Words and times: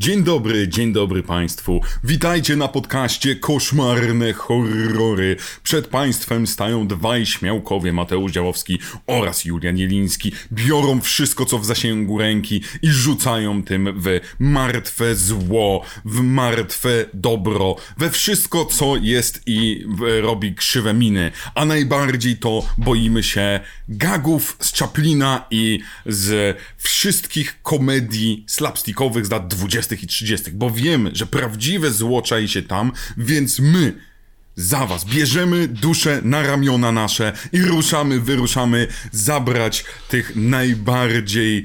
Dzień 0.00 0.24
dobry, 0.24 0.68
dzień 0.68 0.92
dobry 0.92 1.22
Państwu. 1.22 1.80
Witajcie 2.04 2.56
na 2.56 2.68
podcaście 2.68 3.36
Koszmarne 3.36 4.32
Horrory. 4.32 5.36
Przed 5.62 5.86
Państwem 5.86 6.46
stają 6.46 6.86
dwaj 6.86 7.26
śmiałkowie, 7.26 7.92
Mateusz 7.92 8.32
Działowski 8.32 8.78
oraz 9.06 9.44
Julian 9.44 9.78
Jeliński. 9.78 10.32
Biorą 10.52 11.00
wszystko, 11.00 11.44
co 11.44 11.58
w 11.58 11.66
zasięgu 11.66 12.18
ręki 12.18 12.62
i 12.82 12.88
rzucają 12.88 13.62
tym 13.62 14.00
w 14.00 14.20
martwe 14.38 15.14
zło, 15.14 15.84
w 16.04 16.20
martwe 16.20 17.04
dobro, 17.14 17.76
we 17.96 18.10
wszystko, 18.10 18.64
co 18.64 18.96
jest 18.96 19.42
i 19.46 19.84
robi 20.22 20.54
krzywe 20.54 20.94
miny. 20.94 21.30
A 21.54 21.64
najbardziej 21.64 22.36
to 22.36 22.66
boimy 22.78 23.22
się 23.22 23.60
gagów 23.88 24.56
z 24.60 24.78
Chaplina 24.78 25.46
i 25.50 25.80
z 26.06 26.56
wszystkich 26.76 27.62
komedii 27.62 28.44
slapstickowych 28.46 29.26
z 29.26 29.30
lat 29.30 29.48
20 29.48 29.94
i 29.94 30.06
30., 30.06 30.50
bo 30.50 30.70
wiemy, 30.70 31.10
że 31.12 31.26
prawdziwe 31.26 31.90
zło 31.90 32.22
czai 32.22 32.48
się 32.48 32.62
tam, 32.62 32.92
więc 33.16 33.58
my 33.58 34.08
za 34.56 34.86
was 34.86 35.04
bierzemy 35.04 35.68
duszę 35.68 36.20
na 36.24 36.42
ramiona 36.42 36.92
nasze 36.92 37.32
i 37.52 37.62
ruszamy, 37.62 38.20
wyruszamy 38.20 38.86
zabrać 39.12 39.84
tych 40.08 40.36
najbardziej 40.36 41.64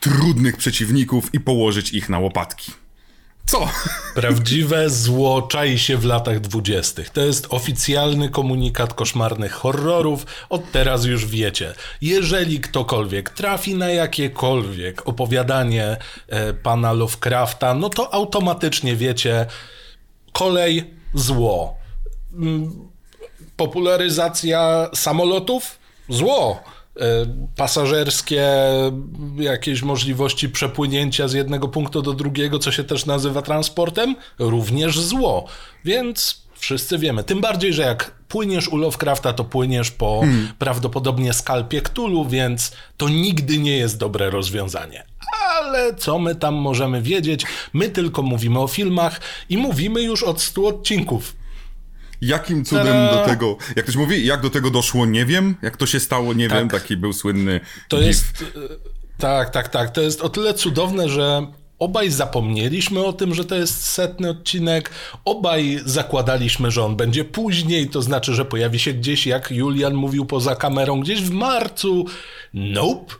trudnych 0.00 0.56
przeciwników 0.56 1.34
i 1.34 1.40
położyć 1.40 1.92
ich 1.92 2.08
na 2.08 2.18
łopatki. 2.18 2.81
Co? 3.52 3.68
Prawdziwe 4.14 4.90
zło 4.90 5.42
czai 5.42 5.78
się 5.78 5.96
w 5.96 6.04
latach 6.04 6.40
dwudziestych. 6.40 7.10
To 7.10 7.20
jest 7.20 7.46
oficjalny 7.50 8.28
komunikat 8.28 8.94
koszmarnych 8.94 9.52
horrorów. 9.52 10.26
Od 10.50 10.70
teraz 10.70 11.04
już 11.04 11.26
wiecie. 11.26 11.74
Jeżeli 12.00 12.60
ktokolwiek 12.60 13.30
trafi 13.30 13.74
na 13.74 13.88
jakiekolwiek 13.88 15.08
opowiadanie 15.08 15.96
e, 16.28 16.54
pana 16.54 16.92
Lovecrafta, 16.92 17.74
no 17.74 17.88
to 17.88 18.14
automatycznie 18.14 18.96
wiecie, 18.96 19.46
kolej 20.32 20.94
zło. 21.14 21.74
Mm, 22.32 22.88
popularyzacja 23.56 24.90
samolotów? 24.94 25.78
Zło 26.08 26.71
pasażerskie, 27.56 28.48
jakieś 29.36 29.82
możliwości 29.82 30.48
przepłynięcia 30.48 31.28
z 31.28 31.32
jednego 31.32 31.68
punktu 31.68 32.02
do 32.02 32.12
drugiego, 32.12 32.58
co 32.58 32.72
się 32.72 32.84
też 32.84 33.06
nazywa 33.06 33.42
transportem, 33.42 34.16
również 34.38 35.00
zło. 35.00 35.44
Więc 35.84 36.42
wszyscy 36.54 36.98
wiemy. 36.98 37.24
Tym 37.24 37.40
bardziej, 37.40 37.72
że 37.72 37.82
jak 37.82 38.10
płyniesz 38.28 38.68
u 38.68 38.76
Lovecrafta, 38.76 39.32
to 39.32 39.44
płyniesz 39.44 39.90
po 39.90 40.20
hmm. 40.20 40.52
prawdopodobnie 40.58 41.32
skalpie 41.32 41.80
Cthulhu, 41.80 42.28
więc 42.28 42.72
to 42.96 43.08
nigdy 43.08 43.58
nie 43.58 43.76
jest 43.76 43.98
dobre 43.98 44.30
rozwiązanie. 44.30 45.04
Ale 45.58 45.94
co 45.94 46.18
my 46.18 46.34
tam 46.34 46.54
możemy 46.54 47.02
wiedzieć? 47.02 47.44
My 47.72 47.88
tylko 47.88 48.22
mówimy 48.22 48.60
o 48.60 48.68
filmach 48.68 49.20
i 49.48 49.56
mówimy 49.56 50.02
już 50.02 50.22
od 50.22 50.42
100 50.42 50.66
odcinków. 50.66 51.41
Jakim 52.22 52.64
cudem 52.64 52.86
Ta-da! 52.86 53.12
do 53.12 53.26
tego, 53.26 53.56
jak 53.76 53.84
ktoś 53.84 53.96
mówi, 53.96 54.26
jak 54.26 54.40
do 54.40 54.50
tego 54.50 54.70
doszło, 54.70 55.06
nie 55.06 55.26
wiem. 55.26 55.54
Jak 55.62 55.76
to 55.76 55.86
się 55.86 56.00
stało, 56.00 56.32
nie 56.32 56.48
tak. 56.48 56.58
wiem. 56.58 56.68
Taki 56.68 56.96
był 56.96 57.12
słynny. 57.12 57.60
To 57.88 57.96
gif. 57.96 58.06
jest. 58.06 58.44
Tak, 59.18 59.50
tak, 59.50 59.68
tak. 59.68 59.90
To 59.90 60.00
jest 60.00 60.20
o 60.20 60.28
tyle 60.28 60.54
cudowne, 60.54 61.08
że 61.08 61.46
obaj 61.78 62.10
zapomnieliśmy 62.10 63.04
o 63.04 63.12
tym, 63.12 63.34
że 63.34 63.44
to 63.44 63.54
jest 63.54 63.84
setny 63.84 64.30
odcinek. 64.30 64.90
Obaj 65.24 65.80
zakładaliśmy, 65.84 66.70
że 66.70 66.84
on 66.84 66.96
będzie 66.96 67.24
później, 67.24 67.88
to 67.88 68.02
znaczy, 68.02 68.34
że 68.34 68.44
pojawi 68.44 68.78
się 68.78 68.92
gdzieś, 68.92 69.26
jak 69.26 69.50
Julian 69.50 69.94
mówił 69.94 70.24
poza 70.24 70.56
kamerą, 70.56 71.00
gdzieś 71.00 71.22
w 71.22 71.30
marcu. 71.30 72.06
Nope. 72.54 73.14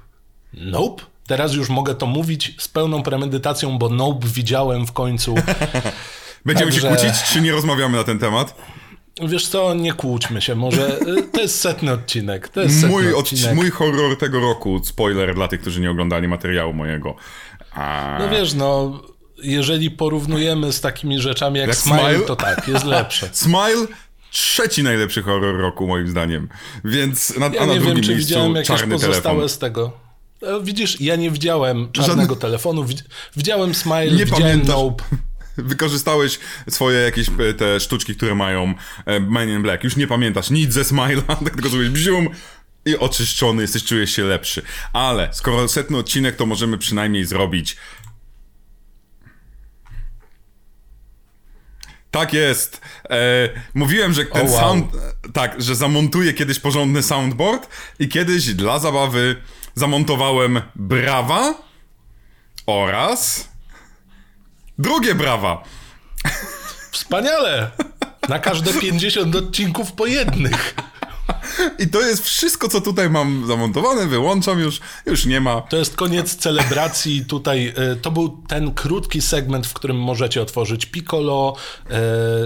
Nope. 0.55 1.03
Teraz 1.27 1.55
już 1.55 1.69
mogę 1.69 1.95
to 1.95 2.07
mówić 2.07 2.55
z 2.59 2.69
pełną 2.69 3.03
premedytacją, 3.03 3.79
bo 3.79 3.89
nope 3.89 4.27
widziałem 4.29 4.87
w 4.87 4.93
końcu. 4.93 5.35
Będziemy 6.45 6.73
Także... 6.73 6.89
się 6.89 6.97
kłócić, 6.97 7.23
czy 7.23 7.41
nie 7.41 7.53
rozmawiamy 7.53 7.97
na 7.97 8.05
ten 8.05 8.19
temat? 8.19 8.55
Wiesz 9.21 9.49
co, 9.49 9.75
nie 9.75 9.93
kłóćmy 9.93 10.43
się, 10.43 10.55
może 10.55 11.01
y, 11.01 11.23
to 11.33 11.41
jest 11.41 11.61
setny 11.61 11.93
odcinek. 11.93 12.49
To 12.49 12.61
jest 12.61 12.89
mój, 12.89 13.03
setny 13.03 13.17
odcinek. 13.17 13.55
mój 13.55 13.71
horror 13.71 14.19
tego 14.19 14.41
roku, 14.41 14.81
spoiler 14.85 15.35
dla 15.35 15.49
tych, 15.49 15.61
którzy 15.61 15.81
nie 15.81 15.91
oglądali 15.91 16.29
materiału 16.29 16.73
mojego. 16.73 17.17
A... 17.73 18.17
No 18.21 18.29
wiesz, 18.29 18.55
no, 18.55 19.01
jeżeli 19.43 19.91
porównujemy 19.91 20.73
z 20.73 20.81
takimi 20.81 21.21
rzeczami 21.21 21.59
jak, 21.59 21.69
jak 21.69 21.77
Smile, 21.77 21.99
Smile, 21.99 22.21
to 22.21 22.37
tak, 22.37 22.69
jest 22.69 22.85
lepsze. 22.85 23.29
Smile 23.45 23.87
trzeci 24.31 24.83
najlepszy 24.83 25.23
horror 25.23 25.57
roku 25.57 25.87
moim 25.87 26.09
zdaniem. 26.09 26.49
Więc 26.85 27.37
na, 27.39 27.47
ja 27.47 27.61
a 27.61 27.67
na 27.67 27.75
nie 27.75 27.81
drugim 27.81 27.95
wiem, 27.95 28.05
czy 28.05 28.11
miejscu 28.11 28.29
widziałem 28.29 28.55
jakieś 28.55 28.69
czarny 28.69 28.95
pozostałe 28.95 29.21
telefon. 29.23 29.49
z 29.49 29.59
tego. 29.59 29.93
E, 30.43 30.63
widzisz, 30.63 31.01
ja 31.01 31.17
nie 31.17 31.31
widziałem 31.31 31.93
czarnego 31.93 32.35
Żadne... 32.35 32.37
telefonu, 32.37 32.87
widziałem 33.37 33.75
Smile, 33.75 34.11
nie 34.11 34.25
widziałem 34.25 34.43
pamiętasz. 34.43 34.77
Nope. 34.77 35.05
Wykorzystałeś 35.57 36.39
swoje 36.71 37.01
jakieś 37.01 37.29
e, 37.29 37.55
te 37.55 37.81
sztuczki, 37.81 38.17
które 38.17 38.35
mają 38.35 38.75
e, 39.07 39.21
Man 39.21 39.49
in 39.49 39.63
Black. 39.63 39.85
Już 39.85 39.97
nie 39.97 40.07
pamiętasz 40.07 40.51
nic 40.51 40.73
ze 40.73 40.83
Smile'a, 40.83 41.37
tak 41.45 41.55
tylko 41.55 41.69
zrobisz 41.69 41.91
bzium 41.91 42.29
i 42.85 42.99
oczyszczony 42.99 43.63
jesteś, 43.63 43.85
czujesz 43.85 44.11
się 44.11 44.25
lepszy. 44.25 44.63
Ale 44.93 45.29
skoro 45.33 45.69
setny 45.69 45.97
odcinek, 45.97 46.37
to 46.37 46.47
możemy 46.47 46.79
przynajmniej 46.79 47.25
zrobić 47.25 47.77
Tak 52.13 52.33
jest. 52.33 52.81
E, 53.11 53.49
mówiłem, 53.75 54.13
że 54.13 54.25
ten 54.25 54.47
oh, 54.47 54.53
wow. 54.53 54.61
sound. 54.61 54.93
Tak, 55.33 55.63
że 55.63 55.75
zamontuję 55.75 56.33
kiedyś 56.33 56.59
porządny 56.59 57.03
soundboard 57.03 57.69
i 57.99 58.09
kiedyś 58.09 58.55
dla 58.55 58.79
zabawy 58.79 59.37
zamontowałem 59.75 60.61
brawa 60.75 61.55
oraz 62.67 63.52
Drugie 64.79 65.15
brawa! 65.15 65.65
Wspaniale! 66.91 67.71
Na 68.29 68.39
każde 68.39 68.73
50 68.81 69.37
odcinków 69.37 69.93
po 69.93 70.07
jednych. 70.07 70.75
I 71.79 71.89
to 71.89 72.01
jest 72.01 72.25
wszystko, 72.25 72.69
co 72.69 72.81
tutaj 72.81 73.11
mam 73.11 73.47
zamontowane, 73.47 74.07
wyłączam 74.07 74.61
już, 74.61 74.81
już 75.07 75.27
nie 75.27 75.41
ma. 75.41 75.61
To 75.61 75.77
jest 75.77 75.97
koniec 75.97 76.37
celebracji. 76.37 77.25
Tutaj 77.25 77.75
e, 77.77 77.97
to 77.97 78.11
był 78.11 78.43
ten 78.49 78.75
krótki 78.75 79.23
segment, 79.23 79.67
w 79.67 79.73
którym 79.73 79.99
możecie 79.99 80.43
otworzyć 80.43 80.87
piccolo, 80.87 81.57
e, 81.85 81.91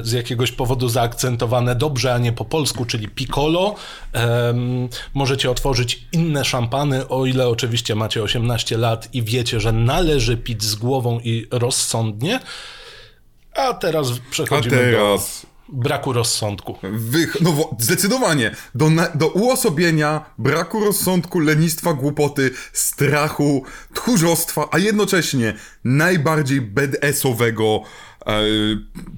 z 0.03 0.12
jakiegoś 0.12 0.53
powodu 0.53 0.88
zaakcentowane 0.88 1.75
dobrze, 1.75 2.15
a 2.15 2.19
nie 2.19 2.32
po 2.32 2.44
polsku, 2.44 2.84
czyli 2.84 3.09
piccolo. 3.09 3.75
Możecie 5.15 5.50
otworzyć 5.50 6.06
inne 6.12 6.44
szampany, 6.44 7.09
o 7.09 7.26
ile 7.26 7.48
oczywiście 7.48 7.94
macie 7.94 8.22
18 8.22 8.78
lat 8.78 9.09
i 9.15 9.22
wiecie, 9.22 9.60
że 9.60 9.72
należy 9.72 10.36
pić 10.36 10.62
z 10.62 10.75
głową 10.75 11.20
i 11.20 11.47
rozsądnie. 11.50 12.41
A 13.54 13.75
teraz 13.75 14.12
przechodzimy 14.31 14.76
a 14.76 14.81
teraz... 14.81 15.41
do 15.42 15.55
braku 15.69 16.12
rozsądku. 16.12 16.78
Wych, 16.93 17.37
no 17.41 17.71
zdecydowanie. 17.78 18.56
Do, 18.75 18.91
do 19.15 19.28
uosobienia 19.28 20.25
braku 20.38 20.84
rozsądku, 20.84 21.41
lenistwa, 21.41 21.93
głupoty, 21.94 22.50
strachu, 22.72 23.65
tchórzostwa, 23.94 24.69
a 24.72 24.78
jednocześnie 24.78 25.54
najbardziej 25.84 26.60
BDS-owego 26.60 27.81
e, 28.27 28.43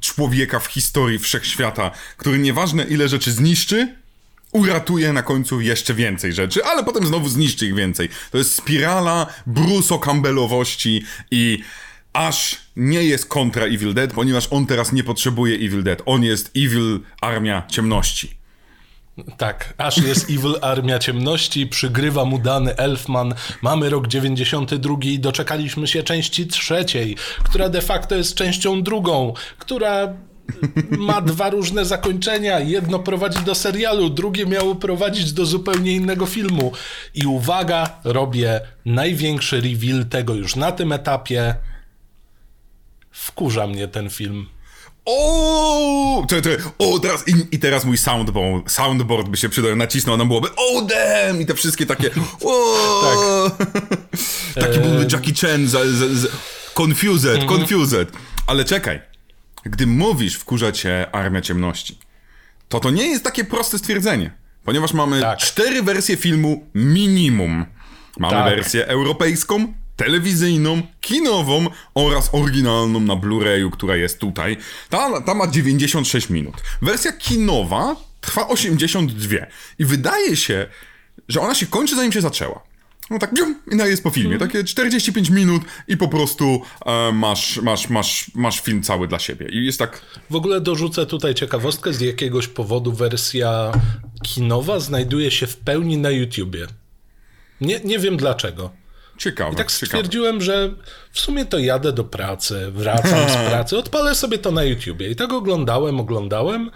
człowieka 0.00 0.60
w 0.60 0.66
historii 0.66 1.18
wszechświata, 1.18 1.90
który 2.16 2.38
nieważne 2.38 2.84
ile 2.84 3.08
rzeczy 3.08 3.32
zniszczy, 3.32 3.94
uratuje 4.52 5.12
na 5.12 5.22
końcu 5.22 5.60
jeszcze 5.60 5.94
więcej 5.94 6.32
rzeczy, 6.32 6.64
ale 6.64 6.84
potem 6.84 7.06
znowu 7.06 7.28
zniszczy 7.28 7.66
ich 7.66 7.74
więcej. 7.74 8.08
To 8.30 8.38
jest 8.38 8.54
spirala 8.54 9.26
Bruce 9.46 9.98
Campbellowości 9.98 11.04
i 11.30 11.62
aż 12.18 12.56
nie 12.76 13.04
jest 13.04 13.26
kontra 13.26 13.64
Evil 13.64 13.94
Dead, 13.94 14.12
ponieważ 14.12 14.48
on 14.50 14.66
teraz 14.66 14.92
nie 14.92 15.04
potrzebuje 15.04 15.54
Evil 15.54 15.82
Dead. 15.82 16.02
On 16.06 16.24
jest 16.24 16.50
Evil 16.56 17.00
Armia 17.20 17.62
Ciemności. 17.68 18.38
Tak, 19.36 19.74
aż 19.78 19.98
jest 19.98 20.30
Evil 20.30 20.54
Armia 20.60 20.98
Ciemności, 20.98 21.66
przygrywa 21.66 22.24
mu 22.24 22.38
dany 22.38 22.76
Elfman. 22.76 23.34
Mamy 23.62 23.90
rok 23.90 24.06
92 24.06 24.96
i 25.02 25.18
doczekaliśmy 25.18 25.86
się 25.86 26.02
części 26.02 26.46
trzeciej, 26.46 27.16
która 27.44 27.68
de 27.68 27.82
facto 27.82 28.14
jest 28.14 28.34
częścią 28.34 28.82
drugą, 28.82 29.34
która 29.58 30.14
ma 30.90 31.20
dwa 31.20 31.50
różne 31.50 31.84
zakończenia. 31.84 32.60
Jedno 32.60 32.98
prowadzi 32.98 33.44
do 33.44 33.54
serialu, 33.54 34.10
drugie 34.10 34.46
miało 34.46 34.74
prowadzić 34.74 35.32
do 35.32 35.46
zupełnie 35.46 35.92
innego 35.92 36.26
filmu. 36.26 36.72
I 37.14 37.26
uwaga, 37.26 38.00
robię 38.04 38.60
największy 38.84 39.60
reveal 39.60 40.06
tego 40.06 40.34
już 40.34 40.56
na 40.56 40.72
tym 40.72 40.92
etapie. 40.92 41.54
Wkurza 43.18 43.66
mnie 43.66 43.88
ten 43.88 44.10
film. 44.10 44.46
O, 45.04 46.26
czekaj, 46.28 46.42
czekaj. 46.52 46.72
o, 46.78 46.98
teraz 46.98 47.28
i, 47.28 47.32
i, 47.52 47.58
teraz 47.58 47.84
mój 47.84 47.98
soundboard, 47.98 48.72
soundboard 48.72 49.28
by 49.28 49.36
się 49.36 49.48
przydał, 49.48 49.76
nacisnął, 49.76 50.16
nam 50.16 50.28
byłoby 50.28 50.48
oh 50.56 50.86
damn 50.86 51.40
i 51.40 51.46
te 51.46 51.54
wszystkie 51.54 51.86
takie 51.86 52.10
o, 52.44 53.50
tak. 54.54 54.64
Taki 54.64 54.80
był 54.80 55.02
Jackie 55.12 55.34
Chan, 55.34 55.68
za, 55.68 55.78
za, 55.78 56.14
za, 56.14 56.28
confused, 56.74 57.40
-hmm. 57.40 57.48
confused. 57.48 58.12
Ale 58.46 58.64
czekaj, 58.64 59.00
gdy 59.64 59.86
mówisz 59.86 60.34
wkurza 60.34 60.72
cię 60.72 61.06
Armia 61.12 61.40
Ciemności, 61.40 61.98
to 62.68 62.80
to 62.80 62.90
nie 62.90 63.06
jest 63.06 63.24
takie 63.24 63.44
proste 63.44 63.78
stwierdzenie, 63.78 64.30
ponieważ 64.64 64.92
mamy 64.92 65.20
tak. 65.20 65.38
cztery 65.38 65.82
wersje 65.82 66.16
filmu 66.16 66.66
minimum. 66.74 67.66
Mamy 68.18 68.34
tak. 68.34 68.44
wersję 68.44 68.86
europejską, 68.86 69.74
telewizyjną, 69.98 70.82
kinową 71.00 71.66
oraz 71.94 72.30
oryginalną 72.32 73.00
na 73.00 73.16
Blu-rayu, 73.16 73.70
która 73.70 73.96
jest 73.96 74.18
tutaj. 74.18 74.56
Ta, 74.90 75.20
ta 75.20 75.34
ma 75.34 75.46
96 75.46 76.30
minut. 76.30 76.54
Wersja 76.82 77.12
kinowa 77.12 77.96
trwa 78.20 78.48
82 78.48 79.36
i 79.78 79.84
wydaje 79.84 80.36
się, 80.36 80.66
że 81.28 81.40
ona 81.40 81.54
się 81.54 81.66
kończy 81.66 81.96
zanim 81.96 82.12
się 82.12 82.20
zaczęła. 82.20 82.62
No 83.10 83.18
tak, 83.18 83.34
bium, 83.34 83.60
i 83.72 83.76
na 83.76 83.86
jest 83.86 84.02
po 84.02 84.10
filmie. 84.10 84.38
Takie 84.38 84.64
45 84.64 85.30
minut 85.30 85.62
i 85.88 85.96
po 85.96 86.08
prostu 86.08 86.62
e, 86.86 87.12
masz, 87.12 87.56
masz, 87.56 87.88
masz, 87.88 88.30
masz 88.34 88.60
film 88.60 88.82
cały 88.82 89.08
dla 89.08 89.18
siebie. 89.18 89.48
I 89.48 89.66
jest 89.66 89.78
tak... 89.78 90.02
W 90.30 90.36
ogóle 90.36 90.60
dorzucę 90.60 91.06
tutaj 91.06 91.34
ciekawostkę. 91.34 91.92
Z 91.92 92.00
jakiegoś 92.00 92.48
powodu 92.48 92.92
wersja 92.92 93.72
kinowa 94.22 94.80
znajduje 94.80 95.30
się 95.30 95.46
w 95.46 95.56
pełni 95.56 95.96
na 95.96 96.10
YouTubie. 96.10 96.66
Nie, 97.60 97.80
nie 97.80 97.98
wiem 97.98 98.16
dlaczego. 98.16 98.70
Ciekawe, 99.18 99.52
I 99.52 99.56
tak 99.56 99.72
ciekawe. 99.72 99.86
stwierdziłem, 99.86 100.42
że 100.42 100.70
w 101.12 101.20
sumie 101.20 101.46
to 101.46 101.58
jadę 101.58 101.92
do 101.92 102.04
pracy, 102.04 102.70
wracam 102.70 103.30
z 103.30 103.36
pracy, 103.50 103.78
odpalę 103.78 104.14
sobie 104.14 104.38
to 104.38 104.50
na 104.50 104.64
YouTubie. 104.64 105.10
I 105.10 105.16
tak 105.16 105.32
oglądałem, 105.32 106.00
oglądałem. 106.00 106.70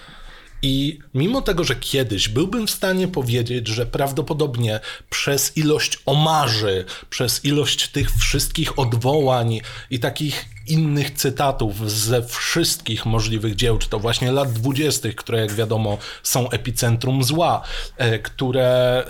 I 0.63 0.99
mimo 1.15 1.43
tego, 1.43 1.65
że 1.65 1.77
kiedyś 1.77 2.29
byłbym 2.29 2.67
w 2.67 2.71
stanie 2.71 3.09
powiedzieć, 3.09 3.69
że 3.69 3.87
prawdopodobnie 3.87 4.81
przez 5.11 5.57
ilość 5.57 5.99
omarzy, 6.07 6.85
przez 7.11 7.45
ilość 7.45 7.89
tych 7.89 8.11
wszystkich 8.11 8.79
odwołań 8.79 9.61
i 9.91 9.99
takich 9.99 10.45
innych 10.67 11.11
cytatów 11.11 11.91
ze 11.91 12.23
wszystkich 12.23 13.07
możliwych 13.07 13.55
dzieł, 13.55 13.79
czy 13.79 13.89
to 13.89 13.99
właśnie 13.99 14.33
lat 14.33 14.53
dwudziestych, 14.53 15.17
które 15.17 15.41
jak 15.41 15.53
wiadomo 15.53 15.99
są 16.23 16.51
epicentrum 16.51 17.25
zła, 17.25 17.63
e, 17.97 18.19
które 18.19 19.05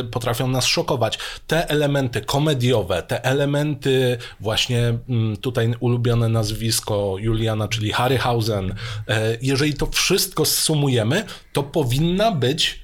e, 0.00 0.04
potrafią 0.04 0.48
nas 0.48 0.66
szokować. 0.66 1.18
Te 1.46 1.70
elementy 1.70 2.20
komediowe, 2.20 3.02
te 3.02 3.24
elementy 3.24 4.18
właśnie 4.40 4.98
mm, 5.08 5.36
tutaj 5.36 5.74
ulubione 5.80 6.28
nazwisko 6.28 7.16
Juliana, 7.18 7.68
czyli 7.68 7.92
Harryhausen, 7.92 8.74
e, 9.08 9.36
jeżeli 9.42 9.74
to 9.74 9.86
wszystko 9.86 10.44
zsumujemy, 10.44 11.24
to 11.52 11.62
powinna 11.62 12.32
być 12.32 12.80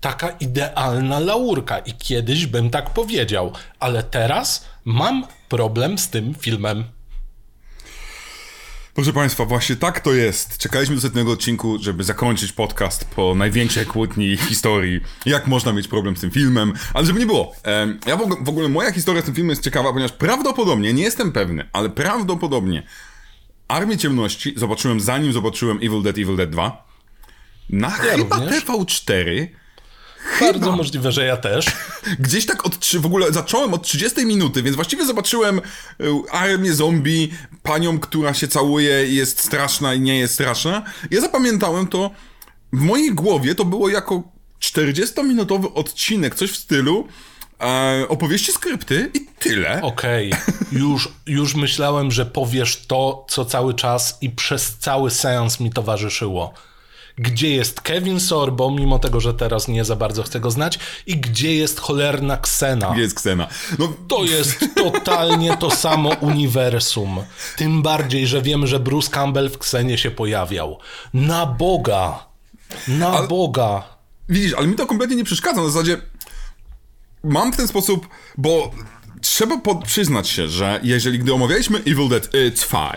taka 0.00 0.30
idealna 0.30 1.18
laurka 1.18 1.78
i 1.78 1.92
kiedyś 1.92 2.46
bym 2.46 2.70
tak 2.70 2.90
powiedział, 2.90 3.52
ale 3.80 4.02
teraz 4.02 4.64
mam 4.84 5.26
problem 5.48 5.98
z 5.98 6.08
tym 6.08 6.34
filmem. 6.34 6.84
Proszę 8.94 9.12
Państwa, 9.12 9.44
właśnie 9.44 9.76
tak 9.76 10.00
to 10.00 10.12
jest. 10.12 10.58
Czekaliśmy 10.58 10.94
do 10.94 11.00
setnego 11.00 11.32
odcinku, 11.32 11.78
żeby 11.80 12.04
zakończyć 12.04 12.52
podcast 12.52 13.04
po 13.04 13.34
największej 13.34 13.86
kłótni 13.86 14.36
historii. 14.36 15.00
Jak 15.26 15.46
można 15.46 15.72
mieć 15.72 15.88
problem 15.88 16.16
z 16.16 16.20
tym 16.20 16.30
filmem? 16.30 16.72
Ale 16.94 17.06
żeby 17.06 17.18
nie 17.18 17.26
było. 17.26 17.52
ja 18.06 18.16
w 18.16 18.48
ogóle, 18.48 18.68
moja 18.68 18.92
historia 18.92 19.22
z 19.22 19.24
tym 19.24 19.34
filmem 19.34 19.50
jest 19.50 19.62
ciekawa, 19.62 19.92
ponieważ 19.92 20.12
prawdopodobnie, 20.12 20.92
nie 20.92 21.02
jestem 21.02 21.32
pewny, 21.32 21.68
ale 21.72 21.90
prawdopodobnie 21.90 22.82
Armię 23.68 23.98
Ciemności 23.98 24.54
zobaczyłem 24.56 25.00
zanim 25.00 25.32
zobaczyłem 25.32 25.76
Evil 25.76 26.02
Dead, 26.02 26.18
Evil 26.18 26.36
Dead 26.36 26.50
2. 26.50 26.86
Na 27.70 27.90
chyba 27.90 28.36
również. 28.36 28.64
TV4. 28.64 29.46
Bardzo 30.40 30.72
możliwe, 30.72 31.12
że 31.12 31.24
ja 31.24 31.36
też. 31.36 31.66
Gdzieś 32.18 32.46
tak 32.46 32.66
od 32.66 32.78
trzy, 32.78 33.00
w 33.00 33.06
ogóle 33.06 33.32
zacząłem 33.32 33.74
od 33.74 33.82
30 33.82 34.26
minuty, 34.26 34.62
więc 34.62 34.76
właściwie 34.76 35.06
zobaczyłem 35.06 35.58
y, 35.58 35.62
armię 36.30 36.74
zombie, 36.74 37.32
panią, 37.62 37.98
która 37.98 38.34
się 38.34 38.48
całuje 38.48 39.06
i 39.06 39.14
jest 39.14 39.40
straszna 39.44 39.94
i 39.94 40.00
nie 40.00 40.18
jest 40.18 40.34
straszna. 40.34 40.82
Ja 41.10 41.20
zapamiętałem 41.20 41.86
to, 41.86 42.10
w 42.72 42.80
mojej 42.80 43.14
głowie 43.14 43.54
to 43.54 43.64
było 43.64 43.88
jako 43.88 44.22
40-minutowy 44.60 45.72
odcinek, 45.74 46.34
coś 46.34 46.50
w 46.50 46.56
stylu 46.56 47.08
e, 47.60 48.06
opowieści 48.08 48.52
skrypty 48.52 49.10
i 49.14 49.26
tyle. 49.38 49.82
Okej, 49.82 50.32
już, 50.72 51.08
już 51.26 51.54
myślałem, 51.54 52.10
że 52.10 52.26
powiesz 52.26 52.86
to, 52.86 53.26
co 53.28 53.44
cały 53.44 53.74
czas 53.74 54.18
i 54.20 54.30
przez 54.30 54.76
cały 54.78 55.10
seans 55.10 55.60
mi 55.60 55.70
towarzyszyło. 55.72 56.54
Gdzie 57.18 57.50
jest 57.50 57.80
Kevin 57.80 58.20
Sorbo, 58.20 58.70
mimo 58.70 58.98
tego, 58.98 59.20
że 59.20 59.34
teraz 59.34 59.68
nie 59.68 59.84
za 59.84 59.96
bardzo 59.96 60.22
chcę 60.22 60.40
go 60.40 60.50
znać, 60.50 60.78
i 61.06 61.16
gdzie 61.16 61.54
jest 61.54 61.80
cholerna 61.80 62.36
Ksena? 62.36 62.90
Gdzie 62.92 63.02
jest 63.02 63.14
Ksena? 63.14 63.48
No, 63.78 63.92
To 64.08 64.24
jest 64.24 64.64
totalnie 64.76 65.56
to 65.56 65.70
samo 65.70 66.10
uniwersum. 66.20 67.22
Tym 67.56 67.82
bardziej, 67.82 68.26
że 68.26 68.42
wiemy, 68.42 68.66
że 68.66 68.80
Bruce 68.80 69.10
Campbell 69.10 69.50
w 69.50 69.58
Ksenie 69.58 69.98
się 69.98 70.10
pojawiał. 70.10 70.78
Na 71.14 71.46
Boga! 71.46 72.26
Na 72.88 73.22
Boga! 73.22 73.82
Widzisz, 74.28 74.54
ale 74.54 74.66
mi 74.66 74.74
to 74.74 74.86
kompletnie 74.86 75.16
nie 75.16 75.24
przeszkadza. 75.24 75.60
Na 75.60 75.68
zasadzie 75.70 76.00
mam 77.24 77.52
w 77.52 77.56
ten 77.56 77.68
sposób, 77.68 78.08
bo 78.38 78.70
trzeba 79.24 79.58
pod, 79.58 79.84
przyznać 79.84 80.28
się, 80.28 80.48
że 80.48 80.80
jeżeli 80.82 81.18
gdy 81.18 81.34
omawialiśmy 81.34 81.78
Evil 81.78 82.08
Dead 82.08 82.28
2, 82.68 82.94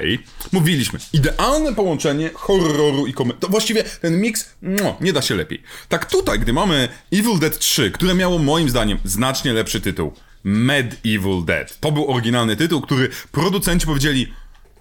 mówiliśmy 0.51 0.99
idealne 1.13 1.75
połączenie 1.75 2.29
horroru 2.33 3.07
i 3.07 3.13
komedii. 3.13 3.41
To 3.41 3.47
właściwie 3.47 3.83
ten 3.83 4.21
miks 4.21 4.49
no, 4.61 4.97
nie 5.01 5.13
da 5.13 5.21
się 5.21 5.35
lepiej. 5.35 5.63
Tak 5.89 6.05
tutaj, 6.05 6.39
gdy 6.39 6.53
mamy 6.53 6.89
Evil 7.13 7.39
Dead 7.39 7.59
3, 7.59 7.91
które 7.91 8.13
miało 8.13 8.39
moim 8.39 8.69
zdaniem 8.69 8.97
znacznie 9.03 9.53
lepszy 9.53 9.81
tytuł. 9.81 10.11
Mad 10.43 10.85
Evil 11.05 11.45
Dead. 11.45 11.79
To 11.79 11.91
był 11.91 12.11
oryginalny 12.11 12.55
tytuł, 12.55 12.81
który 12.81 13.09
producenci 13.31 13.85
powiedzieli 13.85 14.33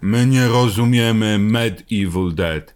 My 0.02 0.26
nie 0.26 0.48
rozumiemy 0.48 1.38
Mad 1.38 1.72
Evil 1.92 2.34
Dead. 2.34 2.75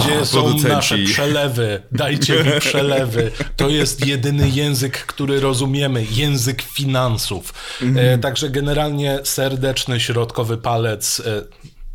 Gdzie 0.00 0.26
są 0.26 0.42
producenci. 0.42 0.68
nasze 0.68 0.98
przelewy? 0.98 1.82
Dajcie 1.92 2.44
mi 2.44 2.60
przelewy. 2.60 3.30
To 3.56 3.68
jest 3.68 4.06
jedyny 4.06 4.48
język, 4.48 4.98
który 5.06 5.40
rozumiemy. 5.40 6.06
Język 6.10 6.62
finansów. 6.62 7.54
E, 7.96 8.18
także 8.18 8.50
generalnie 8.50 9.18
serdeczny 9.24 10.00
środkowy 10.00 10.58
palec. 10.58 11.22
E, 11.26 11.42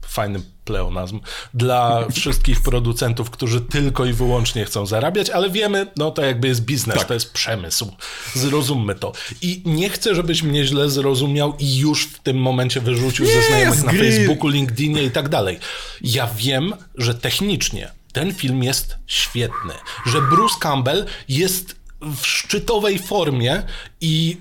fajny 0.07 0.41
pleonazm. 0.65 1.19
Dla 1.53 2.07
wszystkich 2.15 2.61
producentów, 2.61 3.29
którzy 3.29 3.61
tylko 3.61 4.05
i 4.05 4.13
wyłącznie 4.13 4.65
chcą 4.65 4.85
zarabiać, 4.85 5.29
ale 5.29 5.49
wiemy, 5.49 5.87
no 5.97 6.11
to 6.11 6.21
jakby 6.21 6.47
jest 6.47 6.61
biznes, 6.61 6.97
Tak. 6.97 7.07
to 7.07 7.13
jest 7.13 7.33
przemysł. 7.33 7.91
Zrozummy 8.35 8.95
to. 8.95 9.11
I 9.41 9.61
nie 9.65 9.89
chcę, 9.89 10.15
żebyś 10.15 10.43
mnie 10.43 10.65
źle 10.65 10.89
zrozumiał 10.89 11.53
i 11.59 11.77
już 11.77 12.05
w 12.05 12.19
tym 12.19 12.37
momencie 12.37 12.81
wyrzucił 12.81 13.25
ze 13.25 13.41
znajomych 13.47 13.83
na 13.83 13.91
gry. 13.91 14.11
Facebooku, 14.11 14.47
LinkedInie 14.49 15.03
i 15.03 15.11
tak 15.11 15.29
dalej. 15.29 15.59
Ja 16.01 16.27
wiem, 16.37 16.73
że 16.95 17.13
technicznie 17.15 17.91
ten 18.13 18.33
film 18.33 18.63
jest 18.63 18.95
świetny, 19.07 19.73
że 20.05 20.21
Bruce 20.21 20.55
Campbell 20.59 21.05
jest 21.29 21.75
w 22.01 22.25
szczytowej 22.27 22.99
formie 22.99 23.63
i 24.01 24.37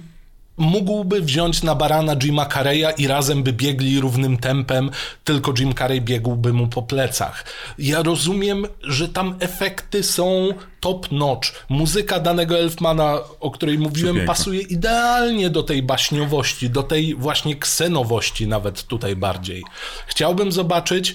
mógłby 0.61 1.21
wziąć 1.21 1.63
na 1.63 1.75
barana 1.75 2.17
Jima 2.17 2.47
Carreya 2.47 2.87
i 2.99 3.07
razem 3.07 3.43
by 3.43 3.53
biegli 3.53 4.01
równym 4.01 4.39
tempem, 4.39 4.91
tylko 5.25 5.55
Jim 5.59 5.75
Carrey 5.75 6.01
biegłby 6.01 6.53
mu 6.53 6.69
po 6.69 6.83
plecach. 6.83 7.45
Ja 7.79 8.03
rozumiem, 8.03 8.67
że 8.83 9.09
tam 9.09 9.37
efekty 9.41 10.03
są 10.03 10.49
top 10.81 11.13
notch. 11.13 11.49
Muzyka 11.69 12.21
danego 12.21 12.59
Elfmana, 12.59 13.19
o 13.41 13.51
której 13.51 13.79
mówiłem, 13.79 14.15
Przepiękna. 14.15 14.35
pasuje 14.35 14.61
idealnie 14.61 15.51
do 15.51 15.63
tej 15.63 15.83
baśniowości, 15.83 16.71
do 16.71 16.83
tej 16.83 17.15
właśnie 17.15 17.57
ksenowości 17.57 18.47
nawet 18.47 18.83
tutaj 18.83 19.17
bardziej. 19.17 19.65
Chciałbym 20.07 20.53
zobaczyć 20.53 21.15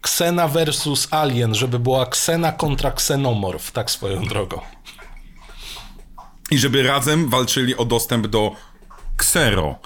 Ksena 0.00 0.48
versus 0.48 1.08
Alien, 1.10 1.54
żeby 1.54 1.78
była 1.78 2.06
Ksena 2.06 2.52
kontra 2.52 2.90
Ksenomorf, 2.90 3.72
tak 3.72 3.90
swoją 3.90 4.24
drogą. 4.24 4.60
I 6.50 6.58
żeby 6.58 6.82
razem 6.82 7.28
walczyli 7.28 7.76
o 7.76 7.84
dostęp 7.84 8.26
do 8.26 8.56
Xero. 9.18 9.78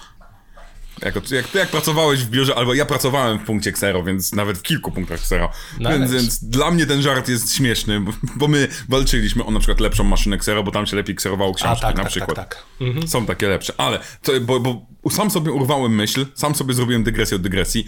Jak, 1.02 1.30
jak, 1.30 1.54
jak 1.54 1.68
pracowałeś 1.68 2.20
w 2.20 2.30
biurze, 2.30 2.54
albo 2.54 2.74
ja 2.74 2.86
pracowałem 2.86 3.38
w 3.38 3.44
punkcie 3.44 3.70
Xero, 3.70 4.02
więc 4.02 4.32
nawet 4.32 4.58
w 4.58 4.62
kilku 4.62 4.92
punktach 4.92 5.18
Xero. 5.18 5.50
Nice. 5.78 5.98
Więc, 5.98 6.12
więc 6.12 6.44
dla 6.44 6.70
mnie 6.70 6.86
ten 6.86 7.02
żart 7.02 7.28
jest 7.28 7.54
śmieszny, 7.54 8.00
bo, 8.36 8.48
my 8.48 8.68
walczyliśmy 8.88 9.44
o 9.44 9.50
na 9.50 9.58
przykład 9.58 9.80
lepszą 9.80 10.04
maszynę 10.04 10.36
Xero, 10.36 10.62
bo 10.62 10.70
tam 10.70 10.86
się 10.86 10.96
lepiej 10.96 11.14
kserowało 11.14 11.54
książki 11.54 11.82
tak, 11.82 11.96
na 11.96 12.02
tak, 12.02 12.10
przykład. 12.10 12.36
tak, 12.36 12.54
tak. 12.54 13.08
Są 13.08 13.26
takie 13.26 13.48
lepsze. 13.48 13.72
Ale, 13.76 14.00
to, 14.22 14.32
bo, 14.40 14.60
bo 14.60 14.86
sam 15.10 15.30
sobie 15.30 15.52
urwałem 15.52 15.94
myśl, 15.94 16.26
sam 16.34 16.54
sobie 16.54 16.74
zrobiłem 16.74 17.04
dygresję 17.04 17.36
od 17.36 17.42
dygresji. 17.42 17.86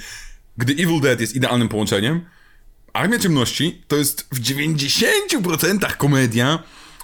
Gdy 0.57 0.73
Evil 0.73 1.01
Dead 1.01 1.21
jest 1.21 1.37
idealnym 1.37 1.69
połączeniem, 1.69 2.25
Armia 2.93 3.19
Ciemności 3.19 3.83
to 3.89 3.97
jest 3.97 4.29
w 4.33 4.41
90% 4.41 5.97
komedia 5.97 6.63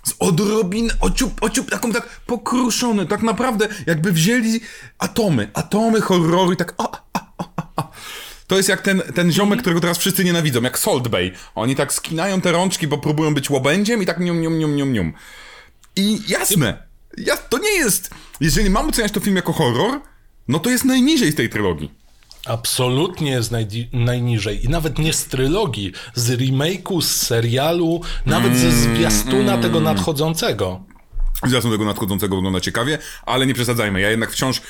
z 0.08 0.14
odrobin, 0.18 0.90
ociup, 1.00 1.42
ociup, 1.42 1.70
taką 1.70 1.92
tak 1.92 2.20
pokruszony, 2.26 3.06
tak 3.06 3.22
naprawdę 3.22 3.68
jakby 3.86 4.12
wzięli 4.12 4.60
atomy, 4.98 5.50
atomy 5.54 6.00
horroru 6.00 6.52
i 6.52 6.56
tak 6.56 6.74
a, 6.78 7.02
a, 7.12 7.20
a, 7.38 7.68
a. 7.76 7.90
To 8.46 8.56
jest 8.56 8.68
jak 8.68 8.82
ten, 8.82 9.02
ten 9.14 9.32
ziomek, 9.32 9.60
którego 9.60 9.80
teraz 9.80 9.98
wszyscy 9.98 10.24
nienawidzą, 10.24 10.62
jak 10.62 10.78
Salt 10.78 11.08
Bay. 11.08 11.32
Oni 11.54 11.76
tak 11.76 11.92
skinają 11.92 12.40
te 12.40 12.52
rączki, 12.52 12.86
bo 12.86 12.98
próbują 12.98 13.34
być 13.34 13.50
łobędziem 13.50 14.02
i 14.02 14.06
tak 14.06 14.20
nium, 14.20 14.40
nium, 14.40 14.58
nium, 14.58 14.76
nium, 14.76 14.92
nium. 14.92 15.12
I 15.96 16.18
jasne, 16.28 16.82
ja, 17.18 17.36
to 17.36 17.58
nie 17.58 17.72
jest, 17.72 18.10
jeżeli 18.40 18.70
mam 18.70 18.88
oceniać 18.88 19.12
to 19.12 19.20
film 19.20 19.36
jako 19.36 19.52
horror, 19.52 20.00
no 20.48 20.58
to 20.58 20.70
jest 20.70 20.84
najniżej 20.84 21.32
z 21.32 21.34
tej 21.34 21.48
trylogii. 21.50 22.05
Absolutnie 22.46 23.30
jest 23.30 23.52
najdi- 23.52 23.88
najniżej. 23.92 24.64
I 24.64 24.68
nawet 24.68 24.98
nie 24.98 25.12
z 25.12 25.26
trylogii, 25.26 25.92
z 26.14 26.30
remake'u, 26.30 27.02
z 27.02 27.16
serialu, 27.16 28.00
nawet 28.26 28.56
ze 28.56 28.72
zwiastuna 28.72 29.58
tego 29.58 29.80
nadchodzącego. 29.80 30.80
z 31.46 31.52
racji 31.52 31.70
tego 31.70 31.84
nadchodzącego 31.84 32.36
wygląda 32.36 32.60
ciekawie, 32.60 32.98
ale 33.26 33.46
nie 33.46 33.54
przesadzajmy. 33.54 34.00
Ja 34.00 34.10
jednak 34.10 34.30
wciąż 34.30 34.62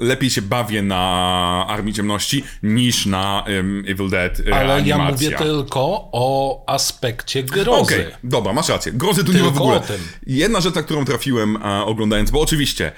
lepiej 0.00 0.30
się 0.30 0.42
bawię 0.42 0.82
na 0.82 1.66
Armii 1.68 1.94
Ciemności 1.94 2.44
niż 2.62 3.06
na 3.06 3.44
um, 3.46 3.84
Evil 3.88 4.10
Dead 4.10 4.32
Ale 4.52 4.82
ja 4.82 4.98
mówię 4.98 5.30
tylko 5.30 6.08
o 6.12 6.64
aspekcie 6.66 7.42
grozy. 7.42 7.70
Okej, 7.70 8.06
okay, 8.06 8.18
dobra, 8.24 8.52
masz 8.52 8.68
rację. 8.68 8.92
Grozy 8.92 9.24
tu 9.24 9.32
tylko 9.32 9.38
nie 9.38 9.52
ma 9.52 9.58
w 9.58 9.62
ogóle. 9.62 9.80
Jedna 10.26 10.60
rzecz, 10.60 10.74
na 10.74 10.82
którą 10.82 11.04
trafiłem 11.04 11.56
a, 11.62 11.84
oglądając, 11.84 12.30
bo 12.30 12.40
oczywiście 12.40 12.92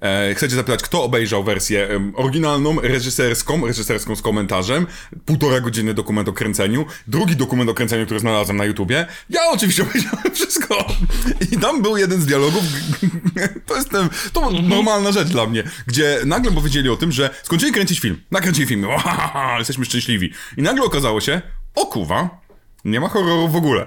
E, 0.00 0.34
chcecie 0.34 0.56
zapytać, 0.56 0.82
kto 0.82 1.02
obejrzał 1.02 1.44
wersję 1.44 1.88
oryginalną, 2.14 2.80
reżyserską, 2.80 3.66
reżyserską 3.66 4.16
z 4.16 4.22
komentarzem, 4.22 4.86
półtora 5.24 5.60
godziny 5.60 5.94
dokument 5.94 6.28
o 6.28 6.32
kręceniu, 6.32 6.86
drugi 7.06 7.36
dokument 7.36 7.70
o 7.70 7.74
kręceniu, 7.74 8.04
który 8.04 8.20
znalazłem 8.20 8.56
na 8.56 8.64
YouTubie. 8.64 9.06
Ja 9.30 9.40
oczywiście 9.50 9.82
obejrzałem 9.88 10.34
wszystko. 10.34 10.86
I 11.52 11.58
tam 11.58 11.82
był 11.82 11.96
jeden 11.96 12.20
z 12.20 12.26
dialogów, 12.26 12.62
to 13.66 13.76
jest 13.76 13.90
to 14.32 14.42
mhm. 14.42 14.68
normalna 14.68 15.12
rzecz 15.12 15.28
dla 15.28 15.46
mnie, 15.46 15.62
gdzie 15.86 16.20
nagle 16.26 16.52
powiedzieli 16.52 16.88
o 16.88 16.96
tym, 16.96 17.12
że 17.12 17.30
skończyli 17.42 17.72
kręcić 17.72 18.00
film, 18.00 18.22
nakręcili 18.30 18.66
film, 18.66 18.86
jesteśmy 19.58 19.84
szczęśliwi. 19.84 20.32
I 20.56 20.62
nagle 20.62 20.84
okazało 20.84 21.20
się, 21.20 21.42
o 21.74 21.86
kuwa, 21.86 22.40
nie 22.84 23.00
ma 23.00 23.08
horroru 23.08 23.48
w 23.48 23.56
ogóle. 23.56 23.86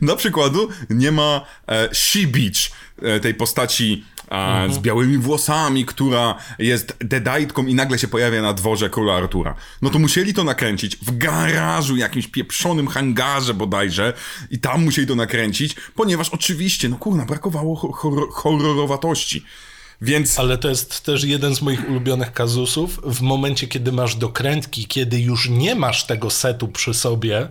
Na 0.00 0.16
przykładu 0.16 0.68
nie 0.90 1.12
ma 1.12 1.46
e, 1.68 1.88
She 1.94 2.26
Beach, 2.26 2.70
e, 3.02 3.20
tej 3.20 3.34
postaci 3.34 4.04
mhm. 4.28 4.72
z 4.72 4.78
białymi 4.78 5.18
włosami, 5.18 5.84
która 5.84 6.34
jest 6.58 6.96
dedaitką 7.00 7.66
i 7.66 7.74
nagle 7.74 7.98
się 7.98 8.08
pojawia 8.08 8.42
na 8.42 8.52
dworze 8.52 8.90
króla 8.90 9.14
Artura. 9.14 9.54
No 9.82 9.90
to 9.90 9.98
musieli 9.98 10.34
to 10.34 10.44
nakręcić 10.44 10.96
w 10.96 11.18
garażu, 11.18 11.96
jakimś 11.96 12.26
pieprzonym 12.26 12.88
hangarze 12.88 13.54
bodajże 13.54 14.12
i 14.50 14.58
tam 14.58 14.84
musieli 14.84 15.06
to 15.06 15.14
nakręcić, 15.14 15.76
ponieważ 15.94 16.28
oczywiście, 16.28 16.88
no 16.88 16.96
kurna, 16.96 17.24
brakowało 17.24 17.76
horror 17.76 18.28
horrorowatości. 18.32 19.44
Więc... 20.00 20.38
Ale 20.38 20.58
to 20.58 20.68
jest 20.68 21.00
też 21.00 21.24
jeden 21.24 21.56
z 21.56 21.62
moich 21.62 21.88
ulubionych 21.88 22.32
kazusów. 22.32 23.00
W 23.04 23.20
momencie, 23.20 23.66
kiedy 23.66 23.92
masz 23.92 24.16
dokrętki, 24.16 24.86
kiedy 24.86 25.20
już 25.20 25.48
nie 25.48 25.74
masz 25.74 26.06
tego 26.06 26.30
setu 26.30 26.68
przy 26.68 26.94
sobie, 26.94 27.48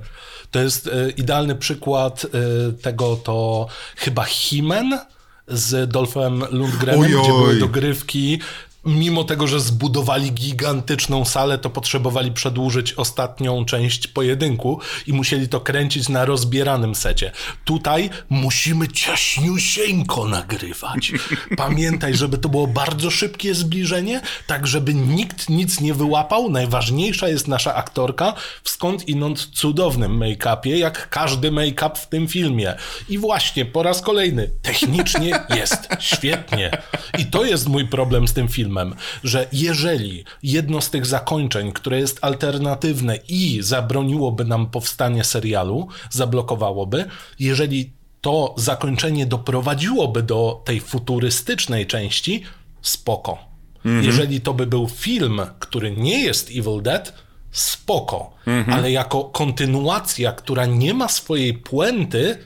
to 0.51 0.59
jest 0.59 0.87
e, 0.87 1.09
idealny 1.09 1.55
przykład 1.55 2.25
e, 2.25 2.71
tego 2.71 3.15
to 3.15 3.67
chyba 3.95 4.23
Himen 4.23 4.99
z 5.47 5.91
Dolphem 5.91 6.43
Lundgrenem, 6.51 7.01
Ojoj. 7.01 7.21
gdzie 7.21 7.31
były 7.31 7.59
dogrywki, 7.59 8.39
mimo 8.85 9.23
tego, 9.23 9.47
że 9.47 9.59
zbudowali 9.59 10.31
gigantyczną 10.31 11.25
salę, 11.25 11.57
to 11.57 11.69
potrzebowali 11.69 12.31
przedłużyć 12.31 12.93
ostatnią 12.93 13.65
część 13.65 14.07
pojedynku 14.07 14.79
i 15.07 15.13
musieli 15.13 15.49
to 15.49 15.61
kręcić 15.61 16.09
na 16.09 16.25
rozbieranym 16.25 16.95
secie. 16.95 17.31
Tutaj 17.65 18.09
musimy 18.29 18.87
ciaśniusieńko 18.87 20.27
nagrywać. 20.27 21.11
Pamiętaj, 21.57 22.15
żeby 22.15 22.37
to 22.37 22.49
było 22.49 22.67
bardzo 22.67 23.11
szybkie 23.11 23.55
zbliżenie, 23.55 24.21
tak 24.47 24.67
żeby 24.67 24.93
nikt 24.93 25.49
nic 25.49 25.81
nie 25.81 25.93
wyłapał. 25.93 26.49
Najważniejsza 26.49 27.27
jest 27.27 27.47
nasza 27.47 27.75
aktorka 27.75 28.33
w 28.63 28.69
skąd 28.69 29.09
inąd 29.09 29.49
cudownym 29.53 30.19
make-upie, 30.19 30.75
jak 30.75 31.09
każdy 31.09 31.51
make-up 31.51 31.95
w 31.95 32.07
tym 32.07 32.27
filmie. 32.27 32.75
I 33.09 33.17
właśnie 33.17 33.65
po 33.65 33.83
raz 33.83 34.01
kolejny, 34.01 34.49
technicznie 34.61 35.39
jest 35.49 35.87
świetnie. 35.99 36.71
I 37.17 37.25
to 37.25 37.45
jest 37.45 37.67
mój 37.67 37.87
problem 37.87 38.27
z 38.27 38.33
tym 38.33 38.47
filmem 38.47 38.72
filmem, 38.73 38.95
że 39.23 39.47
jeżeli 39.51 40.23
jedno 40.43 40.81
z 40.81 40.89
tych 40.89 41.05
zakończeń, 41.05 41.71
które 41.71 41.99
jest 41.99 42.19
alternatywne 42.21 43.19
i 43.27 43.59
zabroniłoby 43.61 44.45
nam 44.45 44.69
powstanie 44.69 45.23
serialu, 45.23 45.87
zablokowałoby, 46.09 47.05
jeżeli 47.39 47.93
to 48.21 48.55
zakończenie 48.57 49.25
doprowadziłoby 49.25 50.23
do 50.23 50.61
tej 50.65 50.79
futurystycznej 50.79 51.87
części, 51.87 52.43
spoko. 52.81 53.37
Mhm. 53.85 54.03
Jeżeli 54.03 54.41
to 54.41 54.53
by 54.53 54.67
był 54.67 54.89
film, 54.89 55.41
który 55.59 55.91
nie 55.91 56.23
jest 56.23 56.49
Evil 56.49 56.81
Dead, 56.81 57.13
spoko. 57.51 58.33
Mhm. 58.47 58.77
Ale 58.77 58.91
jako 58.91 59.23
kontynuacja, 59.23 60.31
która 60.31 60.65
nie 60.65 60.93
ma 60.93 61.07
swojej 61.07 61.53
puenty. 61.53 62.37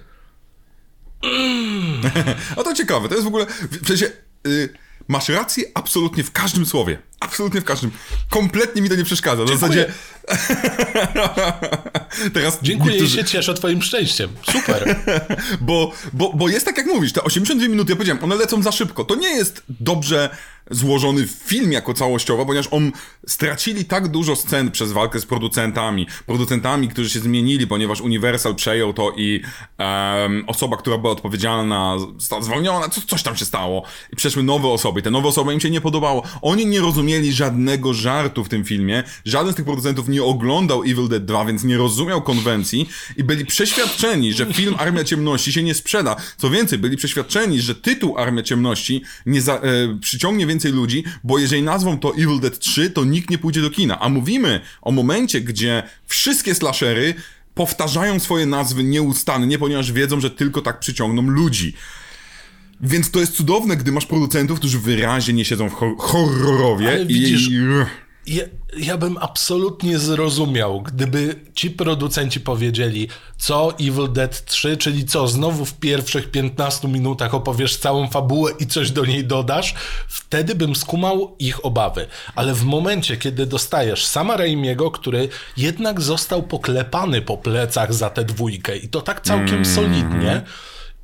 Mm. 1.23 2.01
A 2.57 2.63
to 2.63 2.73
ciekawe, 2.73 3.09
to 3.09 3.15
jest 3.15 3.25
w 3.25 3.27
ogóle. 3.27 3.45
W 3.83 3.87
sensie. 3.87 4.11
Y, 4.47 4.86
masz 5.07 5.29
rację 5.29 5.63
absolutnie 5.73 6.23
w 6.23 6.31
każdym 6.31 6.65
słowie. 6.65 6.99
Absolutnie 7.19 7.61
w 7.61 7.63
każdym. 7.63 7.91
Kompletnie 8.29 8.81
mi 8.81 8.89
to 8.89 8.95
nie 8.95 9.03
przeszkadza. 9.03 9.43
W 9.43 9.49
zasadzie. 9.49 9.93
Teraz 12.33 12.59
Dziękuję 12.61 12.91
niektórzy... 12.91 13.15
i 13.15 13.19
się 13.19 13.25
cieszę 13.25 13.53
twoim 13.53 13.81
szczęściem. 13.81 14.29
Super. 14.51 14.95
bo, 15.61 15.91
bo, 16.13 16.33
bo 16.33 16.49
jest 16.49 16.65
tak 16.65 16.77
jak 16.77 16.85
mówisz, 16.85 17.13
te 17.13 17.23
82 17.23 17.67
minuty, 17.67 17.91
ja 17.91 17.95
powiedziałem, 17.95 18.23
one 18.23 18.35
lecą 18.35 18.61
za 18.61 18.71
szybko. 18.71 19.05
To 19.05 19.15
nie 19.15 19.29
jest 19.29 19.63
dobrze 19.69 20.29
złożony 20.71 21.27
film 21.27 21.71
jako 21.71 21.93
całościowo, 21.93 22.45
ponieważ 22.45 22.67
on 22.71 22.91
stracili 23.27 23.85
tak 23.85 24.07
dużo 24.07 24.35
scen 24.35 24.71
przez 24.71 24.91
walkę 24.91 25.19
z 25.19 25.25
producentami. 25.25 26.07
Producentami, 26.25 26.87
którzy 26.87 27.09
się 27.09 27.19
zmienili, 27.19 27.67
ponieważ 27.67 28.01
Universal 28.01 28.55
przejął 28.55 28.93
to 28.93 29.11
i 29.17 29.41
um, 29.79 30.43
osoba, 30.47 30.77
która 30.77 30.97
była 30.97 31.11
odpowiedzialna, 31.11 31.95
została 32.17 32.41
zwolniona, 32.41 32.89
co, 32.89 33.01
coś 33.01 33.23
tam 33.23 33.37
się 33.37 33.45
stało. 33.45 33.83
I 34.13 34.15
przeszły 34.15 34.43
nowe 34.43 34.67
osoby. 34.67 34.99
I 34.99 35.03
te 35.03 35.11
nowe 35.11 35.27
osoby 35.27 35.53
im 35.53 35.59
się 35.59 35.69
nie 35.69 35.81
podobało. 35.81 36.23
Oni 36.41 36.65
nie 36.65 36.79
rozumieli 36.79 37.33
żadnego 37.33 37.93
żartu 37.93 38.43
w 38.43 38.49
tym 38.49 38.65
filmie. 38.65 39.03
Żaden 39.25 39.53
z 39.53 39.55
tych 39.55 39.65
producentów 39.65 40.07
nie 40.07 40.16
oglądał 40.23 40.83
Evil 40.83 41.07
Dead 41.07 41.25
2, 41.25 41.45
więc 41.45 41.63
nie 41.63 41.77
rozumiał 41.77 42.21
konwencji 42.21 42.89
i 43.17 43.23
byli 43.23 43.45
przeświadczeni, 43.45 44.33
że 44.33 44.53
film 44.53 44.75
Armia 44.77 45.03
Ciemności 45.03 45.53
się 45.53 45.63
nie 45.63 45.73
sprzeda. 45.73 46.15
Co 46.37 46.49
więcej, 46.49 46.79
byli 46.79 46.97
przeświadczeni, 46.97 47.61
że 47.61 47.75
tytuł 47.75 48.17
Armia 48.17 48.43
Ciemności 48.43 49.01
nie 49.25 49.41
za, 49.41 49.55
e, 49.55 49.61
przyciągnie 50.01 50.47
więcej 50.47 50.71
ludzi, 50.71 51.03
bo 51.23 51.39
jeżeli 51.39 51.61
nazwą 51.61 51.99
to 51.99 52.13
Evil 52.13 52.39
Dead 52.39 52.59
3, 52.59 52.89
to 52.89 53.05
nikt 53.05 53.29
nie 53.29 53.37
pójdzie 53.37 53.61
do 53.61 53.69
kina. 53.69 53.99
A 53.99 54.09
mówimy 54.09 54.61
o 54.81 54.91
momencie, 54.91 55.41
gdzie 55.41 55.83
wszystkie 56.07 56.55
slashery 56.55 57.13
powtarzają 57.53 58.19
swoje 58.19 58.45
nazwy 58.45 58.83
nieustannie, 58.83 59.59
ponieważ 59.59 59.91
wiedzą, 59.91 60.19
że 60.19 60.31
tylko 60.31 60.61
tak 60.61 60.79
przyciągną 60.79 61.21
ludzi. 61.21 61.73
Więc 62.81 63.11
to 63.11 63.19
jest 63.19 63.33
cudowne, 63.33 63.77
gdy 63.77 63.91
masz 63.91 64.05
producentów, 64.05 64.59
którzy 64.59 64.79
wyraźnie 64.79 65.33
nie 65.33 65.45
siedzą 65.45 65.69
w 65.69 65.73
horrorowie 65.97 66.87
Ale 66.87 67.05
widzisz, 67.05 67.49
i... 67.49 67.59
Ja, 68.27 68.43
ja 68.77 68.97
bym 68.97 69.17
absolutnie 69.17 69.99
zrozumiał, 69.99 70.81
gdyby 70.81 71.35
ci 71.53 71.71
producenci 71.71 72.39
powiedzieli, 72.39 73.07
co 73.37 73.73
Evil 73.73 74.11
Dead 74.11 74.45
3, 74.45 74.77
czyli 74.77 75.05
co, 75.05 75.27
znowu 75.27 75.65
w 75.65 75.73
pierwszych 75.73 76.31
15 76.31 76.87
minutach 76.87 77.33
opowiesz 77.33 77.77
całą 77.77 78.07
fabułę 78.07 78.51
i 78.59 78.67
coś 78.67 78.91
do 78.91 79.05
niej 79.05 79.25
dodasz, 79.25 79.73
wtedy 80.07 80.55
bym 80.55 80.75
skumał 80.75 81.35
ich 81.39 81.65
obawy. 81.65 82.07
Ale 82.35 82.53
w 82.53 82.63
momencie, 82.63 83.17
kiedy 83.17 83.45
dostajesz 83.45 84.05
sama 84.05 84.37
Raimiego, 84.37 84.91
który 84.91 85.29
jednak 85.57 86.01
został 86.01 86.43
poklepany 86.43 87.21
po 87.21 87.37
plecach 87.37 87.93
za 87.93 88.09
tę 88.09 88.23
dwójkę 88.23 88.77
i 88.77 88.89
to 88.89 89.01
tak 89.01 89.21
całkiem 89.21 89.55
mm. 89.55 89.65
solidnie, 89.65 90.41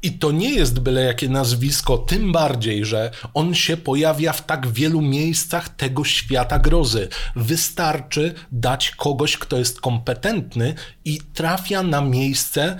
i 0.03 0.11
to 0.11 0.31
nie 0.31 0.53
jest 0.53 0.79
byle 0.79 1.03
jakie 1.03 1.29
nazwisko, 1.29 1.97
tym 1.97 2.31
bardziej, 2.31 2.85
że 2.85 3.11
on 3.33 3.55
się 3.55 3.77
pojawia 3.77 4.33
w 4.33 4.45
tak 4.45 4.67
wielu 4.67 5.01
miejscach 5.01 5.69
tego 5.69 6.03
świata 6.03 6.59
grozy. 6.59 7.07
Wystarczy 7.35 8.33
dać 8.51 8.91
kogoś, 8.91 9.37
kto 9.37 9.57
jest 9.57 9.81
kompetentny 9.81 10.75
i 11.05 11.19
trafia 11.33 11.83
na 11.83 12.01
miejsce 12.01 12.79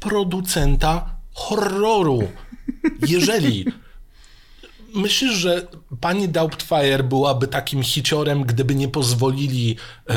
producenta 0.00 1.16
horroru. 1.32 2.22
Jeżeli 3.08 3.64
Myślisz, 4.94 5.34
że 5.34 5.66
pani 6.00 6.28
Doubtfire 6.28 7.02
byłaby 7.02 7.48
takim 7.48 7.82
hiciorem, 7.82 8.44
gdyby 8.44 8.74
nie 8.74 8.88
pozwolili 8.88 9.76
e, 10.08 10.14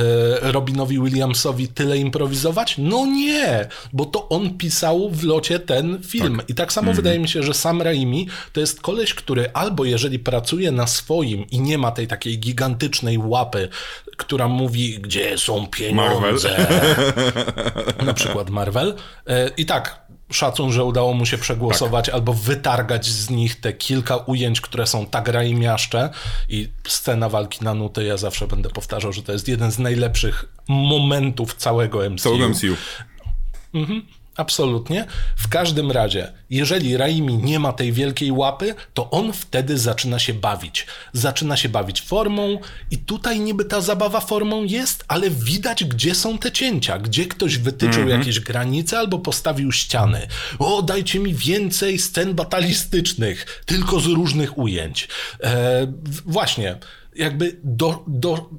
Robinowi 0.51 1.00
Williamsowi 1.00 1.68
tyle 1.68 1.98
improwizować? 1.98 2.75
No 2.78 3.06
nie, 3.06 3.68
bo 3.94 4.06
to 4.06 4.30
on 4.30 4.58
pisał 4.58 5.10
w 5.10 5.24
locie 5.24 5.60
ten 5.60 6.04
film. 6.04 6.38
Tak. 6.38 6.50
I 6.50 6.56
tak 6.56 6.74
samo 6.74 6.86
mm. 6.86 6.96
wydaje 6.96 7.20
mi 7.20 7.30
się, 7.30 7.44
że 7.44 7.54
Sam 7.54 7.82
Raimi 7.82 8.28
to 8.54 8.60
jest 8.60 8.82
koleś, 8.82 9.13
który 9.13 9.51
albo 9.54 9.86
jeżeli 9.86 10.20
pracuje 10.20 10.72
na 10.72 10.88
swoim 10.88 11.50
i 11.50 11.60
nie 11.60 11.78
ma 11.78 11.92
tej 11.92 12.08
takiej 12.08 12.40
gigantycznej 12.40 13.18
łapy, 13.18 13.70
która 14.18 14.48
mówi, 14.48 15.00
gdzie 15.00 15.38
są 15.38 15.68
pieniądze. 15.68 16.50
Marvel. 16.50 18.06
Na 18.06 18.13
przykład 18.13 18.50
Marvel. 18.50 18.96
E, 19.28 19.50
I 19.58 19.66
tak, 19.66 20.01
szacun, 20.31 20.71
że 20.71 20.83
udało 20.83 21.13
mu 21.13 21.25
się 21.25 21.38
przegłosować 21.38 22.05
tak. 22.05 22.15
albo 22.15 22.33
wytargać 22.33 23.05
z 23.05 23.29
nich 23.29 23.59
te 23.59 23.73
kilka 23.73 24.17
ujęć, 24.17 24.61
które 24.61 24.88
są 24.88 25.05
tak 25.05 25.27
raimiaszcze 25.27 26.09
i 26.50 26.69
scena 26.88 27.29
walki 27.29 27.63
na 27.63 27.73
nuty, 27.73 28.03
ja 28.03 28.17
zawsze 28.17 28.47
będę 28.47 28.69
powtarzał, 28.69 29.13
że 29.13 29.23
to 29.23 29.31
jest 29.31 29.47
jeden 29.47 29.71
z 29.71 29.79
najlepszych 29.79 30.45
momentów 30.67 31.55
całego 31.55 32.09
MCU. 32.09 32.23
Całego 32.23 32.50
MCU. 32.50 32.75
Mhm. 33.73 34.05
Absolutnie. 34.41 35.05
W 35.38 35.48
każdym 35.48 35.91
razie, 35.91 36.31
jeżeli 36.50 36.98
Raimi 36.98 37.38
nie 37.38 37.60
ma 37.60 37.74
tej 37.74 37.93
wielkiej 37.93 38.31
łapy, 38.31 38.75
to 38.93 39.10
on 39.10 39.33
wtedy 39.33 39.77
zaczyna 39.77 40.19
się 40.19 40.33
bawić. 40.33 40.88
Zaczyna 41.13 41.57
się 41.57 41.69
bawić 41.69 42.01
formą 42.01 42.60
i 42.91 42.98
tutaj 42.98 43.39
niby 43.39 43.65
ta 43.65 43.81
zabawa 43.81 44.19
formą 44.19 44.63
jest, 44.63 45.05
ale 45.07 45.29
widać, 45.29 45.83
gdzie 45.83 46.15
są 46.15 46.38
te 46.38 46.51
cięcia, 46.51 47.00
gdzie 47.00 47.25
ktoś 47.25 47.57
wytyczył 47.57 48.10
jakieś 48.10 48.39
granice 48.39 49.00
albo 49.00 49.19
postawił 49.19 49.71
ściany. 49.71 50.27
O, 50.60 50.81
dajcie 50.81 51.19
mi 51.19 51.33
więcej 51.33 52.00
scen 52.00 52.33
batalistycznych, 52.33 53.63
tylko 53.65 54.00
z 54.00 54.05
różnych 54.05 54.57
ujęć. 54.57 55.07
E, 55.43 55.88
właśnie, 56.25 56.77
jakby 57.15 57.60
do, 57.63 58.03
do 58.07 58.50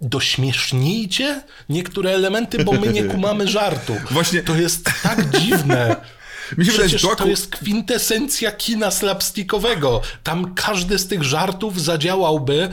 dośmiesznijcie 0.00 1.42
niektóre 1.68 2.10
elementy, 2.10 2.64
bo 2.64 2.72
my 2.72 2.92
nie 2.92 3.04
kumamy 3.04 3.48
żartu. 3.48 3.96
Właśnie- 4.10 4.42
To 4.42 4.56
jest 4.56 4.90
tak 5.02 5.38
dziwne. 5.40 5.96
Mi 6.58 6.64
się 6.66 6.70
wydaje, 6.72 6.88
Przecież 6.88 7.02
to 7.02 7.16
to 7.16 7.26
jest 7.26 7.46
kwintesencja 7.50 8.52
kina 8.52 8.90
slapstickowego. 8.90 10.00
Tam 10.22 10.54
każdy 10.54 10.98
z 10.98 11.08
tych 11.08 11.22
żartów 11.22 11.82
zadziałałby, 11.82 12.68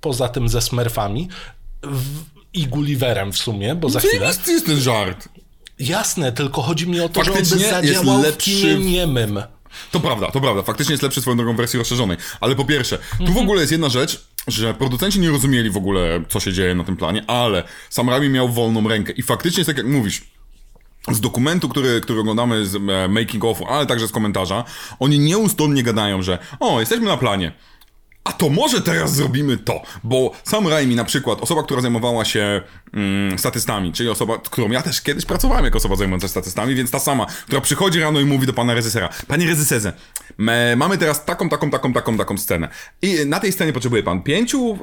poza 0.00 0.28
tym 0.28 0.48
ze 0.48 0.60
Smurfami, 0.62 1.28
w, 1.82 2.22
i 2.54 2.66
Gulliverem 2.66 3.32
w 3.32 3.38
sumie, 3.38 3.74
bo 3.74 3.90
za 3.90 4.00
chwilę. 4.00 4.18
Zajebisty 4.18 4.52
jest 4.52 4.66
ten 4.66 4.80
żart. 4.80 5.28
Jasne, 5.78 6.32
tylko 6.32 6.62
chodzi 6.62 6.88
mi 6.88 7.00
o 7.00 7.08
to, 7.08 7.24
że 7.24 7.30
on 7.30 7.36
by 7.38 7.44
Faktycznie 7.44 7.66
jest 7.66 7.70
zadziałał 7.86 8.20
w 8.20 8.24
lepszy 8.24 8.50
kinie 8.50 8.74
niemym. 8.78 9.42
To 9.90 10.00
prawda, 10.00 10.30
to 10.30 10.40
prawda. 10.40 10.62
Faktycznie 10.62 10.92
jest 10.92 11.02
lepszy 11.02 11.20
swoją 11.20 11.36
drogą 11.36 11.54
w 11.54 11.56
wersji 11.56 11.78
rozszerzonej. 11.78 12.16
Ale 12.40 12.54
po 12.56 12.64
pierwsze, 12.64 12.98
tu 12.98 13.24
Mhm. 13.24 13.34
w 13.34 13.38
ogóle 13.38 13.60
jest 13.60 13.72
jedna 13.72 13.88
rzecz, 13.88 14.24
że 14.48 14.74
producenci 14.74 15.20
nie 15.20 15.30
rozumieli 15.30 15.70
w 15.70 15.76
ogóle, 15.76 16.22
co 16.28 16.40
się 16.40 16.52
dzieje 16.52 16.74
na 16.74 16.84
tym 16.84 16.96
planie, 16.96 17.24
ale 17.26 17.64
Sam 17.90 18.10
Raimi 18.10 18.28
miał 18.28 18.48
wolną 18.48 18.88
rękę. 18.88 19.12
I 19.12 19.22
faktycznie 19.22 19.64
tak, 19.64 19.76
jak 19.76 19.86
mówisz, 19.86 20.22
z 21.08 21.20
dokumentu, 21.20 21.68
który, 21.68 22.00
który 22.00 22.20
oglądamy 22.20 22.66
z 22.66 22.74
e, 22.74 23.08
making 23.08 23.44
offu, 23.44 23.66
ale 23.66 23.86
także 23.86 24.08
z 24.08 24.12
komentarza, 24.12 24.64
oni 24.98 25.18
nieustannie 25.18 25.82
gadają, 25.82 26.22
że 26.22 26.38
o, 26.60 26.80
jesteśmy 26.80 27.06
na 27.06 27.16
planie. 27.16 27.52
A 28.24 28.32
to 28.32 28.48
może 28.48 28.80
teraz 28.80 29.14
zrobimy 29.14 29.56
to, 29.56 29.82
bo 30.04 30.32
Sam 30.44 30.68
Raimi 30.68 30.96
na 30.96 31.04
przykład, 31.04 31.40
osoba, 31.40 31.62
która 31.62 31.80
zajmowała 31.80 32.24
się 32.24 32.60
mm, 32.94 33.38
statystami, 33.38 33.92
czyli 33.92 34.08
osoba, 34.08 34.38
którą 34.38 34.70
ja 34.70 34.82
też 34.82 35.02
kiedyś 35.02 35.24
pracowałem 35.24 35.64
jako 35.64 35.78
osoba 35.78 35.96
zajmująca 35.96 36.26
się 36.26 36.30
statystami, 36.30 36.74
więc 36.74 36.90
ta 36.90 36.98
sama, 36.98 37.26
która 37.26 37.60
przychodzi 37.60 38.00
rano 38.00 38.20
i 38.20 38.24
mówi 38.24 38.46
do 38.46 38.52
pana 38.52 38.74
reżysera, 38.74 39.08
panie 39.28 39.46
reżyserze, 39.46 39.92
mamy 40.76 40.98
teraz 40.98 41.24
taką, 41.24 41.48
taką, 41.48 41.70
taką, 41.70 41.92
taką, 41.92 42.16
taką 42.16 42.38
scenę 42.38 42.68
i 43.02 43.16
na 43.26 43.40
tej 43.40 43.52
scenie 43.52 43.72
potrzebuje 43.72 44.02
pan 44.02 44.22
pięciu 44.22 44.78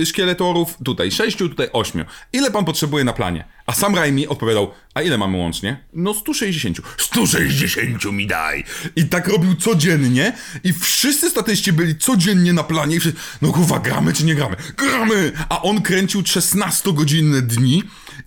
y, 0.00 0.06
szkieletorów, 0.06 0.76
tutaj 0.84 1.10
sześciu, 1.10 1.48
tutaj 1.48 1.68
ośmiu. 1.72 2.04
Ile 2.32 2.50
pan 2.50 2.64
potrzebuje 2.64 3.04
na 3.04 3.12
planie? 3.12 3.44
A 3.66 3.72
Sam 3.72 3.94
Raimi 3.94 4.28
odpowiadał, 4.28 4.70
a 4.94 5.02
ile 5.02 5.18
mamy 5.18 5.38
łącznie? 5.38 5.84
No 5.92 6.14
160. 6.14 6.80
160 6.98 8.04
mi 8.04 8.26
daj! 8.26 8.64
I 8.96 9.04
tak 9.04 9.28
robił 9.28 9.54
codziennie 9.54 10.32
i 10.64 10.72
wszyscy 10.72 11.30
statyści 11.30 11.72
byli 11.72 11.96
codziennie 11.98 12.52
na 12.52 12.62
planie 12.62 12.96
i 12.96 13.00
wszyscy, 13.00 13.20
no 13.42 13.52
kurwa, 13.52 13.78
gramy 13.78 14.12
czy 14.12 14.24
nie 14.24 14.34
gramy? 14.34 14.56
Gramy! 14.76 15.32
A 15.48 15.62
on 15.62 15.82
kręcił 15.82 16.20
16-godzinne 16.20 17.40
dni, 17.42 17.82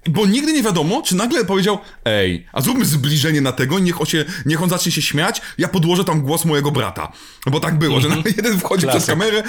bo 0.09 0.25
nigdy 0.25 0.53
nie 0.53 0.63
wiadomo, 0.63 1.01
czy 1.01 1.15
nagle 1.15 1.45
powiedział, 1.45 1.79
ej, 2.05 2.45
a 2.53 2.61
zróbmy 2.61 2.85
zbliżenie 2.85 3.41
na 3.41 3.51
tego, 3.51 3.79
niech 3.79 4.01
on, 4.01 4.07
się, 4.07 4.25
niech 4.45 4.63
on 4.63 4.69
zacznie 4.69 4.91
się 4.91 5.01
śmiać, 5.01 5.41
ja 5.57 5.67
podłożę 5.67 6.05
tam 6.05 6.21
głos 6.21 6.45
mojego 6.45 6.71
brata. 6.71 7.11
Bo 7.51 7.59
tak 7.59 7.79
było, 7.79 8.01
że 8.01 8.09
jeden 8.37 8.59
wchodzi 8.59 8.87
przez 8.87 9.05
kamerę 9.05 9.43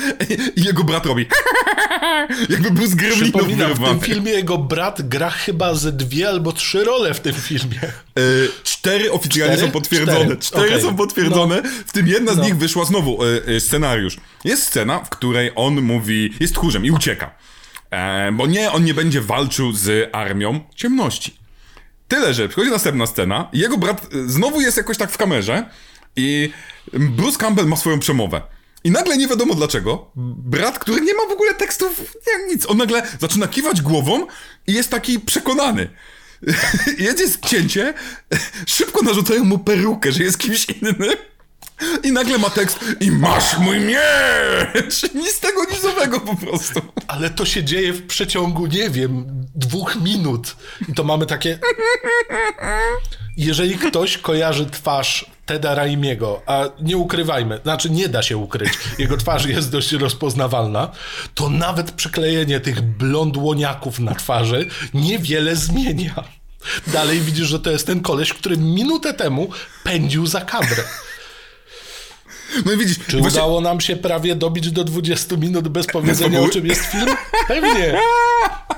i 0.57 0.65
jego 0.65 0.85
brat 0.85 1.07
robi 1.07 1.27
jakby 2.49 2.71
był 2.71 2.87
z 2.87 2.95
gremlinów 2.95 3.31
Przypominam, 3.33 3.75
w 3.75 3.79
tym 3.79 4.01
filmie 4.01 4.33
jego 4.33 4.59
brat 4.59 5.09
gra 5.09 5.31
chyba 5.31 5.75
ze 5.79 5.93
dwie 5.93 6.29
albo 6.29 6.53
trzy 6.53 6.85
role 6.85 7.15
w 7.15 7.21
tym 7.21 7.35
filmie. 7.35 7.81
E, 7.83 7.91
cztery 8.63 9.13
oficjalnie 9.13 9.55
Cztery? 9.57 9.69
są 9.69 9.73
potwierdzone. 9.73 10.25
Cztery. 10.25 10.37
Cztery, 10.41 10.69
Okej. 10.69 10.83
są 10.83 10.97
potwierdzone, 10.97 11.63
w 11.87 11.93
tym 11.93 12.09
jedna 12.09 12.35
z 12.35 12.37
No. 12.37 12.45
nich 12.45 12.57
wyszła 12.57 12.85
znowu 12.85 13.19
e, 13.25 13.27
e, 13.57 13.61
scenariusz. 13.61 14.17
Jest 14.45 14.63
scena, 14.63 14.99
w 14.99 15.09
której 15.11 15.51
on 15.55 15.81
mówi, 15.83 16.35
jest 16.41 16.55
tchórzem 16.55 16.85
i 16.87 16.91
ucieka. 16.91 17.31
E, 17.91 18.33
bo 18.33 18.47
nie, 18.47 18.73
on 18.73 18.85
nie 18.85 18.95
będzie 18.95 19.21
walczył 19.21 19.73
z 19.73 20.09
armią 20.15 20.61
ciemności. 20.75 21.37
Tyle, 22.09 22.35
że 22.35 22.49
przychodzi 22.49 22.71
następna 22.71 23.07
scena, 23.07 23.49
jego 23.53 23.79
brat 23.79 24.05
e, 24.15 24.29
znowu 24.29 24.61
jest 24.61 24.77
jakoś 24.77 24.97
tak 24.99 25.11
w 25.11 25.17
kamerze 25.19 25.65
i 26.17 26.51
Bruce 26.93 27.39
Campbell 27.39 27.67
ma 27.67 27.77
swoją 27.77 27.99
przemowę. 27.99 28.43
I 28.85 28.91
nagle 28.91 29.17
nie 29.17 29.29
wiadomo 29.29 29.55
dlaczego, 29.55 30.11
brat, 30.37 30.79
który 30.79 31.01
nie 31.01 31.15
ma 31.15 31.27
w 31.29 31.33
ogóle 31.33 31.55
tekstów, 31.55 31.99
jak 32.27 32.51
nic, 32.51 32.67
on 32.67 32.77
nagle 32.77 33.03
zaczyna 33.21 33.49
kiwać 33.49 33.83
głową 33.83 34.27
i 34.67 34.73
jest 34.73 34.91
taki 34.91 35.21
przekonany. 35.21 35.89
Jedzie 36.99 37.25
cięcie, 37.47 37.95
szybko 38.67 39.03
narzucają 39.03 39.45
mu 39.45 39.59
perukę, 39.59 40.13
że 40.13 40.23
jest 40.23 40.39
kimś 40.39 40.67
innym. 40.71 40.97
I 42.03 42.13
nagle 42.13 42.39
ma 42.39 42.51
tekst 42.51 42.79
i 43.01 43.11
masz 43.11 43.59
mój 43.59 43.81
miecz! 43.81 45.03
Nic 45.15 45.35
z 45.35 45.41
tego 45.41 45.65
nizowego 45.65 46.21
po 46.21 46.37
prostu. 46.37 46.81
Ale 47.09 47.31
to 47.31 47.45
się 47.45 47.65
dzieje 47.65 47.93
w 47.93 48.07
przeciągu, 48.07 48.67
nie 48.67 48.91
wiem, 48.91 49.25
dwóch 49.55 49.97
minut. 49.97 50.57
I 50.89 50.95
to 50.95 51.05
mamy 51.05 51.27
takie. 51.27 51.59
Jeżeli 53.37 53.79
ktoś 53.79 54.19
kojarzy 54.19 54.67
twarz 54.67 55.38
Teda 55.49 55.75
Raimiego, 55.75 56.43
a 56.47 56.65
nie 56.81 56.97
ukrywajmy, 56.97 57.61
znaczy 57.63 57.91
nie 57.91 58.09
da 58.09 58.23
się 58.23 58.37
ukryć, 58.37 58.73
jego 58.99 59.17
twarz 59.17 59.47
jest 59.47 59.71
dość 59.73 59.93
rozpoznawalna, 59.93 60.91
to 61.35 61.51
nawet 61.51 61.91
przyklejenie 61.93 62.61
tych 62.61 62.81
blond 62.81 63.37
łoniaków 63.37 63.99
na 63.99 64.15
twarzy 64.15 64.67
niewiele 64.95 65.57
zmienia. 65.57 66.25
Dalej 66.87 67.21
widzisz, 67.21 67.49
że 67.49 67.61
to 67.61 67.71
jest 67.71 67.87
ten 67.87 68.01
koleś, 68.01 68.33
który 68.33 68.57
minutę 68.57 69.15
temu 69.15 69.49
pędził 69.85 70.27
za 70.27 70.41
kadrę. 70.41 70.83
No 72.67 72.77
widzisz, 72.77 72.97
Czy 73.09 73.19
właśnie- 73.19 73.39
udało 73.39 73.61
nam 73.61 73.81
się 73.81 73.97
prawie 73.97 74.35
dobić 74.35 74.71
do 74.71 74.85
20 74.85 75.37
minut 75.37 75.69
bez 75.69 75.87
powiedzenia, 75.87 76.41
o 76.41 76.49
czym 76.49 76.67
jest 76.67 76.85
film? 76.85 77.09
Pewnie. 77.49 77.99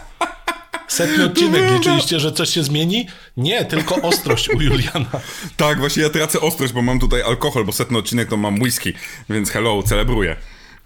Setny 0.90 1.24
odcinek. 1.24 1.70
Liczyliście, 1.72 2.20
że 2.20 2.33
coś 2.33 2.50
się 2.50 2.62
zmieni? 2.62 3.07
Nie, 3.37 3.64
tylko 3.64 3.94
ostrość 4.03 4.48
u 4.48 4.61
Juliana. 4.61 5.11
Tak, 5.57 5.79
właśnie 5.79 6.03
ja 6.03 6.11
tracę 6.11 6.40
ostrość, 6.40 6.72
bo 6.72 6.83
mam 6.83 6.98
tutaj 6.98 7.22
alkohol, 7.22 7.64
bo 7.64 7.72
setny 7.72 7.98
odcinek 7.98 8.29
to 8.29 8.37
mam 8.37 8.61
whisky, 8.61 8.92
więc 9.29 9.50
hello, 9.50 9.83
celebruję. 9.83 10.37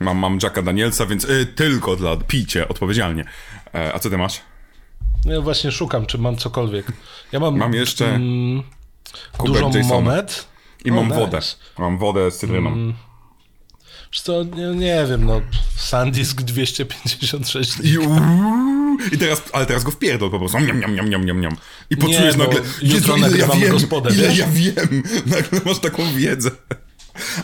Mam, 0.00 0.18
mam 0.18 0.38
Jacka 0.42 0.62
Danielsa, 0.62 1.06
więc 1.06 1.24
y, 1.24 1.46
tylko 1.46 1.96
dla 1.96 2.16
pijcie 2.16 2.68
odpowiedzialnie. 2.68 3.24
E, 3.74 3.94
a 3.94 3.98
co 3.98 4.10
ty 4.10 4.18
masz? 4.18 4.40
Ja 5.24 5.40
właśnie 5.40 5.72
szukam, 5.72 6.06
czy 6.06 6.18
mam 6.18 6.36
cokolwiek. 6.36 6.86
Ja 7.32 7.40
mam, 7.40 7.56
Mam 7.56 7.74
jeszcze 7.74 8.14
mm, 8.14 8.62
dużą 9.44 9.66
Jasona. 9.72 9.82
monet. 9.94 10.46
I 10.84 10.90
O, 10.90 10.94
mam 10.94 11.04
nice. 11.06 11.18
wodę. 11.18 11.40
Mam 11.78 11.98
wodę 11.98 12.30
z 12.30 12.38
cytryną. 12.38 12.74
Wiesz 12.74 12.94
co, 14.20 14.44
nie, 14.44 14.66
nie 14.66 15.06
wiem, 15.08 15.24
no 15.24 15.40
Sandisk 15.76 16.42
256. 16.42 17.72
I, 17.82 17.98
uuu, 17.98 18.96
I 19.12 19.18
teraz, 19.18 19.42
ale 19.52 19.66
teraz 19.66 19.84
go 19.84 19.90
wpierdol 19.90 20.30
po 20.30 20.38
prostu. 20.38 20.58
Niam, 20.58 20.80
niam, 20.80 20.94
niam, 20.94 21.10
niam, 21.10 21.24
niam, 21.24 21.40
niam. 21.40 21.56
I 21.90 21.96
poczujesz 21.96 22.36
bo 22.36 22.44
nagle, 22.44 22.60
jutro 22.82 23.16
ile 23.16 23.26
ja 23.26 23.30
nagrywamy 23.30 23.60
wiem, 23.60 23.72
gospodę, 23.72 24.10
ile 24.10 24.28
wiesz? 24.28 24.38
ja 24.38 24.46
wiem. 24.46 25.02
Nagle 25.26 25.60
masz 25.64 25.78
taką 25.78 26.14
wiedzę. 26.14 26.50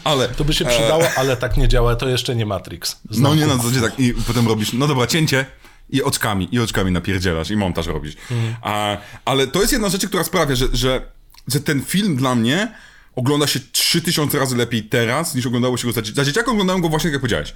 Ale... 0.04 0.28
To 0.28 0.44
by 0.44 0.52
się 0.52 0.64
przydało, 0.64 1.04
ale 1.16 1.37
tak 1.37 1.56
nie 1.56 1.68
działa, 1.68 1.96
to 1.96 2.09
jeszcze 2.09 2.37
nie 2.37 2.46
Matrix. 2.46 2.96
Znam 3.11 3.22
No 3.22 3.35
nie, 3.40 3.46
na 3.46 3.54
kuków. 3.54 3.72
zasadzie 3.72 3.90
tak. 3.90 4.00
I 4.00 4.14
potem 4.14 4.48
robisz, 4.48 4.72
no 4.72 4.87
dobra, 4.87 5.06
cięcie 5.06 5.46
i 5.90 6.02
oczkami, 6.02 6.48
i 6.52 6.61
oczkami 6.61 6.90
napierdzielasz, 6.90 7.50
i 7.50 7.56
montaż 7.56 7.87
robisz. 7.87 8.14
Mhm. 8.30 8.54
A, 8.62 8.96
ale 9.24 9.46
to 9.46 9.61
jest 9.61 9.72
jedna 9.72 9.88
rzecz, 9.88 10.06
która 10.06 10.24
sprawia, 10.24 10.54
że, 10.54 10.66
że, 10.72 11.02
że 11.48 11.61
ten 11.61 11.83
film 11.83 12.16
dla 12.16 12.35
mnie 12.35 12.74
ogląda 13.16 13.46
się 13.46 13.60
3000 13.72 14.38
razy 14.38 14.56
lepiej 14.56 14.82
teraz, 14.82 15.34
niż 15.34 15.46
oglądało 15.46 15.76
się 15.76 15.86
go 15.86 15.92
za, 15.92 16.00
za 16.14 16.24
dzieciaka. 16.24 16.50
Oglądałem 16.50 16.82
go 16.82 16.88
właśnie, 16.88 17.10
jak 17.10 17.20
powiedziałeś. 17.20 17.54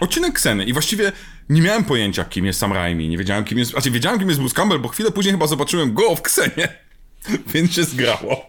Odcinek 0.00 0.32
Kseny 0.34 0.64
i 0.64 0.72
właściwie 0.72 1.12
nie 1.48 1.62
miałem 1.62 1.84
pojęcia, 1.84 2.24
kim 2.24 2.46
jest 2.46 2.58
Sam 2.58 2.72
Raimi, 2.72 3.08
nie 3.08 3.18
wiedziałem, 3.18 3.44
kim 3.44 3.58
jest... 3.58 3.70
Znaczy, 3.70 3.90
wiedziałem, 3.90 4.18
kim 4.18 4.28
jest 4.28 4.40
Bruce 4.40 4.54
Campbell, 4.54 4.80
bo 4.80 4.88
chwilę 4.88 5.10
później 5.10 5.32
chyba 5.32 5.46
zobaczyłem 5.46 5.94
go 5.94 6.16
w 6.16 6.22
Ksenie, 6.22 6.68
więc 7.54 7.72
się 7.72 7.84
zgrało. 7.84 8.46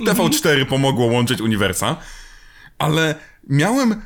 TV4 0.00 0.66
pomogło 0.66 1.06
łączyć 1.06 1.40
uniwersa, 1.40 1.96
ale 2.78 3.14
miałem 3.48 4.02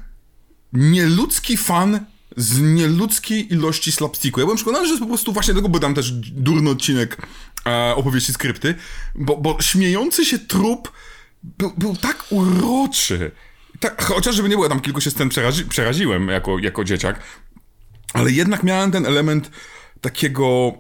nieludzki 0.73 1.57
fan 1.57 2.07
z 2.37 2.61
nieludzkiej 2.61 3.53
ilości 3.53 3.93
slapsticku. 3.93 4.41
Ja 4.41 4.47
byłem 4.47 4.57
przekonany, 4.57 4.85
że 4.85 4.91
jest 4.91 5.03
po 5.03 5.09
prostu 5.09 5.33
właśnie 5.33 5.55
tego, 5.55 5.69
bo 5.69 5.79
dam 5.79 5.95
też 5.95 6.13
durny 6.13 6.71
odcinek 6.71 7.17
e, 7.67 7.95
opowieści 7.97 8.33
skrypty, 8.33 8.75
bo, 9.15 9.37
bo 9.37 9.57
śmiejący 9.61 10.25
się 10.25 10.39
trup 10.39 10.93
był, 11.43 11.73
był 11.79 11.97
tak 11.97 12.25
uroczy. 12.31 13.31
Tak, 13.81 14.03
chociaż 14.03 14.35
żeby 14.35 14.49
nie 14.49 14.55
było, 14.55 14.69
tam 14.69 14.81
kilku 14.81 15.01
się 15.01 15.11
scen 15.11 15.29
przerazi, 15.29 15.65
przeraziłem 15.65 16.29
jako, 16.29 16.59
jako 16.59 16.85
dzieciak, 16.85 17.23
ale 18.13 18.33
jednak 18.33 18.63
miałem 18.63 18.91
ten 18.91 19.07
element 19.07 19.51
takiego 20.01 20.73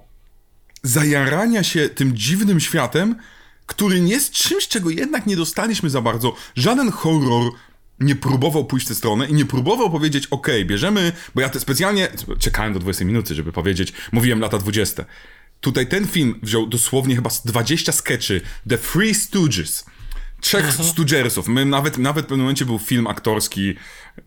zajarania 0.82 1.62
się 1.62 1.88
tym 1.88 2.16
dziwnym 2.16 2.60
światem, 2.60 3.16
który 3.66 4.00
nie 4.00 4.12
jest 4.12 4.32
czymś, 4.32 4.68
czego 4.68 4.90
jednak 4.90 5.26
nie 5.26 5.36
dostaliśmy 5.36 5.90
za 5.90 6.00
bardzo. 6.00 6.34
Żaden 6.56 6.90
horror 6.90 7.52
nie 8.00 8.16
próbował 8.16 8.64
pójść 8.64 8.86
w 8.86 8.88
tę 8.88 8.94
stronę 8.94 9.26
i 9.26 9.34
nie 9.34 9.44
próbował 9.44 9.90
powiedzieć, 9.90 10.26
ok, 10.26 10.48
bierzemy, 10.64 11.12
bo 11.34 11.40
ja 11.40 11.48
te 11.48 11.60
specjalnie 11.60 12.08
czekałem 12.38 12.72
do 12.72 12.78
20 12.78 13.04
minuty, 13.04 13.34
żeby 13.34 13.52
powiedzieć, 13.52 13.92
mówiłem 14.12 14.40
lata 14.40 14.58
20. 14.58 15.04
Tutaj 15.60 15.86
ten 15.86 16.06
film 16.06 16.40
wziął 16.42 16.66
dosłownie 16.66 17.14
chyba 17.16 17.30
z 17.30 17.46
20 17.46 17.92
sketchy 17.92 18.40
The 18.68 18.78
Three 18.78 19.14
Stooges. 19.14 19.84
Trzech. 20.40 20.72
Stoogersów. 20.72 21.48
My 21.48 21.64
nawet, 21.64 21.98
nawet 21.98 22.24
w 22.24 22.28
pewnym 22.28 22.40
momencie 22.44 22.64
był 22.64 22.78
film 22.78 23.06
aktorski 23.06 23.74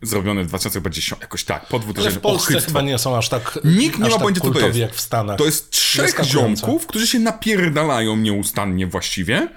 zrobiony 0.02 0.44
w 0.44 0.46
2010, 0.46 1.20
jakoś 1.20 1.44
tak, 1.44 1.66
po 1.68 1.78
2000. 1.78 2.08
Ale 2.10 2.18
w 2.18 2.22
Polsce 2.22 2.60
chyba 2.60 2.82
nie 2.82 2.98
są 2.98 3.16
aż 3.16 3.28
tak 3.28 3.58
Nikt 3.64 3.98
nie 3.98 4.04
ma 4.04 4.10
tak 4.10 4.18
pojęcia, 4.20 4.40
co 4.40 4.50
to 4.50 4.66
jest. 4.66 4.78
jak 4.78 4.94
w 4.94 5.00
Stanach. 5.00 5.38
To 5.38 5.44
jest 5.44 5.70
trzech 5.70 6.20
ziomków, 6.24 6.86
którzy 6.86 7.06
się 7.06 7.18
napierdalają 7.18 8.16
nieustannie 8.16 8.86
właściwie. 8.86 9.48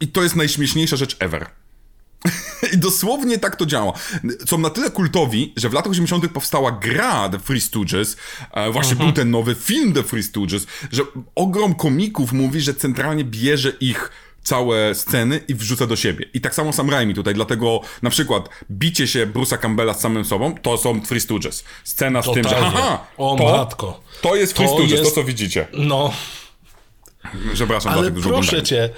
I 0.00 0.08
to 0.08 0.22
jest 0.22 0.36
najśmieszniejsza 0.36 0.96
rzecz 0.96 1.16
ever. 1.18 1.46
I 2.74 2.78
dosłownie 2.78 3.38
tak 3.38 3.56
to 3.56 3.66
działa. 3.66 3.92
Są 4.46 4.58
na 4.58 4.70
tyle 4.70 4.90
kultowi, 4.90 5.52
że 5.56 5.68
w 5.68 5.72
latach 5.72 5.90
80. 5.92 6.28
powstała 6.28 6.72
gra 6.72 7.28
The 7.28 7.38
Free 7.38 7.60
Stooges, 7.60 8.16
e, 8.52 8.70
właśnie 8.70 8.92
Mhm. 8.92 9.08
był 9.10 9.16
ten 9.16 9.30
nowy 9.30 9.54
film 9.54 9.92
The 9.92 10.02
Free 10.02 10.22
Stooges, 10.22 10.66
że 10.92 11.02
ogrom 11.34 11.74
komików 11.74 12.32
mówi, 12.32 12.60
że 12.60 12.74
centralnie 12.74 13.24
bierze 13.24 13.72
ich 13.80 14.10
całe 14.42 14.94
sceny 14.94 15.40
i 15.48 15.54
wrzuca 15.54 15.86
do 15.86 15.96
siebie. 15.96 16.26
I 16.34 16.40
tak 16.40 16.54
samo 16.54 16.72
Sam 16.72 16.90
Raimi 16.90 17.14
tutaj, 17.14 17.34
dlatego 17.34 17.80
na 18.02 18.10
przykład 18.10 18.48
bicie 18.70 19.06
się 19.06 19.26
Bruce'a 19.26 19.58
Campbella 19.58 19.94
z 19.94 20.00
samym 20.00 20.24
sobą, 20.24 20.54
to 20.62 20.78
są 20.78 21.00
Free 21.00 21.20
Stooges. 21.20 21.64
Scena 21.84 22.22
z 22.22 22.32
tym, 22.32 22.42
że 22.44 22.50
Totalnie. 22.50 22.70
haha, 22.70 23.06
O 23.16 23.36
to, 23.38 23.44
matko. 23.56 24.00
to 24.22 24.36
jest 24.36 24.52
Free 24.56 24.66
To 24.68 24.72
Stooges, 24.74 24.90
jest- 24.92 25.04
to 25.04 25.10
co 25.10 25.24
widzicie. 25.24 25.66
No, 25.72 26.12
Przepraszam, 27.54 27.92
ale 27.92 28.10
tak 28.10 28.20
proszę 28.22 28.62
cię, 28.62 28.90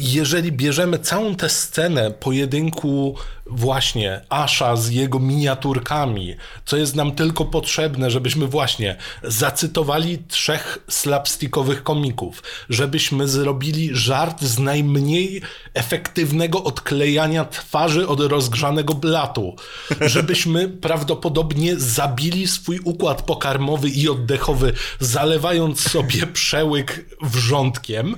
jeżeli 0.00 0.52
bierzemy 0.52 0.98
całą 0.98 1.36
tę 1.36 1.48
scenę 1.48 2.10
pojedynku 2.10 3.14
właśnie 3.46 4.20
Asha 4.28 4.76
z 4.76 4.88
jego 4.88 5.18
miniaturkami, 5.18 6.36
co 6.64 6.76
jest 6.76 6.94
nam 6.96 7.12
tylko 7.12 7.44
potrzebne, 7.44 8.10
żebyśmy 8.10 8.46
właśnie 8.46 8.96
zacytowali 9.22 10.18
trzech 10.28 10.78
slapstickowych 10.88 11.82
komików, 11.82 12.42
żebyśmy 12.68 13.28
zrobili 13.28 13.90
żart 13.92 14.42
z 14.42 14.58
najmniej 14.58 15.42
efektywnego 15.74 16.64
odklejania 16.64 17.44
twarzy 17.44 18.08
od 18.08 18.20
rozgrzanego 18.20 18.94
blatu, 18.94 19.56
żebyśmy 20.00 20.68
prawdopodobnie 20.86 21.76
zabili 21.76 22.46
swój 22.46 22.78
układ 22.84 23.22
pokarmowy 23.22 23.88
i 23.88 24.08
oddechowy, 24.08 24.72
zalewając 25.00 25.90
sobie 25.90 26.26
przełyk 26.26 27.04
wrzątkiem, 27.22 28.16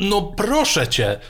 no 0.00 0.22
proszę 0.22 0.88
cię. 0.88 1.20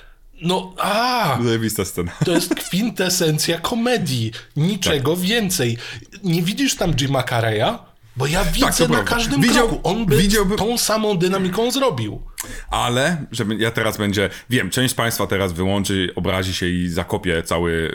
No, 0.42 0.74
a, 0.78 1.38
Zajebista 1.44 1.84
scena. 1.84 2.12
to 2.24 2.30
jest 2.32 2.54
kwintesencja 2.54 3.58
komedii. 3.60 4.32
Niczego 4.56 5.10
Tak. 5.14 5.20
więcej. 5.24 5.78
Nie 6.24 6.42
widzisz 6.42 6.74
tam 6.76 6.94
Jima 6.94 7.22
Carreya? 7.22 7.78
Bo 8.16 8.26
ja 8.26 8.44
widzę 8.44 8.66
Tak, 8.66 8.78
na 8.80 8.86
prawda. 8.86 9.04
każdym 9.14 9.40
Widział- 9.40 9.68
kroku. 9.68 9.80
On 9.88 10.06
by 10.06 10.16
widziałby- 10.16 10.56
tą 10.56 10.78
samą 10.78 11.18
dynamiką 11.18 11.70
zrobił. 11.70 12.22
Ale, 12.70 13.24
żeby 13.32 13.56
ja 13.56 13.70
teraz 13.70 13.96
będzie, 13.96 14.30
wiem, 14.50 14.70
część 14.70 14.92
z 14.92 14.94
Państwa 14.96 15.26
teraz 15.26 15.52
wyłączy, 15.52 16.12
obrazi 16.16 16.54
się 16.54 16.66
i 16.66 16.88
zakopie 16.88 17.42
cały 17.42 17.92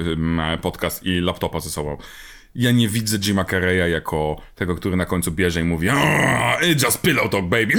podcast 0.61 1.03
i 1.03 1.19
laptopa 1.19 1.59
ze 1.59 1.69
sobą. 1.69 1.97
Ja 2.55 2.71
nie 2.71 2.89
widzę 2.89 3.17
Jima 3.19 3.45
Carreya 3.45 3.91
jako 3.91 4.35
tego, 4.55 4.75
który 4.75 4.95
na 4.95 5.05
końcu 5.05 5.31
bierze 5.31 5.61
i 5.61 5.63
mówi 5.63 5.89
"Ah, 5.89 6.59
It's 6.61 6.83
just 6.85 7.01
pillow 7.01 7.29
talk, 7.31 7.45
baby. 7.45 7.73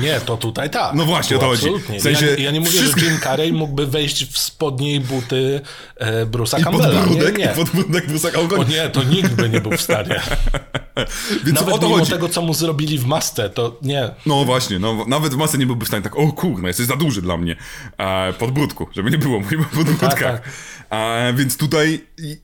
Nie, 0.00 0.20
to 0.20 0.36
tutaj 0.36 0.70
tak. 0.70 0.94
No 0.94 1.04
właśnie, 1.04 1.36
Tu 1.38 1.38
o 1.38 1.40
to 1.40 1.48
chodzi. 1.48 1.70
W 1.98 2.02
sensie 2.02 2.26
ja, 2.26 2.36
ja 2.36 2.50
nie 2.50 2.60
mówię, 2.60 2.72
wszystko- 2.72 3.00
że 3.00 3.06
Jim 3.06 3.18
Carrey 3.20 3.52
mógłby 3.52 3.86
wejść 3.86 4.24
w 4.32 4.38
spodnie 4.38 4.94
i 4.94 5.00
buty 5.00 5.60
e, 5.96 6.26
Bruce'a 6.26 6.64
Campbella. 6.64 6.94
Nie, 6.94 7.06
podbródek, 7.06 7.38
nie. 7.38 7.44
i 7.44 7.48
podbródek 7.56 8.06
Bruce'a 8.08 8.58
O 8.60 8.64
nie, 8.64 8.88
to 8.88 9.02
nikt 9.02 9.32
by 9.34 9.48
nie 9.48 9.60
był 9.60 9.72
w 9.72 9.80
stanie. 9.80 10.20
Więc 11.44 11.60
Nawet 11.60 11.74
o 11.74 11.78
to 11.78 11.86
mimo 11.86 11.98
chodzi. 11.98 12.10
tego, 12.12 12.28
co 12.28 12.42
mu 12.42 12.54
zrobili 12.54 12.98
w 12.98 13.06
masce, 13.06 13.50
to 13.50 13.78
nie. 13.82 14.10
No 14.26 14.44
właśnie, 14.44 14.78
no, 14.78 15.04
nawet 15.08 15.34
w 15.34 15.36
masce 15.36 15.58
nie 15.58 15.66
byłby 15.66 15.84
w 15.84 15.88
stanie 15.88 16.02
tak, 16.02 16.16
o 16.18 16.32
kurna, 16.32 16.68
jesteś 16.68 16.86
za 16.86 16.96
duży 16.96 17.22
dla 17.22 17.36
mnie. 17.36 17.56
E, 17.98 18.32
podbródku, 18.32 18.86
żeby 18.96 19.10
nie 19.10 19.18
było, 19.18 19.40
mówimy 19.40 19.62
o 19.72 19.76
podbródkach. 19.76 20.10
Tak, 20.10 20.20
tak. 20.20 20.48
E, 20.90 21.32
więc 21.36 21.56
tutaj 21.56 22.00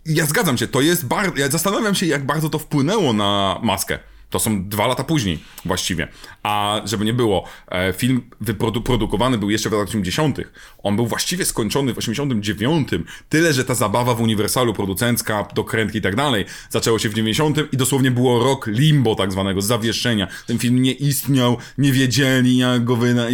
ja 0.06 0.26
zgadzam 0.26 0.58
się, 0.58 0.66
to 0.68 0.80
jest 0.80 1.06
bardzo, 1.16 1.40
ja 1.40 1.48
zastanawiam 1.48 1.94
się, 1.94 2.06
jak 2.06 2.26
bardzo 2.26 2.48
to 2.48 2.58
wpłynęło 2.58 3.12
na 3.12 3.60
maskę. 3.62 3.98
To 4.30 4.38
są 4.38 4.68
dwa 4.68 4.86
lata 4.86 5.04
później 5.04 5.38
właściwie. 5.64 6.08
A 6.42 6.80
żeby 6.84 7.04
nie 7.04 7.12
było, 7.12 7.44
e, 7.68 7.92
film 7.92 8.30
wyprodukowany 8.40 9.38
był 9.38 9.50
jeszcze 9.50 9.68
w 9.68 9.72
latach 9.72 9.88
80. 9.88 10.38
On 10.82 10.96
był 10.96 11.06
właściwie 11.06 11.44
skończony 11.44 11.94
w 11.94 11.98
89. 11.98 12.88
Tyle, 13.28 13.52
że 13.52 13.64
ta 13.64 13.74
zabawa 13.74 14.14
w 14.14 14.20
Uniwersalu 14.20 14.74
producencka, 14.74 15.48
dokrętki 15.54 15.98
i 15.98 16.02
tak 16.02 16.16
dalej, 16.16 16.44
zaczęło 16.70 16.98
się 16.98 17.08
w 17.08 17.14
90. 17.14 17.58
i 17.72 17.76
dosłownie 17.76 18.10
było 18.10 18.44
rok 18.44 18.66
limbo 18.66 19.14
tak 19.14 19.32
zwanego, 19.32 19.62
zawieszenia. 19.62 20.28
Ten 20.46 20.58
film 20.58 20.82
nie 20.82 20.92
istniał, 20.92 21.56
nie 21.78 21.92
wiedzieli 21.92 22.56
jak 22.56 22.84
go 22.84 22.96
wyna... 22.96 23.26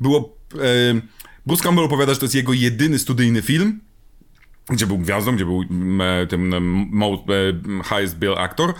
Było... 0.00 0.36
E, 0.54 1.00
Bruce 1.46 1.62
Campbell 1.62 1.84
opowiada, 1.84 2.14
że 2.14 2.20
to 2.20 2.24
jest 2.24 2.34
jego 2.34 2.52
jedyny 2.52 2.98
studyjny 2.98 3.42
film, 3.42 3.80
gdzie 4.70 4.86
był 4.86 4.98
gwiazdą, 4.98 5.36
gdzie 5.36 5.44
był 5.44 5.64
e, 6.00 6.26
tym 6.26 6.54
most, 6.90 7.22
e, 7.22 7.82
highest 7.82 8.18
bill 8.18 8.34
actor 8.38 8.74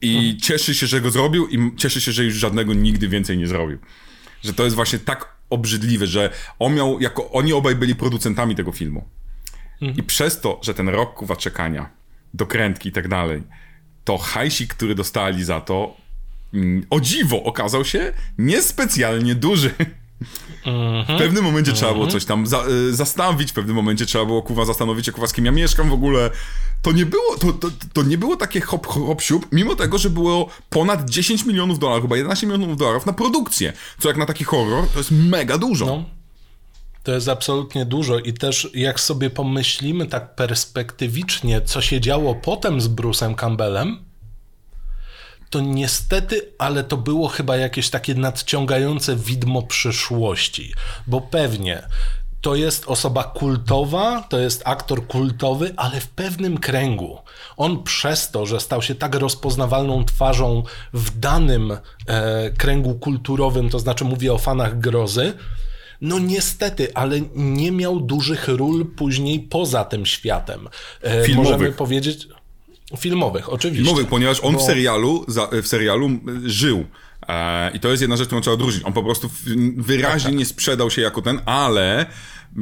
i 0.00 0.36
cieszy 0.36 0.74
się, 0.74 0.86
że 0.86 1.00
go 1.00 1.10
zrobił 1.10 1.48
i 1.48 1.76
cieszy 1.76 2.00
się, 2.00 2.12
że 2.12 2.24
już 2.24 2.34
żadnego 2.34 2.74
nigdy 2.74 3.08
więcej 3.08 3.38
nie 3.38 3.46
zrobił. 3.46 3.78
Że 4.42 4.54
to 4.54 4.64
jest 4.64 4.76
właśnie 4.76 4.98
tak 4.98 5.34
obrzydliwe, 5.50 6.06
że 6.06 6.30
on 6.58 6.74
miał, 6.74 7.00
jako 7.00 7.30
oni 7.30 7.52
obaj 7.52 7.74
byli 7.74 7.94
producentami 7.94 8.54
tego 8.54 8.72
filmu. 8.72 9.04
I 9.96 10.02
przez 10.02 10.40
to, 10.40 10.60
że 10.62 10.74
ten 10.74 10.88
rok 10.88 11.14
kuwa 11.14 11.36
czekania, 11.36 11.90
dokrętki 12.34 12.88
i 12.88 12.92
tak 12.92 13.08
dalej, 13.08 13.42
to 14.04 14.18
hajsik, 14.18 14.74
który 14.74 14.94
dostali 14.94 15.44
za 15.44 15.60
to, 15.60 15.96
mm, 16.54 16.86
o 16.90 17.00
dziwo, 17.00 17.42
okazał 17.44 17.84
się 17.84 18.12
niespecjalnie 18.38 19.34
duży. 19.34 19.70
W 21.08 21.18
pewnym 21.18 21.44
momencie 21.44 21.72
trzeba 21.72 21.92
było 21.92 22.06
coś 22.06 22.24
tam 22.24 22.46
za, 22.46 22.64
y, 22.68 22.94
zastawić, 22.94 23.50
w 23.50 23.54
pewnym 23.54 23.76
momencie 23.76 24.06
trzeba 24.06 24.24
było 24.24 24.42
kuwa 24.42 24.64
zastanowić 24.64 25.06
się, 25.06 25.12
kuwa 25.12 25.26
z 25.26 25.32
kim 25.32 25.44
ja 25.44 25.52
mieszkam 25.52 25.90
w 25.90 25.92
ogóle. 25.92 26.30
To 26.82 26.92
nie 26.92 27.06
było, 27.06 27.38
to, 27.40 27.52
to, 27.52 27.68
to 27.92 28.02
nie 28.02 28.18
było 28.18 28.36
takie 28.36 28.60
hop, 28.60 28.86
hop, 28.86 29.22
siup, 29.22 29.46
mimo 29.52 29.76
tego, 29.76 29.98
że 29.98 30.10
było 30.10 30.48
ponad 30.70 31.10
10 31.10 31.44
milionów 31.44 31.78
dolarów, 31.78 32.02
chyba 32.02 32.16
11 32.16 32.46
milionów 32.46 32.76
dolarów 32.76 33.06
na 33.06 33.12
produkcję, 33.12 33.72
co 33.98 34.08
jak 34.08 34.16
na 34.16 34.26
taki 34.26 34.44
horror, 34.44 34.88
to 34.88 34.98
jest 34.98 35.10
mega 35.10 35.58
dużo. 35.58 35.86
No. 35.86 36.04
To 37.02 37.12
jest 37.12 37.28
absolutnie 37.28 37.84
dużo 37.84 38.18
i 38.18 38.32
też 38.32 38.70
jak 38.74 39.00
sobie 39.00 39.30
pomyślimy 39.30 40.06
tak 40.06 40.34
perspektywicznie, 40.34 41.60
co 41.60 41.80
się 41.80 42.00
działo 42.00 42.34
potem 42.34 42.80
z 42.80 42.88
Bruce'em 42.88 43.34
Campbellem, 43.34 43.98
to 45.54 45.60
niestety, 45.60 46.52
ale 46.58 46.84
to 46.84 46.96
było 46.96 47.28
chyba 47.28 47.56
jakieś 47.56 47.90
takie 47.90 48.14
nadciągające 48.14 49.16
widmo 49.16 49.62
przyszłości, 49.62 50.72
bo 51.06 51.20
pewnie 51.20 51.82
to 52.40 52.54
jest 52.54 52.88
osoba 52.88 53.24
kultowa, 53.24 54.22
to 54.28 54.38
jest 54.38 54.62
aktor 54.64 55.06
kultowy, 55.06 55.72
ale 55.76 56.00
w 56.00 56.08
pewnym 56.08 56.58
kręgu. 56.58 57.18
On 57.56 57.82
przez 57.82 58.30
to, 58.30 58.46
że 58.46 58.60
stał 58.60 58.82
się 58.82 58.94
tak 58.94 59.14
rozpoznawalną 59.14 60.04
twarzą 60.04 60.62
w 60.92 61.18
danym 61.18 61.78
e, 62.06 62.50
kręgu 62.50 62.94
kulturowym, 62.94 63.70
to 63.70 63.78
znaczy 63.78 64.04
mówię 64.04 64.32
o 64.32 64.38
fanach 64.38 64.78
grozy, 64.78 65.32
no 66.00 66.18
niestety, 66.18 66.94
ale 66.94 67.20
nie 67.34 67.72
miał 67.72 68.00
dużych 68.00 68.48
ról 68.48 68.86
później 68.96 69.40
poza 69.40 69.84
tym 69.84 70.06
światem. 70.06 70.68
E. 71.02 71.28
Możemy 71.34 71.72
powiedzieć... 71.72 72.28
Filmowych, 72.96 73.52
oczywiście. 73.52 73.84
Filmowych, 73.84 74.06
ponieważ 74.08 74.40
on 74.40 74.54
w 74.54 74.58
Bo- 74.58 74.66
serialu, 74.66 75.24
za, 75.28 75.48
w 75.62 75.66
serialu 75.66 76.10
żył. 76.44 76.84
E, 77.28 77.70
I 77.74 77.80
to 77.80 77.88
jest 77.88 78.00
jedna 78.00 78.16
rzecz, 78.16 78.26
którą 78.26 78.40
trzeba 78.40 78.54
odróżnić. 78.54 78.84
On 78.86 78.92
po 78.92 79.02
prostu 79.02 79.28
w- 79.28 79.42
wyraźnie 79.76 80.32
nie 80.32 80.44
sprzedał 80.46 80.90
się 80.90 81.02
jako 81.02 81.22
ten, 81.22 81.40
ale 81.46 82.06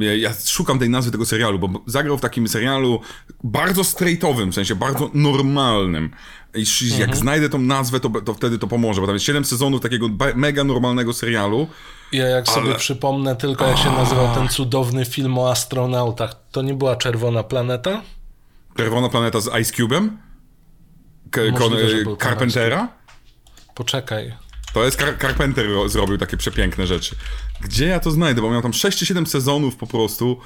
ja- 0.01 0.17
ja 0.17 0.31
szukam 0.47 0.79
tej 0.79 0.91
nazwy 0.91 1.11
tego 1.11 1.27
serialu, 1.27 1.59
bo 1.59 1.69
zagrał 1.87 2.19
w 2.19 2.21
takim 2.21 2.49
serialu 2.49 3.01
bardzo 3.45 3.85
straightowym, 3.85 4.53
w 4.53 4.55
sensie 4.55 4.75
bardzo 4.75 5.11
normalnym. 5.15 6.11
I 6.55 6.65
jak 6.99 7.17
znajdę 7.17 7.49
tą 7.49 7.59
nazwę, 7.59 8.01
to, 8.01 8.09
to 8.25 8.35
wtedy 8.35 8.59
to 8.59 8.67
pomoże, 8.67 9.01
bo 9.01 9.07
tam 9.07 9.17
jest 9.17 9.25
7 9.27 9.45
sezonów 9.45 9.81
takiego 9.81 10.09
mega 10.35 10.65
normalnego 10.65 11.13
serialu. 11.13 11.67
Ja 12.13 12.27
jak 12.27 12.49
sobie 12.49 12.67
Ale- 12.67 12.75
przypomnę 12.79 13.37
tylko, 13.37 13.67
jak 13.67 13.79
się 13.79 13.91
nazywał 13.93 14.35
ten 14.35 14.49
cudowny 14.49 15.05
film 15.05 15.39
o 15.39 15.51
astronautach, 15.51 16.37
to 16.51 16.63
nie 16.63 16.75
była 16.75 16.97
Czerwona 16.97 17.43
Planeta? 17.43 18.03
Czerwona 18.77 19.09
planeta 19.09 19.41
z 19.41 19.47
Ice 19.61 19.73
Cube'em. 19.83 20.09
Możliwe, 21.53 22.17
Carpentera. 22.23 22.89
Poczekaj. 23.75 24.35
To 24.75 24.85
jest 24.85 25.01
Car- 25.01 25.19
Carpenter 25.21 25.67
ro- 25.71 25.89
zrobił 25.89 26.19
takie 26.19 26.37
przepiękne 26.37 26.87
rzeczy. 26.87 27.17
Gdzie 27.61 27.87
ja 27.87 28.01
to 28.01 28.11
znajdę? 28.11 28.43
Bo 28.43 28.51
miał 28.51 28.63
tam 28.63 28.73
6 28.73 28.99
czy 28.99 29.07
7 29.07 29.27
sezonów 29.27 29.77
po 29.77 29.87
prostu. 29.87 30.37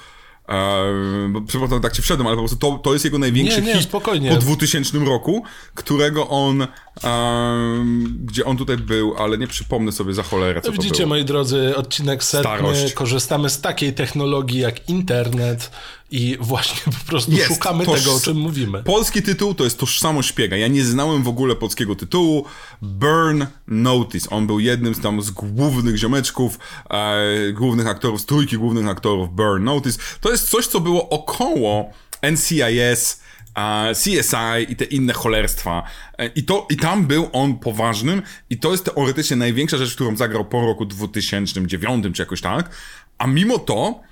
Bo 1.28 1.40
przepraszam, 1.42 1.80
tak 1.80 1.92
ci 1.92 2.02
wszedłem, 2.02 2.26
ale 2.26 2.36
po 2.36 2.42
prostu 2.42 2.56
to, 2.58 2.78
to 2.78 2.92
jest 2.92 3.04
jego 3.04 3.18
największy 3.18 3.60
Nie, 3.62 3.66
nie, 3.66 3.74
hit 3.74 3.82
spokojnie. 3.82 4.30
po 4.30 4.36
2000 4.36 4.98
roku, 4.98 5.42
którego 5.74 6.28
on, 6.28 6.66
em, 7.02 8.16
gdzie 8.24 8.44
on 8.44 8.56
tutaj 8.56 8.76
był, 8.76 9.16
ale 9.18 9.38
nie 9.38 9.46
przypomnę 9.46 9.92
sobie 9.92 10.14
za 10.14 10.22
cholerę, 10.22 10.60
co 10.60 10.66
to 10.66 10.72
Widzicie, 10.72 11.06
moi 11.06 11.24
drodzy, 11.24 11.76
odcinek 11.76 12.24
setny. 12.24 12.42
Starość. 12.50 12.94
Korzystamy 12.94 13.50
z 13.50 13.60
takiej 13.60 13.94
technologii 13.94 14.60
jak 14.60 14.88
internet. 14.88 15.70
I 16.10 16.36
właśnie 16.40 16.92
po 16.92 17.10
prostu 17.10 17.32
Jest, 17.32 17.48
szukamy 17.48 17.84
toż- 17.86 18.00
tego, 18.00 18.14
o 18.14 18.20
czym 18.20 18.36
mówimy. 18.36 18.82
Polski 18.82 19.22
tytuł 19.22 19.54
to 19.54 19.64
jest 19.64 19.78
tożsamość 19.78 20.28
szpiega. 20.28 20.56
Ja 20.56 20.68
nie 20.68 20.84
znałem 20.84 21.22
w 21.22 21.28
ogóle 21.28 21.56
polskiego 21.56 21.96
tytułu. 21.96 22.44
Burn 22.82 23.44
Notice. 23.68 24.30
On 24.30 24.46
był 24.46 24.60
jednym 24.60 24.94
z 24.94 25.00
tam 25.00 25.22
z 25.22 25.30
głównych 25.30 25.96
ziomeczków, 25.96 26.58
e, 26.90 27.52
głównych 27.52 27.86
aktorów, 27.86 28.20
z 28.20 28.26
trójki 28.26 28.56
głównych 28.58 28.88
aktorów 28.88 29.34
Burn 29.36 29.64
Notice. 29.64 29.98
To 30.20 30.30
jest 30.30 30.50
coś, 30.50 30.66
co 30.66 30.80
było 30.80 31.08
około 31.08 31.90
NCIS, 32.22 33.20
e, 33.56 33.92
CSI 33.94 34.72
i 34.72 34.76
te 34.76 34.84
inne 34.84 35.12
cholerstwa. 35.12 35.82
E, 36.18 36.26
I, 36.26 36.42
to, 36.44 36.66
I 36.70 36.76
tam 36.76 37.06
był 37.06 37.28
on 37.32 37.58
poważnym 37.58 38.22
i 38.50 38.58
to 38.58 38.72
jest 38.72 38.84
teoretycznie 38.84 39.36
największa 39.36 39.76
rzecz, 39.76 39.94
którą 39.94 40.16
zagrał 40.16 40.44
po 40.44 40.60
roku 40.66 40.84
2009 40.84 42.16
czy 42.16 42.22
jakoś 42.22 42.40
tak. 42.40 42.70
A 43.18 43.26
mimo 43.26 43.58
to 43.58 44.05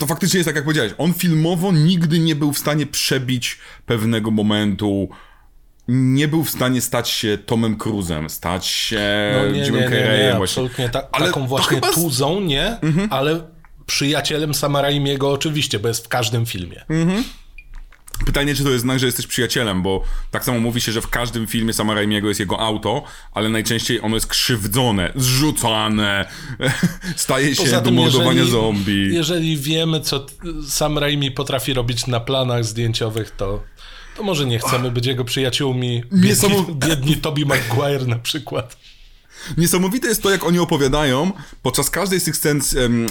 to 0.00 0.06
faktycznie 0.06 0.38
jest 0.38 0.48
tak, 0.48 0.54
jak 0.56 0.64
powiedziałeś. 0.64 0.92
On 0.98 1.14
filmowo 1.14 1.72
nigdy 1.72 2.18
nie 2.18 2.34
był 2.36 2.52
w 2.52 2.58
stanie 2.58 2.86
przebić 2.86 3.58
pewnego 3.86 4.30
momentu. 4.30 5.08
Nie 5.88 6.28
był 6.28 6.44
w 6.44 6.50
stanie 6.50 6.80
stać 6.80 7.08
się 7.08 7.38
Tomem 7.38 7.76
Cruzem, 7.76 8.30
stać 8.30 8.66
się 8.66 9.32
No 9.42 9.50
nie, 9.50 9.62
Jimem 9.64 9.82
Carreyem 9.82 10.42
absolutnie 10.42 10.88
ta, 10.88 11.02
Ale 11.12 11.26
taką 11.26 11.46
właśnie 11.46 11.74
chyba 11.74 11.86
Mhm. 11.88 12.04
tuzą, 12.04 12.40
nie, 12.40 12.78
ale 13.10 13.40
przyjacielem 13.86 14.54
Sama 14.54 14.82
Raimiego 14.82 15.32
oczywiście, 15.32 15.78
bo 15.78 15.88
jest 15.88 16.04
w 16.04 16.08
każdym 16.08 16.46
filmie. 16.46 16.84
Mhm. 16.88 17.24
Pytanie, 18.24 18.54
czy 18.54 18.64
to 18.64 18.70
jest 18.70 18.82
znak, 18.82 18.98
że 18.98 19.06
jesteś 19.06 19.26
przyjacielem, 19.26 19.82
bo 19.82 20.02
tak 20.30 20.44
samo 20.44 20.60
mówi 20.60 20.80
się, 20.80 20.92
że 20.92 21.00
w 21.00 21.08
każdym 21.08 21.46
filmie 21.46 21.72
Sama 21.72 21.94
Raimiego 21.94 22.28
jest 22.28 22.40
jego 22.40 22.60
auto, 22.60 23.02
ale 23.32 23.48
najczęściej 23.48 24.00
ono 24.02 24.14
jest 24.14 24.26
krzywdzone, 24.26 25.12
zrzucane, 25.16 26.28
staje 27.16 27.54
się 27.54 27.80
do 27.82 27.90
mordowania 27.90 28.44
zombie. 28.44 29.14
jeżeli 29.14 29.56
wiemy, 29.56 30.00
co 30.00 30.26
Sam 30.68 30.98
Raimi 30.98 31.30
potrafi 31.30 31.74
robić 31.74 32.06
na 32.06 32.20
planach 32.20 32.64
zdjęciowych, 32.64 33.30
to, 33.30 33.62
to 34.16 34.22
może 34.22 34.46
nie 34.46 34.58
chcemy 34.58 34.90
być 34.90 35.06
jego 35.06 35.24
przyjaciółmi. 35.24 36.02
Biedni, 36.12 36.28
Niesamowite. 36.28 36.88
biedni 36.88 37.16
Tobey 37.16 37.46
Maguire 37.46 38.06
na 38.06 38.18
przykład. 38.18 38.76
Niesamowite 39.56 40.08
jest 40.08 40.22
to, 40.22 40.30
jak 40.30 40.44
oni 40.44 40.58
opowiadają 40.58 41.32
podczas 41.62 41.90
każdej 41.90 42.20
z 42.20 42.24
tych 42.24 42.36
scen 42.36 42.60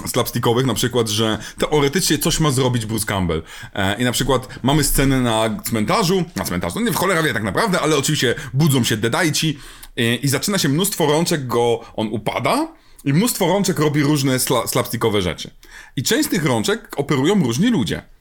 slapstickowych, 0.08 0.66
na 0.66 0.74
przykład, 0.74 1.10
że 1.10 1.38
teoretycznie 1.58 2.18
coś 2.18 2.40
ma 2.40 2.52
zrobić 2.52 2.86
Bruce 2.86 3.06
Campbell. 3.06 3.44
E, 3.74 4.02
I 4.02 4.04
na 4.04 4.12
przykład 4.12 4.48
mamy 4.64 4.84
scenę 4.84 5.22
na 5.22 5.62
cmentarzu, 5.64 6.24
na 6.36 6.44
cmentarzu, 6.44 6.80
no 6.80 6.86
nie 6.86 6.92
w 6.92 6.96
cholera 6.96 7.24
wie 7.24 7.34
tak 7.34 7.44
naprawdę, 7.44 7.80
ale 7.80 7.98
oczywiście 7.98 8.36
budzą 8.54 8.84
się 8.84 8.98
dedajci 8.98 9.60
e, 9.98 10.16
i 10.16 10.28
zaczyna 10.28 10.58
się 10.58 10.70
mnóstwo 10.70 11.06
rączek 11.06 11.48
go, 11.48 11.80
on 11.96 12.08
upada 12.08 12.68
i 13.06 13.14
mnóstwo 13.14 13.48
rączek 13.48 13.80
robi 13.80 14.04
różne 14.04 14.40
sla, 14.40 14.68
slapstickowe 14.68 15.22
rzeczy. 15.22 15.52
I 15.96 16.04
część 16.04 16.28
z 16.28 16.32
tych 16.32 16.46
rączek 16.46 16.90
operują 16.98 17.44
różni 17.44 17.68
ludzie. 17.68 18.15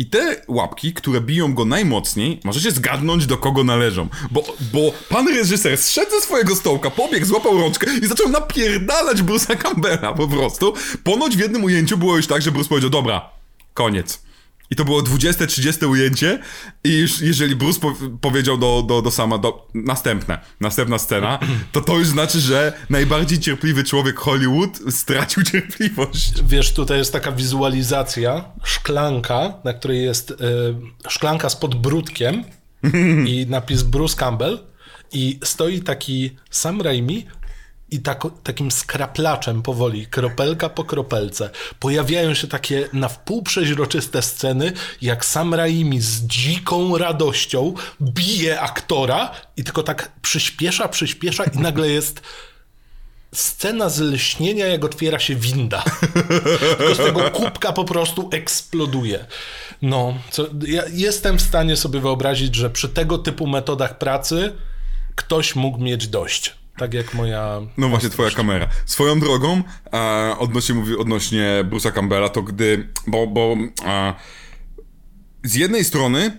I 0.00 0.06
te 0.06 0.42
łapki, 0.48 0.92
które 0.92 1.20
biją 1.20 1.54
go 1.54 1.64
najmocniej, 1.64 2.40
możecie 2.44 2.70
zgadnąć, 2.70 3.26
do 3.26 3.36
kogo 3.36 3.64
należą. 3.64 4.08
Bo, 4.30 4.44
bo 4.72 4.92
pan 5.08 5.28
reżyser 5.28 5.78
zszedł 5.78 6.10
ze 6.10 6.20
swojego 6.20 6.56
stołka, 6.56 6.90
pobiegł, 6.90 7.26
złapał 7.26 7.58
rączkę 7.58 7.86
i 8.02 8.06
zaczął 8.06 8.28
napierdalać 8.28 9.22
Bruce'a 9.22 9.56
Campbella 9.56 10.12
po 10.12 10.28
prostu. 10.28 10.74
Ponoć 11.04 11.36
w 11.36 11.40
jednym 11.40 11.64
ujęciu 11.64 11.98
było 11.98 12.16
już 12.16 12.26
tak, 12.26 12.42
że 12.42 12.52
Bruce 12.52 12.68
powiedział, 12.68 12.90
dobra, 12.90 13.30
koniec. 13.74 14.22
I 14.70 14.76
to 14.76 14.84
było 14.84 15.02
20-30 15.02 15.88
ujęcie 15.88 16.38
i 16.84 16.98
już 16.98 17.20
jeżeli 17.20 17.56
Bruce 17.56 17.80
po 17.80 17.94
powiedział 18.20 18.58
do, 18.58 18.84
do, 18.88 19.02
do 19.02 19.10
sama, 19.10 19.38
do, 19.38 19.68
następne, 19.74 20.38
następna 20.60 20.98
scena, 20.98 21.38
to 21.72 21.80
to 21.80 21.98
już 21.98 22.08
znaczy, 22.08 22.40
że 22.40 22.72
najbardziej 22.90 23.38
cierpliwy 23.38 23.84
człowiek 23.84 24.18
Hollywood 24.18 24.78
stracił 24.90 25.42
cierpliwość. 25.52 26.32
Wiesz, 26.42 26.74
tutaj 26.74 26.98
jest 26.98 27.12
taka 27.12 27.32
wizualizacja, 27.32 28.44
szklanka, 28.64 29.54
na 29.64 29.72
której 29.72 30.04
jest 30.04 30.30
e, 30.30 30.34
szklanka 31.08 31.48
z 31.48 31.56
podbródkiem 31.56 32.44
i 33.26 33.46
napis 33.48 33.82
Bruce 33.82 34.16
Campbell 34.16 34.58
i 35.12 35.38
stoi 35.44 35.80
taki 35.80 36.36
Sam 36.50 36.80
Raimi 36.82 37.26
i 37.90 38.00
tako, 38.00 38.30
takim 38.30 38.70
skraplaczem 38.70 39.62
powoli, 39.62 40.06
kropelka 40.06 40.68
po 40.68 40.84
kropelce. 40.84 41.50
Pojawiają 41.80 42.34
się 42.34 42.46
takie 42.46 42.88
na 42.92 43.08
wpół 43.08 43.42
przeźroczyste 43.42 44.22
sceny, 44.22 44.72
jak 45.02 45.24
Sam 45.24 45.54
Raimi 45.54 46.00
z 46.00 46.20
dziką 46.20 46.98
radością 46.98 47.74
bije 48.02 48.60
aktora 48.60 49.30
i 49.56 49.64
tylko 49.64 49.82
tak 49.82 50.12
przyspiesza, 50.22 50.88
przyspiesza 50.88 51.44
i 51.44 51.58
nagle 51.58 51.88
jest 51.88 52.22
scena 53.34 53.88
z 53.88 54.00
lśnienia, 54.00 54.66
jak 54.66 54.84
otwiera 54.84 55.18
się 55.18 55.36
winda. 55.36 55.84
Tylko 56.78 56.94
z 56.94 56.98
tego 56.98 57.30
kubka 57.30 57.72
po 57.72 57.84
prostu 57.84 58.28
eksploduje. 58.32 59.26
No, 59.82 60.14
co, 60.30 60.46
ja 60.66 60.82
jestem 60.92 61.38
w 61.38 61.42
stanie 61.42 61.76
sobie 61.76 62.00
wyobrazić, 62.00 62.54
że 62.54 62.70
przy 62.70 62.88
tego 62.88 63.18
typu 63.18 63.46
metodach 63.46 63.98
pracy 63.98 64.52
ktoś 65.14 65.56
mógł 65.56 65.78
mieć 65.78 66.08
dość. 66.08 66.59
Tak 66.80 66.94
jak 66.94 67.14
moja. 67.14 67.60
No 67.76 67.88
właśnie, 67.88 68.08
twoja 68.10 68.30
kamera. 68.30 68.68
Swoją 68.86 69.20
drogą, 69.20 69.62
e, 69.92 70.34
odnośnie, 70.38 70.74
mówi, 70.74 70.96
odnośnie 70.96 71.64
Bruce'a 71.70 71.92
Campbella, 71.92 72.28
to 72.28 72.42
gdy, 72.42 72.88
bo, 73.06 73.26
bo 73.26 73.56
e, 73.86 74.14
z 75.44 75.54
jednej 75.54 75.84
strony 75.84 76.38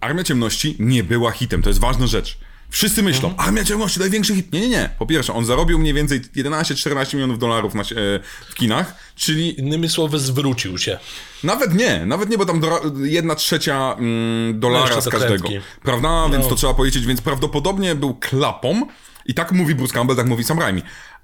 Armia 0.00 0.24
Ciemności 0.24 0.76
nie 0.78 1.04
była 1.04 1.30
hitem, 1.30 1.62
to 1.62 1.70
jest 1.70 1.80
ważna 1.80 2.06
rzecz. 2.06 2.38
Wszyscy 2.70 3.02
myślą, 3.02 3.28
Mhm. 3.30 3.48
Armia 3.48 3.64
Ciemności, 3.64 4.00
największy 4.00 4.34
hit. 4.34 4.52
Nie, 4.52 4.60
nie, 4.60 4.68
nie. 4.68 4.90
Po 4.98 5.06
pierwsze, 5.06 5.32
on 5.34 5.44
zarobił 5.44 5.78
mniej 5.78 5.94
więcej 5.94 6.20
11-14 6.20 7.14
milionów 7.14 7.38
dolarów 7.38 7.74
na, 7.74 7.82
e, 7.82 7.84
w 8.50 8.54
kinach, 8.54 8.94
czyli 9.16 9.60
Innymi 9.60 9.88
słowy, 9.88 10.18
zwrócił 10.18 10.78
się. 10.78 10.98
nawet 11.44 11.74
nie, 11.74 12.06
nawet 12.06 12.30
nie, 12.30 12.38
bo 12.38 12.46
tam 12.46 12.60
do, 12.60 12.80
jedna 13.02 13.34
trzecia 13.34 13.96
mm, 13.98 14.60
dolara 14.60 14.94
No, 14.94 15.00
z 15.02 15.08
każdego. 15.08 15.48
kredki. 15.48 15.66
Prawda? 15.82 16.28
Więc 16.32 16.44
No. 16.44 16.50
to 16.50 16.56
trzeba 16.56 16.74
powiedzieć, 16.74 17.06
więc 17.06 17.20
prawdopodobnie 17.20 17.94
był 17.94 18.14
klapą 18.14 18.86
i 19.26 19.34
tak 19.34 19.52
mówi 19.52 19.74
Bruce 19.74 19.94
Campbell, 19.94 20.16
tak 20.16 20.26
mówi 20.26 20.44
Sam 20.44 20.58
Raimi. 20.58 20.82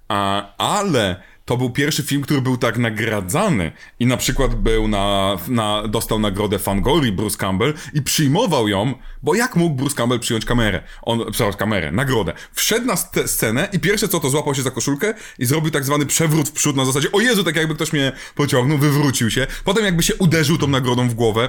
A, 0.09 0.57
ale 0.57 1.23
to 1.45 1.57
był 1.57 1.71
pierwszy 1.71 2.03
film, 2.03 2.23
który 2.23 2.43
był 2.43 2.57
tak 2.57 2.79
nagradzany 2.79 3.73
i 4.01 4.07
na 4.07 4.17
przykład 4.17 4.55
był 4.55 4.89
na, 4.89 5.37
na 5.49 5.89
dostał 5.89 6.19
nagrodę 6.19 6.59
Fangoria 6.59 7.13
Bruce 7.13 7.37
Campbell 7.37 7.75
i 7.95 8.03
przyjmował 8.03 8.69
ją, 8.69 8.95
bo 9.23 9.35
jak 9.35 9.57
mógł 9.57 9.77
Bruce 9.77 9.97
Campbell 9.97 10.21
przyjąć 10.21 10.45
kamerę? 10.45 10.83
On, 11.03 11.19
przepraszam, 11.19 11.59
kamerę, 11.59 11.93
nagrodę. 11.93 12.33
Wszedł 12.53 12.87
na 12.87 12.97
scenę 13.27 13.69
i 13.73 13.79
pierwsze 13.79 14.09
co 14.09 14.21
to 14.21 14.31
złapał 14.31 14.55
się 14.55 14.63
za 14.63 14.71
koszulkę 14.71 15.15
i 15.39 15.47
zrobił 15.47 15.71
tak 15.71 15.85
zwany 15.85 16.07
przewrót 16.07 16.49
w 16.49 16.53
przód 16.53 16.77
na 16.77 16.85
zasadzie 16.85 17.13
o 17.13 17.21
Jezu, 17.21 17.45
tak 17.45 17.57
jakby 17.57 17.75
ktoś 17.75 17.93
mnie 17.93 18.13
pociągnął, 18.35 18.79
wywrócił 18.79 19.31
się. 19.31 19.47
Potem 19.65 19.85
jakby 19.85 20.03
się 20.03 20.15
uderzył 20.15 20.59
tą 20.59 20.67
nagrodą 20.67 21.09
w 21.09 21.15
głowę. 21.15 21.49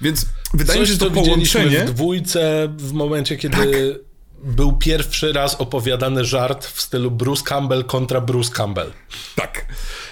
Więc 0.00 0.26
wydaje 0.54 0.80
mi 0.80 0.86
się, 0.86 0.92
Coś, 0.92 1.02
że 1.02 1.10
to 1.10 1.14
połączenie... 1.14 1.80
w 1.80 1.90
dwójce 1.90 2.68
w 2.76 2.92
momencie, 2.92 3.36
kiedy 3.36 4.09
był 4.44 4.72
pierwszy 4.72 5.32
raz 5.32 5.54
opowiadany 5.54 6.24
żart 6.24 6.66
w 6.66 6.80
stylu 6.80 7.10
Bruce 7.10 7.42
Campbell 7.44 7.84
kontra 7.84 8.20
Bruce 8.20 8.52
Campbell. 8.52 8.92
Tak. 9.36 9.66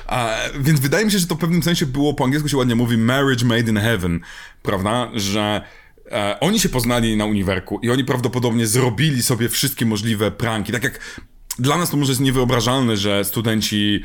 A, 0.07 0.37
więc 0.61 0.81
wydaje 0.81 1.05
mi 1.05 1.13
się, 1.13 1.19
że 1.19 1.27
to 1.27 1.35
w 1.35 1.39
pewnym 1.39 1.63
sensie 1.63 1.87
było, 1.87 2.15
po 2.15 2.25
angielsku 2.25 2.49
się 2.49 2.57
ładnie 2.57 2.75
mówi, 2.75 2.97
marriage 2.97 3.45
made 3.45 3.71
in 3.71 3.77
heaven, 3.77 4.21
prawda? 4.63 5.11
Że 5.15 5.63
e, 6.11 6.41
oni 6.41 6.61
się 6.61 6.69
poznali 6.69 7.17
na 7.17 7.25
uniwerku 7.25 7.81
i 7.83 7.91
oni 7.91 8.05
prawdopodobnie 8.05 8.67
zrobili 8.67 9.23
sobie 9.23 9.49
wszystkie 9.49 9.87
możliwe 9.87 10.31
pranki. 10.31 10.73
Tak 10.73 10.85
jak 10.85 11.01
dla 11.59 11.79
nas 11.79 11.91
to 11.91 11.97
może 11.97 12.13
jest 12.13 12.21
niewyobrażalne, 12.21 12.97
że 12.97 13.25
studenci, 13.25 14.03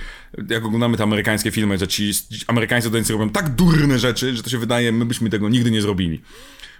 jak 0.50 0.66
oglądamy 0.66 0.98
te 0.98 1.04
amerykańskie 1.04 1.52
filmy, 1.52 1.78
że 1.78 1.88
ci 1.88 2.12
amerykańscy 2.48 2.90
studenci 2.90 3.14
robią 3.14 3.30
tak 3.30 3.50
durne 3.50 4.00
rzeczy, 4.00 4.36
że 4.36 4.44
to 4.44 4.50
się 4.50 4.58
wydaje, 4.58 4.92
my 4.92 5.06
byśmy 5.06 5.30
tego 5.30 5.50
nigdy 5.50 5.72
nie 5.72 5.82
zrobili. 5.82 6.22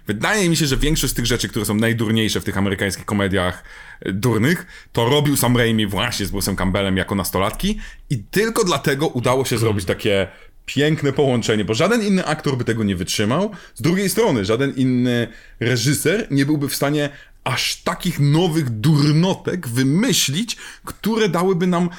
Wydaje 0.06 0.48
mi 0.48 0.56
się, 0.56 0.66
że 0.66 0.76
większość 0.76 1.12
z 1.12 1.16
tych 1.16 1.26
rzeczy, 1.26 1.48
które 1.48 1.64
są 1.64 1.74
najdurniejsze 1.74 2.40
w 2.40 2.44
tych 2.44 2.58
amerykańskich 2.58 3.04
komediach 3.04 3.64
e, 4.00 4.12
durnych, 4.12 4.66
to 4.92 5.08
robił 5.08 5.36
Sam 5.36 5.56
Raimi 5.56 5.86
właśnie 5.86 6.26
z 6.26 6.32
Bruce'em 6.32 6.56
Campbellem 6.56 6.96
jako 6.96 7.14
nastolatki 7.14 7.78
i 8.10 8.18
tylko 8.18 8.64
dlatego 8.64 9.08
udało 9.08 9.44
się 9.44 9.58
zrobić 9.58 9.84
takie 9.84 10.28
piękne 10.66 11.12
połączenie, 11.12 11.64
bo 11.64 11.74
żaden 11.74 12.02
inny 12.02 12.26
aktor 12.26 12.56
by 12.56 12.64
tego 12.64 12.84
nie 12.84 12.96
wytrzymał. 12.96 13.50
Z 13.74 13.82
drugiej 13.82 14.10
strony, 14.10 14.44
żaden 14.44 14.74
inny 14.76 15.28
reżyser 15.60 16.26
nie 16.30 16.46
byłby 16.46 16.68
w 16.68 16.74
stanie 16.74 17.10
aż 17.44 17.82
takich 17.82 18.20
nowych 18.20 18.70
durnotek 18.70 19.68
wymyślić, 19.68 20.56
które 20.84 21.28
dałyby 21.28 21.66
nam 21.66 21.90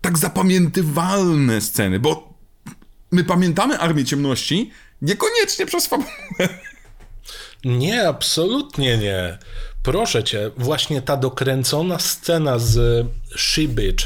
tak 0.00 0.18
zapamiętywalne 0.18 1.60
sceny, 1.60 2.00
bo 2.00 2.38
my 3.12 3.24
pamiętamy 3.24 3.78
Armię 3.78 4.04
Ciemności 4.04 4.70
niekoniecznie 5.02 5.66
przez 5.66 5.86
fabułę. 5.86 6.48
Nie, 7.64 8.08
absolutnie 8.08 8.98
nie. 8.98 9.38
Proszę 9.82 10.24
cię, 10.24 10.50
właśnie 10.56 11.02
ta 11.02 11.16
dokręcona 11.16 11.98
scena 11.98 12.58
z 12.58 13.06
She 13.36 13.68
Bitch, 13.68 14.04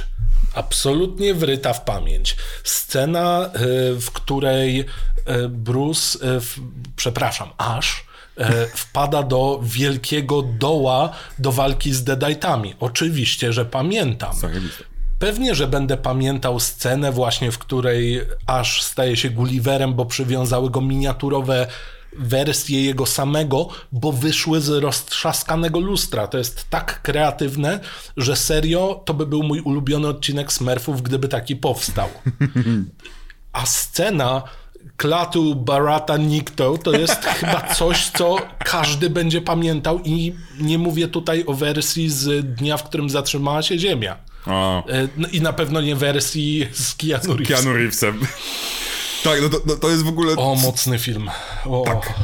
absolutnie 0.55 1.35
wryta 1.35 1.73
w 1.73 1.85
pamięć. 1.85 2.37
Scena, 2.65 3.51
y, 3.57 4.01
w 4.01 4.11
której 4.11 4.81
y, 4.81 5.49
Bruce, 5.49 6.19
w, 6.23 6.57
przepraszam, 6.97 7.49
y, 7.49 8.45
wpada 8.75 9.23
do 9.23 9.61
wielkiego 9.63 10.43
doła 10.43 11.13
do 11.39 11.53
walki 11.53 11.93
z 11.95 12.05
Deadite'ami. 12.05 12.75
Oczywiście, 12.81 13.53
że 13.53 13.65
pamiętam. 13.65 14.37
Pewnie, 15.19 15.55
że 15.55 15.67
będę 15.67 15.97
pamiętał 15.97 16.61
scenę 16.61 17.13
właśnie, 17.13 17.53
w 17.53 17.59
której 17.59 18.21
aż 18.47 18.83
staje 18.83 19.17
się 19.17 19.31
Gulliverem, 19.31 19.95
bo 19.95 20.07
przywiązały 20.07 20.71
go 20.71 20.81
miniaturowe 20.81 21.67
wersje 22.19 22.85
jego 22.85 23.07
samego, 23.07 23.69
bo 23.93 24.13
wyszły 24.13 24.61
z 24.61 24.69
roztrzaskanego 24.69 25.81
lustra. 25.81 26.27
To 26.27 26.39
jest 26.39 26.71
tak 26.71 27.03
kreatywne, 27.03 27.81
że 28.17 28.37
serio 28.37 29.03
to 29.05 29.15
by 29.15 29.27
był 29.27 29.43
mój 29.43 29.61
ulubiony 29.61 30.09
odcinek 30.09 30.53
Smurfów, 30.53 31.03
gdyby 31.03 31.29
taki 31.29 31.57
powstał. 31.57 32.09
A 33.53 33.67
scena 33.67 34.43
klatu 34.97 35.55
Barata 35.55 36.17
Nikto 36.17 36.79
to 36.79 36.93
jest 36.93 37.25
chyba 37.39 37.75
coś, 37.75 38.11
co 38.11 38.37
każdy 38.59 39.11
będzie 39.11 39.41
pamiętał 39.41 40.01
i 40.05 40.35
nie 40.61 40.79
mówię 40.79 41.09
tutaj 41.09 41.45
o 41.47 41.55
wersji 41.55 42.11
z 42.11 42.55
dnia, 42.57 42.77
w 42.77 42.85
którym 42.85 43.11
zatrzymała 43.11 43.63
się 43.63 43.79
Ziemia. 43.79 44.17
E, 44.89 45.09
no 45.17 45.29
I 45.33 45.41
na 45.41 45.53
pewno 45.53 45.81
nie 45.81 45.97
wersji 45.97 46.67
z 46.73 46.95
Keanu 46.95 47.37
Reeves. 47.37 47.49
Keanu 47.49 47.73
Reevesem. 47.73 48.21
Tak, 49.27 49.43
no 49.43 49.49
to, 49.49 49.61
no 49.67 49.77
to 49.77 49.91
jest 49.91 50.03
w 50.03 50.09
ogóle... 50.09 50.37
O, 50.37 50.55
mocny 50.55 50.99
film. 50.99 51.31
O. 51.65 51.83
Tak. 51.87 52.15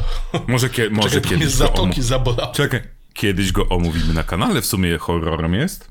Może, 0.47 0.69
kie, 0.69 0.89
może 0.89 1.09
Czekaj, 1.09 1.29
kiedyś 1.29 1.45
go 1.45 1.57
zatoki 1.57 2.01
zabolały. 2.01 2.53
Czekaj, 2.53 2.81
kiedyś 3.13 3.51
go 3.51 3.69
omówimy 3.69 4.13
na 4.13 4.23
kanale, 4.23 4.61
w 4.61 4.65
sumie 4.65 4.97
horrorem 4.97 5.53
jest? 5.53 5.87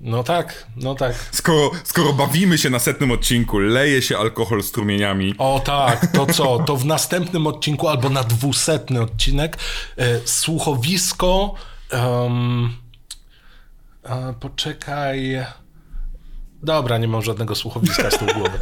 No 0.00 0.22
tak, 0.24 0.66
no 0.76 0.94
tak. 0.94 1.14
Skoro, 1.32 1.70
skoro 1.84 2.12
bawimy 2.12 2.58
się 2.58 2.70
na 2.70 2.78
setnym 2.78 3.10
odcinku, 3.10 3.58
leje 3.58 4.02
się 4.02 4.18
alkohol 4.18 4.62
strumieniami, 4.62 5.34
O 5.38 5.60
tak, 5.64 6.06
to 6.12 6.26
co? 6.26 6.58
To 6.58 6.76
w 6.76 6.84
następnym 6.84 7.46
odcinku 7.46 7.88
albo 7.88 8.08
na 8.10 8.24
dwusetny 8.24 9.00
odcinek 9.00 9.58
e, 9.96 10.20
słuchowisko. 10.24 11.54
em, 11.90 12.72
a, 14.04 14.32
poczekaj. 14.40 15.44
Dobra, 16.62 16.98
nie 16.98 17.08
mam 17.08 17.22
żadnego 17.22 17.54
słuchowiska 17.54 18.10
z 18.10 18.18
tyłu 18.18 18.30
głowy. 18.34 18.58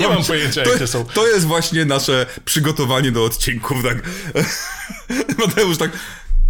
Nie 0.00 0.06
mi 0.08 0.14
mam 0.14 0.24
pojęcia, 0.24 0.62
to, 0.64 0.72
jakie 0.72 0.86
są. 0.86 1.04
To 1.04 1.26
jest 1.28 1.46
właśnie 1.46 1.84
nasze 1.84 2.26
przygotowanie 2.44 3.12
do 3.12 3.24
odcinków, 3.24 3.78
tak. 3.82 3.96
Mateusz 5.46 5.78
tak, 5.78 5.90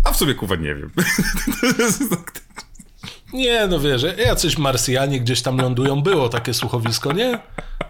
a 0.04 0.12
w 0.12 0.16
sobie 0.16 0.34
kuwa 0.34 0.56
nie 0.56 0.74
wiem. 0.74 0.90
To 2.10 2.16
tak- 2.16 2.32
Nie, 3.32 3.66
no 3.66 3.80
wiesz, 3.80 4.02
jacyś 4.18 4.58
Marsjanie 4.58 5.20
gdzieś 5.20 5.42
tam 5.42 5.58
lądują, 5.58 6.02
było 6.02 6.28
takie 6.28 6.54
słuchowisko, 6.54 7.12
nie? 7.12 7.38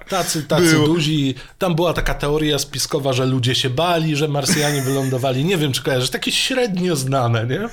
Tacy, 0.09 0.43
tacy 0.43 0.63
Było. 0.71 0.87
duzi. 0.87 1.35
Tam 1.59 1.75
była 1.75 1.93
taka 1.93 2.15
teoria 2.15 2.59
spiskowa, 2.59 3.13
że 3.13 3.27
ludzie 3.27 3.55
się 3.55 3.71
bali, 3.71 4.17
że 4.17 4.29
Marsjanie 4.29 4.83
wylądowali. 4.83 5.45
Nie 5.45 5.57
wiem, 5.59 5.73
czy 5.73 5.83
kojarzysz, 5.83 6.11
takie 6.11 6.33
średnio 6.33 6.97
znane, 6.97 7.47
nie? 7.47 7.69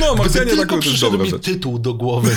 No, 0.00 0.14
Marsjanie 0.14 0.50
tylko 0.50 0.66
to 0.66 0.74
jest 0.74 0.88
przyszedł 0.88 1.18
mi 1.18 1.30
rzecz. 1.30 1.42
tytuł 1.42 1.78
do 1.78 1.94
głowy. 1.94 2.36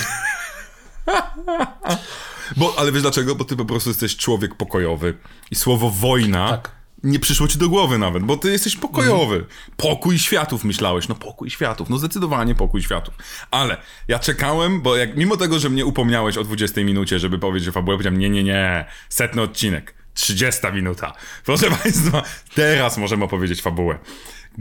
Bo, 2.56 2.74
ale 2.78 2.92
wiesz 2.92 3.02
dlaczego? 3.02 3.34
Bo 3.34 3.44
ty 3.44 3.56
po 3.56 3.64
prostu 3.64 3.90
jesteś 3.90 4.16
człowiek 4.16 4.54
pokojowy 4.54 5.14
i 5.50 5.54
słowo 5.54 5.90
wojna 5.90 6.48
Tak. 6.48 6.70
nie 7.02 7.18
przyszło 7.18 7.48
ci 7.48 7.58
do 7.58 7.68
głowy 7.68 7.98
nawet, 7.98 8.22
bo 8.22 8.36
ty 8.36 8.50
jesteś 8.50 8.76
pokojowy. 8.76 9.46
Pokój 9.76 10.18
światów 10.18 10.64
myślałeś, 10.64 11.08
no 11.08 11.14
pokój 11.14 11.50
światów, 11.50 11.90
no 11.90 11.98
zdecydowanie 11.98 12.54
pokój 12.54 12.82
światów. 12.82 13.14
Ale 13.50 13.76
ja 14.08 14.18
czekałem, 14.18 14.80
bo 14.80 14.96
jak 14.96 15.16
mimo 15.16 15.36
tego, 15.36 15.58
że 15.58 15.70
mnie 15.70 15.86
upomniałeś 15.86 16.36
o 16.36 16.44
20 16.44 16.80
minucie, 16.80 17.18
żeby 17.18 17.38
powiedzieć, 17.38 17.64
że 17.64 17.72
fabułę, 17.72 17.96
powiedziałem 17.96 18.18
nie, 18.20 18.30
nie, 18.30 18.44
nie, 18.44 18.84
setny 19.08 19.42
odcinek, 19.42 19.94
30 20.14 20.60
minuta. 20.72 21.12
Proszę 21.46 21.70
państwa, 21.70 22.22
teraz 22.54 22.98
możemy 22.98 23.24
opowiedzieć 23.24 23.62
fabułę. 23.62 23.98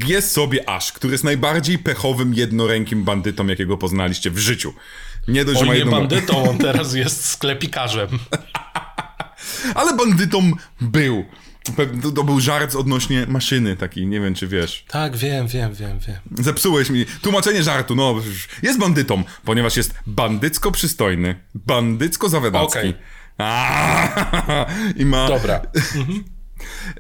Jest 0.08 0.32
sobie 0.32 0.70
Ash, 0.70 0.92
który 0.92 1.12
jest 1.12 1.24
najbardziej 1.24 1.80
pechowym 1.80 2.34
jednorękim 2.34 3.04
bandytą, 3.04 3.48
jakiego 3.48 3.78
poznaliście 3.78 4.32
w 4.32 4.38
życiu. 4.38 4.74
Nie 5.28 5.46
dość, 5.46 5.60
że 5.60 5.66
On 5.66 5.76
nie 5.76 5.86
bandytą, 5.86 6.50
on 6.50 6.58
teraz 6.58 6.94
jest 6.94 7.26
sklepikarzem. 7.26 8.10
Ale 9.76 9.98
bandytą 9.98 10.52
był. 10.82 11.26
To, 12.16 12.24
był 12.24 12.40
żart 12.40 12.76
odnośnie 12.76 13.26
maszyny 13.28 13.76
taki, 13.76 14.08
nie 14.08 14.20
wiem 14.20 14.36
czy 14.36 14.48
wiesz. 14.48 14.86
Tak, 14.88 15.18
wiem, 15.18 15.48
wiem, 15.48 15.74
wiem, 15.74 16.00
wiem. 16.00 16.18
Zepsułeś 16.44 16.90
mi 16.90 17.06
tłumaczenie 17.22 17.64
żartu, 17.64 17.96
no 17.96 18.16
jest 18.64 18.80
bandytą, 18.80 19.24
ponieważ 19.46 19.78
jest 19.78 19.94
bandycko 20.08 20.72
przystojny, 20.72 21.36
bandycko 21.56 22.30
zawiadacki. 22.30 22.80
Okej. 22.80 22.94
Aaaa, 23.38 24.66
I 25.02 25.06
ma... 25.06 25.28
Dobra. 25.28 25.62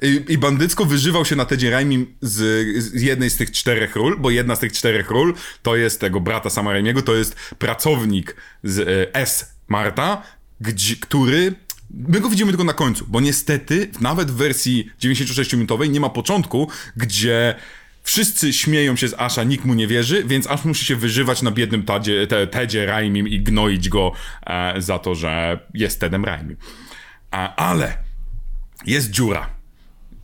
I, 0.02 0.26
I 0.28 0.38
bandycko 0.38 0.86
wyżywał 0.86 1.26
się 1.26 1.36
na 1.36 1.46
Tedzie 1.46 1.70
Raimim 1.70 2.16
z, 2.22 2.36
z 2.84 3.02
jednej 3.02 3.30
z 3.30 3.38
tych 3.38 3.52
czterech 3.52 3.96
ról, 3.96 4.18
bo 4.20 4.30
jedna 4.30 4.56
z 4.56 4.60
tych 4.60 4.72
czterech 4.72 5.12
ról 5.12 5.34
to 5.62 5.76
jest 5.76 6.00
tego 6.00 6.20
brata 6.20 6.50
Sama 6.50 6.74
Raimiego, 6.74 7.02
to 7.02 7.16
jest 7.16 7.36
pracownik 7.36 8.36
z 8.64 8.80
e, 8.80 9.16
S. 9.16 9.56
Marta, 9.68 10.22
gdzie, 10.62 10.96
który... 10.96 11.54
My 11.90 12.20
go 12.20 12.30
widzimy 12.30 12.52
tylko 12.52 12.64
na 12.64 12.74
końcu, 12.74 13.06
bo 13.08 13.22
niestety 13.22 13.92
nawet 14.02 14.32
w 14.32 14.36
wersji 14.36 14.92
96-minutowej 15.02 15.90
nie 15.90 16.00
ma 16.00 16.10
początku, 16.10 16.70
gdzie 16.96 17.56
wszyscy 18.04 18.54
śmieją 18.54 18.96
się 18.96 19.08
z 19.08 19.14
Asha, 19.14 19.44
nikt 19.44 19.66
mu 19.66 19.74
nie 19.74 19.88
wierzy, 19.88 20.24
więc 20.24 20.48
Ash 20.48 20.66
musi 20.66 20.86
się 20.86 20.96
wyżywać 20.96 21.42
na 21.42 21.52
biednym 21.52 21.84
tadzie, 21.84 22.28
te, 22.28 22.48
Tedzie 22.48 22.86
Raimim 22.86 23.28
i 23.28 23.40
gnoić 23.40 23.90
go 23.90 24.12
e, 24.46 24.82
za 24.82 25.00
to, 25.00 25.16
że 25.16 25.60
jest 25.74 26.00
Tedem 26.00 26.26
Raimim. 26.26 26.58
A, 27.32 27.56
ale 27.56 28.07
jest 28.86 29.10
dziura. 29.10 29.50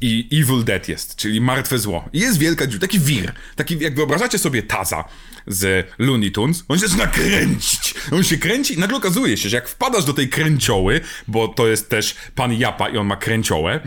I 0.02 0.30
Evil 0.42 0.64
Dead 0.64 0.88
jest, 0.90 1.16
czyli 1.16 1.42
martwe 1.42 1.78
zło. 1.80 2.06
I 2.14 2.20
jest 2.20 2.38
wielka 2.38 2.68
dziura, 2.68 2.82
taki 2.82 3.00
wir. 3.00 3.34
Taki, 3.56 3.80
jak 3.80 3.96
wyobrażacie 3.96 4.38
sobie 4.40 4.64
Taza 4.64 5.04
z 5.48 5.88
Looney 6.00 6.32
Tunes, 6.32 6.64
on 6.68 6.80
się 6.80 6.88
zaczyna 6.88 7.08
kręcić. 7.08 7.94
On 8.12 8.24
się 8.24 8.38
kręci 8.38 8.74
i 8.74 8.80
nagle 8.80 8.98
okazuje 8.98 9.38
się, 9.38 9.50
że 9.50 9.56
jak 9.56 9.68
wpadasz 9.70 10.06
do 10.06 10.14
tej 10.14 10.30
kręcioły, 10.30 11.02
bo 11.28 11.48
to 11.48 11.68
jest 11.68 11.90
też 11.90 12.16
pan 12.36 12.54
Japa 12.54 12.90
i 12.90 12.98
on 12.98 13.08
ma 13.08 13.16
kręciołę, 13.16 13.80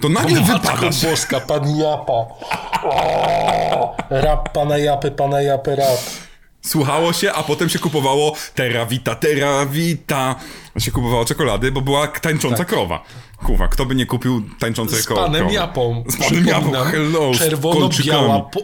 to 0.00 0.08
nagle 0.08 0.40
Matko 0.40 0.58
wypadasz. 0.58 1.04
boska, 1.04 1.40
pan 1.40 1.76
Japa. 1.76 2.12
O, 2.82 3.96
rap 4.10 4.52
pana 4.52 4.78
Japy, 4.78 5.10
pana 5.10 5.40
Japy 5.42 5.76
rap. 5.76 5.98
Słuchało 6.62 7.12
się, 7.12 7.32
a 7.32 7.42
potem 7.42 7.68
się 7.68 7.78
kupowało 7.78 8.36
terawita, 8.54 9.14
terawita. 9.14 10.34
Się 10.78 10.90
kupowało 10.90 11.24
czekolady, 11.24 11.72
bo 11.72 11.80
była 11.80 12.08
tańcząca 12.08 12.64
krowa. 12.64 13.04
Kurwa, 13.44 13.68
kto 13.68 13.86
by 13.86 13.94
nie 13.94 14.06
kupił 14.06 14.42
tańczącej 14.58 15.02
Z 15.02 15.06
krowy? 15.06 15.22
panem 15.22 15.50
Japą. 15.50 16.04
Z 16.08 16.16
panem 16.16 16.46
Japą, 16.46 16.72
hello, 16.72 17.34
z 17.34 17.38
Czerwono-biała, 17.38 18.40
po, 18.40 18.60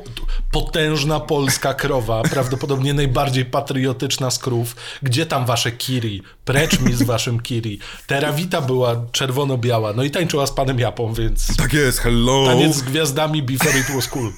potężna 0.51 1.21
polska 1.21 1.75
krowa, 1.75 2.23
prawdopodobnie 2.31 2.95
najbardziej 2.95 3.45
patriotyczna 3.45 4.31
z 4.31 4.39
krów. 4.39 4.77
Gdzie 5.03 5.27
tam 5.27 5.47
wasze 5.47 5.73
kiri? 5.73 6.23
Precz 6.45 6.81
mi 6.81 6.93
z 6.93 7.03
waszym 7.03 7.41
kiri. 7.41 7.79
Terawita 8.07 8.61
była 8.61 8.97
czerwono-biała, 9.13 9.93
no 9.97 10.03
i 10.03 10.11
tańczyła 10.11 10.47
z 10.47 10.53
panem 10.53 10.79
Japą, 10.79 11.15
więc 11.15 11.57
Tak 11.57 11.73
jest, 11.73 11.99
hello. 11.99 12.45
taniec 12.47 12.77
z 12.77 12.83
gwiazdami 12.83 13.43
before 13.43 13.79
it 13.79 13.91
was 13.95 14.09
cool. 14.09 14.33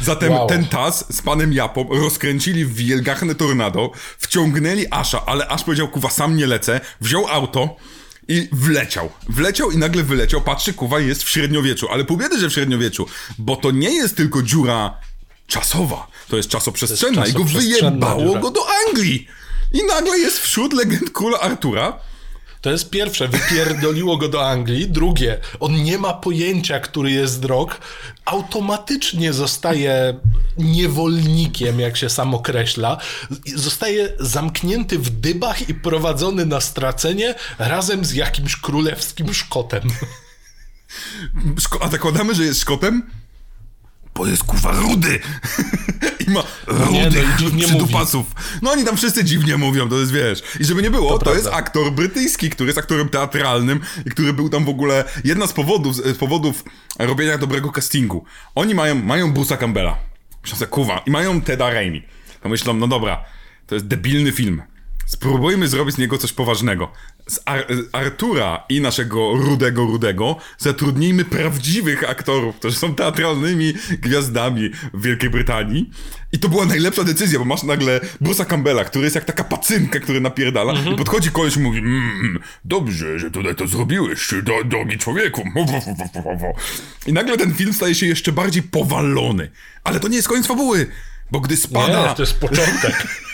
Zatem 0.00 0.32
Wow. 0.32 0.46
ten 0.48 0.64
tas 0.66 1.14
z 1.16 1.22
panem 1.22 1.52
Japą 1.52 1.88
rozkręcili 1.90 2.64
w 2.64 2.74
wielgachne 2.74 3.34
tornado, 3.34 3.90
wciągnęli 4.18 4.86
Asha, 4.90 5.26
ale 5.26 5.48
Ash 5.48 5.64
powiedział, 5.64 5.88
kuwa, 5.88 6.10
sam 6.10 6.36
nie 6.36 6.46
lecę, 6.46 6.80
wziął 7.00 7.26
auto 7.28 7.76
i 8.28 8.48
wleciał. 8.52 9.10
Wleciał 9.28 9.70
i 9.70 9.76
nagle 9.76 10.02
wyleciał, 10.02 10.40
patrzy, 10.40 10.72
kuwa, 10.72 11.00
jest 11.00 11.22
w 11.22 11.28
średniowieczu, 11.28 11.88
ale 11.90 12.04
pół 12.04 12.16
biedy, 12.16 12.38
że 12.38 12.48
w 12.48 12.52
średniowieczu, 12.52 13.06
bo 13.38 13.56
to 13.56 13.70
nie 13.70 13.94
jest 13.94 14.16
tylko 14.16 14.42
dziura 14.42 14.94
czasowa, 15.46 16.06
to 16.28 16.36
jest 16.36 16.48
czasoprzestrzenna 16.48 17.20
To 17.22 17.26
jest 17.26 17.34
i 17.34 17.38
go 17.38 17.44
czasoprzestrzenna 17.44 17.90
wyjebało 17.90 18.22
dziura. 18.28 18.40
go 18.40 18.50
do 18.50 18.60
Anglii. 18.88 19.28
I 19.72 19.84
nagle 19.84 20.18
jest 20.18 20.38
wśród 20.38 20.72
legend 20.72 21.10
króla 21.10 21.40
Artura, 21.40 21.98
To 22.64 22.70
jest 22.70 22.90
pierwsze, 22.90 23.28
wypierdoliło 23.28 24.16
go 24.16 24.28
do 24.28 24.48
Anglii. 24.48 24.88
Drugie, 24.88 25.40
on 25.60 25.82
nie 25.82 25.98
ma 25.98 26.14
pojęcia, 26.14 26.80
który 26.80 27.10
jest 27.10 27.44
rok. 27.44 27.80
Automatycznie 28.24 29.32
zostaje 29.32 30.20
niewolnikiem, 30.58 31.80
jak 31.80 31.96
się 31.96 32.08
sam 32.08 32.34
określa. 32.34 32.96
Zostaje 33.54 34.12
zamknięty 34.20 34.98
w 34.98 35.10
dybach 35.10 35.68
i 35.68 35.74
prowadzony 35.74 36.46
na 36.46 36.60
stracenie 36.60 37.34
razem 37.58 38.04
z 38.04 38.12
jakimś 38.12 38.56
królewskim 38.56 39.34
szkotem. 39.34 39.82
Szko- 41.56 41.78
a 41.80 41.88
zakładamy, 41.88 42.34
że 42.34 42.44
jest 42.44 42.60
Szkotem? 42.60 43.10
Bo 44.14 44.26
jest 44.26 44.44
kuwa 44.44 44.72
rudy. 44.72 45.20
I 46.26 46.30
ma 46.30 46.42
nie, 46.90 47.04
rudy 47.04 47.22
no 47.22 47.38
dziwnie 47.38 47.64
przydupasów. 47.68 48.26
No 48.62 48.70
oni 48.70 48.84
tam 48.84 48.96
wszyscy 48.96 49.24
dziwnie 49.24 49.56
mówią, 49.56 49.88
to 49.88 49.98
jest 49.98 50.12
wiesz. 50.12 50.42
I 50.60 50.64
żeby 50.64 50.82
nie 50.82 50.90
było, 50.90 51.12
to, 51.12 51.18
prawda. 51.18 51.38
jest 51.38 51.54
aktor 51.54 51.92
brytyjski, 51.92 52.50
który 52.50 52.66
jest 52.66 52.78
aktorem 52.78 53.08
teatralnym 53.08 53.80
i 54.06 54.10
który 54.10 54.32
był 54.32 54.48
tam 54.48 54.64
w 54.64 54.68
ogóle 54.68 55.04
jedna 55.24 55.46
z 55.46 55.52
powodów, 55.52 55.96
z 55.96 56.18
powodów 56.18 56.64
robienia 56.98 57.38
dobrego 57.38 57.70
castingu. 57.72 58.24
Oni 58.54 58.74
mają, 58.74 58.94
mają 58.94 59.32
Bruce'a 59.32 59.58
Campbella. 59.58 59.98
Sobie, 60.44 60.66
kuwa. 60.66 60.98
I 61.06 61.10
mają 61.10 61.40
Teda 61.40 61.70
Raimi. 61.70 62.02
To 62.42 62.48
myślą, 62.48 62.74
no 62.74 62.88
dobra, 62.88 63.24
to 63.66 63.74
jest 63.74 63.86
debilny 63.86 64.32
film. 64.32 64.62
Spróbujmy 65.06 65.68
zrobić 65.68 65.94
z 65.94 65.98
niego 65.98 66.18
coś 66.18 66.32
poważnego. 66.32 66.92
Z 67.26 67.40
Ar 67.44 67.66
Artura 67.92 68.64
i 68.68 68.80
naszego 68.80 69.32
rudego 69.36 69.84
Rudego 69.84 70.36
zatrudnijmy 70.58 71.24
prawdziwych 71.24 72.10
aktorów, 72.10 72.56
którzy 72.56 72.76
są 72.76 72.94
teatralnymi 72.94 73.74
gwiazdami 74.02 74.70
w 74.94 75.02
Wielkiej 75.02 75.30
Brytanii. 75.30 75.90
I 76.32 76.38
to 76.38 76.48
była 76.48 76.64
najlepsza 76.66 77.04
decyzja, 77.04 77.38
bo 77.38 77.44
masz 77.44 77.62
nagle 77.62 78.00
Bruce'a 78.22 78.46
Campbella, 78.46 78.84
który 78.84 79.04
jest 79.04 79.14
jak 79.14 79.24
taka 79.24 79.44
pacynka, 79.44 80.00
który 80.00 80.20
napierdala 80.20 80.72
i 80.72 80.96
podchodzi 80.96 81.30
koleś 81.30 81.56
i 81.56 81.60
mówi 81.60 81.78
mmm, 81.78 82.38
dobrze, 82.64 83.18
że 83.18 83.30
tutaj 83.30 83.54
to 83.54 83.66
zrobiłeś, 83.66 84.34
do, 84.42 84.64
drogi 84.64 84.98
człowieku. 84.98 85.44
I 87.06 87.12
nagle 87.12 87.36
ten 87.36 87.54
film 87.54 87.72
staje 87.72 87.94
się 87.94 88.06
jeszcze 88.06 88.32
bardziej 88.32 88.62
powalony. 88.62 89.50
Ale 89.84 90.00
to 90.00 90.08
nie 90.08 90.16
jest 90.16 90.28
koniec 90.28 90.46
fabuły, 90.46 90.86
bo 91.30 91.40
gdy 91.40 91.56
spada... 91.56 92.08
Nie, 92.08 92.14
to 92.14 92.22
jest 92.22 92.40
początek. 92.40 93.06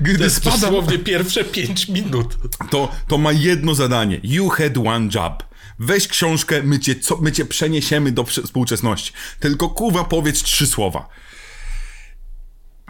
Gdy 0.00 0.18
To 0.18 0.30
spada, 0.30 0.56
dosłownie 0.56 0.98
pierwsze 0.98 1.44
5 1.44 1.88
minut. 1.88 2.36
to, 2.70 2.88
to 3.08 3.18
ma 3.18 3.32
jedno 3.32 3.74
zadanie. 3.74 4.20
You 4.22 4.48
had 4.48 4.78
one 4.86 5.08
job. 5.14 5.44
Weź 5.78 6.08
książkę, 6.08 6.62
my 6.62 6.78
cię, 6.78 6.94
co, 6.96 7.16
my 7.16 7.32
cię 7.32 7.44
przeniesiemy 7.44 8.12
do 8.12 8.24
współczesności. 8.24 9.12
Tylko 9.40 9.68
kurwa 9.68 10.04
powiedz 10.04 10.42
trzy 10.42 10.66
słowa. 10.66 11.08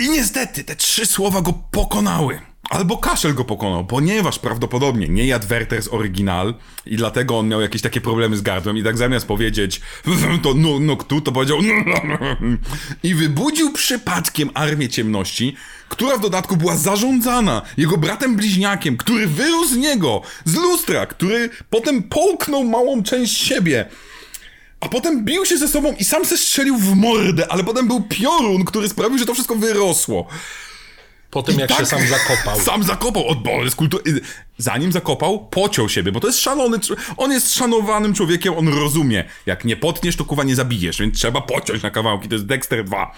I 0.00 0.10
niestety 0.10 0.64
te 0.64 0.76
trzy 0.76 1.06
słowa 1.06 1.40
go 1.42 1.52
pokonały. 1.70 2.40
Albo 2.70 2.96
kaszel 2.96 3.34
go 3.34 3.44
pokonał, 3.44 3.86
ponieważ 3.86 4.38
prawdopodobnie 4.38 5.08
nie 5.08 5.26
jadł 5.26 5.46
Werther 5.46 5.82
z 5.82 5.88
oryginal 5.88 6.54
i 6.86 6.96
dlatego 6.96 7.38
on 7.38 7.48
miał 7.48 7.60
jakieś 7.60 7.82
takie 7.82 8.00
problemy 8.00 8.36
z 8.36 8.42
gardłem 8.42 8.78
i 8.78 8.82
tak 8.84 8.98
zamiast 8.98 9.26
powiedzieć 9.26 9.80
to 10.42 10.54
no, 10.54 10.80
no 10.80 10.96
kto, 10.96 11.20
to 11.20 11.32
powiedział 11.32 11.58
i 13.02 13.14
wybudził 13.14 13.72
przypadkiem 13.72 14.50
Armię 14.54 14.88
Ciemności, 14.88 15.56
która 15.90 16.16
w 16.16 16.20
dodatku 16.20 16.56
była 16.56 16.76
zarządzana 16.76 17.62
jego 17.76 17.96
bratem 17.96 18.36
bliźniakiem, 18.36 18.96
który 18.96 19.26
wyrósł 19.26 19.74
z 19.74 19.76
niego, 19.76 20.22
z 20.44 20.54
lustra, 20.54 21.06
który 21.06 21.50
potem 21.70 22.02
połknął 22.02 22.64
małą 22.64 23.02
część 23.02 23.38
siebie. 23.38 23.86
A 24.80 24.88
potem 24.88 25.24
bił 25.24 25.46
się 25.46 25.58
ze 25.58 25.68
sobą 25.68 25.94
i 25.98 26.04
sam 26.04 26.24
se 26.24 26.38
strzelił 26.38 26.76
w 26.76 26.96
mordę, 26.96 27.52
ale 27.52 27.64
potem 27.64 27.88
był 27.88 28.02
piorun, 28.02 28.64
który 28.64 28.88
sprawił, 28.88 29.18
że 29.18 29.26
to 29.26 29.34
wszystko 29.34 29.54
wyrosło. 29.54 30.26
Po 31.30 31.42
tym, 31.42 31.56
I 31.56 31.58
jak 31.58 31.68
tak 31.68 31.78
się 31.78 31.86
sam 31.86 32.06
zakopał. 32.06 32.60
Sam 32.70 32.82
zakopał 32.82 33.26
od 33.26 33.42
bo 33.42 33.70
z 33.70 33.74
kultury. 33.74 34.20
Zanim 34.58 34.92
zakopał, 34.92 35.48
pociął 35.48 35.88
siebie, 35.88 36.12
bo 36.12 36.20
to 36.20 36.26
jest 36.26 36.40
szalony. 36.40 36.78
On 37.16 37.32
jest 37.32 37.54
szanowanym 37.54 38.14
człowiekiem, 38.14 38.54
on 38.54 38.68
rozumie. 38.68 39.24
Jak 39.46 39.64
nie 39.64 39.76
potniesz, 39.76 40.16
to 40.16 40.24
kuwa 40.24 40.44
nie 40.44 40.54
zabijesz, 40.54 40.98
więc 40.98 41.18
trzeba 41.18 41.40
pociąć 41.40 41.82
na 41.82 41.90
kawałki. 41.90 42.28
To 42.28 42.34
jest 42.34 42.46
Dexter 42.46 42.84
2. 42.84 43.12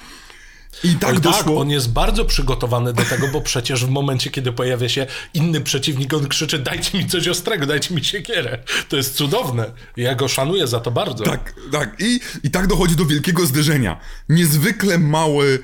I 0.85 0.95
tak 0.95 1.11
Oj, 1.11 1.14
tak, 1.14 1.20
doszło. 1.20 1.61
on 1.61 1.70
jest 1.70 1.93
bardzo 1.93 2.25
przygotowany 2.25 2.93
do 2.93 3.05
tego, 3.05 3.29
bo 3.29 3.41
przecież 3.41 3.87
w 3.87 3.89
momencie, 3.89 4.31
kiedy 4.31 4.53
pojawia 4.53 4.89
się 4.89 5.07
inny 5.35 5.61
przeciwnik, 5.61 6.14
on 6.14 6.29
krzyczy 6.29 6.59
dajcie 6.59 6.99
mi 6.99 7.07
coś 7.07 7.29
ostrego, 7.29 7.66
dajcie 7.66 7.95
mi 7.95 8.05
siekierę. 8.05 8.59
To 8.89 8.97
jest 8.97 9.14
cudowne. 9.14 9.73
Ja 9.97 10.14
go 10.14 10.29
szanuję 10.29 10.66
za 10.66 10.81
to 10.81 10.91
bardzo. 10.91 11.25
Tak, 11.25 11.55
tak. 11.73 11.97
I, 12.01 12.20
I 12.43 12.51
tak 12.51 12.66
dochodzi 12.66 12.97
do 12.97 13.05
wielkiego 13.05 13.47
zderzenia. 13.47 14.01
Niezwykle 14.29 14.99
mały, 14.99 15.62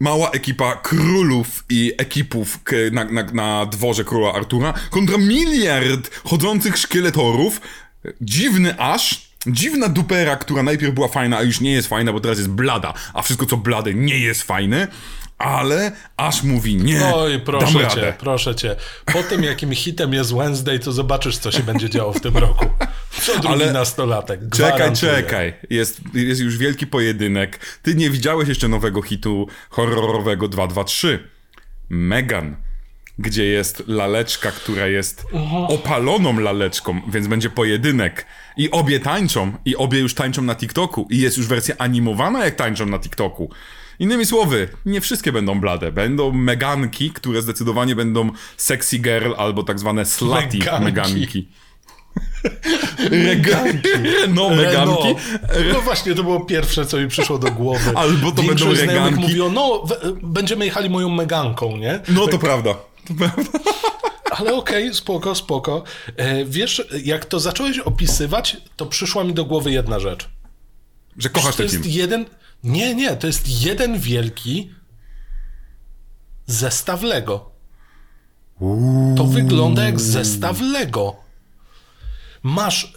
mała 0.00 0.30
ekipa 0.30 0.76
królów 0.76 1.64
i 1.68 1.92
ekipów 1.98 2.58
na, 2.92 3.04
na, 3.04 3.22
na 3.22 3.66
dworze 3.66 4.04
króla 4.04 4.32
Artura 4.32 4.74
kontra 4.90 5.18
miliard 5.18 6.10
chodzących 6.24 6.78
szkieletorów. 6.78 7.60
Dziwny 8.20 8.78
aż. 8.78 9.25
Dziwna 9.46 9.88
dupera, 9.88 10.36
która 10.36 10.62
najpierw 10.62 10.94
była 10.94 11.08
fajna, 11.08 11.36
a 11.38 11.42
już 11.42 11.60
nie 11.60 11.72
jest 11.72 11.88
fajna, 11.88 12.12
bo 12.12 12.20
teraz 12.20 12.38
jest 12.38 12.50
blada, 12.50 12.94
a 13.14 13.22
wszystko 13.22 13.46
co 13.46 13.56
blade 13.56 13.94
nie 13.94 14.18
jest 14.18 14.42
fajne, 14.42 14.88
ale 15.38 15.92
aż 16.16 16.42
mówi 16.42 16.76
nie, 16.76 17.14
Oj, 17.14 17.32
dam 17.32 17.40
proszę 17.40 17.72
cię, 17.72 17.82
radę. 17.82 18.14
proszę 18.18 18.54
cię. 18.54 18.76
Po 19.12 19.22
tym, 19.22 19.42
jakim 19.42 19.72
hitem 19.74 20.12
jest 20.12 20.34
Wednesday, 20.34 20.78
to 20.78 20.92
zobaczysz, 20.92 21.38
co 21.38 21.50
się 21.52 21.62
będzie 21.62 21.90
działo 21.90 22.12
w 22.12 22.20
tym 22.20 22.36
roku. 22.36 22.66
Co 23.20 23.32
drugi 23.32 23.48
Ale- 23.48 23.72
nastolatek. 23.72 24.40
Czekaj, 24.40 24.72
Gwarantuję. 24.72 25.12
czekaj. 25.12 25.54
Jest, 25.70 26.00
jest 26.14 26.40
już 26.40 26.58
wielki 26.58 26.86
pojedynek. 26.86 27.78
Ty 27.82 27.94
nie 27.94 28.10
widziałeś 28.10 28.48
jeszcze 28.48 28.68
nowego 28.68 29.02
hitu 29.02 29.46
horrorowego 29.70 30.48
223. 30.48 31.28
Megan. 31.88 32.56
Gdzie 33.18 33.44
jest 33.44 33.82
laleczka, 33.86 34.50
która 34.50 34.86
jest 34.86 35.24
opaloną 35.68 36.38
laleczką, 36.40 37.00
więc 37.08 37.26
będzie 37.26 37.50
pojedynek. 37.50 38.26
I 38.56 38.70
obie 38.70 39.00
tańczą, 39.00 39.52
i 39.64 39.76
obie 39.76 39.98
już 39.98 40.14
tańczą 40.14 40.42
na 40.42 40.54
TikToku. 40.54 41.06
I 41.10 41.18
jest 41.18 41.36
już 41.38 41.46
wersja 41.46 41.74
animowana, 41.78 42.44
jak 42.44 42.54
tańczą 42.54 42.86
na 42.86 42.98
TikToku. 42.98 43.50
Innymi 43.98 44.26
słowy, 44.26 44.68
nie 44.86 45.00
wszystkie 45.00 45.32
będą 45.32 45.60
blade. 45.60 45.92
Będą 45.92 46.32
meganki, 46.32 47.10
które 47.10 47.42
zdecydowanie 47.42 47.96
będą 47.96 48.30
sexy 48.56 48.98
girl 48.98 49.32
albo 49.36 49.62
tak 49.62 49.78
zwane 49.78 50.04
slutty 50.06 50.58
Meganki. 50.58 50.84
meganki. 50.84 51.48
Reganki. 53.10 53.88
No, 54.28 54.50
meganki. 54.50 54.74
Renault. 54.76 55.18
No 55.72 55.80
właśnie, 55.80 56.14
to 56.14 56.22
było 56.22 56.40
pierwsze, 56.40 56.86
co 56.86 56.98
mi 56.98 57.08
przyszło 57.08 57.38
do 57.38 57.50
głowy. 57.50 57.92
Albo 57.94 58.32
to 58.32 58.42
Większość 58.42 58.80
będą 58.80 58.94
reganki. 58.94 59.20
mówiło, 59.20 59.50
no, 59.50 59.84
będziemy 60.22 60.64
jechali 60.64 60.90
moją 60.90 61.08
meganką, 61.08 61.76
nie? 61.76 62.00
No 62.08 62.24
to. 62.24 62.32
To 62.32 62.38
prawda. 62.38 62.74
Ale 64.30 64.54
okej, 64.54 64.94
spoko, 64.94 65.34
spoko. 65.34 65.82
E, 66.16 66.44
wiesz, 66.44 66.88
jak 67.04 67.24
to 67.24 67.40
zacząłeś 67.40 67.78
opisywać, 67.78 68.56
to 68.76 68.86
przyszła 68.86 69.24
mi 69.24 69.34
do 69.34 69.44
głowy 69.44 69.70
jedna 69.70 70.00
rzecz. 70.00 70.28
Że 71.18 71.28
kochasz 71.28 71.50
to 71.50 71.56
ten 71.56 71.64
jest 71.64 71.76
film. 71.76 71.96
jeden... 71.96 72.24
Nie, 72.64 72.94
nie, 72.94 73.16
to 73.16 73.26
jest 73.26 73.62
jeden 73.62 73.98
wielki 73.98 74.70
zestaw 76.46 77.02
Lego. 77.02 77.50
To 79.16 79.24
wygląda 79.24 79.84
jak 79.84 80.00
zestaw 80.00 80.60
Lego. 80.60 81.16
Masz 82.42 82.92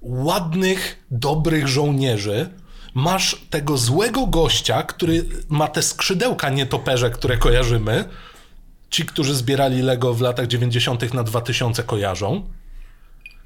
ładnych, 0.00 1.04
dobrych 1.10 1.68
żołnierzy, 1.68 2.50
masz 2.94 3.46
tego 3.50 3.78
złego 3.78 4.26
gościa, 4.26 4.82
który 4.82 5.24
ma 5.48 5.68
te 5.68 5.82
skrzydełka 5.82 6.50
nietoperze, 6.50 7.10
które 7.10 7.36
kojarzymy. 7.36 8.04
Ci, 8.90 9.04
którzy 9.04 9.34
zbierali 9.34 9.82
Lego 9.82 10.14
w 10.14 10.20
latach 10.20 10.46
90. 10.46 11.14
na 11.14 11.22
2000 11.24 11.82
kojarzą. 11.82 12.50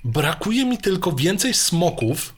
Brakuje 0.05 0.65
mi 0.65 0.79
tylko 0.79 1.13
więcej 1.13 1.55
smoków 1.55 2.35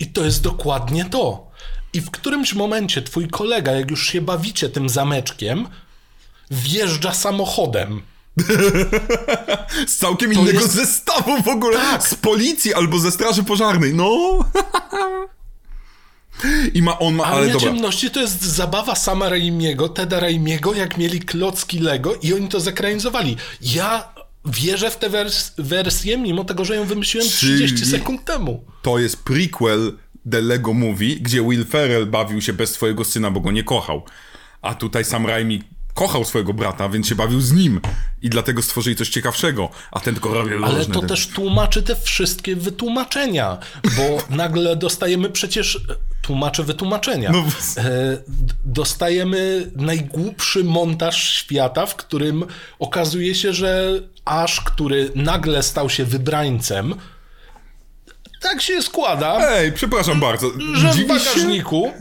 i 0.00 0.06
to 0.06 0.24
jest 0.24 0.42
dokładnie 0.42 1.04
to. 1.04 1.50
I 1.92 2.00
w 2.00 2.10
którymś 2.10 2.54
momencie 2.54 3.02
twój 3.02 3.28
kolega, 3.28 3.72
jak 3.72 3.90
już 3.90 4.06
się 4.06 4.20
bawicie 4.20 4.68
tym 4.68 4.88
zameczkiem, 4.88 5.68
wjeżdża 6.50 7.12
samochodem. 7.14 8.02
Z 9.86 9.96
całkiem 9.96 10.32
innego 10.32 10.60
jest- 10.60 10.72
zestawu 10.72 11.42
w 11.42 11.48
ogóle. 11.48 11.76
Tak. 11.78 12.08
Z 12.08 12.14
policji 12.14 12.74
albo 12.74 12.98
ze 12.98 13.10
straży 13.10 13.42
pożarnej. 13.44 13.94
No. 13.94 14.10
I 16.74 16.82
ma 16.82 16.98
on 16.98 17.14
ma, 17.14 17.24
ale 17.24 17.36
Armia 17.40 17.52
dobra. 17.52 17.68
Ciemności 17.68 18.10
to 18.10 18.20
jest 18.20 18.42
zabawa 18.42 18.94
sama 18.94 19.28
Raimiego, 19.28 19.88
Teda 19.88 20.20
Raimiego, 20.20 20.74
jak 20.74 20.98
mieli 20.98 21.20
klocki 21.20 21.78
Lego 21.78 22.14
i 22.22 22.34
oni 22.34 22.48
to 22.48 22.60
zekranizowali. 22.60 23.36
Ja 23.60 24.08
wierzę 24.44 24.90
w 24.90 24.96
tę 24.96 25.10
wers- 25.10 25.52
wersję, 25.58 26.18
mimo 26.18 26.44
tego, 26.44 26.64
że 26.64 26.76
ją 26.76 26.84
wymyśliłem 26.84 27.28
30 27.28 27.76
Czyli- 27.76 27.90
sekund 27.90 28.24
temu. 28.24 28.64
To 28.82 28.98
jest 28.98 29.22
prequel 29.24 29.92
The 30.30 30.40
Lego 30.42 30.72
Movie, 30.74 31.16
gdzie 31.16 31.42
Will 31.42 31.64
Ferrell 31.66 32.06
bawił 32.06 32.40
się 32.40 32.52
bez 32.52 32.70
swojego 32.70 33.04
syna, 33.04 33.30
bo 33.30 33.40
go 33.40 33.50
nie 33.52 33.64
kochał. 33.64 34.02
A 34.62 34.74
tutaj 34.74 35.04
Sam 35.04 35.26
Raimi 35.26 35.62
kochał 35.94 36.24
swojego 36.24 36.54
brata, 36.54 36.88
więc 36.88 37.08
się 37.08 37.14
bawił 37.14 37.40
z 37.40 37.52
nim. 37.52 37.80
I 38.22 38.30
dlatego 38.30 38.62
stworzyli 38.62 38.96
coś 38.96 39.08
ciekawszego. 39.08 39.68
A 39.92 40.00
ten 40.00 40.14
tylko 40.14 40.34
robił 40.34 40.64
Ale 40.64 40.86
to 40.86 41.00
te- 41.00 41.06
też 41.06 41.26
tłumaczy 41.26 41.82
te 41.82 41.96
wszystkie 41.96 42.56
wytłumaczenia, 42.56 43.58
bo 43.96 44.18
nagle 44.36 44.76
dostajemy 44.76 45.30
przecież 45.30 45.80
tłumaczy 46.24 46.64
wytłumaczenia. 46.64 47.30
No, 47.32 47.44
E, 47.78 48.18
dostajemy 48.64 49.70
najgłupszy 49.76 50.64
montaż 50.64 51.32
świata, 51.32 51.86
w 51.86 51.96
którym 51.96 52.44
okazuje 52.78 53.34
się, 53.34 53.52
że 53.52 54.00
Ash, 54.24 54.60
który 54.60 55.10
nagle 55.14 55.62
stał 55.62 55.90
się 55.90 56.04
wybrańcem, 56.04 56.94
tak 58.44 58.62
się 58.62 58.82
składa, 58.82 59.50
Ej, 59.50 59.72
przepraszam 59.72 60.20
bardzo. 60.20 60.50
że 60.74 60.92
w 60.92 61.06
bagażniku, 61.06 61.92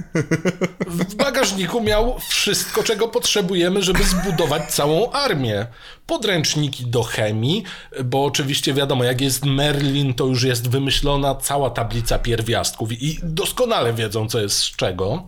w 0.87 1.15
bagażniku 1.15 1.81
miał 1.81 2.19
wszystko, 2.29 2.83
czego 2.83 3.07
potrzebujemy, 3.07 3.83
żeby 3.83 4.03
zbudować 4.03 4.73
całą 4.73 5.11
armię. 5.11 5.67
Podręczniki 6.07 6.85
do 6.85 7.03
chemii, 7.03 7.63
bo 8.03 8.25
oczywiście 8.25 8.73
wiadomo, 8.73 9.03
jak 9.03 9.21
jest 9.21 9.45
Merlin, 9.45 10.13
to 10.13 10.25
już 10.25 10.43
jest 10.43 10.69
wymyślona 10.69 11.35
cała 11.35 11.69
tablica 11.69 12.19
pierwiastków 12.19 12.91
i 12.91 13.19
doskonale 13.23 13.93
wiedzą, 13.93 14.27
co 14.27 14.39
jest 14.39 14.57
z 14.57 14.75
czego. 14.75 15.23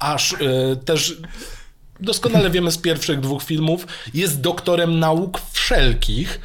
Aż 0.00 0.32
y, 0.32 0.36
też 0.84 1.16
doskonale 2.00 2.50
wiemy 2.50 2.72
z 2.72 2.78
pierwszych 2.78 3.20
dwóch 3.20 3.42
filmów, 3.42 3.86
jest 4.14 4.40
doktorem 4.40 4.98
nauk 4.98 5.40
wszelkich. 5.52 6.40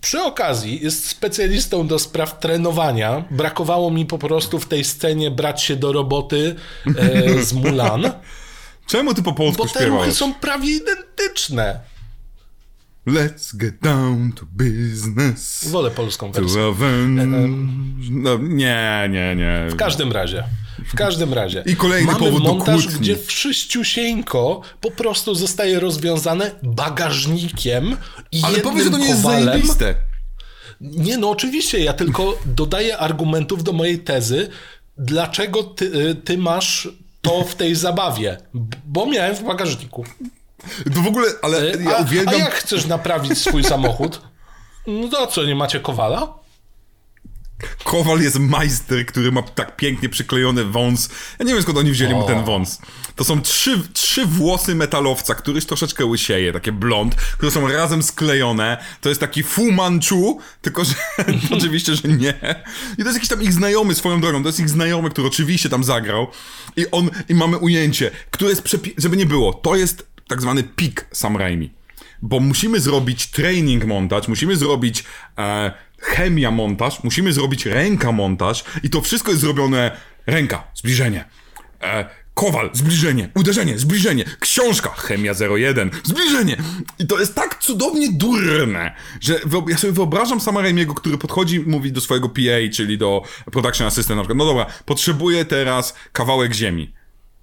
Przy 0.00 0.22
okazji 0.22 0.80
jest 0.84 1.08
specjalistą 1.08 1.86
do 1.86 1.98
spraw 1.98 2.38
trenowania. 2.38 3.24
Brakowało 3.30 3.90
mi 3.90 4.06
po 4.06 4.18
prostu 4.18 4.58
w 4.58 4.66
tej 4.66 4.84
scenie 4.84 5.30
brać 5.30 5.62
się 5.62 5.76
do 5.76 5.92
roboty 5.92 6.56
e, 6.96 7.42
z 7.42 7.52
Mulan. 7.52 8.12
Czemu 8.86 9.14
ty 9.14 9.22
po 9.22 9.32
polsku 9.32 9.62
Bo 9.62 9.68
te 9.68 9.74
ruchy 9.74 9.84
śpiewałeś? 9.86 10.14
są 10.16 10.34
prawie 10.34 10.70
identyczne. 10.76 11.80
Let's 13.06 13.56
get 13.56 13.80
down 13.82 14.32
to 14.32 14.46
business. 14.52 15.68
Wolę 15.68 15.90
polską 15.90 16.32
wersję. 16.32 16.74
No, 18.10 18.38
nie, 18.38 19.08
nie, 19.10 19.36
nie. 19.36 19.66
W 19.70 19.76
każdym 19.76 20.12
razie. 20.12 20.44
W 20.86 20.94
każdym 20.94 21.34
razie. 21.34 21.62
I 21.66 21.76
kolejny 21.76 22.12
Mamy 22.12 22.18
powód 22.18 22.42
do 22.42 22.54
montaż, 22.54 22.82
kłótni. 22.82 23.00
gdzie 23.00 23.16
wszyściusieńko 23.16 24.60
po 24.80 24.90
prostu 24.90 25.34
zostaje 25.34 25.80
rozwiązane 25.80 26.50
bagażnikiem 26.62 27.96
i 28.32 28.42
Ale 28.44 28.56
jednym 28.56 28.72
powiedz, 28.72 28.84
że 28.84 28.90
to 28.90 28.98
nie 28.98 29.08
jest 29.08 29.22
zajebiste. 29.22 29.94
Nie, 30.80 31.18
no 31.18 31.30
oczywiście, 31.30 31.78
ja 31.80 31.92
tylko 31.92 32.38
dodaję 32.46 32.98
argumentów 32.98 33.64
do 33.64 33.72
mojej 33.72 33.98
tezy, 33.98 34.48
dlaczego 34.98 35.62
ty, 35.62 35.84
y, 35.84 36.14
ty 36.14 36.38
masz 36.38 36.88
to 37.22 37.44
w 37.44 37.54
tej 37.54 37.74
zabawie. 37.74 38.36
Bo 38.86 39.06
miałem 39.06 39.36
w 39.36 39.44
bagażniku. 39.44 40.04
To 40.94 41.00
w 41.00 41.06
ogóle, 41.06 41.26
ale 41.42 41.66
ja 41.66 41.90
E, 41.90 41.94
A, 41.94 41.98
a 41.98 42.02
uwielbiam... 42.02 42.40
jak 42.40 42.54
chcesz 42.54 42.86
naprawić 42.86 43.38
swój 43.38 43.64
samochód? 43.64 44.22
No 44.86 45.08
to 45.08 45.26
co, 45.26 45.44
nie 45.44 45.54
macie 45.54 45.80
kowala? 45.80 46.40
Kowal 47.84 48.20
jest 48.20 48.38
majster, 48.38 49.06
który 49.06 49.32
ma 49.32 49.42
tak 49.42 49.76
pięknie 49.76 50.08
przyklejony 50.08 50.64
wąs. 50.64 51.08
Ja 51.38 51.44
nie 51.44 51.52
wiem 51.54 51.62
skąd 51.62 51.78
oni 51.78 51.90
wzięli 51.90 52.14
mu 52.14 52.26
ten 52.26 52.44
wąs. 52.44 52.78
To 53.16 53.24
są 53.24 53.42
trzy, 53.42 53.82
trzy 53.92 54.26
włosy 54.26 54.74
metalowca, 54.74 55.34
któryś 55.34 55.66
troszeczkę 55.66 56.04
łysieje, 56.06 56.52
takie 56.52 56.72
blond, 56.72 57.14
które 57.14 57.50
są 57.52 57.68
razem 57.68 58.02
sklejone. 58.02 58.78
To 59.00 59.08
jest 59.08 59.20
taki 59.20 59.42
Fu 59.42 59.70
Manchu, 59.72 60.40
tylko 60.62 60.84
że 60.84 60.94
oczywiście, 61.56 61.94
że 61.94 62.08
nie. 62.08 62.34
I 62.92 63.02
to 63.02 63.08
jest 63.08 63.14
jakiś 63.14 63.28
tam 63.28 63.42
ich 63.42 63.52
znajomy 63.52 63.94
swoją 63.94 64.20
drogą, 64.20 64.42
to 64.42 64.48
jest 64.48 64.60
ich 64.60 64.68
znajomy, 64.68 65.10
który 65.10 65.26
oczywiście 65.28 65.68
tam 65.68 65.84
zagrał. 65.84 66.26
I 66.76 66.90
on, 66.90 67.10
i 67.28 67.34
mamy 67.34 67.58
ujęcie, 67.58 68.10
które 68.30 68.50
jest 68.50 68.62
przepi- 68.62 68.94
żeby 68.98 69.16
nie 69.16 69.26
było, 69.26 69.54
to 69.54 69.76
jest 69.76 70.09
tak 70.30 70.40
zwany 70.40 70.62
pik 70.62 71.06
Sam 71.12 71.36
Raimi 71.36 71.80
bo 72.22 72.40
musimy 72.40 72.80
zrobić 72.80 73.26
training 73.26 73.84
montaż, 73.84 74.28
musimy 74.28 74.56
zrobić 74.56 75.04
e, 75.38 75.72
chemia 75.98 76.50
montaż, 76.50 77.04
musimy 77.04 77.32
zrobić 77.32 77.66
ręka 77.66 78.12
montaż 78.12 78.64
i 78.82 78.90
to 78.90 79.00
wszystko 79.00 79.30
jest 79.30 79.40
zrobione 79.40 79.96
ręka, 80.26 80.64
zbliżenie. 80.74 81.24
E, 81.82 82.04
kowal, 82.34 82.70
zbliżenie, 82.72 83.28
uderzenie, 83.34 83.78
zbliżenie, 83.78 84.24
książka, 84.40 84.90
chemia 84.90 85.32
01, 85.56 85.90
zbliżenie. 86.04 86.56
I 86.98 87.06
to 87.06 87.20
jest 87.20 87.34
tak 87.34 87.58
cudownie 87.58 88.12
durne, 88.12 88.94
że 89.20 89.40
ja 89.68 89.78
sobie 89.78 89.92
wyobrażam 89.92 90.40
sama 90.40 90.62
Raimiego, 90.62 90.94
który 90.94 91.18
podchodzi 91.18 91.60
mówi 91.60 91.92
do 91.92 92.00
swojego 92.00 92.28
PA, 92.28 92.72
czyli 92.72 92.98
do 92.98 93.22
production 93.52 93.86
assistant 93.86 94.16
na 94.16 94.22
przykład, 94.22 94.38
no 94.38 94.44
dobra, 94.44 94.66
potrzebuję 94.84 95.44
teraz 95.44 95.94
kawałek 96.12 96.54
ziemi. 96.54 96.99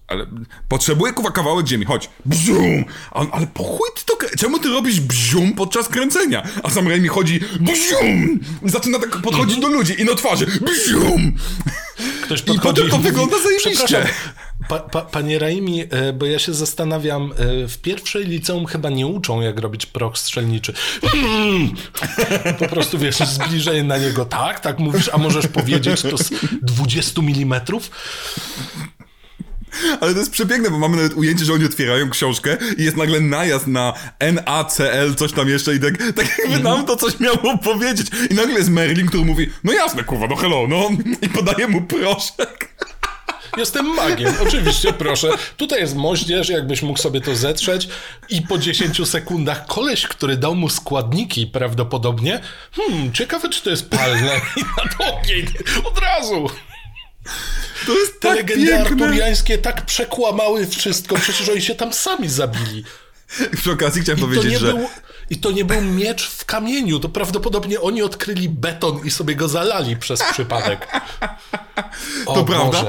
Ale 0.08 0.26
potrzebuję 0.68 1.14
kuwa 1.14 1.32
kawałek 1.32 1.68
ziemi, 1.68 1.86
chodź. 1.86 2.10
Bzium! 2.26 2.86
On, 3.12 3.28
ale 3.32 3.48
po 3.48 3.64
chuj 3.64 3.90
ty 3.96 4.02
to 4.06 4.18
Czemu 4.38 4.60
ty 4.60 4.70
robisz 4.70 5.00
bzium 5.00 5.54
podczas 5.54 5.88
kręcenia? 5.88 6.44
A 6.64 6.70
sam 6.70 6.88
Raimi 6.88 7.08
chodzi 7.08 7.40
bzium! 7.60 8.40
I 8.64 8.70
zaczyna 8.70 9.00
tak 9.00 9.22
podchodzić 9.22 9.60
do 9.60 9.68
ludzi 9.68 10.02
i 10.02 10.06
na 10.06 10.16
twarzy 10.16 10.46
bzium! 10.46 11.34
Ktoś 12.24 12.42
I 12.56 12.60
potem 12.60 12.90
to 12.90 12.98
wygląda 12.98 13.36
zajebiście. 13.44 14.08
Pa, 14.70 14.80
pa, 14.80 15.02
panie 15.02 15.40
Raimi, 15.40 15.84
e, 15.90 16.14
bo 16.14 16.26
ja 16.26 16.40
się 16.40 16.54
zastanawiam, 16.54 17.32
e, 17.32 17.68
w 17.68 17.78
pierwszej 17.78 18.26
liceum 18.26 18.66
chyba 18.66 18.90
nie 18.90 19.08
uczą, 19.08 19.42
jak 19.42 19.60
robić 19.60 19.86
prok 19.86 20.18
strzelniczy. 20.18 20.74
Mm. 21.14 21.72
Po 22.60 22.68
prostu 22.68 22.98
wiesz, 22.98 23.18
zbliżenie 23.18 23.84
na 23.84 23.98
niego 23.98 24.26
tak, 24.26 24.60
tak 24.60 24.80
mówisz, 24.80 25.10
a 25.14 25.18
możesz 25.18 25.48
powiedzieć 25.48 26.02
to 26.02 26.18
z 26.18 26.32
20 26.62 27.22
milimetrów? 27.22 27.92
Ale 30.02 30.14
to 30.14 30.20
jest 30.20 30.32
przepiękne, 30.32 30.70
bo 30.70 30.80
mamy 30.80 30.98
nawet 30.98 31.14
ujęcie, 31.14 31.46
że 31.46 31.54
oni 31.54 31.66
otwierają 31.66 32.10
książkę 32.10 32.58
i 32.78 32.84
jest 32.84 32.98
nagle 32.98 33.20
najazd 33.20 33.68
na 33.68 33.94
NaCl, 34.20 35.16
coś 35.16 35.34
tam 35.34 35.50
jeszcze 35.50 35.76
i 35.76 35.80
tak, 35.80 35.94
tak 36.16 36.38
jakby 36.40 36.60
nam 36.60 36.86
to 36.86 36.96
coś 36.96 37.20
miało 37.20 37.58
powiedzieć. 37.58 38.08
I 38.32 38.34
nagle 38.34 38.54
jest 38.54 38.70
Merlin, 38.70 39.08
który 39.08 39.26
mówi, 39.26 39.50
no 39.64 39.74
jasne, 39.74 40.04
kurwa, 40.04 40.28
no 40.28 40.36
hello, 40.36 40.68
no. 40.68 40.90
I 41.22 41.30
podaje 41.30 41.68
mu 41.68 41.82
proszek. 41.82 42.70
Jestem 43.58 43.86
magiem, 43.86 44.34
oczywiście, 44.48 44.94
proszę. 44.94 45.30
Tutaj 45.58 45.80
jest 45.80 45.96
moździerz, 45.96 46.50
jakbyś 46.50 46.82
mógł 46.82 47.00
sobie 47.00 47.22
to 47.22 47.36
zetrzeć 47.36 47.88
i 48.30 48.42
po 48.42 48.58
10 48.58 49.10
sekundach 49.10 49.66
koleś, 49.66 50.08
który 50.08 50.38
dał 50.38 50.56
mu 50.56 50.70
składniki 50.70 51.48
prawdopodobnie, 51.48 52.40
hmm, 52.72 53.14
ciekawe, 53.14 53.50
czy 53.50 53.64
to 53.64 53.70
jest 53.70 53.90
palne 53.90 54.42
i 54.58 54.62
na 54.62 55.08
ogień, 55.12 55.46
od 55.86 56.00
razu. 56.00 56.50
To 57.86 57.98
jest 57.98 58.20
Te 58.20 58.28
tak 58.28 58.38
legendy 58.38 58.68
piękne. 58.68 59.06
arturiańskie 59.06 59.58
tak 59.58 59.86
przekłamały 59.86 60.68
wszystko, 60.68 61.16
przecież 61.16 61.50
oni 61.50 61.62
się 61.62 61.76
tam 61.76 61.94
sami 61.94 62.30
zabili. 62.30 62.84
Przy 63.58 63.72
okazji 63.72 64.02
chciałem 64.02 64.20
I 64.20 64.22
powiedzieć, 64.22 64.60
że... 64.60 64.74
był, 64.74 64.90
I 65.30 65.38
to 65.38 65.52
nie 65.52 65.66
był 65.66 65.82
miecz 65.82 66.30
w 66.30 66.46
kamieniu, 66.46 67.00
to 67.00 67.10
prawdopodobnie 67.10 67.82
oni 67.82 68.02
odkryli 68.02 68.50
beton 68.50 69.02
i 69.06 69.12
sobie 69.12 69.36
go 69.36 69.48
zalali 69.48 69.98
przez 69.98 70.24
przypadek. 70.24 70.88
O 72.26 72.34
To 72.36 72.44
prawda. 72.44 72.84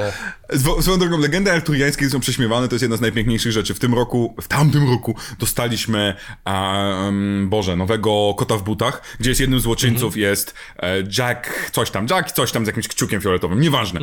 Zwo- 0.53 0.81
Swoją 0.81 0.99
drogą, 0.99 1.17
legendy 1.17 1.51
arturiańskie 1.51 2.09
są 2.09 2.19
prześmiewane, 2.19 2.67
to 2.67 2.75
jest 2.75 2.81
jedna 2.81 2.97
z 2.97 3.01
najpiękniejszych 3.01 3.51
rzeczy. 3.51 3.73
W 3.73 3.79
tym 3.79 3.93
roku, 3.93 4.35
w 4.41 4.47
tamtym 4.47 4.89
roku 4.89 5.15
dostaliśmy, 5.39 6.15
um, 6.45 7.49
Boże, 7.49 7.75
nowego 7.75 8.33
kota 8.37 8.57
w 8.57 8.63
butach, 8.63 9.01
gdzie 9.19 9.29
jest 9.31 9.41
jednym 9.41 9.59
z 9.59 9.63
złoczyńców 9.63 10.17
jest 10.17 10.53
e, 10.79 10.97
Jack, 11.17 11.71
coś 11.71 11.91
tam, 11.91 12.07
Jack, 12.09 12.31
coś 12.31 12.51
tam 12.51 12.63
z 12.65 12.67
jakimś 12.67 12.87
kciukiem 12.87 13.21
fioletowym, 13.21 13.59
nieważne. 13.61 13.99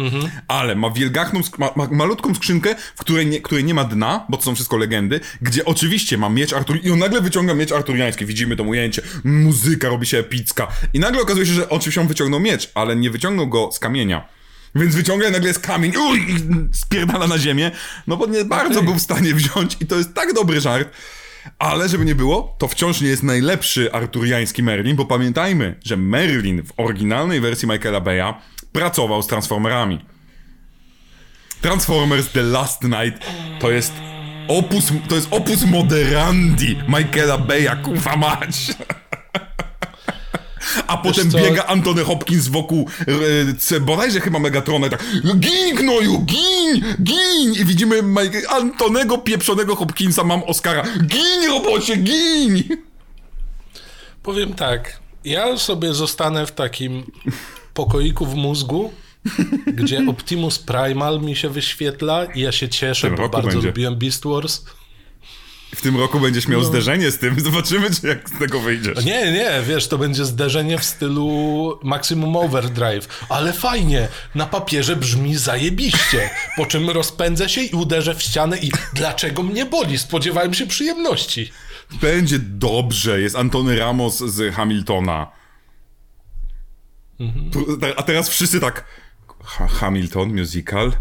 Ale 0.48 0.74
ma 0.74 0.90
wielgachną, 0.90 1.40
ma, 1.58 1.70
ma 1.76 1.88
malutką 1.90 2.34
skrzynkę, 2.34 2.74
w 2.96 3.00
której 3.00 3.26
nie, 3.26 3.40
której 3.40 3.64
nie 3.64 3.74
ma 3.74 3.84
dna, 3.84 4.26
bo 4.28 4.36
to 4.36 4.42
są 4.42 4.54
wszystko 4.54 4.76
legendy, 4.76 5.20
gdzie 5.42 5.64
oczywiście 5.64 6.18
ma 6.18 6.28
miecz 6.28 6.52
Artur 6.52 6.78
i 6.82 6.90
on 6.90 6.98
nagle 6.98 7.20
wyciąga 7.20 7.54
miecz 7.54 7.72
arturiański, 7.72 8.26
widzimy 8.26 8.56
to 8.56 8.62
ujęcie, 8.62 9.02
muzyka 9.24 9.88
robi 9.88 10.06
się 10.06 10.18
epicka 10.18 10.68
i 10.94 11.00
nagle 11.00 11.22
okazuje 11.22 11.46
się, 11.46 11.52
że 11.52 11.68
oczywiście 11.68 12.00
on 12.00 12.08
wyciągnął 12.08 12.40
miecz, 12.40 12.70
ale 12.74 12.96
nie 12.96 13.10
wyciągnął 13.10 13.46
go 13.48 13.70
z 13.72 13.78
kamienia. 13.78 14.35
Więc 14.76 14.94
wyciąga 14.94 15.28
i 15.28 15.32
nagle 15.32 15.48
jest 15.48 15.60
kamień 15.60 15.96
uj, 15.96 16.18
i 16.18 16.34
spierdala 16.72 17.26
na 17.26 17.38
ziemię, 17.38 17.70
no 18.06 18.16
bo 18.16 18.26
nie 18.26 18.44
bardzo 18.44 18.82
był 18.82 18.94
w 18.94 19.02
stanie 19.02 19.34
wziąć 19.34 19.76
i 19.80 19.86
to 19.86 19.96
jest 19.96 20.14
tak 20.14 20.32
dobry 20.32 20.60
żart. 20.60 20.90
Ale 21.58 21.88
żeby 21.88 22.04
nie 22.04 22.14
było, 22.14 22.56
to 22.58 22.68
wciąż 22.68 23.00
nie 23.00 23.08
jest 23.08 23.22
najlepszy 23.22 23.92
arturiański 23.92 24.62
Merlin, 24.62 24.96
bo 24.96 25.04
pamiętajmy, 25.04 25.76
że 25.84 25.96
Merlin 25.96 26.62
w 26.62 26.72
oryginalnej 26.76 27.40
wersji 27.40 27.68
Michaela 27.68 28.00
Beya 28.00 28.34
pracował 28.72 29.22
z 29.22 29.26
Transformerami. 29.26 30.04
Transformers 31.60 32.32
The 32.32 32.42
Last 32.42 32.82
Night 32.82 33.26
to 33.60 33.70
jest 33.70 33.92
opus, 34.48 34.92
to 35.08 35.14
jest 35.14 35.28
opus 35.30 35.64
moderandi 35.64 36.78
Michaela 36.88 37.38
Beya, 37.38 37.76
kuwa 37.76 38.16
mać. 38.16 38.56
A 40.86 40.96
potem 40.96 41.30
biega 41.30 41.66
Antony 41.66 42.04
Hopkins 42.04 42.48
wokół 42.48 42.88
e, 43.72 43.80
bodajże 43.80 44.20
chyba 44.20 44.38
Megatrona 44.38 44.86
i 44.86 44.90
tak 44.90 45.04
Gin, 45.38 45.76
gnoju, 45.76 46.24
gin, 46.24 46.84
gin! 47.02 47.52
I 47.60 47.64
widzimy 47.64 48.02
Mike, 48.02 48.50
Antonego 48.50 49.18
pieprzonego 49.18 49.76
Hopkinsa, 49.76 50.24
mam 50.24 50.42
Oscara. 50.42 50.82
Gin, 51.06 51.48
robocie, 51.50 51.96
gin! 51.96 52.62
Powiem 54.22 54.54
tak, 54.54 55.00
ja 55.24 55.56
sobie 55.56 55.94
zostanę 55.94 56.46
w 56.46 56.52
takim 56.52 57.04
pokoiku 57.74 58.26
w 58.26 58.34
mózgu, 58.34 58.92
gdzie 59.66 60.04
Optimus 60.08 60.58
Primal 60.58 61.20
mi 61.20 61.36
się 61.36 61.48
wyświetla 61.48 62.24
i 62.24 62.40
ja 62.40 62.52
się 62.52 62.68
cieszę, 62.68 63.10
bo 63.10 63.28
bardzo 63.28 63.48
będzie. 63.48 63.66
lubiłem 63.66 63.96
Beast 63.96 64.24
Wars. 64.24 64.64
W 65.76 65.82
tym 65.82 65.96
roku 65.96 66.20
będziesz 66.20 66.46
No. 66.48 66.52
miał 66.52 66.64
zderzenie 66.64 67.10
z 67.10 67.18
tym, 67.18 67.40
zobaczymy, 67.50 67.90
czy 67.90 68.06
jak 68.06 68.28
z 68.28 68.38
tego 68.38 68.60
wyjdziesz. 68.60 69.04
Nie, 69.04 69.32
nie, 69.32 69.62
wiesz, 69.66 69.88
to 69.88 69.98
będzie 69.98 70.24
zderzenie 70.24 70.78
w 70.78 70.84
stylu 70.84 71.78
Maximum 71.84 72.36
Overdrive, 72.36 73.08
ale 73.28 73.52
fajnie, 73.52 74.08
na 74.34 74.46
papierze 74.46 74.96
brzmi 74.96 75.36
zajebiście, 75.36 76.30
po 76.56 76.66
czym 76.66 76.90
rozpędzę 76.90 77.48
się 77.48 77.60
i 77.60 77.74
uderzę 77.74 78.14
w 78.14 78.22
ścianę 78.22 78.58
i 78.58 78.70
dlaczego 78.92 79.42
mnie 79.42 79.64
boli? 79.66 79.98
Spodziewałem 79.98 80.54
się 80.54 80.66
przyjemności. 80.66 81.52
Będzie 82.00 82.38
dobrze, 82.38 83.20
jest 83.20 83.36
Antony 83.36 83.78
Ramos 83.78 84.18
z 84.18 84.54
Hamiltona. 84.54 85.30
Mhm. 87.20 87.50
A 87.96 88.02
teraz 88.02 88.28
wszyscy 88.28 88.60
tak. 88.60 88.84
Ha 89.44 89.66
Hamilton, 89.66 90.40
musical, 90.40 90.92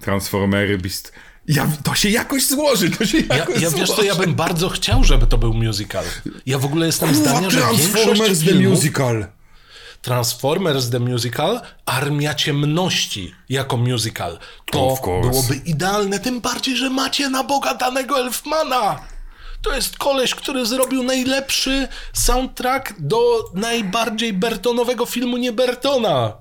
Transformery, 0.00 0.78
Beast. 0.78 1.12
Ja, 1.48 1.68
to 1.82 1.94
się 1.94 2.08
jakoś 2.10 2.46
złoży, 2.46 2.90
to 2.90 3.06
się 3.06 3.18
Ja, 3.18 3.36
jakoś 3.36 3.54
ja 3.62 3.70
złoży. 3.70 3.76
wiesz 3.86 3.96
co, 3.96 4.02
ja 4.02 4.14
bym 4.14 4.34
bardzo 4.34 4.68
chciał, 4.68 5.04
żeby 5.04 5.26
to 5.26 5.38
był 5.38 5.54
musical. 5.54 6.04
Ja 6.46 6.58
w 6.58 6.64
ogóle 6.64 6.86
jestem 6.86 7.14
zdania, 7.14 7.50
że 7.50 7.60
większość 7.76 8.40
filmów, 8.40 8.74
musical. 8.74 9.26
Transformers 10.02 10.90
The 10.90 11.00
Musical, 11.00 11.60
Armia 11.86 12.34
Ciemności 12.34 13.34
jako 13.48 13.76
musical. 13.76 14.38
To 14.72 14.96
byłoby 15.04 15.54
idealne, 15.64 16.18
tym 16.18 16.40
bardziej, 16.40 16.76
że 16.76 16.90
macie 16.90 17.28
na 17.30 17.44
Boga 17.44 17.74
danego 17.74 18.18
Elfmana. 18.18 19.00
To 19.62 19.74
jest 19.76 19.98
koleś, 19.98 20.34
który 20.34 20.66
zrobił 20.66 21.02
najlepszy 21.02 21.88
soundtrack 22.12 22.94
do 22.98 23.18
najbardziej 23.54 24.32
Bertonowego 24.32 25.06
filmu 25.06 25.36
nie 25.36 25.52
Bertona. 25.52 26.32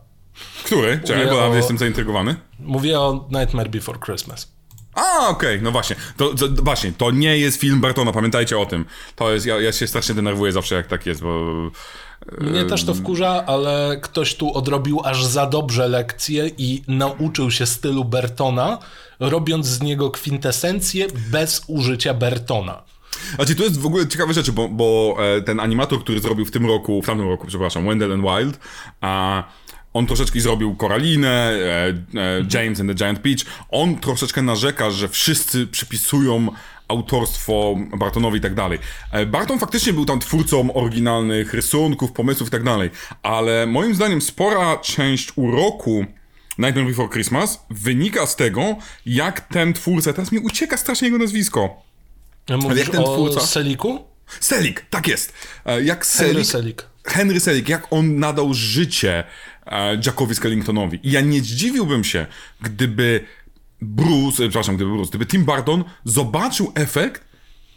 Który? 0.63 1.01
Czekaj, 1.07 1.27
bo 1.27 1.47
o- 1.51 1.55
jestem 1.55 1.77
zaintrygowany. 1.77 2.35
Mówię 2.59 2.99
o 2.99 3.27
Nightmare 3.31 3.69
Before 3.69 3.99
Christmas. 4.05 4.52
A, 4.93 5.29
okej, 5.29 5.61
no 5.61 5.71
właśnie. 5.71 5.95
To, 6.17 6.33
to, 6.33 6.47
właśnie, 6.49 6.91
to 6.97 7.11
nie 7.11 7.37
jest 7.37 7.59
film 7.59 7.81
Bartona, 7.81 8.11
pamiętajcie 8.11 8.59
o 8.59 8.65
tym. 8.65 8.85
To 9.15 9.33
jest, 9.33 9.45
ja, 9.45 9.61
ja 9.61 9.71
się 9.71 9.87
strasznie 9.87 10.15
denerwuję 10.15 10.51
zawsze 10.51 10.75
jak 10.75 10.87
tak 10.87 11.05
jest, 11.05 11.21
bo... 11.21 11.53
Mnie 12.41 12.65
też 12.65 12.83
to 12.83 12.93
wkurza, 12.93 13.43
ale 13.45 13.99
ktoś 14.01 14.35
tu 14.35 14.53
odrobił 14.53 15.01
aż 15.03 15.25
za 15.25 15.45
dobrze 15.45 15.87
lekcję 15.87 16.51
i 16.57 16.81
nauczył 16.87 17.51
się 17.51 17.65
stylu 17.65 18.05
Bertona, 18.05 18.77
robiąc 19.19 19.65
z 19.65 19.81
niego 19.81 20.11
kwintesencję 20.11 21.07
bez 21.31 21.63
użycia 21.67 22.13
Bertona. 22.13 22.83
Znaczy, 23.35 23.55
to 23.55 23.63
jest 23.63 23.79
w 23.79 23.85
ogóle 23.85 24.07
ciekawe 24.07 24.33
rzeczy, 24.33 24.51
bo, 24.51 24.69
bo 24.69 25.17
e, 25.19 25.41
ten 25.41 25.59
animator, 25.59 25.99
który 25.99 26.19
zrobił 26.19 26.45
w 26.45 26.51
tym 26.51 26.65
roku, 26.65 27.01
w 27.01 27.05
tamtym 27.05 27.29
roku, 27.29 27.47
przepraszam, 27.47 27.85
Wendell 27.85 28.13
and 28.13 28.23
Wild, 28.23 28.59
a 29.01 29.43
on 29.93 30.07
troszeczkę 30.07 30.39
zrobił 30.39 30.75
Koralinę, 30.75 31.51
e, 31.51 31.87
e, 31.87 31.95
James 32.53 32.79
and 32.79 32.89
the 32.89 32.95
Giant 32.95 33.19
Peach. 33.19 33.39
On 33.69 33.99
troszeczkę 33.99 34.41
narzeka, 34.41 34.91
że 34.91 35.09
wszyscy 35.09 35.67
przypisują 35.67 36.47
autorstwo 36.87 37.75
Bartonowi 37.97 38.37
i 38.37 38.41
tak 38.41 38.53
dalej. 38.53 38.79
E, 39.11 39.25
Barton 39.25 39.59
faktycznie 39.59 39.93
był 39.93 40.05
tam 40.05 40.19
twórcą 40.19 40.73
oryginalnych 40.73 41.53
rysunków, 41.53 42.11
pomysłów 42.11 42.47
i 42.47 42.51
tak 42.51 42.63
dalej, 42.63 42.89
ale 43.23 43.67
moim 43.67 43.95
zdaniem 43.95 44.21
spora 44.21 44.77
część 44.77 45.31
uroku 45.35 46.05
Nightmare 46.57 46.87
Before 46.87 47.09
Christmas 47.09 47.65
wynika 47.69 48.25
z 48.25 48.35
tego, 48.35 48.75
jak 49.05 49.41
ten 49.41 49.73
twórca, 49.73 50.13
teraz 50.13 50.31
mi 50.31 50.39
ucieka 50.39 50.77
strasznie 50.77 51.07
jego 51.07 51.17
nazwisko. 51.17 51.83
Mówisz 52.49 52.79
jak 52.79 52.89
ten 52.89 53.03
twórca? 53.03 53.39
Seliku? 53.39 54.03
Selik, 54.39 54.85
tak 54.89 55.07
jest. 55.07 55.33
Jak 55.83 56.05
Henry 56.05 56.45
Selik. 56.45 56.85
Henry 57.03 57.39
Selick, 57.39 57.69
jak 57.69 57.87
on 57.93 58.19
nadał 58.19 58.53
życie 58.53 59.23
Jackowi 60.05 60.35
Skellingtonowi. 60.35 60.99
I 61.03 61.11
ja 61.11 61.21
nie 61.21 61.39
zdziwiłbym 61.39 62.03
się, 62.03 62.25
gdyby 62.61 63.25
Bruce, 63.81 64.43
e, 64.43 64.47
przepraszam, 64.47 64.75
gdyby 64.75 64.91
Bruce, 64.91 65.09
gdyby 65.09 65.25
Tim 65.25 65.45
Burton 65.45 65.83
zobaczył 66.05 66.71
efekt 66.75 67.23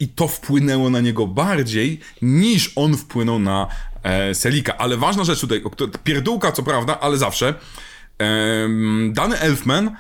i 0.01 0.09
to 0.09 0.29
wpłynęło 0.29 0.91
na 0.91 1.01
niego 1.01 1.27
bardziej, 1.27 2.01
niż 2.23 2.73
on 2.77 2.97
wpłynął 2.97 3.39
na 3.39 3.67
e, 4.03 4.35
Selika. 4.35 4.77
Ale 4.77 4.97
ważna 4.97 5.25
rzecz 5.25 5.41
tutaj, 5.41 5.63
pierdółka 6.05 6.53
co 6.53 6.63
prawda, 6.63 7.01
ale 7.01 7.17
zawsze, 7.17 7.55
em, 8.19 9.13
dany 9.15 9.39
Elfman 9.39 9.97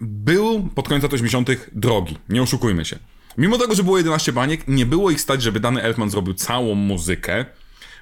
był 0.00 0.68
pod 0.74 0.88
koniec 0.88 1.02
lat 1.02 1.12
80. 1.12 1.48
drogi, 1.72 2.18
nie 2.28 2.42
oszukujmy 2.42 2.84
się. 2.84 2.98
Mimo 3.38 3.58
tego, 3.58 3.74
że 3.74 3.84
było 3.84 3.98
11 3.98 4.32
baniek, 4.32 4.68
nie 4.68 4.86
było 4.86 5.10
ich 5.10 5.20
stać, 5.20 5.42
żeby 5.42 5.60
dany 5.60 5.82
Elfman 5.82 6.10
zrobił 6.10 6.34
całą 6.34 6.74
muzykę, 6.74 7.44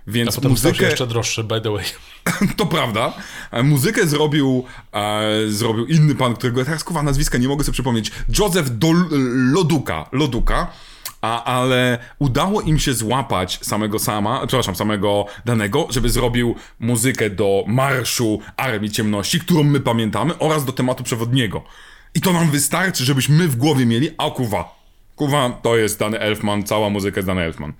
więc 0.06 0.34
się 0.34 0.48
muzykę... 0.48 0.84
jeszcze 0.84 1.06
droższy, 1.06 1.44
by 1.44 1.60
the 1.60 1.70
way. 1.70 1.84
To 2.56 2.66
prawda. 2.66 3.12
Muzykę 3.62 4.06
zrobił, 4.06 4.64
e, 4.92 5.22
zrobił 5.48 5.86
inny 5.86 6.14
pan, 6.14 6.34
którego 6.34 6.58
ja 6.58 6.64
teraz 6.64 6.84
kuwa 6.84 7.02
nazwiska 7.02 7.38
nie 7.38 7.48
mogę 7.48 7.64
sobie 7.64 7.72
przypomnieć. 7.72 8.12
Joseph 8.38 8.68
Dol 8.70 9.04
Loduka. 9.52 10.08
Loduka. 10.12 10.72
A, 11.20 11.44
ale 11.44 11.98
udało 12.18 12.60
im 12.60 12.78
się 12.78 12.94
złapać 12.94 13.58
samego 13.62 13.98
sama, 13.98 14.46
przepraszam, 14.46 14.76
samego 14.76 15.26
danego, 15.44 15.86
żeby 15.90 16.10
zrobił 16.10 16.54
muzykę 16.80 17.30
do 17.30 17.64
Marszu 17.66 18.40
Armii 18.56 18.90
Ciemności, 18.90 19.40
którą 19.40 19.62
my 19.62 19.80
pamiętamy, 19.80 20.38
oraz 20.38 20.64
do 20.64 20.72
tematu 20.72 21.04
przewodniego. 21.04 21.62
I 22.14 22.20
to 22.20 22.32
nam 22.32 22.50
wystarczy, 22.50 23.04
żebyśmy 23.04 23.48
w 23.48 23.56
głowie 23.56 23.86
mieli, 23.86 24.10
a 24.18 24.30
kuwa, 24.30 24.74
kuwa, 25.16 25.50
to 25.50 25.76
jest 25.76 25.98
dany 25.98 26.18
Elfman, 26.18 26.62
cała 26.62 26.90
muzyka 26.90 27.18
jest 27.18 27.26
dany 27.26 27.42
Elfman. 27.42 27.72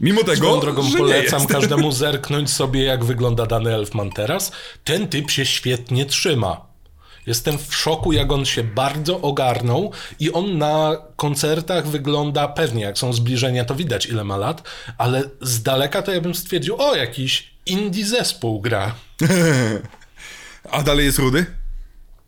Mimo 0.00 0.20
tego, 0.24 0.36
Swoją 0.36 0.60
drogą 0.60 0.82
że 0.82 0.90
nie 0.90 0.96
polecam 0.98 1.40
jest. 1.40 1.52
każdemu 1.52 1.92
zerknąć 2.02 2.50
sobie, 2.50 2.82
jak 2.84 3.04
wygląda 3.04 3.46
dany 3.46 3.74
Elfman 3.74 4.10
teraz. 4.10 4.52
Ten 4.84 5.08
typ 5.08 5.30
się 5.30 5.46
świetnie 5.46 6.06
trzyma. 6.06 6.66
Jestem 7.26 7.58
w 7.58 7.74
szoku, 7.76 8.12
jak 8.12 8.32
on 8.32 8.44
się 8.44 8.64
bardzo 8.64 9.20
ogarnął 9.20 9.92
i 10.20 10.32
on 10.32 10.58
na 10.58 10.96
koncertach 11.16 11.86
wygląda 11.88 12.48
pewnie, 12.48 12.82
jak 12.82 12.98
są 12.98 13.12
zbliżenia, 13.12 13.64
to 13.64 13.74
widać 13.74 14.06
ile 14.06 14.24
ma 14.24 14.36
lat, 14.36 14.62
ale 14.98 15.22
z 15.40 15.62
daleka 15.62 16.02
to 16.02 16.12
ja 16.12 16.20
bym 16.20 16.34
stwierdził, 16.34 16.76
o, 16.82 16.94
jakiś 16.96 17.50
indie 17.66 18.04
zespół 18.06 18.60
gra. 18.60 18.94
A 20.70 20.82
dalej 20.82 21.06
jest 21.06 21.18
rudy? 21.18 21.46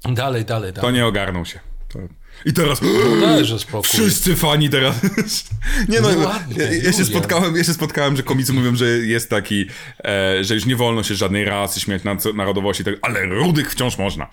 Dalej, 0.05 0.45
dalej, 0.45 0.73
To 0.73 0.81
dalej. 0.81 0.95
nie 0.95 1.07
ogarnął 1.07 1.47
się. 1.47 1.61
To... 1.89 1.99
I 2.45 2.53
teraz. 2.53 2.81
Dajże 3.21 3.59
spokój. 3.59 3.89
Wszyscy 3.91 4.37
fani 4.37 4.71
teraz. 4.71 4.95
nie 5.89 6.01
no, 6.01 6.09
No 6.09 6.21
ja, 6.21 6.29
ładnie, 6.29 6.57
ja, 6.65 6.71
się 6.71 6.77
Julian. 6.77 7.05
spotkałem, 7.05 7.57
ja 7.57 7.65
się 7.65 7.75
spotkałem, 7.75 8.17
że 8.17 8.23
komicy 8.23 8.53
mówią, 8.53 8.77
że 8.77 8.87
jest 8.89 9.31
taki, 9.31 9.67
e, 10.05 10.45
że 10.45 10.55
już 10.55 10.67
nie 10.67 10.77
wolno 10.77 11.03
się 11.03 11.15
żadnej 11.15 11.45
rasy 11.45 11.81
śmiać 11.81 12.05
na 12.05 12.17
narodowości, 12.35 12.85
tak, 12.85 12.95
ale 13.03 13.27
rudych 13.27 13.73
wciąż 13.73 13.99
można. 13.99 14.27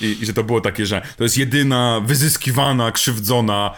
I, 0.00 0.16
I 0.20 0.26
że 0.26 0.32
to 0.32 0.44
było 0.44 0.60
takie, 0.60 0.86
że 0.86 1.02
to 1.16 1.24
jest 1.24 1.38
jedyna 1.38 2.00
wyzyskiwana, 2.04 2.92
krzywdzona 2.92 3.74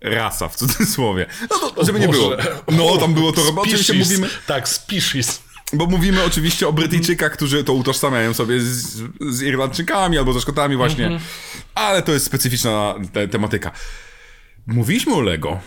rasa, 0.00 0.48
w 0.48 0.56
cudzysłowie. 0.56 1.26
No 1.50 1.70
to, 1.70 1.84
żeby 1.84 2.00
nie 2.00 2.08
było. 2.08 2.36
No, 2.72 2.96
tam 2.96 3.14
było 3.14 3.32
to, 3.32 3.52
bo 3.52 3.62
oczywiście 3.62 3.94
mówimy, 3.94 4.28
Tak, 4.46 4.68
species. 4.68 5.42
Bo 5.72 5.86
mówimy 5.86 6.24
oczywiście 6.24 6.68
o 6.68 6.72
Brytyjczykach, 6.72 7.32
którzy 7.32 7.64
to 7.64 7.72
utożsamiają 7.72 8.34
sobie 8.34 8.60
z, 8.60 9.02
z 9.30 9.42
Irlandczykami 9.42 10.18
albo 10.18 10.32
ze 10.32 10.40
Szkotami 10.40 10.76
właśnie, 10.76 11.20
ale 11.74 12.02
to 12.02 12.12
jest 12.12 12.26
specyficzna 12.26 12.94
te, 13.12 13.28
tematyka. 13.28 13.70
Mówiliśmy 14.66 15.14
o 15.14 15.20
Lego, 15.20 15.60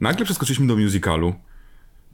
nagle 0.00 0.24
przeskoczyliśmy 0.24 0.66
do 0.66 0.76
musicalu, 0.76 1.34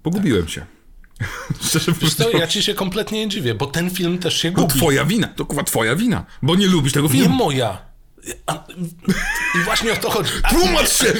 pogubiłem 0.02 0.48
się. 0.48 0.66
Szczerze 1.68 1.92
mówiąc, 1.92 2.18
ja 2.38 2.46
ci 2.46 2.62
się 2.62 2.74
kompletnie 2.74 3.18
nie 3.18 3.28
dziwię, 3.28 3.54
bo 3.54 3.66
ten 3.66 3.90
film 3.90 4.18
też 4.18 4.36
się 4.42 4.52
to 4.52 4.60
gubi. 4.62 4.74
twoja 4.78 5.04
wina, 5.04 5.28
to 5.28 5.46
kurwa 5.46 5.64
twoja 5.64 5.96
wina, 5.96 6.24
bo 6.42 6.56
nie 6.56 6.66
lubisz 6.66 6.92
tego 6.92 7.06
Nie 7.06 7.12
filmu. 7.12 7.34
moja. 7.36 7.89
I 9.54 9.64
właśnie 9.64 9.92
o 9.92 9.96
to 9.96 10.10
chodzi. 10.10 10.30
Tłumacz 10.48 10.90
się! 10.90 11.12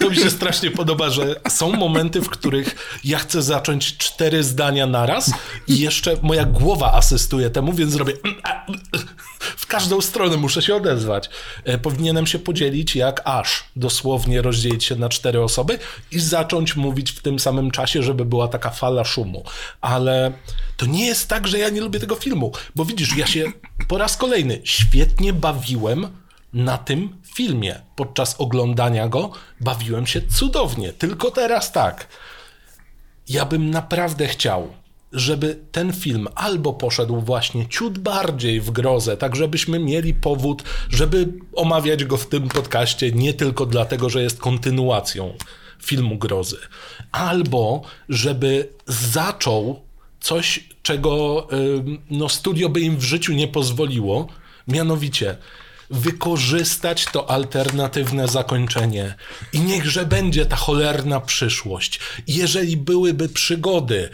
To 0.00 0.10
mi 0.10 0.16
się 0.16 0.30
strasznie 0.30 0.70
podoba, 0.70 1.10
że 1.10 1.40
są 1.48 1.72
momenty, 1.72 2.20
w 2.20 2.28
których 2.28 2.98
ja 3.04 3.18
chcę 3.18 3.42
zacząć 3.42 3.96
cztery 3.96 4.42
zdania 4.42 4.86
naraz 4.86 5.32
i 5.66 5.78
jeszcze 5.78 6.16
moja 6.22 6.44
głowa 6.44 6.92
asystuje 6.92 7.50
temu, 7.50 7.72
więc 7.72 7.92
zrobię 7.92 8.12
w 9.40 9.66
każdą 9.66 10.00
stronę 10.00 10.36
muszę 10.36 10.62
się 10.62 10.74
odezwać. 10.74 11.30
E, 11.64 11.78
Powinienem 11.78 12.26
się 12.26 12.38
podzielić 12.38 12.96
jak 12.96 13.22
aż, 13.24 13.64
dosłownie 13.76 14.42
rozdzielić 14.42 14.84
się 14.84 14.96
na 14.96 15.08
cztery 15.08 15.42
osoby 15.42 15.78
i 16.12 16.20
zacząć 16.20 16.76
mówić 16.76 17.10
w 17.10 17.22
tym 17.22 17.38
samym 17.38 17.70
czasie, 17.70 18.02
żeby 18.02 18.24
była 18.24 18.48
taka 18.48 18.70
fala 18.70 19.04
szumu. 19.04 19.44
Ale 19.80 20.32
to 20.76 20.86
nie 20.86 21.06
jest 21.06 21.28
tak, 21.28 21.48
że 21.48 21.58
ja 21.58 21.68
nie 21.68 21.80
lubię 21.80 22.00
tego 22.00 22.14
filmu, 22.14 22.52
bo 22.76 22.84
widzisz, 22.84 23.16
ja 23.16 23.26
się 23.26 23.52
po 23.88 23.98
raz 23.98 24.16
kolejny 24.16 24.60
świetnie 24.64 25.32
bawiłem 25.32 26.08
na 26.52 26.78
tym 26.78 27.16
filmie. 27.34 27.80
Podczas 27.96 28.34
oglądania 28.40 29.08
go 29.08 29.30
bawiłem 29.60 30.06
się 30.06 30.20
cudownie. 30.22 30.92
Tylko 30.92 31.30
teraz 31.30 31.72
tak. 31.72 32.06
Ja 33.28 33.44
bym 33.44 33.70
naprawdę 33.70 34.26
chciał, 34.26 34.74
żeby 35.12 35.58
ten 35.72 35.92
film 35.92 36.28
albo 36.34 36.72
poszedł 36.72 37.20
właśnie 37.20 37.68
ciut 37.68 37.98
bardziej 37.98 38.60
w 38.60 38.70
grozę, 38.70 39.16
tak 39.16 39.36
żebyśmy 39.36 39.78
mieli 39.78 40.14
powód, 40.14 40.62
żeby 40.90 41.28
omawiać 41.54 42.04
go 42.04 42.16
w 42.16 42.26
tym 42.26 42.48
podcaście 42.48 43.12
nie 43.12 43.34
tylko 43.34 43.66
dlatego, 43.66 44.10
że 44.10 44.22
jest 44.22 44.40
kontynuacją 44.40 45.34
filmu 45.82 46.18
grozy, 46.18 46.58
albo 47.12 47.82
żeby 48.08 48.68
zaczął 48.86 49.80
coś, 50.20 50.68
czego 50.82 51.48
no, 52.10 52.28
studio 52.28 52.68
by 52.68 52.80
im 52.80 52.96
w 52.96 53.02
życiu 53.02 53.32
nie 53.32 53.48
pozwoliło, 53.48 54.28
mianowicie 54.68 55.36
wykorzystać 55.90 57.04
to 57.04 57.30
alternatywne 57.30 58.28
zakończenie 58.28 59.14
i 59.52 59.60
niechże 59.60 60.06
będzie 60.06 60.46
ta 60.46 60.56
cholerna 60.56 61.20
przyszłość. 61.20 62.00
Jeżeli 62.26 62.76
byłyby 62.76 63.28
przygody 63.28 64.08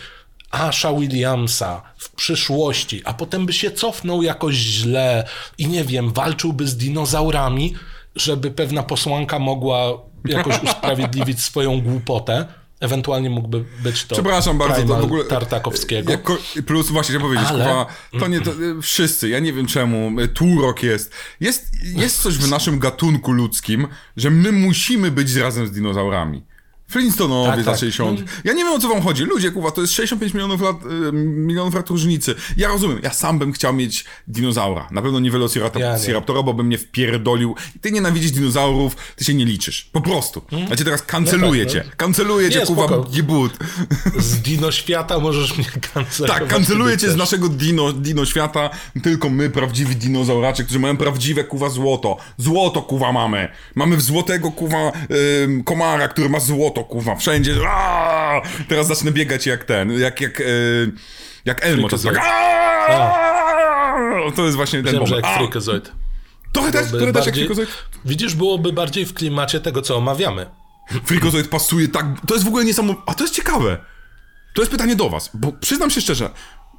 Asha 0.51 0.93
Williamsa 0.93 1.83
w 1.99 2.11
przyszłości, 2.11 3.03
a 3.05 3.15
potem 3.15 3.47
by 3.47 3.53
się 3.53 3.71
cofnął 3.71 4.23
jakoś 4.23 4.55
źle 4.55 5.29
i 5.59 5.69
nie 5.69 5.85
wiem, 5.85 6.13
walczyłby 6.13 6.67
z 6.67 6.77
dinozaurami, 6.77 7.75
żeby 8.17 8.51
pewna 8.51 8.83
posłanka 8.83 9.39
mogła 9.39 9.93
jakoś 10.25 10.63
usprawiedliwić 10.67 11.43
swoją 11.43 11.81
głupotę. 11.81 12.47
Ewentualnie 12.81 13.31
mógłby 13.31 13.65
być 13.83 14.05
to 14.05 14.15
Przepraszam 14.15 14.59
bardzo, 14.59 14.83
to 14.83 15.01
w 15.01 15.05
ogóle... 15.05 15.25
Tartakowskiego. 15.25 16.13
Jako, 16.13 16.37
plus 16.67 16.91
właśnie 16.91 17.15
chciałem 17.15 17.33
powiedzieć, 17.33 17.49
Ale- 17.49 17.65
kurwa, 17.65 17.87
to 18.21 18.29
nie, 18.29 18.41
to, 18.41 18.51
y, 18.51 18.83
wszyscy, 18.83 19.29
ja 19.29 19.39
nie 19.39 19.53
wiem 19.53 19.67
czemu, 19.67 20.13
Turok 20.35 20.83
jest. 20.83 21.13
jest. 21.41 21.71
Jest 21.83 22.23
coś 22.23 22.39
w 22.39 22.51
naszym 22.51 22.79
gatunku 22.79 23.33
ludzkim, 23.33 23.89
że 24.17 24.31
my 24.31 24.53
musimy 24.53 25.11
być 25.11 25.35
razem 25.35 25.67
z 25.67 25.73
dinozaurami. 25.73 26.43
Flintstonowie 26.89 27.51
Tak, 27.51 27.65
za 27.65 27.71
tak. 27.71 27.81
60. 27.81 28.21
Ja 28.45 28.53
nie 28.53 28.65
wiem 28.65 28.73
o 28.73 28.79
co 28.79 28.89
wam 28.89 29.03
chodzi. 29.03 29.25
Ludzie, 29.25 29.51
kuwa, 29.51 29.71
to 29.71 29.81
jest 29.81 29.93
65 29.93 30.35
milionów 30.35 30.61
lat, 30.61 30.77
y, 31.09 31.13
milionów 31.13 31.75
lat 31.75 31.91
różnicy. 31.91 32.35
Ja 32.57 32.69
rozumiem, 32.69 33.01
ja 33.03 33.11
sam 33.13 33.39
bym 33.39 33.53
chciał 33.53 33.73
mieć 33.75 34.05
dinozaura. 34.29 34.89
Na 34.91 35.03
pewno 35.03 35.21
nie 35.21 35.31
Velociraptora, 35.31 35.99
Ja 36.09 36.43
bo 36.43 36.55
bym 36.55 36.67
mnie 36.67 36.79
wpierdolił. 36.79 37.55
Ty 37.81 37.93
nienawidzisz 37.93 38.31
dinozaurów, 38.31 38.97
ty 39.17 39.25
się 39.25 39.35
nie 39.35 39.45
liczysz. 39.45 39.89
Po 39.93 40.01
prostu. 40.01 40.43
Ja 40.71 40.77
cię 40.77 40.85
teraz 40.85 41.03
kanceluję 41.03 41.65
No 41.65 41.73
tak, 41.73 41.85
cię. 41.85 41.91
Kanceluję 41.97 42.51
cię, 42.51 42.61
kuwa, 42.61 42.89
jebut. 43.13 43.53
Z 44.19 44.37
dino 44.37 44.73
świata 44.73 45.19
możesz 45.19 45.59
mnie 45.59 45.67
kancelować. 45.95 46.39
Tak, 46.41 46.49
kanceluję 46.49 46.99
cię 46.99 47.11
z 47.11 47.17
naszego 47.17 47.49
dino, 47.49 47.93
dino 47.93 48.25
świata. 48.25 48.71
Tylko 49.03 49.31
my, 49.31 49.51
prawdziwi 49.51 49.97
dinozauracze, 49.97 50.65
którzy 50.65 50.79
mają 50.79 50.97
prawdziwe, 50.97 51.45
kuwa, 51.45 51.69
złoto. 51.69 52.17
Złoto, 52.39 52.83
kuwa, 52.83 53.13
mamy. 53.13 53.49
Mamy 53.75 53.97
w 53.97 54.03
złotego, 54.03 54.51
kuwa, 54.51 54.93
ym, 55.45 55.65
komara, 55.65 56.09
który 56.09 56.29
ma 56.29 56.41
złoto, 56.41 56.76
kuwa, 56.85 57.17
wszędzie. 57.17 57.55
Aaaa! 57.69 58.43
Teraz 58.69 58.87
zacznę 58.87 59.13
biegać 59.13 59.47
jak 59.47 59.65
ten, 59.65 59.93
jak, 59.93 60.21
jak, 60.21 60.39
yy, 60.39 60.93
jak 61.45 61.65
Elmo. 61.65 61.89
To, 61.89 61.97
jest 61.97 62.05
tak, 62.05 62.15
to 64.37 64.45
jest 64.45 64.57
właśnie 64.57 64.83
ten 64.83 64.93
Wiem, 64.95 65.07
że 65.07 65.11
moment. 65.11 65.27
jak! 65.27 65.37
Freakazoid. 65.39 65.93
Trochę 66.53 66.73
też, 66.73 66.87
Byłoby 66.87 66.99
trochę 66.99 67.13
też 67.13 67.27
jak 67.27 67.35
bardziej- 67.35 67.47
Freakazoid. 67.47 67.85
Widzisz, 68.05 68.35
byłoby 68.35 68.73
bardziej 68.73 69.07
w 69.07 69.15
klimacie 69.15 69.61
tego, 69.61 69.83
co 69.83 69.97
omawiamy. 69.97 70.47
Freakazoid 71.05 71.49
pasuje 71.49 71.89
tak. 71.89 72.07
To 72.29 72.35
jest 72.35 72.45
w 72.45 72.49
ogóle 72.49 72.65
niesamowite. 72.65 73.03
A 73.07 73.15
to 73.15 73.25
jest 73.25 73.35
ciekawe. 73.35 73.79
To 74.55 74.63
jest 74.63 74.73
pytanie 74.73 74.97
do 74.97 75.11
Was, 75.11 75.31
bo 75.35 75.53
przyznam 75.53 75.91
się 75.91 76.01
szczerze, 76.01 76.31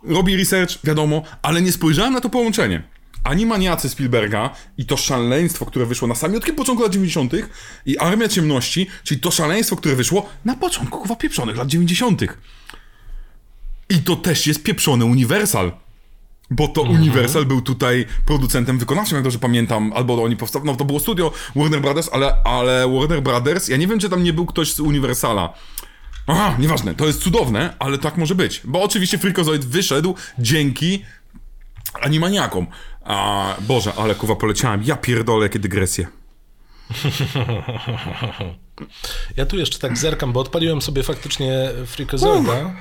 robi 0.04 0.38
research, 0.38 0.72
wiadomo, 0.84 1.22
ale 1.42 1.62
nie 1.62 1.72
spojrzałem 1.72 2.14
na 2.14 2.22
to 2.22 2.30
połączenie. 2.30 2.84
Animaniacy 3.28 3.90
Spielberga 3.90 4.50
i 4.78 4.86
to 4.86 4.98
szaleństwo, 4.98 5.66
które 5.66 5.86
wyszło 5.86 6.08
na 6.08 6.16
samiutkim 6.16 6.56
początku 6.56 6.84
lat 6.84 6.94
90. 6.94 7.34
i 7.86 7.98
Armia 7.98 8.28
Ciemności, 8.28 8.88
czyli 9.04 9.20
to 9.20 9.32
szaleństwo, 9.32 9.76
które 9.76 9.96
wyszło 9.96 10.30
na 10.46 10.56
początku 10.56 11.02
chyba 11.02 11.16
pieprzonych 11.16 11.58
lat 11.58 11.68
90. 11.68 12.22
I 13.90 14.00
to 14.00 14.16
też 14.16 14.48
jest 14.48 14.64
pieprzony 14.64 15.06
Universal. 15.06 15.72
Bo 16.50 16.68
to 16.68 16.82
Universal 16.82 17.46
był 17.46 17.62
tutaj 17.62 18.06
producentem 18.26 18.78
wykonawczym, 18.80 19.16
jak 19.16 19.24
dobrze 19.24 19.40
pamiętam, 19.40 19.94
albo 19.96 20.24
oni 20.24 20.38
powstali, 20.38 20.66
no 20.66 20.76
to 20.76 20.86
było 20.86 21.00
studio 21.00 21.32
Warner 21.56 21.82
Brothers, 21.82 22.10
ale, 22.12 22.44
ale 22.44 22.88
Warner 23.00 23.22
Brothers, 23.22 23.68
ja 23.68 23.78
nie 23.78 23.88
wiem, 23.88 24.00
czy 24.00 24.10
tam 24.10 24.24
nie 24.24 24.34
był 24.34 24.46
ktoś 24.46 24.74
z 24.74 24.80
Universala. 24.80 25.54
Aha, 26.28 26.56
nieważne, 26.60 26.96
to 26.96 27.08
jest 27.08 27.22
cudowne, 27.22 27.74
ale 27.80 27.98
tak 27.98 28.18
może 28.18 28.36
być. 28.36 28.62
Bo 28.64 28.84
oczywiście 28.84 29.18
Freakazoid 29.18 29.66
wyszedł 29.66 30.16
dzięki 30.40 31.04
animaniakom. 32.02 32.68
A, 33.08 33.56
Boże, 33.62 33.94
ale 33.98 34.16
kuwa 34.16 34.36
poleciałem. 34.36 34.84
Ja 34.84 34.96
pierdolę, 34.96 35.44
jakie 35.46 35.60
dygresje. 35.60 36.08
Ja 39.38 39.46
tu 39.46 39.58
jeszcze 39.58 39.80
tak 39.80 39.98
zerkam, 39.98 40.34
bo 40.34 40.40
odpaliłem 40.40 40.82
sobie 40.82 41.04
faktycznie 41.04 41.72
Freakazoida. 41.86 42.74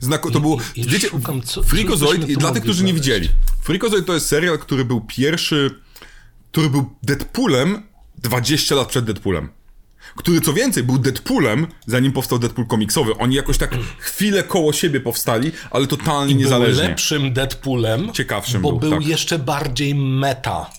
Znako, 0.00 0.30
to 0.30 0.40
było, 0.40 0.58
i 0.76 0.84
wiecie, 0.84 1.08
szukam, 1.08 1.42
co- 1.42 1.62
Freakazoid, 1.62 2.28
i 2.28 2.36
dla 2.36 2.52
tych, 2.52 2.62
którzy 2.62 2.84
nie 2.84 2.88
znaleźć. 2.92 3.08
widzieli, 3.08 3.28
Freakazoid 3.62 4.06
to 4.06 4.14
jest 4.14 4.26
serial, 4.26 4.58
który 4.58 4.84
był 4.84 5.00
pierwszy, 5.00 5.80
który 6.52 6.70
był 6.70 6.90
Deadpoolem 7.02 7.82
20 8.18 8.74
lat 8.74 8.88
przed 8.88 9.04
Deadpoolem. 9.04 9.48
Który 10.16 10.40
co 10.40 10.52
więcej 10.52 10.82
był 10.82 10.98
Deadpoolem, 10.98 11.66
zanim 11.86 12.12
powstał 12.12 12.38
Deadpool 12.38 12.66
komiksowy. 12.66 13.16
Oni 13.18 13.34
jakoś 13.36 13.58
tak 13.58 13.74
chwilę 13.98 14.42
koło 14.42 14.72
siebie 14.72 15.00
powstali, 15.00 15.52
ale 15.70 15.86
totalnie 15.86 16.34
Był 16.34 16.42
niezależnie. 16.42 16.88
lepszym 16.88 17.32
Deadpoolem, 17.32 18.12
Ciekawszym 18.12 18.62
bo 18.62 18.70
był, 18.70 18.78
był 18.80 18.90
tak. 18.90 18.96
Mhm. 18.96 19.10
jeszcze 19.10 19.38
bardziej 19.38 19.94
meta. 19.94 20.70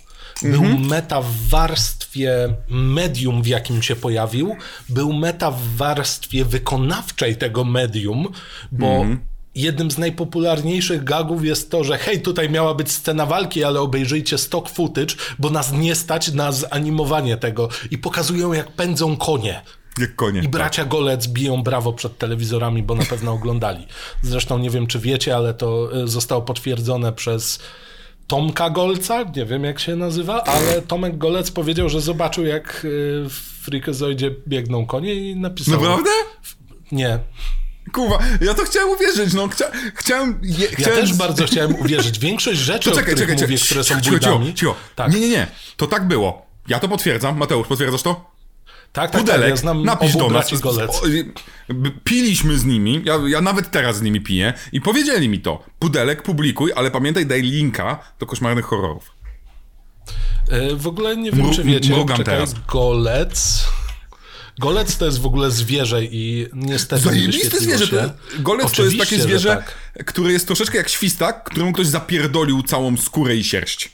Był 0.41 0.63
meta 0.63 1.21
w 1.21 1.47
warstwie 1.49 2.55
medium, 2.69 3.43
w 3.43 3.47
jakim 3.47 3.81
się 3.81 3.95
pojawił. 3.95 4.55
Był 4.89 5.13
meta 5.13 5.51
w 5.51 5.75
warstwie 5.75 6.45
wykonawczej 6.45 7.35
tego 7.37 7.63
medium, 7.63 8.27
bo 8.71 8.87
Mhm. 8.87 9.19
Jednym 9.55 9.91
z 9.91 9.97
najpopularniejszych 9.97 11.03
gagów 11.03 11.45
jest 11.45 11.71
to, 11.71 11.83
że 11.83 11.97
hej, 11.97 12.21
tutaj 12.21 12.49
miała 12.49 12.73
być 12.73 12.91
scena 12.91 13.25
walki, 13.25 13.63
ale 13.63 13.81
obejrzyjcie 13.81 14.37
stock 14.37 14.69
footage, 14.69 15.15
bo 15.39 15.49
nas 15.49 15.73
nie 15.73 15.95
stać 15.95 16.31
na 16.31 16.51
zanimowanie 16.51 17.37
tego. 17.37 17.69
I 17.91 17.97
pokazują, 17.97 18.53
jak 18.53 18.71
pędzą 18.71 19.17
konie. 19.17 19.61
Jak 19.99 20.15
konie. 20.15 20.41
I 20.41 20.47
bracia 20.47 20.85
Golec 20.85 21.27
biją 21.27 21.63
brawo 21.63 21.93
przed 21.93 22.17
telewizorami, 22.17 22.83
bo 22.83 22.95
na 22.95 23.05
pewno 23.05 23.31
oglądali. 23.31 23.87
Zresztą 24.21 24.59
nie 24.59 24.69
wiem, 24.69 24.87
czy 24.87 24.99
wiecie, 24.99 25.35
ale 25.35 25.53
to 25.53 25.89
y, 26.03 26.07
zostało 26.07 26.41
potwierdzone 26.41 27.13
przez 27.13 27.59
Tomka 28.27 28.69
Golca, 28.69 29.23
nie 29.35 29.45
wiem 29.45 29.63
jak 29.63 29.79
się 29.79 29.95
nazywa, 29.95 30.43
ale 30.43 30.81
Tomek 30.81 31.17
Golec 31.17 31.51
powiedział, 31.51 31.89
że 31.89 32.01
zobaczył 32.01 32.45
jak 32.45 32.85
y, 32.85 33.29
w 33.29 33.33
Freakazoidzie 33.65 34.31
biegną 34.47 34.85
konie 34.85 35.15
i 35.15 35.35
napisał... 35.35 35.81
Naprawdę? 35.81 36.11
Nie. 36.91 37.19
Kurwa, 37.95 38.19
ja 38.41 38.53
to 38.53 38.63
chciałem 38.63 38.89
uwierzyć, 38.89 39.33
no. 39.33 39.47
Chcia, 39.47 39.65
chciałem... 39.95 40.39
Je, 40.41 40.65
Ja 40.65 40.71
chciałem... 40.77 40.99
też 40.99 41.13
bardzo 41.13 41.45
chciałem 41.45 41.75
uwierzyć. 41.79 42.19
Większość 42.19 42.59
rzeczy, 42.59 42.89
To 42.89 42.95
o 42.95 42.99
czekaj, 42.99 43.13
których 43.15 43.29
czekaj, 43.29 43.45
mówię, 43.45 43.57
czekaj. 43.57 43.65
które 43.67 43.83
są 43.83 44.01
Cicho, 44.01 44.19
cicho, 44.19 44.41
cicho. 44.55 44.75
Tak, 44.95 45.13
Nie, 45.13 45.19
nie, 45.19 45.29
nie. 45.29 45.47
To 45.77 45.87
tak 45.87 46.07
było. 46.07 46.45
Ja 46.67 46.79
to 46.79 46.87
potwierdzam. 46.87 47.37
Mateusz, 47.37 47.67
potwierdzasz 47.67 48.01
to? 48.01 48.13
tak, 48.93 49.11
tak, 49.11 49.11
tak, 49.11 49.21
Pudelek, 49.21 49.49
ja 49.49 49.55
znam 49.55 49.83
napisz 49.83 50.13
do 50.15 50.29
nas. 50.29 50.51
Piliśmy 52.03 52.57
z 52.57 52.65
nimi, 52.65 53.01
ja, 53.05 53.19
ja 53.27 53.41
nawet 53.41 53.71
teraz 53.71 53.97
z 53.97 54.01
nimi 54.01 54.21
piję 54.21 54.53
i 54.71 54.81
powiedzieli 54.81 55.29
mi 55.29 55.39
to. 55.39 55.63
Pudelek, 55.79 56.23
publikuj, 56.23 56.71
ale 56.75 56.91
pamiętaj, 56.91 57.25
daj 57.25 57.41
linka 57.41 57.99
do 58.19 58.25
koszmarnych 58.25 58.65
horrorów. 58.65 59.11
E, 60.49 60.75
W 60.75 60.87
ogóle 60.87 61.17
nie 61.17 61.31
wiem, 61.31 61.45
Mru- 61.45 61.55
czy 61.55 61.63
wiecie, 61.63 61.95
czekaj, 62.07 62.25
teraz. 62.25 62.53
golec... 62.67 63.64
Golec 64.59 64.97
to 64.97 65.05
jest 65.05 65.19
w 65.19 65.25
ogóle 65.25 65.51
zwierzę 65.51 66.03
i 66.03 66.47
niestety 66.53 67.05
nie 67.05 67.11
Zajebiste 67.11 67.59
zwierzę. 67.59 67.87
się. 67.87 68.11
Golec 68.39 68.71
to 68.71 68.83
jest 68.83 68.97
takie 68.97 69.03
Oczywiście, 69.03 69.23
zwierzę, 69.23 69.49
tak. 69.95 70.05
które 70.05 70.33
jest 70.33 70.47
troszeczkę 70.47 70.77
jak 70.77 70.89
świstak, 70.89 71.43
któremu 71.43 71.73
ktoś 71.73 71.87
zapierdolił 71.87 72.63
całą 72.63 72.97
skórę 72.97 73.35
i 73.35 73.43
sierść. 73.43 73.91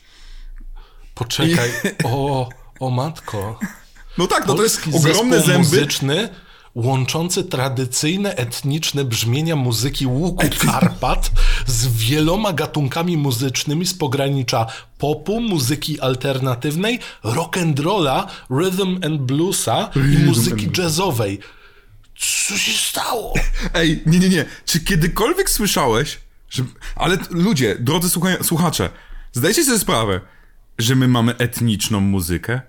Poczekaj, 1.15 1.71
o, 2.03 2.49
o 2.79 2.89
matko. 2.89 3.59
No 4.17 4.27
tak, 4.27 4.47
no 4.47 4.53
to 4.53 4.63
jest 4.63 4.81
ogromne 4.93 5.39
zęby. 5.41 5.57
muzyczny 5.57 6.29
łączący 6.75 7.43
tradycyjne 7.43 8.35
etniczne 8.35 9.05
brzmienia 9.05 9.55
muzyki 9.55 10.07
łuku 10.07 10.45
Karpat 10.65 11.31
z 11.67 11.87
wieloma 11.87 12.53
gatunkami 12.53 13.17
muzycznymi 13.17 13.85
z 13.85 13.93
pogranicza 13.93 14.65
popu, 14.97 15.41
muzyki 15.41 15.99
alternatywnej, 15.99 16.99
rock'n'rolla, 17.23 18.27
rhythm 18.49 18.99
and 19.05 19.21
bluesa 19.21 19.89
i 19.95 20.17
muzyki 20.25 20.69
jazzowej. 20.77 21.39
Co 22.47 22.57
się 22.57 22.71
stało? 22.71 23.33
Ej, 23.73 24.03
nie, 24.05 24.19
nie, 24.19 24.29
nie. 24.29 24.45
Czy 24.65 24.79
kiedykolwiek 24.79 25.49
słyszałeś, 25.49 26.17
że... 26.49 26.63
Ale 26.95 27.17
ludzie, 27.29 27.75
drodzy 27.79 28.07
słucha- 28.07 28.43
słuchacze, 28.43 28.89
zdajcie 29.33 29.63
sobie 29.65 29.79
sprawę, 29.79 30.21
że 30.77 30.95
my 30.95 31.07
mamy 31.07 31.37
etniczną 31.37 31.99
muzykę? 31.99 32.61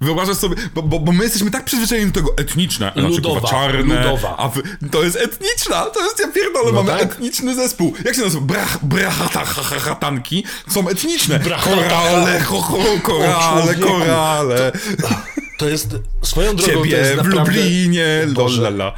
Wyobrażasz 0.00 0.36
sobie, 0.36 0.56
bo, 0.74 0.82
bo, 0.82 0.98
bo 1.00 1.12
my 1.12 1.24
jesteśmy 1.24 1.50
tak 1.50 1.64
przyzwyczajeni 1.64 2.10
do 2.10 2.20
tego 2.20 2.36
etniczne, 2.36 2.92
znaczy 2.92 3.08
Ludowa, 3.08 3.40
kurwa, 3.40 3.48
czarne, 3.48 4.04
ludowa. 4.04 4.36
a 4.36 4.48
wy, 4.48 4.62
to 4.90 5.02
jest 5.02 5.16
etniczna, 5.16 5.84
to 5.84 6.04
jest, 6.04 6.20
ja 6.20 6.28
pierdolę, 6.32 6.72
mamy 6.72 6.90
tak. 6.90 7.02
etniczny 7.02 7.54
zespół. 7.54 7.94
Jak 8.04 8.14
się 8.14 8.22
nazywa? 8.22 8.46
Brach, 8.46 8.84
brahatanki 8.84 10.44
są 10.68 10.88
etniczne. 10.88 11.40
Korale, 11.64 12.40
ho, 12.40 12.60
ho, 12.60 12.78
korale, 13.02 13.74
korale. 13.74 14.72
To 15.58 15.68
jest, 15.68 15.88
swoją 16.22 16.56
drogą 16.56 16.72
to 16.72 16.78
Ciebie 16.84 16.96
jest 16.96 17.12
w 17.12 17.16
naprawdę... 17.16 17.52
Lublinie, 17.52 18.06
Boże. 18.28 18.62
lolala. 18.62 18.92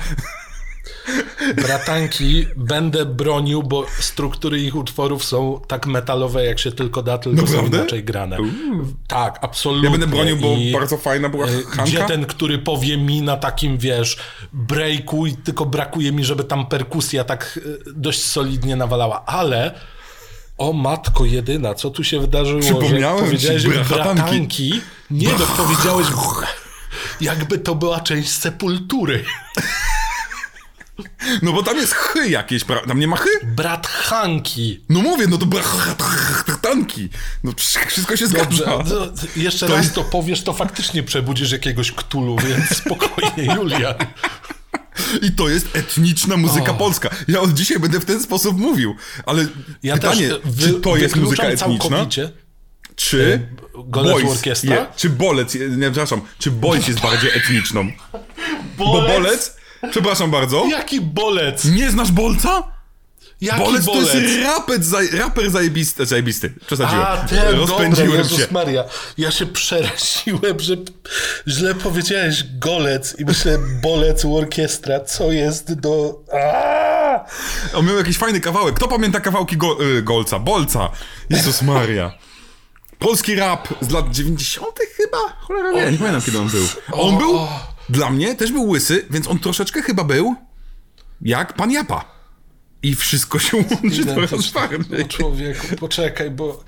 Bratanki 1.57 2.47
będę 2.57 3.07
bronił, 3.07 3.63
bo 3.63 3.87
struktury 4.01 4.61
ich 4.61 4.77
utworów 4.77 5.25
są 5.25 5.61
tak 5.67 5.87
metalowe, 5.87 6.45
jak 6.45 6.59
się 6.59 6.73
tylko 6.73 7.03
da, 7.03 7.19
tylko 7.19 7.47
są 7.47 7.53
Naprawdę? 7.53 7.77
inaczej 7.77 8.05
grane. 8.05 8.37
Tak, 9.09 9.39
absolutnie. 9.43 9.85
Ja 9.85 9.91
będę 9.91 10.07
bronił, 10.07 10.37
bo 10.37 10.55
I, 10.57 10.73
bardzo 10.73 10.97
fajna 10.97 11.29
była 11.29 11.47
e, 11.47 11.51
Hanka. 11.51 11.85
Gdzie 11.85 12.05
ten, 12.05 12.27
który 12.27 12.59
powie 12.59 12.97
mi 12.97 13.23
na 13.23 13.37
takim, 13.37 13.79
wiesz, 13.79 14.17
breaku 14.53 15.27
i 15.27 15.37
tylko 15.37 15.67
brakuje 15.67 16.13
mi, 16.13 16.25
żeby 16.25 16.45
tam 16.45 16.67
perkusja 16.67 17.25
tak 17.25 17.61
e, 17.89 17.93
dość 17.93 18.25
solidnie 18.25 18.77
nawalała, 18.77 19.25
ale 19.27 19.75
o 20.59 20.73
matko 20.73 21.25
jedyna, 21.25 21.75
co 21.75 21.91
tu 21.91 22.05
się 22.05 22.21
wydarzyło, 22.21 22.61
Przypomniałem 22.61 23.19
że 23.19 23.39
ci 23.39 23.47
powiedziałeś 23.47 23.67
brachatanki. 23.67 24.15
bratanki, 24.15 24.81
nie, 25.11 25.29
no 25.29 25.47
powiedziałeś 25.57 26.07
jakby 27.21 27.59
to 27.59 27.75
była 27.75 28.01
część 28.01 28.31
sepultury. 28.31 29.25
No 31.43 31.53
bo 31.53 31.63
tam 31.63 31.77
jest 31.77 31.95
chy 31.95 32.29
jakieś, 32.31 32.65
pra- 32.65 32.87
tam 32.89 33.01
nie 33.01 33.09
ma 33.09 33.17
chy? 33.17 33.29
Brat 33.47 33.87
Hanki. 33.87 34.85
No 34.89 35.01
mówię, 35.03 35.27
no 35.31 35.39
to 35.39 35.47
bratanki. 35.47 37.09
No 37.45 37.53
wszystko 37.57 38.17
się 38.17 38.29
Dobrze, 38.29 38.63
zgadza. 38.65 38.85
to, 38.85 39.13
jeszcze 39.37 39.67
To 39.67 39.73
raz 39.75 39.83
jest- 39.85 39.95
to 39.95 40.05
powiesz, 40.05 40.43
to 40.43 40.53
faktycznie 40.53 41.03
przebudzisz 41.03 41.53
jakiegoś 41.53 41.93
ktulu, 41.93 42.37
więc 42.39 42.69
spokojnie, 42.85 43.55
Julian. 43.55 43.95
I 45.23 45.33
to 45.33 45.49
jest 45.49 45.77
etniczna 45.77 46.37
muzyka 46.37 46.71
O. 46.73 46.75
polska. 46.75 47.11
Ja 47.29 47.41
od 47.41 47.55
dzisiaj 47.55 47.79
będę 47.79 48.01
w 48.01 48.05
ten 48.05 48.23
sposób 48.23 48.59
mówił. 48.59 48.97
Ale 49.27 49.47
Ja 49.83 49.95
pytanie, 49.95 50.29
też 50.29 50.39
wy, 50.45 50.63
czy 50.69 50.81
to 50.81 50.97
jest 50.97 51.17
muzyka 51.17 51.43
etniczna? 51.43 51.89
całkowicie. 51.89 52.31
czy... 52.97 53.49
Golec 53.85 54.13
Boys 54.13 54.31
Orkiestra? 54.39 54.75
je- 54.75 54.87
czy 54.97 55.11
Bolec, 55.11 55.55
nie, 55.55 55.91
przepraszam, 55.91 56.21
czy 56.39 56.51
Boys 56.51 56.89
jest 56.89 57.01
bardziej 57.01 57.31
etniczną? 57.31 57.93
Bo 58.79 58.85
Bolec, 59.03 59.57
przepraszam 59.91 60.31
bardzo, 60.31 60.67
Jaki 60.71 61.01
bolec? 61.01 61.65
nie 61.65 61.91
znasz 61.91 62.13
Bolca? 62.13 62.79
Jaki 63.41 63.59
Bolec 63.61 63.85
to 63.85 63.93
bolec? 63.93 64.15
jest 64.15 64.45
rapet, 64.45 64.85
zaj, 64.85 65.09
raper 65.11 65.51
zajebisty, 65.51 66.07
zajebisty, 66.07 66.55
przesadziłem. 66.67 67.05
A, 67.07 67.17
ten, 67.17 67.57
Rozpędziłem 67.57 68.11
dobra, 68.11 68.25
się. 68.25 68.35
Jezus 68.35 68.51
Maria. 68.51 68.85
Ja 69.19 69.31
się 69.31 69.47
przeraziłem, 69.47 70.61
że 70.61 70.77
źle 71.49 71.75
powiedziałeś 71.75 72.45
golec 72.59 73.17
i 73.19 73.25
myślę 73.25 73.59
bolec 73.83 74.25
u 74.25 74.37
orkiestra. 74.37 75.01
Co 75.01 75.33
jest 75.33 75.73
do... 75.81 76.21
Aaaa! 76.33 77.25
On 77.75 77.87
miał 77.87 77.97
jakiś 77.97 78.19
fajny 78.19 78.41
kawałek. 78.41 78.75
Kto 78.75 78.89
pamięta 78.89 79.21
kawałki 79.21 79.57
go, 79.57 79.85
y, 79.85 80.03
Golca? 80.03 80.39
Bolca. 80.39 80.91
Jezus 81.31 81.63
Maria. 81.63 82.13
Polski 82.99 83.35
rap 83.35 83.69
z 83.81 83.91
lat 83.91 84.11
90. 84.11 84.67
chyba? 84.97 85.19
Cholera 85.41 85.73
wie, 85.73 85.93
nie 85.93 85.99
pamiętam 85.99 86.23
kiedy 86.23 86.39
on 86.39 86.49
był. 86.49 86.65
On 86.93 87.19
był, 87.19 87.39
dla 87.89 88.11
mnie 88.11 88.35
też 88.35 88.53
był 88.53 88.69
łysy, 88.69 89.07
więc 89.11 89.29
on 89.29 89.39
troszeczkę 89.39 89.83
chyba 89.83 90.05
był 90.05 90.35
jak 91.23 91.53
pan 91.53 91.71
Japa. 91.71 92.05
I 92.83 92.95
wszystko 92.95 93.39
się 93.39 93.57
łączy 93.57 94.05
coraz 94.05 94.51
bardziej. 94.51 95.07
Człowieku, 95.09 95.67
poczekaj, 95.81 96.31
bo... 96.31 96.65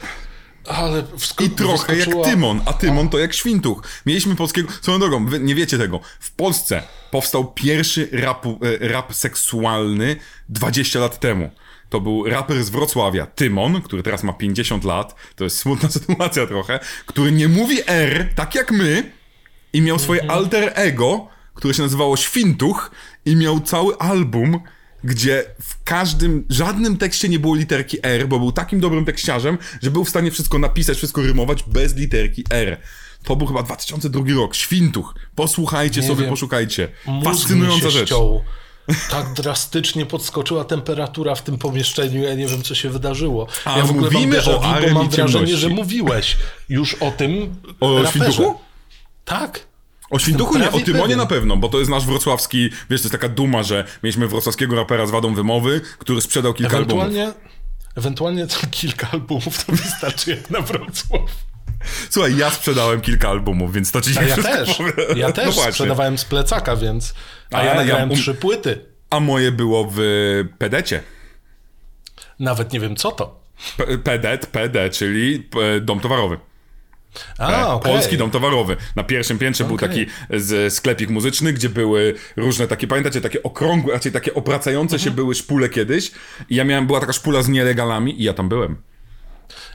Ale 0.66 1.03
wsko- 1.16 1.45
I 1.45 1.51
trochę 1.51 1.97
jak 1.97 2.09
wyskoczyła- 2.09 2.25
Tymon, 2.25 2.61
a 2.66 2.73
Tymon 2.73 3.09
to 3.09 3.18
jak 3.18 3.35
Świntuch. 3.35 3.83
Mieliśmy 4.07 4.37
polskiego... 4.37 4.68
Swoją 4.83 4.99
drogą, 4.99 5.27
wy 5.27 5.41
nie 5.41 5.55
wiecie 5.55 5.79
tego. 5.79 6.01
W 6.21 6.33
Polsce 6.33 6.83
powstał 7.11 7.53
pierwszy 7.53 8.09
rapu, 8.12 8.59
e, 8.83 8.89
rap 8.89 9.14
seksualny 9.14 10.16
20 10.49 11.01
lat 11.01 11.21
temu. 11.21 11.51
To 11.89 12.01
był 12.01 12.25
raper 12.25 12.64
z 12.64 12.71
Wrocławia, 12.71 13.27
Tymon, 13.27 13.83
który 13.83 14.03
teraz 14.03 14.23
ma 14.23 14.33
50 14.33 14.85
lat. 14.85 15.14
To 15.37 15.45
jest 15.45 15.59
smutna 15.59 15.91
sytuacja 15.99 16.47
trochę. 16.47 16.81
Który 17.07 17.33
nie 17.33 17.49
mówi 17.49 17.79
R, 17.87 18.29
tak 18.37 18.55
jak 18.55 18.71
my. 18.71 19.12
I 19.73 19.83
miał 19.83 19.99
swoje 19.99 20.31
alter 20.31 20.73
ego, 20.75 21.29
które 21.55 21.75
się 21.75 21.83
nazywało 21.83 22.16
Świntuch. 22.16 22.91
I 23.25 23.37
miał 23.37 23.61
cały 23.61 23.99
album, 23.99 24.61
gdzie 25.05 25.45
w 25.62 25.83
każdym, 25.85 26.45
żadnym 26.49 26.97
tekście 26.97 27.29
nie 27.29 27.39
było 27.39 27.55
literki 27.55 27.99
R, 28.03 28.29
bo 28.29 28.39
był 28.39 28.53
takim 28.53 28.81
dobrym 28.81 29.05
tekściarzem, 29.05 29.59
że 29.83 29.91
był 29.91 30.05
w 30.05 30.09
stanie 30.09 30.31
wszystko 30.31 30.59
napisać, 30.59 30.97
wszystko 30.97 31.23
rymować 31.23 31.62
bez 31.62 31.97
literki 31.97 32.45
R. 32.51 32.81
To 33.25 33.37
był 33.37 33.47
chyba 33.47 33.62
2002 33.62 34.25
rok. 34.35 34.55
Świntuch. 34.55 35.14
Posłuchajcie 35.35 36.03
sobie, 36.03 36.21
wiem. 36.21 36.31
poszukajcie. 36.31 36.89
Fascynująca 37.25 37.91
rzecz. 37.91 38.09
ściął. 38.09 38.43
Tak 39.11 39.33
drastycznie 39.33 40.07
podskoczyła 40.07 40.64
temperatura 40.64 41.35
w 41.35 41.43
tym 41.43 41.59
pomieszczeniu, 41.59 42.23
ja 42.23 42.35
nie 42.35 42.47
wiem, 42.47 42.62
co 42.62 42.75
się 42.75 42.91
wydarzyło. 42.91 43.47
A 43.64 43.79
ja 43.79 43.85
w 43.85 43.91
ogóle 43.91 44.11
mówimy 44.11 44.37
mam 44.37 44.45
déjà 44.45 44.55
o 44.55 44.61
vu, 44.61 44.66
Armii 44.66 44.95
bo 44.95 45.01
mam 45.01 45.09
wrażenie, 45.09 45.33
Ciemności. 45.33 45.57
że 45.57 45.68
mówiłeś 45.68 46.37
już 46.68 46.95
o 46.95 47.11
tym 47.11 47.55
O 47.81 48.03
raperze. 48.03 48.11
Świntuchu? 48.33 48.59
Tak. 49.31 49.61
O 50.11 50.18
Świntuchu 50.18 50.59
nie, 50.59 50.70
o 50.70 50.81
Tymonie 50.81 51.03
pewien. 51.03 51.18
na 51.18 51.26
pewno, 51.26 51.57
bo 51.57 51.68
to 51.68 51.78
jest 51.78 51.91
nasz 51.91 52.07
wrocławski, 52.07 52.62
wiesz, 52.91 53.01
to 53.01 53.07
jest 53.09 53.12
taka 53.12 53.28
duma, 53.28 53.62
że 53.62 53.85
mieliśmy 54.03 54.28
wrocławskiego 54.28 54.76
rapera 54.76 55.07
z 55.07 55.11
wadą 55.11 55.35
wymowy, 55.35 55.81
który 55.99 56.20
sprzedał 56.20 56.55
kilka 56.55 56.76
albumów. 56.76 57.05
Ewentualnie, 57.05 57.33
ewentualnie 57.97 58.47
to 58.47 58.57
kilka 58.70 59.11
albumów 59.12 59.64
to 59.64 59.72
wystarczy 59.72 60.31
jak 60.31 60.51
na 60.51 60.61
Wrocław. 60.61 61.20
Słuchaj, 62.11 62.37
ja 62.37 62.51
sprzedałem 62.51 63.01
kilka 63.01 63.28
albumów, 63.28 63.72
więc 63.72 63.91
to 63.93 64.01
ci 64.01 64.11
nie 64.20 64.26
ja 64.26 64.37
też. 64.37 64.74
powiem. 64.76 64.93
Ja 65.16 65.26
No 65.26 65.33
też 65.33 65.55
właśnie. 65.55 65.72
sprzedawałem 65.72 66.18
z 66.18 66.24
plecaka, 66.24 66.76
więc. 66.76 67.14
A, 67.53 67.57
A 67.59 67.64
ja 67.64 67.70
ja- 67.70 67.76
nagrałem 67.76 68.11
um- 68.11 68.18
trzy 68.18 68.35
płyty. 68.35 68.85
A 69.11 69.20
moje 69.20 69.53
było 69.53 69.89
w 69.95 69.99
Pedecie. 70.59 71.03
Nawet 72.39 72.72
nie 72.72 72.81
wiem 72.81 72.97
co 72.97 73.12
to. 73.12 73.41
P- 73.76 73.99
Pedet, 73.99 74.47
PD, 74.47 74.91
czyli 74.91 75.49
e, 75.76 75.81
dom 75.81 76.01
towarowy. 76.01 76.39
A, 77.38 77.74
okej. 77.74 77.92
Polski 77.92 78.16
dom 78.16 78.30
towarowy. 78.30 78.76
Na 78.96 79.04
pierwszym 79.04 79.38
piętrze 79.38 79.64
był 79.64 79.74
Okej. 79.74 79.88
taki 79.88 80.06
z 80.30 80.74
sklepik 80.74 81.11
muzyczny, 81.11 81.52
gdzie 81.52 81.68
były 81.68 82.14
różne 82.36 82.66
takie, 82.68 82.86
pamiętacie, 82.86 83.20
takie 83.20 83.42
okrągłe, 83.42 83.92
raczej 83.92 84.12
takie 84.12 84.34
obracające 84.34 84.96
Mhm. 84.96 85.11
się 85.11 85.16
były 85.16 85.34
szpule 85.34 85.68
kiedyś. 85.68 86.11
I 86.50 86.56
ja 86.56 86.64
miałem, 86.64 86.86
była 86.86 87.00
taka 87.00 87.12
szpula 87.12 87.42
z 87.42 87.48
nielegalami 87.48 88.20
i 88.20 88.24
ja 88.24 88.32
tam 88.34 88.48
byłem. 88.48 88.76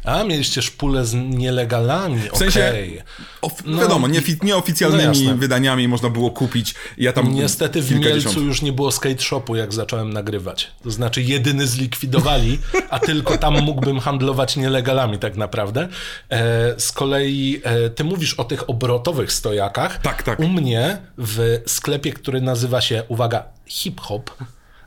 A, 0.03 0.23
mieliście 0.23 0.61
szpulę 0.61 1.05
z 1.05 1.13
nielegalami. 1.13 2.19
W 2.33 2.37
sensie, 2.37 2.67
okej. 2.69 3.01
of, 3.41 3.53
wiadomo, 3.79 4.07
nie, 4.07 4.19
no 4.19 4.35
nieoficjalnymi 4.43 5.23
jasne. 5.23 5.35
wydaniami 5.35 5.87
można 5.87 6.09
było 6.09 6.31
kupić. 6.31 6.75
Ja 6.97 7.13
tam 7.13 7.33
Niestety 7.33 7.81
w 7.81 7.91
Mielcu 7.91 8.41
już 8.41 8.61
nie 8.61 8.73
było 8.73 8.91
skate 8.91 9.21
shopu, 9.21 9.55
jak 9.55 9.73
zacząłem 9.73 10.13
nagrywać. 10.13 10.71
To 10.83 10.91
znaczy 10.91 11.21
jedyny 11.21 11.67
zlikwidowali, 11.67 12.59
a 12.89 12.99
tylko 12.99 13.37
tam 13.37 13.61
mógłbym 13.61 13.99
handlować 13.99 14.55
nielegalami 14.55 15.19
tak 15.19 15.35
naprawdę. 15.37 15.87
E, 16.29 16.79
z 16.79 16.91
kolei 16.91 17.61
e, 17.63 17.89
ty 17.89 18.03
mówisz 18.03 18.33
o 18.33 18.43
tych 18.43 18.69
obrotowych 18.69 19.31
stojakach. 19.31 20.01
Tak, 20.01 20.23
tak. 20.23 20.39
U 20.39 20.47
mnie 20.47 20.97
w 21.17 21.61
sklepie, 21.65 22.13
który 22.13 22.41
nazywa 22.41 22.81
się, 22.81 23.03
uwaga, 23.07 23.43
hip 23.65 24.01
hop, 24.01 24.31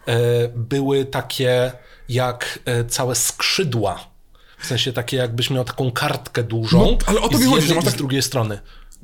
e, 0.07 0.49
były 0.49 1.05
takie 1.05 1.72
jak 2.09 2.59
e, 2.64 2.84
całe 2.84 3.14
skrzydła. 3.14 4.18
W 4.59 4.67
sensie 4.67 4.93
takie 4.93 5.17
jakbyś 5.17 5.51
miał 5.51 5.65
taką 5.65 5.91
kartkę 5.93 6.43
dużą 6.43 6.79
No, 6.79 6.99
ale 7.07 7.21
o 7.21 7.29
to 7.29 7.39
mi 7.39 7.45
chodzi, 7.45 7.67
że 7.69 7.75
masz 7.75 7.85
i 7.85 7.87
z 7.87 7.91
tak- 7.91 7.99
drugiej 7.99 8.23
strony. 8.23 8.59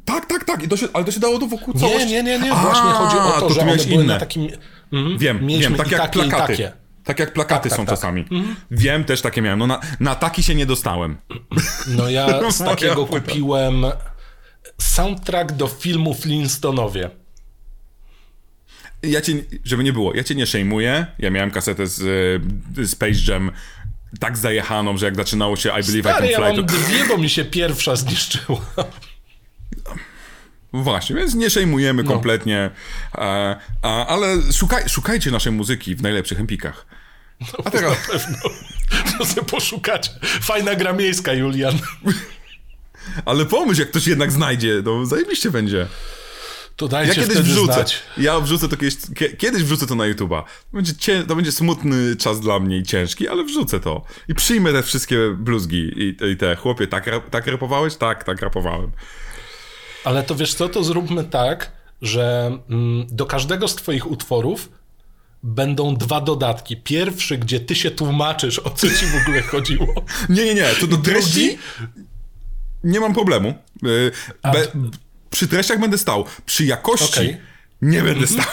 Tak, 0.04 0.26
tak, 0.26 0.44
tak. 0.44 0.62
I 0.62 0.68
to 0.68 0.76
się, 0.76 0.86
ale 0.92 1.04
to 1.04 1.12
się 1.12 1.20
dało 1.20 1.38
do 1.38 1.46
wokół 1.46 1.74
Nie, 1.74 1.80
całości. 1.80 2.06
nie, 2.08 2.22
nie, 2.22 2.38
nie. 2.38 2.52
A, 2.52 2.62
Właśnie 2.62 2.90
chodzi 2.90 3.16
o 3.16 3.40
to, 3.40 3.48
ty 3.48 3.54
że 3.54 3.60
one 3.60 3.76
były 3.76 3.88
inne. 3.94 4.04
na 4.14 4.20
takim... 4.20 4.48
Mhm. 4.92 5.18
Wiem, 5.18 5.46
Mieliśmy 5.46 5.70
wiem, 5.70 5.78
tak 5.78 5.90
jak 5.90 6.00
takie, 6.00 6.12
plakaty. 6.20 6.52
takie. 6.52 6.72
Tak 7.04 7.18
jak 7.18 7.32
plakaty 7.32 7.68
tak, 7.68 7.76
są 7.78 7.86
tak. 7.86 7.94
czasami. 7.94 8.24
Wiem, 8.70 9.04
też 9.04 9.20
takie 9.20 9.42
miałem. 9.42 9.58
No 9.58 9.66
na, 9.66 9.80
na 10.00 10.14
taki 10.14 10.42
się 10.42 10.54
nie 10.54 10.66
dostałem. 10.66 11.16
No 11.88 12.10
ja 12.10 12.40
z 12.52 12.58
takiego 12.58 13.06
kupiłem 13.06 13.84
soundtrack 14.80 15.52
do 15.52 15.66
filmu 15.66 16.14
Flintstonowie. 16.14 17.10
Ja 19.02 19.20
cię, 19.20 19.32
żeby 19.64 19.84
nie 19.84 19.92
było, 19.92 20.14
ja 20.14 20.24
cię 20.24 20.34
nie 20.34 20.46
szejmuję. 20.46 21.06
Ja 21.18 21.30
miałem 21.30 21.50
kasetę 21.50 21.86
z 21.86 22.00
y, 22.78 22.86
Space 22.88 23.32
Jam 23.32 23.50
tak 24.20 24.36
zajechaną, 24.38 24.96
że 24.96 25.06
jak 25.06 25.16
zaczynało 25.16 25.56
się 25.56 25.70
I 25.80 25.86
Believe 25.86 26.14
Ale 26.14 26.26
I 26.28 26.30
ja 26.30 26.38
Can 26.38 26.46
Fly, 26.52 26.56
mam 26.62 26.66
to... 26.66 26.74
dwie, 26.76 27.04
bo 27.08 27.18
mi 27.18 27.30
się 27.30 27.44
pierwsza 27.44 27.96
zniszczyła. 27.96 28.60
Właśnie, 30.72 31.16
więc 31.16 31.34
nie 31.34 31.50
szejmujemy 31.50 32.02
No. 32.02 32.10
kompletnie. 32.10 32.70
E, 33.14 33.56
a, 33.82 34.06
ale 34.06 34.52
szukaj, 34.52 34.88
szukajcie 34.88 35.30
naszej 35.30 35.52
muzyki 35.52 35.94
w 35.96 36.02
najlepszych 36.02 36.40
empikach. 36.40 36.86
A 37.64 37.70
teraz... 37.70 37.96
Pewno. 38.06 38.36
To 39.18 39.24
sobie 39.26 39.42
poszukacie. 39.42 40.10
Fajna 40.22 40.74
gra 40.74 40.92
miejska, 40.92 41.32
Julian. 41.32 41.78
Ale 43.24 43.46
pomyśl, 43.46 43.80
jak 43.80 43.90
ktoś 43.90 44.06
jednak 44.06 44.32
znajdzie, 44.32 44.82
no 44.84 45.06
zajebiście 45.06 45.50
będzie. 45.50 45.86
To 46.76 46.88
dajcie 46.88 47.20
Ja 47.20 47.26
kiedyś 47.28 47.42
wrzucę. 47.42 47.72
znać. 47.72 48.02
Ja 48.16 48.40
wrzucę 48.40 48.68
to 48.68 48.76
kiedyś, 48.76 48.96
kie- 49.14 49.36
kiedyś 49.36 49.62
wrzucę 49.62 49.86
to 49.86 49.94
na 49.94 50.04
YouTube'a. 50.04 50.42
To 50.42 50.46
będzie, 50.72 50.94
cie, 50.94 51.22
to 51.22 51.36
będzie 51.36 51.52
smutny 51.52 52.16
czas 52.16 52.40
dla 52.40 52.58
mnie 52.60 52.78
i 52.78 52.82
ciężki, 52.82 53.28
ale 53.28 53.44
wrzucę 53.44 53.80
to. 53.80 54.04
I 54.28 54.34
przyjmę 54.34 54.72
te 54.72 54.82
wszystkie 54.82 55.18
bluzgi 55.38 55.76
i, 55.96 56.16
i 56.32 56.36
te 56.36 56.56
chłopie, 56.56 56.86
tak, 56.86 57.10
tak 57.30 57.46
rapowałeś? 57.46 57.96
Tak, 57.96 58.24
tak 58.24 58.42
rapowałem. 58.42 58.90
Ale 60.04 60.22
to 60.22 60.34
wiesz 60.34 60.54
co, 60.54 60.68
to 60.68 60.84
zróbmy 60.84 61.24
tak, 61.24 61.72
że 62.02 62.58
mm, 62.70 63.06
do 63.10 63.26
każdego 63.26 63.68
z 63.68 63.74
twoich 63.76 64.10
utworów 64.10 64.68
będą 65.42 65.96
dwa 65.96 66.20
dodatki. 66.20 66.76
Pierwszy, 66.76 67.38
gdzie 67.38 67.60
ty 67.60 67.74
się 67.74 67.90
tłumaczysz, 67.90 68.58
o 68.58 68.70
co 68.70 68.86
ci 68.88 69.06
w 69.06 69.22
ogóle 69.22 69.42
chodziło. 69.42 69.86
Nie, 70.28 70.44
nie, 70.44 70.54
nie, 70.54 70.68
to 70.80 70.86
do 70.86 70.96
treści 70.96 71.46
Drugi, 71.46 71.58
nie 72.84 73.00
mam 73.00 73.14
problemu. 73.14 73.54
Y, 73.86 74.10
Be, 74.42 74.66
przy 75.34 75.48
treściach 75.48 75.80
będę 75.80 75.98
stał. 75.98 76.24
Przy 76.46 76.64
jakości 76.64 77.20
Okej. 77.20 77.36
nie 77.82 78.02
będę 78.02 78.26
stał. 78.26 78.44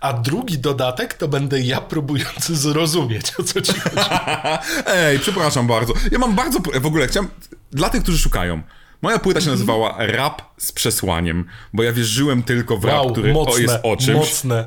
a 0.00 0.12
drugi 0.12 0.58
dodatek 0.58 1.14
to 1.14 1.28
będę 1.28 1.60
ja 1.60 1.80
próbujący 1.80 2.56
zrozumieć, 2.56 3.32
o 3.38 3.42
co 3.42 3.60
ci 3.60 3.72
chodzi. 3.80 4.06
Ej, 4.86 5.18
przepraszam 5.18 5.66
bardzo. 5.66 5.92
Ja 6.12 6.18
mam 6.18 6.34
bardzo. 6.34 6.58
W 6.80 6.86
ogóle 6.86 7.08
chciałem. 7.08 7.28
Dla 7.72 7.90
tych, 7.90 8.02
którzy 8.02 8.18
szukają. 8.18 8.62
Moja 9.02 9.18
płyta 9.18 9.40
się 9.40 9.50
nazywała 9.50 9.94
Rap 9.98 10.42
z 10.58 10.72
przesłaniem, 10.72 11.44
bo 11.72 11.82
ja 11.82 11.92
wierzyłem 11.92 12.42
tylko 12.42 12.76
w 12.76 12.84
rap, 12.84 12.96
Wow, 12.96 13.12
który 13.12 13.30
o, 13.30 13.34
mocne, 13.34 13.62
jest 13.62 13.74
o 13.82 13.96
czymś. 13.96 14.16
mocne. 14.18 14.66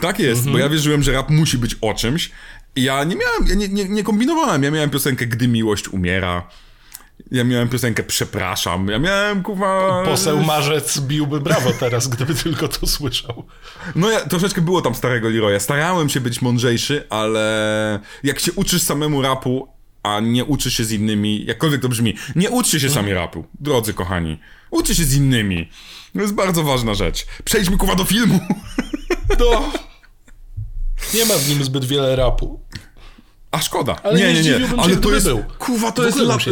Tak 0.00 0.18
jest, 0.18 0.38
Mhm. 0.38 0.52
bo 0.52 0.58
ja 0.58 0.68
wierzyłem, 0.68 1.02
że 1.02 1.12
rap 1.12 1.30
musi 1.30 1.58
być 1.58 1.76
o 1.80 1.94
czymś. 1.94 2.30
I 2.76 2.82
ja 2.82 3.04
nie 3.04 3.16
miałem, 3.16 3.46
ja 3.46 3.54
nie, 3.54 3.68
nie, 3.68 3.88
nie 3.88 4.02
kombinowałem. 4.04 4.62
Ja 4.62 4.70
miałem 4.70 4.90
piosenkę 4.90 5.26
Gdy 5.26 5.48
miłość 5.48 5.88
umiera. 5.88 6.48
Ja 7.30 7.44
miałem 7.44 7.68
piosenkę 7.68 8.02
Przepraszam. 8.02 8.88
Ja 8.88 8.98
miałem 8.98 9.42
kuwa. 9.42 10.02
Poseł 10.04 10.42
Marzec 10.42 11.00
biłby 11.00 11.40
brawo 11.40 11.72
teraz, 11.80 12.08
gdyby 12.08 12.34
tylko 12.34 12.68
to 12.68 12.86
słyszał. 12.86 13.44
No 13.94 14.10
ja 14.10 14.20
troszeczkę 14.20 14.60
było 14.60 14.82
tam 14.82 14.94
starego 14.94 15.28
Leroya. 15.28 15.60
Starałem 15.60 16.08
się 16.08 16.20
być 16.20 16.42
mądrzejszy, 16.42 17.06
ale 17.10 18.00
jak 18.22 18.40
się 18.40 18.52
uczysz 18.52 18.82
samemu 18.82 19.22
rapu, 19.22 19.68
a 20.02 20.20
nie 20.20 20.44
uczysz 20.44 20.76
się 20.76 20.84
z 20.84 20.92
innymi, 20.92 21.44
jakkolwiek 21.44 21.82
to 21.82 21.88
brzmi, 21.88 22.16
nie 22.36 22.50
uczcie 22.50 22.80
się 22.80 22.90
sami 22.90 23.14
rapu, 23.14 23.44
drodzy 23.60 23.94
kochani. 23.94 24.38
Uczcie 24.70 24.94
się 24.94 25.04
z 25.04 25.16
innymi. 25.16 25.70
To 26.14 26.20
jest 26.20 26.34
bardzo 26.34 26.62
ważna 26.62 26.94
rzecz. 26.94 27.26
Przejdźmy 27.44 27.76
kuwa 27.76 27.94
do 27.94 28.04
filmu. 28.04 28.40
No. 29.40 29.72
Nie 31.14 31.24
ma 31.24 31.34
w 31.34 31.48
nim 31.48 31.64
zbyt 31.64 31.84
wiele 31.84 32.16
rapu. 32.16 32.60
A 33.54 33.60
szkoda. 33.60 33.96
Ale 34.02 34.18
nie, 34.18 34.26
nie 34.26 34.34
nie, 34.34 34.42
się, 34.42 34.68
Ale 34.78 34.96
to 34.96 35.12
jest. 35.12 35.26
był. 35.26 35.44
Kuwa, 35.58 35.92
to 35.92 36.04
jest 36.06 36.18
lat... 36.18 36.42
się. 36.42 36.50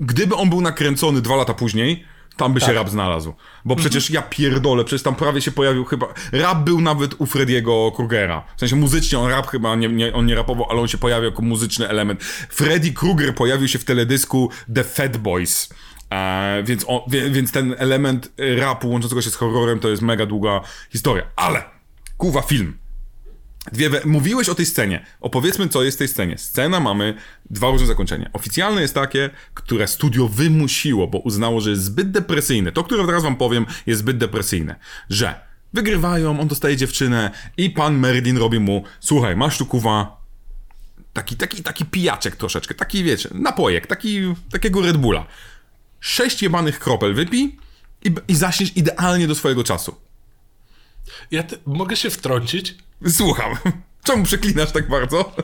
Gdyby 0.00 0.34
on 0.34 0.50
był 0.50 0.60
nakręcony 0.60 1.20
dwa 1.20 1.36
lata 1.36 1.54
później, 1.54 2.04
tam 2.36 2.54
by 2.54 2.60
się 2.60 2.66
Tak. 2.66 2.74
rap 2.74 2.88
znalazł. 2.88 3.34
Bo 3.64 3.76
przecież 3.76 4.10
ja 4.10 4.22
pierdolę, 4.22 4.84
przecież 4.84 5.02
tam 5.02 5.14
prawie 5.14 5.40
się 5.40 5.50
pojawił 5.50 5.84
chyba. 5.84 6.06
Rap 6.32 6.58
był 6.58 6.80
nawet 6.80 7.14
u 7.20 7.26
Frediego 7.26 7.92
Krugera. 7.96 8.44
W 8.56 8.60
sensie 8.60 8.76
muzycznie 8.76 9.18
on 9.18 9.30
rap 9.30 9.46
chyba 9.46 9.76
nie, 9.76 9.88
nie, 9.88 10.14
on 10.14 10.26
nie 10.26 10.34
rapował, 10.34 10.66
ale 10.70 10.80
on 10.80 10.88
się 10.88 10.98
pojawił 10.98 11.30
jako 11.30 11.42
muzyczny 11.42 11.88
element. 11.88 12.22
Freddy 12.50 12.92
Krueger 12.92 13.34
pojawił 13.34 13.68
się 13.68 13.78
w 13.78 13.84
teledysku 13.84 14.50
The 14.74 14.84
Fat 14.84 15.16
Boys. 15.16 15.68
E, 16.10 16.62
więc, 16.62 16.84
on, 16.86 17.00
wie, 17.08 17.30
więc 17.30 17.52
ten 17.52 17.74
element 17.78 18.32
rapu 18.56 18.90
łączącego 18.90 19.22
się 19.22 19.30
z 19.30 19.34
horrorem 19.34 19.78
to 19.80 19.88
jest 19.88 20.02
mega 20.02 20.26
długa 20.26 20.60
historia. 20.90 21.24
Ale, 21.36 21.62
kuwa 22.16 22.42
film. 22.42 22.78
Dwie. 23.72 23.90
Mówiłeś 24.04 24.48
o 24.48 24.54
tej 24.54 24.66
scenie. 24.66 25.06
Opowiedzmy, 25.20 25.68
co 25.68 25.82
jest 25.82 25.96
w 25.96 25.98
tej 25.98 26.08
scenie. 26.08 26.38
Scena 26.38 26.80
mamy 26.80 27.14
dwa 27.50 27.70
różne 27.70 27.86
zakończenia. 27.86 28.30
Oficjalne 28.32 28.82
jest 28.82 28.94
takie, 28.94 29.30
które 29.54 29.86
studio 29.86 30.28
wymusiło, 30.28 31.06
bo 31.06 31.18
uznało, 31.18 31.60
że 31.60 31.70
jest 31.70 31.84
zbyt 31.84 32.10
depresyjne. 32.10 32.72
To, 32.72 32.84
które 32.84 33.06
teraz 33.06 33.22
wam 33.22 33.36
powiem, 33.36 33.66
jest 33.86 34.00
zbyt 34.00 34.18
depresyjne. 34.18 34.76
Że 35.10 35.40
wygrywają, 35.72 36.40
on 36.40 36.48
dostaje 36.48 36.76
dziewczynę 36.76 37.30
i 37.56 37.70
pan 37.70 37.98
Merlin 37.98 38.36
robi 38.36 38.60
mu, 38.60 38.84
słuchaj, 39.00 39.36
masz 39.36 39.58
tu 39.58 39.66
kuwa 39.66 40.20
taki, 41.12 41.36
taki, 41.36 41.62
taki 41.62 41.84
pijaczek 41.84 42.36
troszeczkę, 42.36 42.74
taki 42.74 43.04
wiecie, 43.04 43.28
napojek, 43.32 43.86
taki, 43.86 44.34
takiego 44.50 44.82
Red 44.82 44.96
Bulla. 44.96 45.26
Sześć 46.00 46.42
jebanych 46.42 46.78
kropel 46.78 47.14
wypij 47.14 47.56
i, 48.04 48.14
i 48.28 48.34
zaśniesz 48.34 48.76
idealnie 48.76 49.26
do 49.26 49.34
swojego 49.34 49.64
czasu. 49.64 49.94
Ja 51.30 51.42
te, 51.42 51.56
mogę 51.66 51.96
się 51.96 52.10
wtrącić? 52.10 52.74
Słucham. 53.08 53.54
Czemu 54.04 54.24
przeklinasz 54.24 54.72
tak 54.72 54.88
bardzo? 54.88 55.36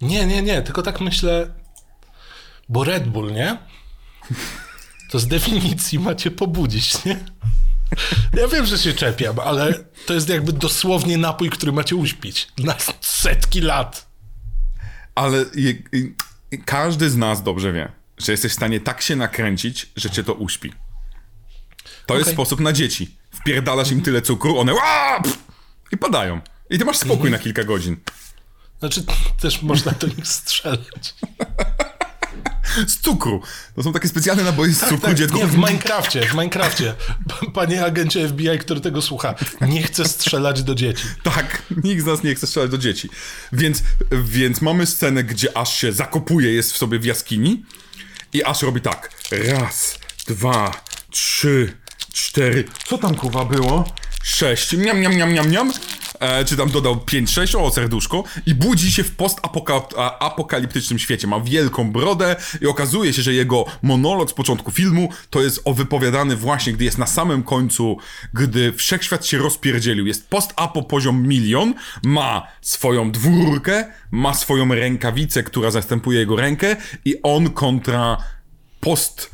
Nie, 0.00 0.26
nie, 0.26 0.42
nie, 0.42 0.62
tylko 0.62 0.82
tak 0.82 1.00
myślę, 1.00 1.54
bo 2.68 2.84
Red 2.84 3.08
Bull, 3.08 3.32
nie? 3.32 3.58
To 5.10 5.18
z 5.18 5.26
definicji 5.28 5.98
macie 5.98 6.30
pobudzić, 6.30 7.04
nie? 7.04 7.24
Ja 8.36 8.48
wiem, 8.48 8.66
że 8.66 8.78
się 8.78 8.92
czepiam, 8.92 9.38
ale 9.40 9.74
to 10.06 10.14
jest 10.14 10.28
jakby 10.28 10.52
dosłownie 10.52 11.18
napój, 11.18 11.50
który 11.50 11.72
macie 11.72 11.96
uśpić 11.96 12.48
na 12.58 12.74
setki 13.00 13.60
lat. 13.60 14.06
Ale 15.14 15.44
je, 15.54 15.70
i- 15.70 16.14
i 16.50 16.58
każdy 16.58 17.10
z 17.10 17.16
nas 17.16 17.42
dobrze 17.42 17.72
wie, 17.72 17.92
że 18.18 18.32
jesteś 18.32 18.52
w 18.52 18.54
stanie 18.54 18.80
tak 18.80 19.02
się 19.02 19.16
nakręcić, 19.16 19.90
że 19.96 20.10
cię 20.10 20.24
to 20.24 20.34
uśpi. 20.34 20.72
To 22.06 22.14
jest 22.14 22.22
Okej. 22.26 22.34
sposób 22.34 22.60
na 22.60 22.72
dzieci. 22.72 23.16
Wpierdalasz 23.30 23.90
im 23.90 24.02
tyle 24.02 24.22
cukru, 24.22 24.58
one 24.58 24.74
"Ła!" 24.74 25.20
pff, 25.22 25.38
i 25.92 25.96
padają. 25.96 26.40
I 26.70 26.78
ty 26.78 26.84
masz 26.84 26.96
spokój 26.98 27.30
na 27.30 27.38
kilka 27.38 27.64
godzin. 27.64 27.96
Znaczy, 28.78 29.04
też 29.40 29.62
można 29.62 29.92
do 29.92 30.06
nich 30.06 30.26
strzelać. 30.28 31.14
Z 32.88 33.00
cukru. 33.00 33.42
To 33.76 33.82
są 33.82 33.92
takie 33.92 34.08
specjalne 34.08 34.42
naboje 34.44 34.72
z 34.74 34.80
cukru, 34.80 34.98
Tak, 34.98 35.14
dziecko. 35.14 35.36
nie, 35.36 35.46
w 35.46 35.56
Minecrafcie, 35.56 36.20
w 36.26 36.32
Minecrafcie. 36.32 36.94
Panie 37.54 37.84
agencie 37.84 38.28
FBI, 38.28 38.58
który 38.58 38.80
tego 38.80 39.02
słucha, 39.02 39.34
nie 39.60 39.82
chce 39.82 40.04
strzelać 40.04 40.62
do 40.62 40.74
dzieci. 40.74 41.04
Tak, 41.22 41.62
nikt 41.84 42.02
z 42.02 42.06
nas 42.06 42.22
nie 42.22 42.34
chce 42.34 42.46
strzelać 42.46 42.70
do 42.70 42.78
dzieci. 42.78 43.08
Więc, 43.52 43.82
więc 44.24 44.60
mamy 44.62 44.86
scenę, 44.86 45.24
gdzie 45.24 45.56
Ash 45.56 45.76
się 45.78 45.92
zakopuje, 45.92 46.52
jest 46.52 46.72
w 46.72 46.76
sobie 46.76 46.98
w 46.98 47.04
jaskini 47.04 47.64
i 48.32 48.44
Ash 48.44 48.62
robi 48.62 48.80
tak. 48.80 49.10
Raz, 49.30 49.98
dwa, 50.26 50.82
trzy, 51.10 51.76
cztery. 52.12 52.64
Co 52.86 52.98
tam 52.98 53.14
kuwa 53.14 53.44
było? 53.44 53.84
Sześć. 54.22 54.72
Miam, 54.76 55.00
miam, 55.00 55.16
miam, 55.16 55.32
miam, 55.32 55.50
miam. 55.50 55.72
E, 56.20 56.44
czy 56.44 56.56
tam 56.56 56.70
dodał 56.70 56.96
5-6 56.96 57.58
o 57.58 57.70
serduszko 57.70 58.24
i 58.46 58.54
budzi 58.54 58.92
się 58.92 59.04
w 59.04 59.16
postapokaliptycznym 59.16 60.98
świecie. 60.98 61.26
Ma 61.26 61.40
wielką 61.40 61.92
brodę 61.92 62.36
i 62.60 62.66
okazuje 62.66 63.12
się, 63.12 63.22
że 63.22 63.32
jego 63.32 63.64
monolog 63.82 64.30
z 64.30 64.34
początku 64.34 64.70
filmu 64.70 65.08
to 65.30 65.42
jest 65.42 65.62
wypowiadany 65.74 66.36
właśnie, 66.36 66.72
gdy 66.72 66.84
jest 66.84 66.98
na 66.98 67.06
samym 67.06 67.42
końcu, 67.42 67.96
gdy 68.34 68.72
wszechświat 68.72 69.26
się 69.26 69.38
rozpierdzielił. 69.38 70.06
Jest 70.06 70.28
post-apo 70.28 70.82
poziom 70.82 71.28
milion, 71.28 71.74
ma 72.02 72.46
swoją 72.60 73.12
dwururkę, 73.12 73.92
ma 74.10 74.34
swoją 74.34 74.74
rękawicę, 74.74 75.42
która 75.42 75.70
zastępuje 75.70 76.18
jego 76.18 76.36
rękę 76.36 76.76
i 77.04 77.22
on 77.22 77.50
kontra 77.50 78.16
post 78.80 79.31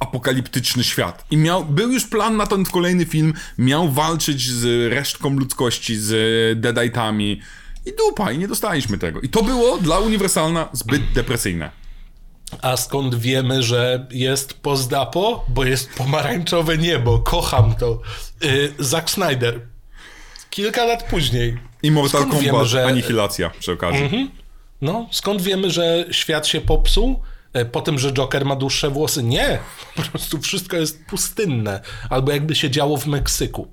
apokaliptyczny 0.00 0.84
świat. 0.84 1.24
I 1.30 1.36
miał, 1.36 1.64
był 1.64 1.92
już 1.92 2.06
plan 2.06 2.36
na 2.36 2.46
ten 2.46 2.64
kolejny 2.64 3.04
film, 3.06 3.34
miał 3.58 3.88
walczyć 3.90 4.50
z 4.50 4.92
resztką 4.92 5.30
ludzkości, 5.30 5.96
z 5.96 6.10
Deadite'ami 6.60 7.36
i 7.86 7.92
dupa, 7.98 8.32
i 8.32 8.38
nie 8.38 8.48
dostaliśmy 8.48 8.98
tego. 8.98 9.20
I 9.20 9.28
to 9.28 9.42
było 9.42 9.78
dla 9.78 9.98
Uniwersalna 9.98 10.68
zbyt 10.72 11.02
depresyjne. 11.14 11.70
A 12.62 12.76
skąd 12.76 13.14
wiemy, 13.14 13.62
że 13.62 14.06
jest 14.10 14.54
pozdapo? 14.54 15.44
Bo 15.48 15.64
jest 15.64 15.90
pomarańczowe 15.94 16.78
niebo. 16.78 17.18
Kocham 17.18 17.74
to. 17.74 18.00
Yy, 18.42 18.72
Zack 18.78 19.10
Snyder. 19.10 19.60
Kilka 20.50 20.84
lat 20.84 21.02
później. 21.02 21.58
I 21.82 21.90
Mortal 21.90 22.10
Skąd 22.20 22.30
Kombat, 22.34 22.44
wiemy, 22.52 22.64
że- 22.66 22.86
Anihilacja 22.86 23.50
przy 23.50 23.72
okazji. 23.72 24.30
No, 24.80 25.08
skąd 25.12 25.42
wiemy, 25.42 25.70
że 25.70 26.04
świat 26.10 26.46
się 26.46 26.60
popsuł? 26.60 27.20
E, 27.52 27.64
Po 27.64 27.80
tym, 27.80 27.98
że 27.98 28.12
Joker 28.12 28.44
ma 28.44 28.56
dłuższe 28.56 28.90
włosy? 28.90 29.22
Nie. 29.22 29.58
Po 29.96 30.02
prostu 30.02 30.40
wszystko 30.40 30.76
jest 30.76 31.04
pustynne. 31.06 31.80
Albo 32.10 32.32
jakby 32.32 32.54
się 32.54 32.70
działo 32.70 32.96
w 32.96 33.06
Meksyku. 33.06 33.68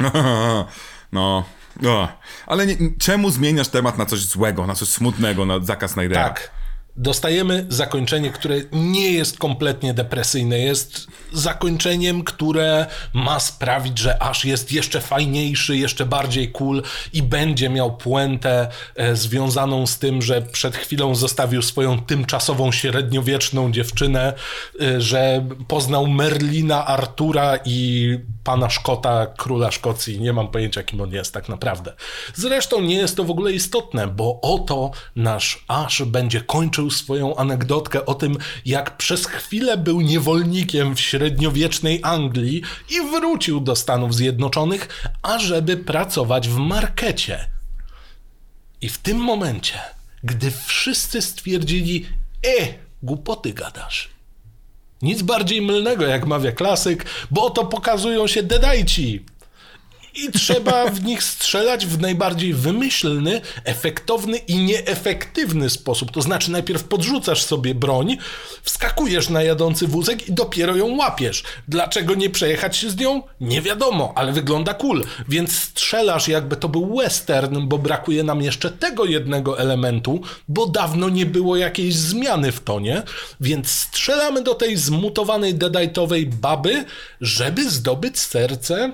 no. 1.12 1.44
no. 1.82 2.08
Ale 2.46 2.66
nie, 2.66 2.76
czemu 2.98 3.30
zmieniasz 3.30 3.68
temat 3.68 3.98
na 3.98 4.06
coś 4.06 4.20
złego, 4.20 4.66
na 4.66 4.74
coś 4.74 4.88
smutnego, 4.88 5.46
na 5.46 5.60
Zacka 5.60 5.88
Snydera? 5.88 6.24
Tak. 6.24 6.50
Dostajemy 6.96 7.66
zakończenie, 7.68 8.30
które 8.30 8.56
nie 8.72 9.12
jest 9.12 9.38
kompletnie 9.38 9.94
depresyjne. 9.94 10.58
Jest 10.58 11.06
zakończeniem, 11.32 12.24
które 12.24 12.86
ma 13.12 13.40
sprawić, 13.40 13.98
że 13.98 14.22
aż 14.22 14.44
jest 14.44 14.72
jeszcze 14.72 15.00
fajniejszy, 15.00 15.76
jeszcze 15.76 16.06
bardziej 16.06 16.52
cool 16.52 16.82
i 17.12 17.22
będzie 17.22 17.70
miał 17.70 17.96
puentę 17.96 18.68
e, 18.96 19.16
związaną 19.16 19.86
z 19.86 19.98
tym, 19.98 20.22
że 20.22 20.42
przed 20.42 20.76
chwilą 20.76 21.14
zostawił 21.14 21.62
swoją 21.62 22.00
tymczasową 22.00 22.72
średniowieczną 22.72 23.72
dziewczynę, 23.72 24.32
e, 24.80 25.00
że 25.00 25.46
poznał 25.68 26.06
Merlina, 26.06 26.86
Artura 26.86 27.58
i 27.64 28.18
pana 28.44 28.70
Szkota, 28.70 29.26
króla 29.26 29.70
Szkocji. 29.70 30.20
Nie 30.20 30.32
mam 30.32 30.48
pojęcia, 30.48 30.82
kim 30.82 31.00
on 31.00 31.12
jest 31.12 31.34
tak 31.34 31.48
naprawdę. 31.48 31.92
Zresztą 32.34 32.80
nie 32.80 32.94
jest 32.94 33.16
to 33.16 33.24
w 33.24 33.30
ogóle 33.30 33.52
istotne, 33.52 34.06
bo 34.08 34.40
oto 34.40 34.90
nasz 35.16 35.64
Ash 35.68 36.02
będzie 36.02 36.40
kończył 36.40 36.90
swoją 36.90 37.36
anegdotkę 37.36 38.06
o 38.06 38.14
tym, 38.14 38.38
jak 38.64 38.96
przez 38.96 39.26
chwilę 39.26 39.76
był 39.76 40.00
niewolnikiem 40.00 40.96
w 40.96 41.00
średniowiecznej 41.00 42.00
Anglii 42.02 42.62
i 42.90 43.10
wrócił 43.10 43.60
do 43.60 43.76
Stanów 43.76 44.14
Zjednoczonych, 44.14 45.10
ażeby 45.22 45.76
pracować 45.76 46.48
w 46.48 46.56
markecie. 46.56 47.50
I 48.80 48.88
w 48.88 48.98
tym 48.98 49.18
momencie, 49.18 49.80
gdy 50.24 50.50
wszyscy 50.50 51.22
stwierdzili, 51.22 52.06
e, 52.60 52.74
głupoty 53.02 53.52
gadasz. 53.52 54.19
Nic 55.02 55.22
bardziej 55.22 55.62
mylnego, 55.62 56.06
jak 56.06 56.26
mawia 56.26 56.52
klasyk, 56.52 57.04
bo 57.30 57.44
oto 57.44 57.64
pokazują 57.64 58.26
się 58.26 58.42
dedajci. 58.42 59.24
I 60.14 60.32
trzeba 60.32 60.90
w 60.90 61.04
nich 61.04 61.22
strzelać 61.22 61.86
w 61.86 62.00
najbardziej 62.00 62.54
wymyślny, 62.54 63.40
efektowny 63.64 64.36
i 64.36 64.56
nieefektywny 64.56 65.70
sposób. 65.70 66.10
To 66.10 66.22
znaczy, 66.22 66.50
najpierw 66.50 66.84
podrzucasz 66.84 67.42
sobie 67.42 67.74
broń, 67.74 68.16
wskakujesz 68.62 69.28
na 69.28 69.42
jadący 69.42 69.86
wózek 69.86 70.28
i 70.28 70.32
dopiero 70.32 70.76
ją 70.76 70.96
łapiesz. 70.96 71.42
Dlaczego 71.68 72.14
nie 72.14 72.30
przejechać 72.30 72.76
się 72.76 72.90
z 72.90 72.96
nią? 72.96 73.22
Nie 73.40 73.62
wiadomo, 73.62 74.12
ale 74.16 74.32
wygląda 74.32 74.74
cool. 74.74 75.04
Więc 75.28 75.52
strzelasz, 75.52 76.28
jakby 76.28 76.56
to 76.56 76.68
był 76.68 76.96
western, 76.96 77.68
bo 77.68 77.78
brakuje 77.78 78.22
nam 78.22 78.42
jeszcze 78.42 78.70
tego 78.70 79.04
jednego 79.04 79.58
elementu, 79.58 80.20
bo 80.48 80.66
dawno 80.66 81.08
nie 81.08 81.26
było 81.26 81.56
jakiejś 81.56 81.94
zmiany 81.94 82.52
w 82.52 82.60
tonie. 82.60 83.02
Więc 83.40 83.70
strzelamy 83.70 84.42
do 84.42 84.54
tej 84.54 84.76
zmutowanej 84.76 85.54
deadite'owej 85.54 86.26
baby, 86.26 86.84
żeby 87.20 87.70
zdobyć 87.70 88.18
serce 88.18 88.92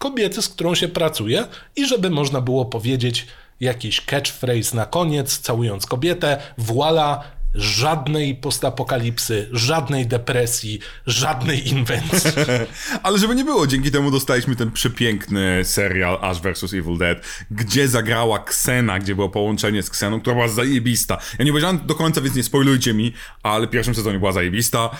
kobiety, 0.00 0.42
z 0.42 0.48
którą 0.48 0.74
się 0.74 0.88
pracuje 0.88 1.44
i 1.76 1.86
żeby 1.86 2.10
można 2.10 2.40
było 2.40 2.64
powiedzieć 2.64 3.26
jakiś 3.60 4.00
catchphrase 4.00 4.76
na 4.76 4.86
koniec, 4.86 5.38
całując 5.38 5.86
kobietę, 5.86 6.42
voila, 6.58 7.24
żadnej 7.54 8.34
postapokalipsy, 8.34 9.48
żadnej 9.52 10.06
depresji, 10.06 10.80
żadnej 11.06 11.68
inwencji. 11.68 12.30
Ale 13.02 13.18
żeby 13.18 13.34
nie 13.34 13.44
było, 13.44 13.66
dzięki 13.66 13.90
temu 13.90 14.10
dostaliśmy 14.10 14.56
ten 14.56 14.70
przepiękny 14.70 15.64
serial 15.64 16.18
Ash 16.20 16.40
vs. 16.40 16.74
Evil 16.74 16.98
Dead, 16.98 17.18
gdzie 17.50 17.88
zagrała 17.88 18.38
Ksena, 18.38 18.98
gdzie 18.98 19.14
było 19.14 19.28
połączenie 19.28 19.82
z 19.82 19.90
Kseną, 19.90 20.20
która 20.20 20.34
była 20.34 20.48
zajebista. 20.48 21.18
Ja 21.38 21.44
nie 21.44 21.50
powiedziałem 21.50 21.86
do 21.86 21.94
końca, 21.94 22.20
więc 22.20 22.36
nie 22.36 22.42
spoilujcie 22.42 22.94
mi, 22.94 23.12
ale 23.42 23.66
w 23.66 23.70
pierwszym 23.70 23.94
sezonie 23.94 24.18
była 24.18 24.32
zajebista 24.32 24.90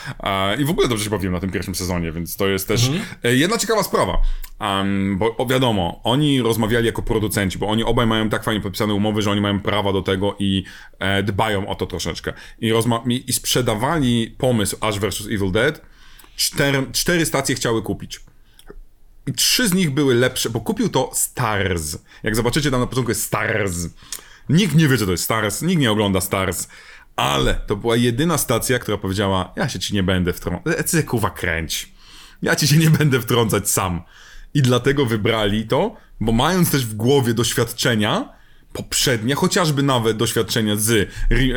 i 0.59 0.65
w 0.65 0.71
ogóle 0.71 0.89
dobrze 0.89 1.05
się 1.05 1.11
bawiłem 1.11 1.33
na 1.33 1.41
tym 1.41 1.51
pierwszym 1.51 1.75
sezonie, 1.75 2.13
więc 2.13 2.37
to 2.37 2.49
jest 2.49 2.69
też 2.69 2.87
mhm. 2.89 3.05
E, 3.25 3.37
jedna 3.37 3.59
ciekawa 3.59 3.83
sprawa. 3.83 4.19
Bo 5.39 5.47
wiadomo, 5.47 6.01
oni 6.05 6.43
rozmawiali 6.43 6.87
jako 6.87 7.03
producenci, 7.03 7.59
bo 7.59 7.69
oni 7.69 7.85
obaj 7.85 8.07
mają 8.07 8.29
tak 8.29 8.45
fajnie 8.45 8.61
podpisane 8.61 8.95
umowy, 8.95 9.23
że 9.23 9.31
oni 9.31 9.41
mają 9.41 9.61
prawa 9.61 9.93
do 9.93 10.03
tego 10.03 10.37
i 10.39 10.65
e, 10.99 11.23
dbają 11.23 11.69
o 11.69 11.75
to 11.75 11.87
troszeczkę. 11.87 12.33
I, 12.59 12.73
rozma- 12.73 13.23
i 13.27 13.33
sprzedawali 13.33 14.35
pomysł 14.39 14.77
Ash 14.81 14.99
vs. 14.99 15.27
Evil 15.27 15.53
Dead. 15.53 15.81
Cztery, 16.37 16.87
cztery 16.93 17.27
stacje 17.27 17.55
chciały 17.55 17.83
kupić. 17.83 18.21
I 19.27 19.33
trzy 19.33 19.69
z 19.69 19.73
nich 19.73 19.91
były 19.91 20.15
lepsze, 20.15 20.51
bo 20.51 20.61
kupił 20.61 20.89
to 20.89 21.11
Stars. 21.15 21.99
Jak 22.23 22.37
zobaczycie 22.37 22.71
tam 22.71 22.81
na 22.81 22.87
początku 22.87 23.11
jest 23.11 23.23
Stars. 23.23 23.89
Nikt 24.49 24.75
nie 24.75 24.89
wie, 24.89 24.99
co 24.99 25.07
to 25.07 25.13
jest 25.13 25.25
Stars, 25.25 25.63
nikt 25.63 25.81
nie 25.81 25.91
ogląda 25.91 26.21
Stars. 26.21 26.69
Ale 27.17 27.55
to 27.55 27.77
była 27.77 27.97
jedyna 27.97 28.39
stacja, 28.39 28.79
która 28.79 28.97
powiedziała, 28.97 29.53
ja 29.57 29.69
się 29.69 29.79
ci 29.79 29.95
nie 29.95 30.03
będę 30.03 30.33
wtrącać. 30.33 30.91
Ty 30.91 31.03
kuwa 31.03 31.31
kręć. 31.31 31.93
Ja 32.43 32.57
ci 32.57 32.69
się 32.69 32.77
nie 32.77 32.91
będę 32.91 33.21
wtrącać 33.21 33.71
sam. 33.71 34.03
I 34.55 34.63
dlatego 34.63 35.07
wybrali 35.07 35.67
to, 35.67 35.97
bo 36.21 36.33
mając 36.33 36.71
też 36.71 36.87
w 36.87 36.95
głowie 36.95 37.35
doświadczenia 37.35 38.40
poprzednie, 38.73 39.35
chociażby 39.35 39.83
nawet 39.83 40.17
doświadczenia 40.17 40.77
z, 40.77 41.11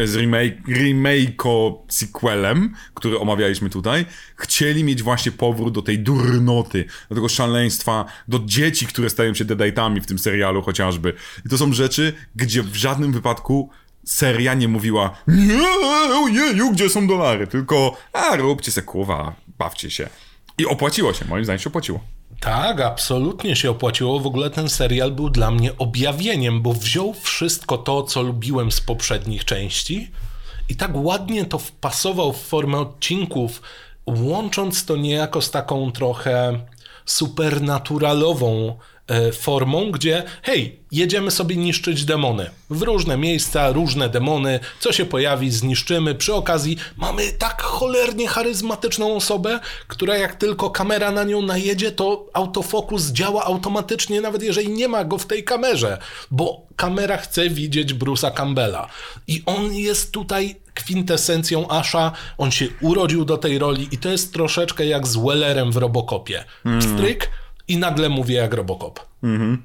z 0.06 0.16
remake, 0.16 0.68
remake'o 0.68 1.78
sequelem, 1.90 2.74
który 2.94 3.20
omawialiśmy 3.20 3.70
tutaj, 3.70 4.06
chcieli 4.36 4.84
mieć 4.84 5.04
właśnie 5.04 5.32
powrót 5.32 5.74
do 5.74 5.82
tej 5.82 6.00
durnoty, 6.00 6.86
do 7.10 7.16
tego 7.16 7.30
szaleństwa, 7.30 8.06
do 8.28 8.40
dzieci, 8.46 8.88
które 8.88 9.10
stają 9.10 9.34
się 9.34 9.46
dedate'ami 9.46 10.02
w 10.02 10.06
tym 10.06 10.20
serialu 10.20 10.62
chociażby. 10.62 11.14
I 11.46 11.50
to 11.50 11.58
są 11.58 11.74
rzeczy, 11.74 12.14
gdzie 12.36 12.64
w 12.64 12.76
żadnym 12.76 13.12
wypadku 13.12 13.70
seria 14.06 14.54
nie 14.54 14.68
mówiła 14.68 15.18
nie, 15.28 15.68
ojeju, 16.16 16.72
gdzie 16.72 16.90
są 16.90 17.08
dolary, 17.08 17.48
tylko 17.48 17.98
a, 18.14 18.36
róbcie 18.36 18.72
se 18.72 18.82
kurwa, 18.82 19.36
bawcie 19.58 19.92
się. 19.92 20.10
I 20.58 20.66
opłaciło 20.66 21.14
się, 21.14 21.26
moim 21.26 21.44
zdaniem 21.44 21.60
się 21.60 21.70
opłaciło. 21.70 22.04
Tak, 22.44 22.82
absolutnie 22.82 23.56
się 23.56 23.72
opłaciło. 23.72 24.20
W 24.20 24.28
ogóle 24.28 24.50
ten 24.50 24.70
serial 24.70 25.12
był 25.12 25.30
dla 25.30 25.52
mnie 25.52 25.78
objawieniem, 25.78 26.62
bo 26.62 26.74
wziął 26.74 27.14
wszystko 27.14 27.78
to, 27.78 28.04
co 28.04 28.22
lubiłem 28.22 28.72
z 28.72 28.82
poprzednich 28.82 29.46
części 29.46 30.12
i 30.70 30.76
tak 30.76 30.92
ładnie 30.94 31.46
to 31.46 31.58
wpasował 31.58 32.34
w 32.34 32.42
formę 32.42 32.78
odcinków, 32.78 33.62
łącząc 34.06 34.86
to 34.86 34.96
niejako 34.96 35.42
z 35.42 35.52
taką 35.52 35.92
trochę 35.92 36.60
supernaturalową 37.06 38.78
formą, 39.34 39.92
gdzie 39.92 40.24
hej, 40.42 40.80
jedziemy 40.92 41.32
sobie 41.32 41.56
niszczyć 41.56 42.06
demony. 42.06 42.50
W 42.70 42.82
różne 42.82 43.18
miejsca, 43.18 43.72
różne 43.72 44.10
demony, 44.10 44.60
co 44.80 44.92
się 44.92 45.06
pojawi, 45.06 45.52
zniszczymy. 45.52 46.16
Przy 46.16 46.34
okazji 46.34 46.78
mamy 46.98 47.32
tak 47.32 47.62
cholernie 47.62 48.28
charyzmatyczną 48.28 49.16
osobę, 49.16 49.60
która 49.88 50.18
jak 50.18 50.36
tylko 50.36 50.70
kamera 50.70 51.12
na 51.12 51.24
nią 51.24 51.42
najedzie, 51.42 51.92
to 51.92 52.26
autofokus 52.34 53.12
działa 53.12 53.44
automatycznie, 53.44 54.22
nawet 54.22 54.44
jeżeli 54.44 54.70
nie 54.70 54.88
ma 54.88 55.04
go 55.04 55.18
w 55.18 55.26
tej 55.26 55.44
kamerze, 55.44 55.98
bo 56.32 56.68
kamera 56.76 57.18
chce 57.18 57.50
widzieć 57.50 57.94
Bruce'a 57.94 58.34
Campbella. 58.34 58.90
I 59.28 59.44
on 59.46 59.74
jest 59.74 60.12
tutaj 60.12 60.56
kwintesencją 60.74 61.70
Asha, 61.70 62.12
on 62.38 62.52
się 62.52 62.68
urodził 62.82 63.26
do 63.26 63.38
tej 63.38 63.60
roli 63.60 63.88
i 63.92 63.98
to 63.98 64.10
jest 64.10 64.34
troszeczkę 64.34 64.86
jak 64.86 65.08
z 65.08 65.16
Wellerem 65.18 65.72
w 65.72 65.78
Robocopie. 65.78 66.44
Pstryk, 66.80 67.30
i 67.68 67.78
nagle 67.78 68.10
mówię 68.10 68.36
jak 68.36 68.54
Robocop. 68.54 69.00
Mhm. 69.24 69.62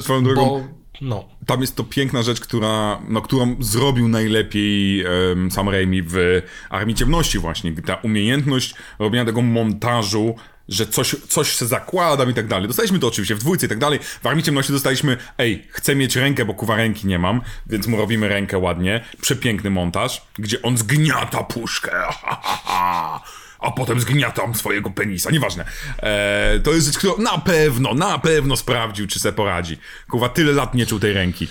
Swoją 0.00 0.24
drogą, 0.24 0.42
Bo, 0.42 0.68
no. 1.00 1.24
tam 1.46 1.60
jest 1.60 1.76
to 1.76 1.84
piękna 1.84 2.22
rzecz, 2.22 2.40
która, 2.40 3.00
no, 3.08 3.22
którą 3.22 3.56
zrobił 3.60 4.08
najlepiej 4.08 5.04
um, 5.04 5.50
Sam 5.50 5.68
Raimi 5.68 6.02
w 6.02 6.42
Armii 6.70 6.94
Ciemności 6.94 7.38
właśnie. 7.38 7.72
Ta 7.72 7.94
umiejętność 7.94 8.74
robienia 8.98 9.24
tego 9.24 9.42
montażu 9.42 10.34
że 10.70 10.86
coś, 10.86 11.16
coś 11.28 11.58
się 11.58 11.66
zakładam 11.66 12.30
i 12.30 12.34
tak 12.34 12.46
dalej. 12.46 12.68
Dostaliśmy 12.68 12.98
to 12.98 13.06
oczywiście 13.06 13.34
w 13.34 13.38
dwójce 13.38 13.66
i 13.66 13.68
tak 13.68 13.78
dalej. 13.78 13.98
W 14.22 14.26
Armii 14.26 14.44
Ciemności 14.44 14.72
dostaliśmy, 14.72 15.16
ej, 15.38 15.66
chcę 15.70 15.96
mieć 15.96 16.16
rękę, 16.16 16.44
bo 16.44 16.54
kuwa 16.54 16.76
ręki 16.76 17.06
nie 17.06 17.18
mam, 17.18 17.40
więc 17.66 17.86
mu 17.86 17.96
robimy 17.96 18.28
rękę 18.28 18.58
ładnie. 18.58 19.04
Przepiękny 19.20 19.70
montaż, 19.70 20.26
gdzie 20.38 20.62
on 20.62 20.76
zgniata 20.76 21.44
puszkę. 21.44 21.90
Ha, 22.20 22.40
ha, 22.42 22.60
ha 22.64 23.22
a 23.60 23.70
potem 23.70 24.00
zgniatam 24.00 24.54
swojego 24.54 24.90
penisa, 24.90 25.30
nieważne. 25.30 25.64
Eee, 26.02 26.60
to 26.60 26.72
jest 26.72 26.86
rzecz, 26.86 26.98
którą 26.98 27.18
na 27.18 27.38
pewno, 27.38 27.94
na 27.94 28.18
pewno 28.18 28.56
sprawdził, 28.56 29.06
czy 29.06 29.20
se 29.20 29.32
poradzi. 29.32 29.78
Kuwa, 30.10 30.28
tyle 30.28 30.52
lat 30.52 30.74
nie 30.74 30.86
czuł 30.86 30.98
tej 30.98 31.12
ręki. 31.12 31.48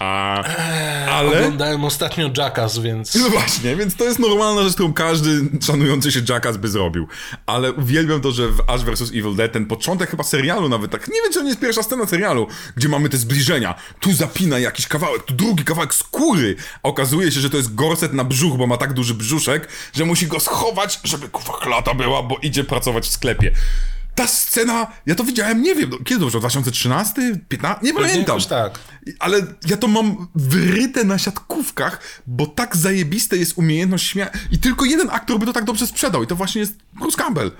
A, 0.00 0.44
ale... 1.10 1.38
Oglądałem 1.38 1.84
ostatnio 1.84 2.30
Jackass, 2.36 2.78
więc... 2.78 3.14
No 3.14 3.30
właśnie, 3.30 3.76
więc 3.76 3.96
to 3.96 4.04
jest 4.04 4.18
normalna 4.18 4.62
rzecz, 4.62 4.74
którą 4.74 4.92
każdy 4.92 5.40
szanujący 5.66 6.12
się 6.12 6.20
Jackass 6.28 6.56
by 6.56 6.68
zrobił. 6.68 7.08
Ale 7.46 7.72
uwielbiam 7.72 8.20
to, 8.20 8.32
że 8.32 8.48
w 8.48 8.60
Ash 8.66 8.82
vs. 8.82 9.08
Evil 9.08 9.34
Dead 9.36 9.52
ten 9.52 9.66
początek 9.66 10.10
chyba 10.10 10.24
serialu 10.24 10.68
nawet 10.68 10.90
tak, 10.90 11.08
nie 11.08 11.22
wiem, 11.22 11.32
czy 11.32 11.38
to 11.38 11.42
nie 11.42 11.48
jest 11.48 11.60
pierwsza 11.60 11.82
scena 11.82 12.06
serialu, 12.06 12.46
gdzie 12.76 12.88
mamy 12.88 13.08
te 13.08 13.16
zbliżenia. 13.16 13.74
Tu 14.00 14.12
zapina 14.12 14.58
jakiś 14.58 14.86
kawałek, 14.86 15.22
tu 15.22 15.34
drugi 15.34 15.64
kawałek 15.64 15.94
skóry. 15.94 16.56
A 16.82 16.88
okazuje 16.88 17.32
się, 17.32 17.40
że 17.40 17.50
to 17.50 17.56
jest 17.56 17.74
gorset 17.74 18.12
na 18.12 18.24
brzuch, 18.24 18.56
bo 18.56 18.66
ma 18.66 18.76
tak 18.76 18.92
duży 18.92 19.14
brzuszek, 19.14 19.68
że 19.92 20.04
musi 20.04 20.26
go 20.26 20.40
schować, 20.40 21.00
żeby 21.04 21.28
kuwa 21.28 21.58
klata 21.58 21.94
była, 21.94 22.22
bo 22.22 22.36
idzie 22.42 22.64
pracować 22.64 23.04
w 23.04 23.10
sklepie 23.12 23.52
ta 24.20 24.26
scena, 24.26 24.86
ja 25.06 25.14
to 25.14 25.24
widziałem, 25.24 25.62
nie 25.62 25.74
wiem, 25.74 25.90
kiedy 25.90 26.14
to 26.14 26.18
było, 26.18 26.30
2013, 26.30 27.40
15, 27.48 27.86
nie 27.86 27.94
pamiętam. 27.94 28.40
tak. 28.40 28.78
Ale 29.18 29.42
ja 29.66 29.76
to 29.76 29.88
mam 29.88 30.28
wyryte 30.34 31.04
na 31.04 31.18
siatkówkach, 31.18 32.22
bo 32.26 32.46
tak 32.46 32.76
zajebiste 32.76 33.36
jest 33.36 33.58
umiejętność 33.58 34.06
śmia... 34.06 34.30
I 34.50 34.58
tylko 34.58 34.84
jeden 34.84 35.10
aktor 35.10 35.38
by 35.38 35.46
to 35.46 35.52
tak 35.52 35.64
dobrze 35.64 35.86
sprzedał 35.86 36.22
i 36.22 36.26
to 36.26 36.36
właśnie 36.36 36.60
jest 36.60 36.74
Bruce 36.92 37.16
Campbell. 37.16 37.50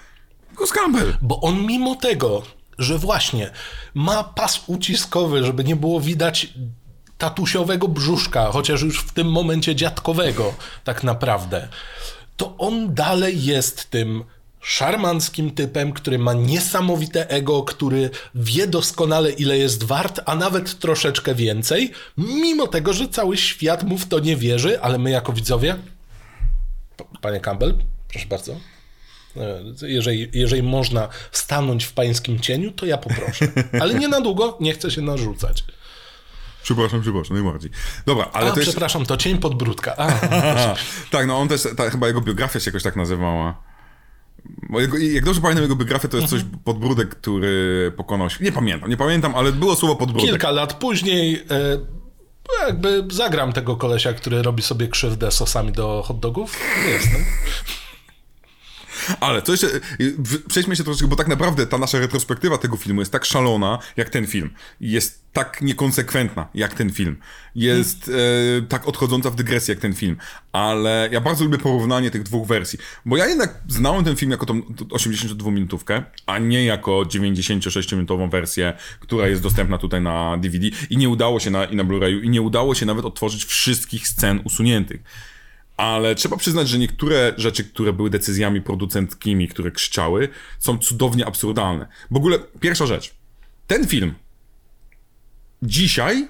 Bruce 0.56 0.74
Campbell. 0.74 1.16
Bo 1.22 1.40
on 1.40 1.66
mimo 1.66 1.94
tego, 1.94 2.42
że 2.78 2.98
właśnie 2.98 3.50
ma 3.94 4.24
pas 4.24 4.60
uciskowy, 4.66 5.44
żeby 5.44 5.64
nie 5.64 5.76
było 5.76 6.00
widać 6.00 6.54
tatusiowego 7.18 7.88
brzuszka, 7.88 8.52
chociaż 8.52 8.82
już 8.82 9.00
w 9.00 9.12
tym 9.12 9.30
momencie 9.32 9.74
dziadkowego 9.74 10.54
tak 10.84 11.04
naprawdę, 11.04 11.68
to 12.36 12.56
on 12.58 12.94
dalej 12.94 13.44
jest 13.44 13.90
tym 13.90 14.24
szarmanckim 14.60 15.50
typem, 15.50 15.92
który 15.92 16.18
ma 16.18 16.34
niesamowite 16.34 17.28
ego, 17.28 17.62
który 17.62 18.10
wie 18.34 18.66
doskonale, 18.66 19.30
ile 19.30 19.58
jest 19.58 19.84
wart, 19.84 20.20
a 20.26 20.34
nawet 20.34 20.78
troszeczkę 20.78 21.34
więcej, 21.34 21.92
mimo 22.16 22.66
tego, 22.66 22.92
że 22.92 23.08
cały 23.08 23.36
świat 23.36 23.82
mu 23.82 23.98
w 23.98 24.06
to 24.06 24.18
nie 24.18 24.36
wierzy, 24.36 24.80
ale 24.82 24.98
my 24.98 25.10
jako 25.10 25.32
widzowie. 25.32 25.76
Panie 27.20 27.40
Campbell, 27.40 27.74
proszę 28.08 28.26
bardzo. 28.26 28.56
E, 29.36 29.62
jeżeli, 29.82 30.30
jeżeli 30.32 30.62
można 30.62 31.08
stanąć 31.32 31.84
w 31.84 31.92
pańskim 31.92 32.40
cieniu, 32.40 32.72
to 32.72 32.86
ja 32.86 32.98
poproszę. 32.98 33.48
Ale 33.80 33.94
nie 33.94 34.08
na 34.08 34.20
długo, 34.20 34.58
nie 34.60 34.72
chcę 34.72 34.90
się 34.90 35.02
narzucać. 35.02 35.64
Przepraszam, 36.62 37.02
przepraszam, 37.02 37.36
najbardziej. 37.36 37.70
Dobra, 38.06 38.30
ale 38.32 38.50
A, 38.50 38.52
to 38.52 38.60
jest... 38.60 38.70
przepraszam, 38.70 39.06
to 39.06 39.16
cień 39.16 39.38
podbródka. 39.38 39.96
A, 39.96 40.10
tak, 41.10 41.26
no 41.26 41.38
on 41.38 41.48
też, 41.48 41.62
ta, 41.76 41.90
chyba 41.90 42.06
jego 42.06 42.20
biografia 42.20 42.60
się 42.60 42.70
jakoś 42.70 42.82
tak 42.82 42.96
nazywała. 42.96 43.69
Jego, 44.70 44.98
jak 44.98 45.24
dobrze 45.24 45.40
pamiętam 45.40 45.62
jego 45.62 45.76
biografię, 45.76 46.08
to 46.08 46.16
jest 46.16 46.32
mhm. 46.32 46.50
coś 46.50 46.60
podbródek, 46.64 47.08
który 47.08 47.92
pokonał 47.96 48.30
się. 48.30 48.44
Nie 48.44 48.52
pamiętam, 48.52 48.90
nie 48.90 48.96
pamiętam, 48.96 49.34
ale 49.34 49.52
było 49.52 49.76
słowo 49.76 49.96
podbródek. 49.96 50.30
Kilka 50.30 50.50
lat 50.50 50.74
później 50.74 51.34
e, 51.50 51.78
jakby 52.66 53.04
zagram 53.10 53.52
tego 53.52 53.76
kolesia, 53.76 54.12
który 54.12 54.42
robi 54.42 54.62
sobie 54.62 54.88
krzywdę 54.88 55.30
sosami 55.30 55.72
do 55.72 56.02
hot 56.06 56.20
dogów. 56.20 56.58
Nie 56.84 56.90
jestem. 56.90 57.24
Ale 59.20 59.42
to 59.42 59.52
jeszcze, 59.52 59.68
przejdźmy 60.48 60.76
się 60.76 60.84
troszeczkę, 60.84 61.08
bo 61.08 61.16
tak 61.16 61.28
naprawdę 61.28 61.66
ta 61.66 61.78
nasza 61.78 61.98
retrospektywa 61.98 62.58
tego 62.58 62.76
filmu 62.76 63.00
jest 63.00 63.12
tak 63.12 63.24
szalona, 63.24 63.78
jak 63.96 64.10
ten 64.10 64.26
film. 64.26 64.50
Jest 64.80 65.20
tak 65.32 65.62
niekonsekwentna, 65.62 66.48
jak 66.54 66.74
ten 66.74 66.92
film. 66.92 67.16
Jest 67.54 68.10
e, 68.58 68.62
tak 68.62 68.88
odchodząca 68.88 69.30
w 69.30 69.34
dygresję, 69.34 69.74
jak 69.74 69.82
ten 69.82 69.94
film. 69.94 70.16
Ale 70.52 71.08
ja 71.12 71.20
bardzo 71.20 71.44
lubię 71.44 71.58
porównanie 71.58 72.10
tych 72.10 72.22
dwóch 72.22 72.46
wersji. 72.46 72.78
Bo 73.06 73.16
ja 73.16 73.26
jednak 73.26 73.60
znałem 73.68 74.04
ten 74.04 74.16
film 74.16 74.30
jako 74.30 74.46
tą 74.46 74.60
82-minutówkę, 74.60 76.02
a 76.26 76.38
nie 76.38 76.64
jako 76.64 76.90
96-minutową 76.90 78.30
wersję, 78.30 78.72
która 79.00 79.28
jest 79.28 79.42
dostępna 79.42 79.78
tutaj 79.78 80.00
na 80.00 80.36
DVD. 80.36 80.66
I 80.90 80.96
nie 80.96 81.08
udało 81.08 81.40
się 81.40 81.50
na, 81.50 81.64
i 81.64 81.76
na 81.76 81.84
Blu-rayu, 81.84 82.22
i 82.22 82.30
nie 82.30 82.42
udało 82.42 82.74
się 82.74 82.86
nawet 82.86 83.04
odtworzyć 83.04 83.44
wszystkich 83.44 84.08
scen 84.08 84.40
usuniętych 84.44 85.02
ale 85.80 86.14
trzeba 86.14 86.36
przyznać, 86.36 86.68
że 86.68 86.78
niektóre 86.78 87.32
rzeczy, 87.36 87.64
które 87.64 87.92
były 87.92 88.10
decyzjami 88.10 88.60
producenckimi, 88.60 89.48
które 89.48 89.70
krzyczały, 89.70 90.28
są 90.58 90.78
cudownie 90.78 91.26
absurdalne. 91.26 91.86
W 92.10 92.16
ogóle, 92.16 92.38
pierwsza 92.60 92.86
rzecz. 92.86 93.14
Ten 93.66 93.86
film 93.86 94.14
dzisiaj 95.62 96.28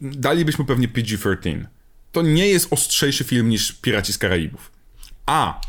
dalibyśmy 0.00 0.64
pewnie 0.64 0.88
PG-13. 0.88 1.64
to 2.12 2.22
nie 2.22 2.46
jest 2.48 2.72
ostrzejszy 2.72 3.24
film 3.24 3.48
niż 3.48 3.72
Piraci 3.72 4.12
z 4.12 4.18
Karaibów. 4.18 4.70
A 5.26 5.60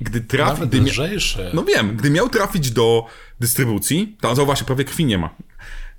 gdy 0.00 0.20
trafi... 0.20 0.52
Nawet 0.52 0.68
Gdy 0.68 0.80
mia- 0.80 1.50
no 1.54 1.62
wiem, 1.64 1.96
gdy 1.96 2.10
miał 2.10 2.28
trafić 2.28 2.70
do 2.70 3.06
dystrybucji, 3.40 4.16
to 4.20 4.34
zauważcie, 4.34 4.64
prawie 4.64 4.84
krwi 4.84 5.04
nie 5.04 5.18
ma. 5.18 5.34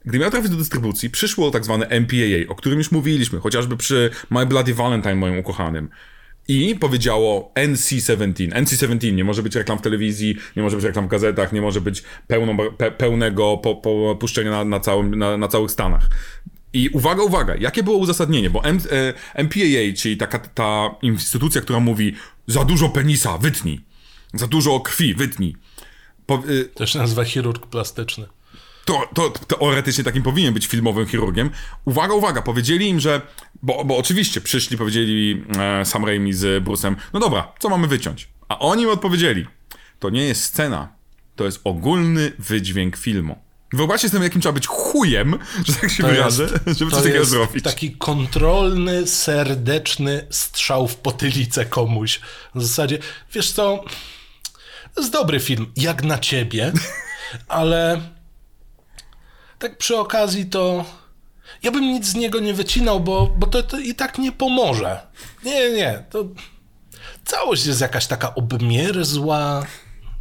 Gdy 0.06 0.20
miał 0.20 0.32
trafić 0.32 0.52
do 0.52 0.58
dystrybucji, 0.58 1.10
przyszło 1.10 1.52
tak 1.52 1.66
zwane 1.66 1.88
MPAA, 1.88 2.48
o 2.50 2.56
którym 2.56 2.78
już 2.78 2.92
mówiliśmy, 2.92 3.40
chociażby 3.40 3.78
przy 3.78 4.10
My 4.30 4.46
Bloody 4.46 4.74
Valentine, 4.74 5.16
moim 5.16 5.38
ukochanym. 5.38 5.90
I 6.48 6.76
powiedziało 6.76 7.52
NC-17. 7.56 8.50
NC-17 8.50 9.14
nie 9.14 9.24
może 9.24 9.44
być 9.44 9.56
reklam 9.56 9.78
w 9.78 9.82
telewizji, 9.82 10.36
nie 10.56 10.64
może 10.64 10.76
być 10.76 10.86
reklam 10.86 11.06
w 11.06 11.08
gazetach, 11.08 11.54
nie 11.54 11.62
może 11.62 11.82
być 11.82 12.04
pełno, 12.28 12.72
pe, 12.78 12.92
pełnego 12.92 13.58
po, 13.58 13.76
po 13.76 14.18
puszczenia 14.20 14.52
na, 14.52 14.66
na, 14.66 14.80
całym, 14.80 15.16
na, 15.16 15.38
na 15.38 15.48
całych 15.48 15.72
Stanach. 15.72 16.10
I 16.74 16.90
uwaga, 16.90 17.24
uwaga, 17.24 17.56
jakie 17.56 17.84
było 17.84 17.98
uzasadnienie? 17.98 18.50
Bo 18.50 18.64
M, 18.64 18.80
e, 19.36 19.44
MPAA, 19.44 19.96
czyli 19.98 20.18
taka 20.18 20.40
ta 20.40 20.96
instytucja, 21.02 21.62
która 21.62 21.80
mówi 21.80 22.16
za 22.48 22.66
dużo 22.66 22.90
penisa, 22.90 23.38
wytnij. 23.38 23.82
Za 24.34 24.48
dużo 24.48 24.80
krwi, 24.80 25.14
wytnij. 25.14 25.56
Po, 26.26 26.44
y, 26.50 26.70
To 26.76 26.86
się 26.86 27.00
nazywa 27.00 27.24
chirurg 27.24 27.68
plastyczny. 27.68 28.26
To, 28.86 29.08
to 29.14 29.30
teoretycznie 29.30 30.04
takim 30.04 30.24
powinien 30.24 30.54
być 30.54 30.68
filmowym 30.68 31.06
chirurgiem. 31.08 31.50
Uwaga, 31.86 32.14
uwaga, 32.14 32.42
powiedzieli 32.42 32.88
im, 32.90 33.00
że. 33.00 33.22
Bo, 33.64 33.84
bo 33.86 33.98
oczywiście 33.98 34.42
przyszli, 34.42 34.78
powiedzieli 34.78 35.44
e, 35.60 35.86
Sam 35.86 36.06
Raimi 36.06 36.34
z 36.34 36.64
Bruce'em, 36.64 36.96
no 37.14 37.20
dobra, 37.20 37.52
co 37.60 37.70
mamy 37.70 37.88
wyciąć? 37.88 38.28
A 38.50 38.60
oni 38.60 38.84
im 38.84 38.90
odpowiedzieli, 38.90 39.48
to 40.00 40.10
nie 40.10 40.24
jest 40.24 40.44
scena, 40.44 40.88
to 41.36 41.46
jest 41.46 41.62
ogólny 41.64 42.32
wydźwięk 42.40 42.98
filmu. 42.98 43.40
Wyobraźcie 43.74 44.10
sobie, 44.10 44.24
jakim 44.24 44.42
trzeba 44.42 44.54
być 44.54 44.68
chujem, 44.68 45.38
że 45.68 45.74
tak 45.74 45.92
się 45.92 46.04
To 46.04 46.10
wyrażę, 46.10 46.44
jest- 46.66 46.80
żeby 46.80 46.92
to 46.92 46.98
coś 46.98 47.04
takiego 47.06 47.20
jest 47.20 47.32
zrobić. 47.32 47.64
taki 47.64 47.92
kontrolny, 47.92 49.08
serdeczny 49.08 50.28
strzał 50.30 50.88
w 50.88 50.96
potylicę 50.96 51.66
komuś. 51.66 52.20
W 52.56 52.62
zasadzie, 52.62 53.00
wiesz 53.34 53.52
co, 53.52 53.84
to 54.96 55.02
jest 55.02 55.14
dobry 55.14 55.40
film, 55.40 55.72
jak 55.78 56.04
na 56.04 56.18
ciebie, 56.20 56.72
ale 57.48 58.02
tak 59.62 59.78
przy 59.78 59.98
okazji 59.98 60.46
to 60.46 60.86
ja 61.64 61.72
bym 61.72 61.84
nic 61.84 62.06
z 62.06 62.16
niego 62.16 62.40
nie 62.40 62.54
wycinał, 62.54 63.00
bo, 63.00 63.28
bo 63.38 63.48
to, 63.48 63.64
to 63.64 63.80
i 63.80 63.96
tak 63.96 64.18
nie 64.18 64.32
pomoże. 64.32 65.00
Nie, 65.46 65.72
nie, 65.72 66.04
to 66.10 66.26
całość 67.26 67.66
jest 67.66 67.82
jakaś 67.82 68.08
taka 68.08 68.36
obmierzła. 68.36 69.66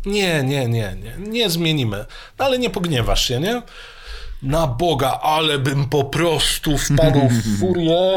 Nie, 0.07 0.43
nie, 0.43 0.69
nie, 0.69 0.97
nie, 1.03 1.17
nie 1.19 1.51
zmienimy. 1.51 2.05
No 2.39 2.45
ale 2.45 2.59
nie 2.59 2.71
pogniewasz 2.71 3.29
się, 3.29 3.41
nie? 3.41 3.63
Na 4.43 4.67
Boga, 4.67 5.19
ale 5.23 5.59
bym 5.59 5.89
po 5.89 6.05
prostu 6.05 6.79
wpadł 6.79 7.29
w 7.29 7.43
furię. 7.61 8.17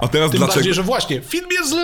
A 0.00 0.08
teraz 0.08 0.30
Tym 0.30 0.38
dlaczego? 0.38 0.46
bardziej, 0.46 0.74
że 0.74 0.82
właśnie 0.82 1.20
film 1.20 1.48
jest 1.50 1.74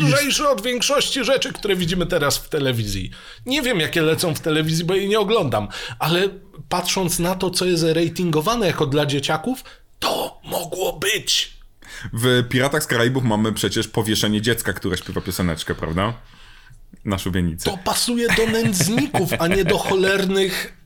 lżejszy 0.00 0.48
od 0.48 0.62
większości 0.62 1.24
rzeczy, 1.24 1.52
które 1.52 1.76
widzimy 1.76 2.06
teraz 2.06 2.38
w 2.38 2.48
telewizji. 2.48 3.10
Nie 3.46 3.62
wiem, 3.62 3.80
jakie 3.80 4.02
lecą 4.02 4.34
w 4.34 4.40
telewizji, 4.40 4.84
bo 4.84 4.94
jej 4.94 5.08
nie 5.08 5.20
oglądam, 5.20 5.68
ale 5.98 6.28
patrząc 6.68 7.18
na 7.18 7.34
to, 7.34 7.50
co 7.50 7.64
jest 7.64 7.82
ratingowane 7.82 8.66
jako 8.66 8.86
dla 8.86 9.06
dzieciaków, 9.06 9.64
to 9.98 10.40
mogło 10.44 10.92
być. 10.98 11.56
W 12.12 12.44
Piratach 12.48 12.82
z 12.84 12.86
Karaibów 12.86 13.24
mamy 13.24 13.52
przecież 13.52 13.88
powieszenie 13.88 14.42
dziecka, 14.42 14.72
które 14.72 14.96
śpiewa 14.96 15.20
pioseneczkę, 15.20 15.74
prawda? 15.74 16.12
Na 17.04 17.18
szubienicy. 17.18 17.64
To 17.64 17.76
pasuje 17.78 18.28
do 18.36 18.46
nędzników, 18.46 19.30
a 19.38 19.46
nie 19.48 19.64
do 19.64 19.78
cholernych 19.78 20.76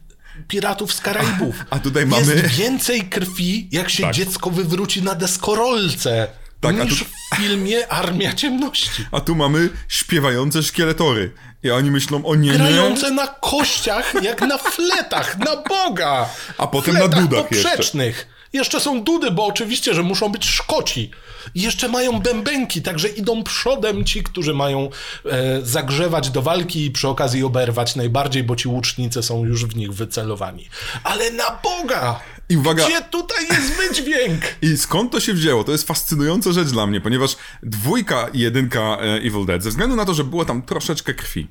piratów 0.49 0.93
z 0.95 1.01
Karaibów. 1.01 1.65
A 1.71 1.79
tutaj 1.79 2.07
mamy- 2.07 2.35
Jest 2.35 2.47
więcej 2.47 3.01
krwi, 3.03 3.69
jak 3.73 3.91
się 3.91 4.03
Tak. 4.03 4.15
dziecko 4.15 4.51
wywróci 4.51 5.03
na 5.03 5.15
deskorolce, 5.15 6.29
Tak, 6.61 6.77
niż 6.85 6.99
tu- 6.99 7.05
w 7.05 7.37
filmie 7.37 7.89
Armia 7.89 8.33
Ciemności. 8.33 9.05
A 9.13 9.21
tu 9.21 9.35
mamy 9.35 9.69
śpiewające 9.89 10.63
szkieletory. 10.63 11.33
I 11.63 11.71
oni 11.71 11.91
myślą, 11.91 12.25
o 12.25 12.35
nie, 12.35 12.51
nie. 12.51 12.59
grające 12.59 13.11
na 13.11 13.27
kościach 13.27 14.15
jak 14.23 14.41
na 14.41 14.59
fletach, 14.59 15.39
na 15.39 15.57
Boga! 15.57 16.29
A 16.59 16.67
potem 16.67 16.95
na 16.95 17.01
Fletach 17.01 17.21
dudach 17.21 17.51
jeszcze. 17.51 17.69
poprzecznych. 17.69 18.27
Jeszcze. 18.53 18.81
są 18.81 19.03
dudy, 19.03 19.31
bo 19.31 19.47
oczywiście, 19.47 19.95
że 19.95 20.03
muszą 20.03 20.29
być 20.29 20.45
Szkoci. 20.45 21.11
I 21.55 21.63
jeszcze 21.63 21.89
mają 21.89 22.21
bębenki, 22.21 22.83
także 22.83 23.09
idą 23.09 23.45
przodem 23.45 24.05
ci, 24.05 24.23
którzy 24.23 24.55
mają 24.55 24.89
e, 25.27 25.63
zagrzewać 25.63 26.31
do 26.31 26.43
walki 26.43 26.85
i 26.85 26.91
przy 26.91 27.09
okazji 27.09 27.45
oberwać 27.45 27.97
najbardziej, 27.97 28.45
bo 28.45 28.57
ci 28.57 28.69
łucznicy 28.69 29.23
są 29.23 29.45
już 29.45 29.67
w 29.67 29.77
nich 29.77 29.93
wycelowani. 29.93 30.69
Ale 31.05 31.31
na 31.31 31.59
Boga! 31.63 32.21
I 32.51 32.57
uwaga- 32.59 32.87
Gdzie 32.87 33.01
tutaj 33.03 33.47
jest 33.51 33.77
wydźwięk? 33.77 34.43
I 34.63 34.77
skąd 34.77 35.13
to 35.13 35.21
się 35.21 35.35
wzięło? 35.35 35.65
To 35.65 35.73
jest 35.73 35.87
fascynująca 35.87 36.53
rzecz 36.53 36.69
dla 36.69 36.87
mnie, 36.87 37.01
ponieważ 37.01 37.37
dwójka 37.63 38.29
i 38.29 38.39
jedynka 38.39 38.81
e, 38.81 39.15
Evil 39.15 39.47
Dead, 39.47 39.63
ze 39.63 39.71
względu 39.71 39.97
na 39.97 40.05
to, 40.05 40.15
że 40.15 40.25
było 40.25 40.45
tam 40.45 40.63
troszeczkę 40.63 41.15
krwi, 41.15 41.49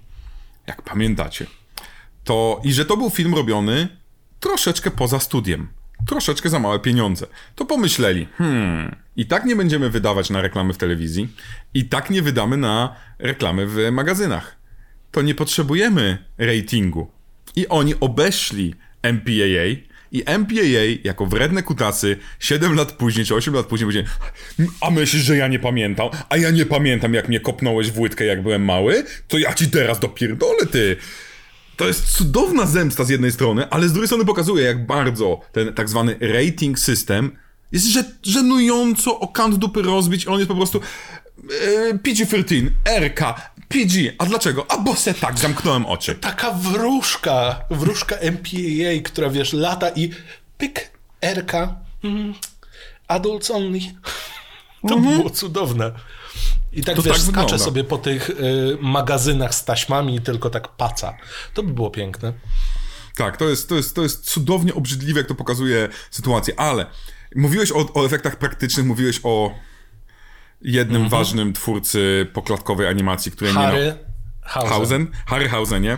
jak 0.67 0.81
pamiętacie, 0.81 1.45
to 2.23 2.61
i 2.63 2.73
że 2.73 2.85
to 2.85 2.97
był 2.97 3.09
film 3.09 3.35
robiony 3.35 3.87
troszeczkę 4.39 4.91
poza 4.91 5.19
studiem, 5.19 5.67
troszeczkę 6.07 6.49
za 6.49 6.59
małe 6.59 6.79
pieniądze, 6.79 7.27
to 7.55 7.65
pomyśleli, 7.65 8.27
hmm, 8.37 8.95
i 9.15 9.25
tak 9.25 9.45
nie 9.45 9.55
będziemy 9.55 9.89
wydawać 9.89 10.29
na 10.29 10.41
reklamy 10.41 10.73
w 10.73 10.77
telewizji, 10.77 11.27
i 11.73 11.85
tak 11.85 12.09
nie 12.09 12.21
wydamy 12.21 12.57
na 12.57 12.95
reklamy 13.19 13.67
w 13.67 13.91
magazynach. 13.91 14.55
To 15.11 15.21
nie 15.21 15.35
potrzebujemy 15.35 16.25
ratingu. 16.37 17.11
I 17.55 17.67
oni 17.67 17.95
obeszli 17.99 18.75
MPAA 19.03 19.88
i 20.11 20.23
MPAA 20.39 20.99
jako 21.03 21.25
wredne 21.25 21.63
kutasy 21.63 22.17
7 22.39 22.75
lat 22.75 22.91
później 22.91 23.25
czy 23.25 23.35
8 23.35 23.53
lat 23.53 23.65
później 23.65 23.87
będzie 23.87 24.03
a 24.81 24.91
myślisz, 24.91 25.23
że 25.23 25.37
ja 25.37 25.47
nie 25.47 25.59
pamiętam? 25.59 26.09
A 26.29 26.37
ja 26.37 26.51
nie 26.51 26.65
pamiętam 26.65 27.13
jak 27.13 27.27
mnie 27.27 27.39
kopnąłeś 27.39 27.91
w 27.91 27.99
łydkę 27.99 28.25
jak 28.25 28.43
byłem 28.43 28.65
mały? 28.65 29.03
To 29.27 29.37
ja 29.37 29.53
ci 29.53 29.69
teraz 29.69 29.99
dopierdolę 29.99 30.65
ty! 30.71 30.97
To 31.75 31.87
jest 31.87 32.05
cudowna 32.05 32.65
zemsta 32.65 33.03
z 33.03 33.09
jednej 33.09 33.31
strony, 33.31 33.69
ale 33.69 33.89
z 33.89 33.91
drugiej 33.91 34.07
strony 34.07 34.25
pokazuje 34.25 34.65
jak 34.65 34.85
bardzo 34.85 35.41
ten 35.51 35.73
tak 35.73 35.89
zwany 35.89 36.15
rating 36.21 36.79
system 36.79 37.31
jest 37.71 37.85
że, 37.85 38.03
żenująco 38.23 39.19
o 39.19 39.27
kant 39.27 39.55
dupy 39.55 39.81
rozbić 39.81 40.27
on 40.27 40.39
jest 40.39 40.47
po 40.47 40.55
prostu 40.55 40.81
e, 41.89 41.93
PG-13, 41.93 42.67
RK, 42.99 43.48
PG. 43.69 44.13
A 44.17 44.25
dlaczego? 44.25 44.71
A 44.71 44.77
bo 44.77 44.95
se 44.95 45.13
tak 45.13 45.39
zamknąłem 45.39 45.85
oczy. 45.85 46.15
Taka 46.15 46.51
wróżka, 46.51 47.61
wróżka 47.71 48.15
MPAA, 48.15 49.01
która 49.03 49.29
wiesz, 49.29 49.53
lata 49.53 49.89
i 49.89 50.09
pyk, 50.57 50.91
RK, 51.21 51.53
mm, 52.03 52.33
adults 53.07 53.51
only. 53.51 53.79
To 54.89 54.97
było 54.99 55.29
cudowne. 55.29 55.91
I 56.73 56.83
tak 56.83 56.95
To 56.95 57.01
wiesz, 57.01 57.13
tak 57.13 57.21
skacze 57.21 57.41
wygląda. 57.41 57.65
sobie 57.65 57.83
po 57.83 57.97
tych 57.97 58.29
y, 58.29 58.33
magazynach 58.81 59.55
z 59.55 59.65
taśmami 59.65 60.15
i 60.15 60.21
tylko 60.21 60.49
tak 60.49 60.67
paca. 60.67 61.17
To 61.53 61.63
by 61.63 61.73
było 61.73 61.89
piękne. 61.89 62.33
Tak, 63.15 63.37
to 63.37 63.49
jest, 63.49 63.69
to, 63.69 63.75
jest, 63.75 63.95
to 63.95 64.03
jest 64.03 64.25
cudownie 64.25 64.73
obrzydliwe, 64.73 65.19
jak 65.19 65.27
to 65.27 65.35
pokazuje 65.35 65.89
sytuację, 66.11 66.59
ale 66.59 66.85
mówiłeś 67.35 67.71
o, 67.71 67.93
o 67.93 68.05
efektach 68.05 68.35
praktycznych, 68.35 68.85
mówiłeś 68.85 69.19
o 69.23 69.51
jednym 70.61 71.09
ważnym 71.09 71.53
twórcy 71.53 72.27
poklatkowej 72.33 72.87
animacji, 72.87 73.31
której 73.31 73.53
nie... 73.53 73.59
Harry 73.59 73.95
Hausen. 74.41 74.69
Hausen? 74.69 75.07
Harryhausenie. 75.25 75.97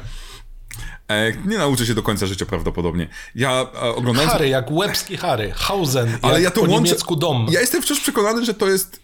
E, 1.08 1.32
nie 1.46 1.58
nauczy 1.58 1.86
się 1.86 1.94
do 1.94 2.04
końca 2.04 2.26
życia 2.26 2.46
prawdopodobnie. 2.46 3.08
Ja 3.36 3.52
e, 3.52 3.80
oglądając... 3.80 4.32
Harry, 4.32 4.50
jak 4.50 4.72
łebski 4.72 5.18
Harry. 5.18 5.52
Hausen, 5.56 6.18
ale 6.22 6.42
ja 6.42 6.52
to 6.52 6.62
po 6.62 6.72
łączę... 6.72 6.84
niemiecku 6.84 7.16
dom. 7.16 7.48
Ja 7.52 7.62
jestem 7.62 7.82
wciąż 7.82 8.00
przekonany, 8.00 8.46
że 8.46 8.54
to 8.54 8.68
jest 8.68 9.00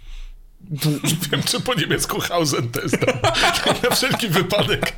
Wiem, 1.31 1.43
czy 1.43 1.59
po 1.59 1.73
niemiecku 1.73 2.19
Hausen 2.21 2.69
to 2.69 2.81
jest 2.81 2.97
na 3.84 3.95
wszelki 3.95 4.27
wypadek. 4.27 4.93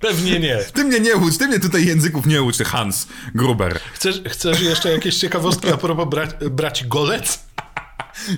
Pewnie 0.00 0.38
nie. 0.38 0.58
Ty 0.74 0.84
mnie 0.84 1.00
nie 1.00 1.16
ucz, 1.16 1.38
ty 1.38 1.48
mnie 1.48 1.60
tutaj 1.60 1.86
języków 1.86 2.26
nie 2.26 2.42
ucz, 2.42 2.56
ty 2.56 2.64
Hans 2.64 3.06
Gruber. 3.34 3.80
Chcesz, 3.92 4.22
chcesz 4.26 4.60
jeszcze 4.60 4.92
jakieś 4.92 5.16
ciekawostki 5.16 5.72
a 5.72 5.76
propos 5.76 6.08
bra 6.08 6.26
braci 6.50 6.84
Golec? 6.86 7.47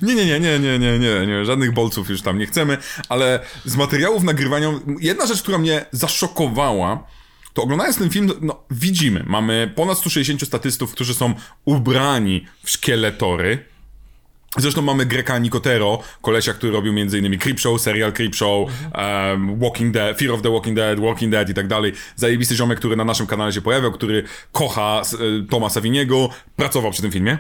Nie, 0.02 0.14
nie, 0.14 0.26
nie, 0.26 0.40
nie, 0.40 0.58
nie, 0.58 0.78
nie, 0.78 0.98
nie, 0.98 1.26
nie, 1.26 1.44
żadnych 1.44 1.72
bolców 1.72 2.10
już 2.10 2.22
tam 2.22 2.38
nie 2.38 2.46
chcemy, 2.46 2.78
ale 3.08 3.40
z 3.64 3.76
materiałów 3.76 4.22
nagrywania, 4.22 4.72
jedna 5.00 5.26
rzecz, 5.26 5.42
która 5.42 5.58
mnie 5.58 5.84
zaszokowała, 5.92 7.06
to 7.54 7.62
oglądając 7.62 7.98
ten 7.98 8.10
film, 8.10 8.32
no 8.40 8.64
widzimy, 8.70 9.24
mamy 9.26 9.72
ponad 9.76 9.98
160 9.98 10.42
statystów, 10.42 10.92
którzy 10.92 11.14
są 11.14 11.34
ubrani 11.64 12.46
w 12.64 12.70
szkieletory, 12.70 13.70
Zresztą 14.56 14.82
mamy 14.82 15.06
Greka 15.06 15.38
Nicotero, 15.38 16.02
kolesia, 16.22 16.52
który 16.52 16.72
robił 16.72 16.92
m.in. 16.92 17.38
Creepshow, 17.38 17.80
serial 17.80 18.12
Creepshow, 18.12 18.70
um, 18.94 19.58
Walking 19.60 19.94
Dead, 19.94 20.18
Fear 20.18 20.30
of 20.30 20.42
the 20.42 20.52
Walking 20.52 20.76
Dead, 20.76 21.00
Walking 21.00 21.32
Dead 21.32 21.48
i 21.48 21.54
tak 21.54 21.66
dalej. 21.66 21.92
Zajebisty 22.16 22.54
ziomek, 22.54 22.78
który 22.78 22.96
na 22.96 23.04
naszym 23.04 23.26
kanale 23.26 23.52
się 23.52 23.60
pojawiał, 23.60 23.92
który 23.92 24.24
kocha 24.52 25.02
e, 25.02 25.46
Toma 25.50 25.68
pracował 26.56 26.90
przy 26.90 27.02
tym 27.02 27.12
filmie. 27.12 27.38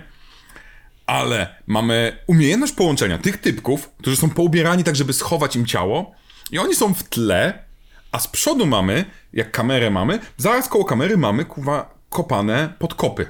Ale 1.06 1.54
mamy 1.66 2.18
umiejętność 2.26 2.72
połączenia 2.72 3.18
tych 3.18 3.36
typków, 3.36 3.90
którzy 3.98 4.16
są 4.16 4.30
poubierani 4.30 4.84
tak, 4.84 4.96
żeby 4.96 5.12
schować 5.12 5.56
im 5.56 5.66
ciało 5.66 6.14
i 6.50 6.58
oni 6.58 6.74
są 6.74 6.94
w 6.94 7.02
tle, 7.02 7.64
a 8.12 8.18
z 8.18 8.28
przodu 8.28 8.66
mamy, 8.66 9.04
jak 9.32 9.50
kamerę 9.50 9.90
mamy, 9.90 10.18
zaraz 10.36 10.68
koło 10.68 10.84
kamery 10.84 11.16
mamy, 11.16 11.44
kuwa, 11.44 11.94
kopane 12.08 12.72
podkopy. 12.78 13.26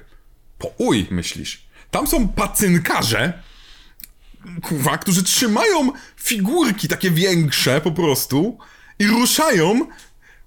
Po 0.59 0.69
uj, 0.79 1.07
myślisz. 1.11 1.63
Tam 1.91 2.07
są 2.07 2.29
pacynkarze, 2.29 3.33
kurwa, 4.63 4.99
którzy 4.99 5.23
trzymają 5.23 5.93
figurki 6.17 6.89
takie 6.89 7.11
większe 7.11 7.81
po 7.81 7.93
prostu 7.93 8.59
i 8.99 9.07
ruszają 9.07 9.87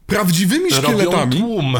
prawdziwymi 0.08 0.70
Robią 0.70 0.88
szkieletami. 0.88 1.38
tłum. 1.38 1.78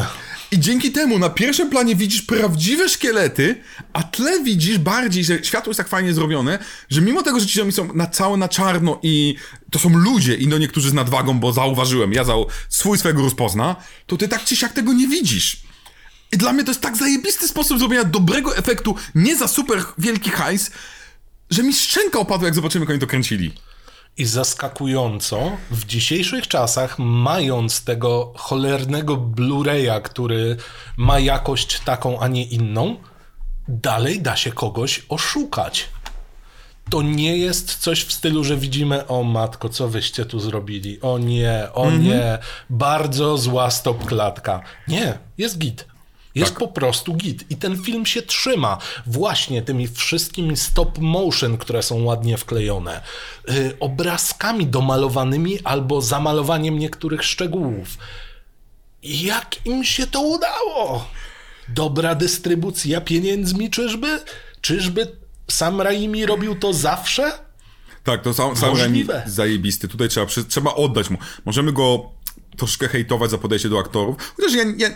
I 0.54 0.58
dzięki 0.58 0.92
temu 0.92 1.18
na 1.18 1.30
pierwszym 1.30 1.70
planie 1.70 1.96
widzisz 1.96 2.22
prawdziwe 2.22 2.88
szkielety, 2.88 3.62
a 3.92 4.02
tle 4.02 4.42
widzisz 4.44 4.78
bardziej, 4.78 5.24
że 5.24 5.44
światło 5.44 5.70
jest 5.70 5.78
tak 5.78 5.88
fajnie 5.88 6.14
zrobione, 6.14 6.58
że 6.90 7.00
mimo 7.00 7.22
tego, 7.22 7.40
że 7.40 7.46
ci 7.46 7.58
zombie 7.58 7.72
są 7.72 7.94
na 7.94 8.06
całe 8.06 8.36
na 8.36 8.48
czarno 8.48 9.00
i 9.02 9.36
to 9.70 9.78
są 9.78 9.98
ludzie 9.98 10.34
i 10.34 10.48
no 10.48 10.58
niektórzy 10.58 10.90
z 10.90 10.92
nadwagą, 10.92 11.38
bo 11.38 11.52
zauważyłem, 11.52 12.12
ja 12.12 12.24
za 12.24 12.34
swój 12.68 12.98
swego 12.98 13.22
rozpozna, 13.22 13.76
to 14.06 14.16
ty 14.16 14.28
tak 14.28 14.44
czy 14.44 14.56
siak 14.56 14.72
tego 14.72 14.92
nie 14.92 15.08
widzisz. 15.08 15.62
I 16.32 16.36
dla 16.36 16.52
mnie 16.52 16.64
to 16.64 16.70
jest 16.70 16.80
tak 16.80 16.96
zajebisty 16.96 17.48
sposób 17.48 17.78
zrobienia 17.78 18.04
dobrego 18.04 18.56
efektu, 18.56 18.96
nie 19.14 19.36
za 19.36 19.48
super 19.48 19.84
wielki 19.98 20.30
hajs, 20.30 20.70
że 21.50 21.62
mi 21.62 21.72
szczęka 21.72 22.18
opadła, 22.18 22.46
jak 22.46 22.54
zobaczymy, 22.54 22.82
jak 22.82 22.90
oni 22.90 23.00
to 23.00 23.06
kręcili. 23.06 23.52
I 24.16 24.24
zaskakująco, 24.24 25.52
w 25.70 25.86
dzisiejszych 25.86 26.48
czasach, 26.48 26.98
mając 26.98 27.84
tego 27.84 28.32
cholernego 28.36 29.16
Blu-raya, 29.16 30.02
który 30.02 30.56
ma 30.96 31.18
jakość 31.18 31.80
taką, 31.80 32.20
a 32.20 32.28
nie 32.28 32.44
inną, 32.44 32.96
dalej 33.68 34.22
da 34.22 34.36
się 34.36 34.52
kogoś 34.52 35.02
oszukać. 35.08 35.88
To 36.90 37.02
nie 37.02 37.36
jest 37.36 37.74
coś 37.74 38.04
w 38.04 38.12
stylu, 38.12 38.44
że 38.44 38.56
widzimy, 38.56 39.06
o 39.06 39.22
matko, 39.22 39.68
co 39.68 39.88
wyście 39.88 40.24
tu 40.24 40.40
zrobili? 40.40 41.00
O 41.00 41.18
nie, 41.18 41.68
o 41.74 41.90
nie, 41.90 42.38
bardzo 42.70 43.38
zła 43.38 43.70
stop 43.70 44.04
klatka. 44.04 44.60
Nie, 44.88 45.18
jest 45.38 45.58
git. 45.58 45.93
Jest 46.34 46.54
po 46.54 46.68
prostu 46.68 47.14
git. 47.14 47.50
I 47.50 47.56
ten 47.56 47.82
film 47.82 48.06
się 48.06 48.22
trzyma 48.22 48.78
właśnie 49.06 49.62
tymi 49.62 49.88
wszystkimi 49.88 50.56
stop 50.56 50.98
motion, 50.98 51.58
które 51.58 51.82
są 51.82 52.02
ładnie 52.02 52.36
wklejone, 52.36 53.00
yy, 53.48 53.76
obrazkami 53.80 54.66
domalowanymi 54.66 55.58
albo 55.64 56.02
zamalowaniem 56.02 56.78
niektórych 56.78 57.24
szczegółów. 57.24 57.88
Jak 59.02 59.66
im 59.66 59.84
się 59.84 60.06
to 60.06 60.20
udało? 60.20 61.08
Dobra 61.68 62.14
dystrybucja 62.14 63.00
pieniędzmi, 63.00 63.70
czyżby? 63.70 64.20
Czyżby 64.60 65.16
sam 65.50 65.80
Raimi 65.80 66.26
robił 66.26 66.54
to 66.54 66.72
zawsze? 66.72 67.32
Tak, 68.04 68.22
to 68.22 68.34
sam, 68.34 68.56
sam 68.56 68.68
Raimi 68.68 68.98
Możliwe. 68.98 69.22
zajebisty. 69.26 69.88
Tutaj 69.88 70.08
trzeba, 70.08 70.26
trzeba 70.48 70.74
oddać 70.74 71.10
mu. 71.10 71.18
Możemy 71.44 71.72
go 71.72 72.10
troszkę 72.56 72.88
hejtować 72.88 73.30
za 73.30 73.38
podejście 73.38 73.68
do 73.68 73.78
aktorów. 73.78 74.34
Chociaż 74.36 74.54
ja, 74.54 74.64
ja, 74.76 74.88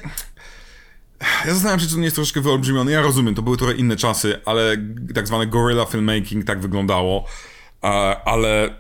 ja 1.20 1.52
zastanawiam 1.54 1.80
się, 1.80 1.86
czy 1.86 1.92
to 1.92 1.98
nie 1.98 2.04
jest 2.04 2.16
troszkę 2.16 2.40
wyolbrzymione. 2.40 2.92
Ja 2.92 3.00
rozumiem, 3.02 3.34
to 3.34 3.42
były 3.42 3.56
trochę 3.56 3.74
inne 3.74 3.96
czasy, 3.96 4.40
ale 4.44 4.76
tak 5.14 5.26
zwane 5.26 5.46
guerrilla 5.46 5.84
filmmaking 5.84 6.44
tak 6.44 6.60
wyglądało. 6.60 7.24
Ale 8.24 8.74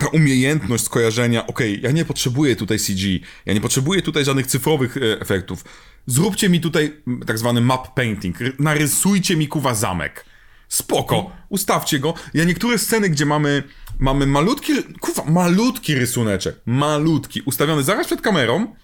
ta 0.00 0.06
umiejętność 0.08 0.84
skojarzenia, 0.84 1.46
okej, 1.46 1.80
ja 1.82 1.90
nie 1.90 2.04
potrzebuję 2.04 2.56
tutaj 2.56 2.78
CG, 2.78 3.02
ja 3.46 3.54
nie 3.54 3.60
potrzebuję 3.60 4.02
tutaj 4.02 4.24
żadnych 4.24 4.46
cyfrowych 4.46 4.96
e, 4.96 5.20
efektów. 5.20 5.64
Zróbcie 6.06 6.48
mi 6.48 6.60
tutaj 6.60 6.96
tak 7.26 7.38
zwany 7.38 7.60
map 7.60 7.94
painting, 7.94 8.38
ry- 8.40 8.52
narysujcie 8.58 9.36
mi 9.36 9.48
kuwa 9.48 9.74
zamek. 9.74 10.24
Spoko, 10.68 11.30
ustawcie 11.48 11.98
go. 11.98 12.14
Ja 12.34 12.44
niektóre 12.44 12.78
sceny, 12.78 13.08
gdzie 13.10 13.26
mamy, 13.26 13.62
mamy 13.98 14.26
malutki, 14.26 14.72
kuwa, 15.00 15.24
malutki 15.24 15.94
rysuneczek, 15.94 16.56
malutki, 16.66 17.40
ustawiony 17.44 17.82
zaraz 17.82 18.06
przed 18.06 18.20
kamerą, 18.20 18.74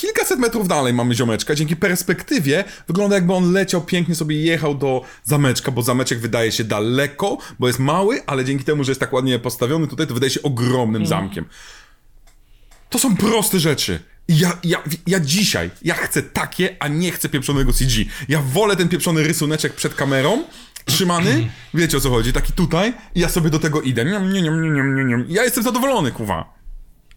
kilkaset 0.00 0.38
metrów 0.38 0.68
dalej 0.68 0.94
mamy 0.94 1.14
ziomeczka, 1.14 1.54
dzięki 1.54 1.76
perspektywie 1.76 2.64
wygląda 2.88 3.14
jakby 3.16 3.32
on 3.34 3.52
leciał 3.52 3.80
pięknie 3.80 4.14
sobie 4.14 4.42
jechał 4.42 4.74
do 4.74 5.04
zameczka, 5.24 5.70
bo 5.70 5.82
zameczek 5.82 6.18
wydaje 6.18 6.52
się 6.52 6.64
daleko, 6.64 7.38
bo 7.58 7.66
jest 7.66 7.78
mały, 7.78 8.26
ale 8.26 8.44
dzięki 8.44 8.64
temu, 8.64 8.84
że 8.84 8.90
jest 8.90 9.00
tak 9.00 9.12
ładnie 9.12 9.38
postawiony 9.38 9.86
tutaj, 9.86 10.06
to 10.06 10.14
wydaje 10.14 10.30
się 10.30 10.42
ogromnym 10.42 11.06
zamkiem. 11.06 11.44
To 12.90 12.98
są 12.98 13.16
proste 13.16 13.58
rzeczy. 13.58 14.00
I 14.28 14.38
Ja, 14.38 14.58
ja, 14.64 14.82
ja 15.06 15.20
dzisiaj, 15.20 15.70
ja 15.82 15.94
chcę 15.94 16.22
takie, 16.22 16.76
a 16.78 16.88
nie 16.88 17.12
chcę 17.12 17.28
pieprzonego 17.28 17.72
CG. 17.72 18.04
Ja 18.28 18.42
wolę 18.42 18.76
ten 18.76 18.88
pieprzony 18.88 19.22
rysuneczek 19.22 19.74
przed 19.74 19.94
kamerą, 19.94 20.44
trzymany, 20.84 21.50
wiecie 21.74 21.96
o 21.96 22.00
co 22.00 22.10
chodzi, 22.10 22.32
taki 22.32 22.52
tutaj, 22.52 22.92
i 23.14 23.20
ja 23.20 23.28
sobie 23.28 23.50
do 23.50 23.58
tego 23.58 23.82
idę. 23.82 24.04
Niam, 24.04 24.32
niam, 24.32 24.44
niam, 24.44 24.62
niam, 24.74 24.96
niam, 24.96 25.08
niam. 25.08 25.24
Ja 25.28 25.44
jestem 25.44 25.64
zadowolony, 25.64 26.12
kuwa. 26.12 26.54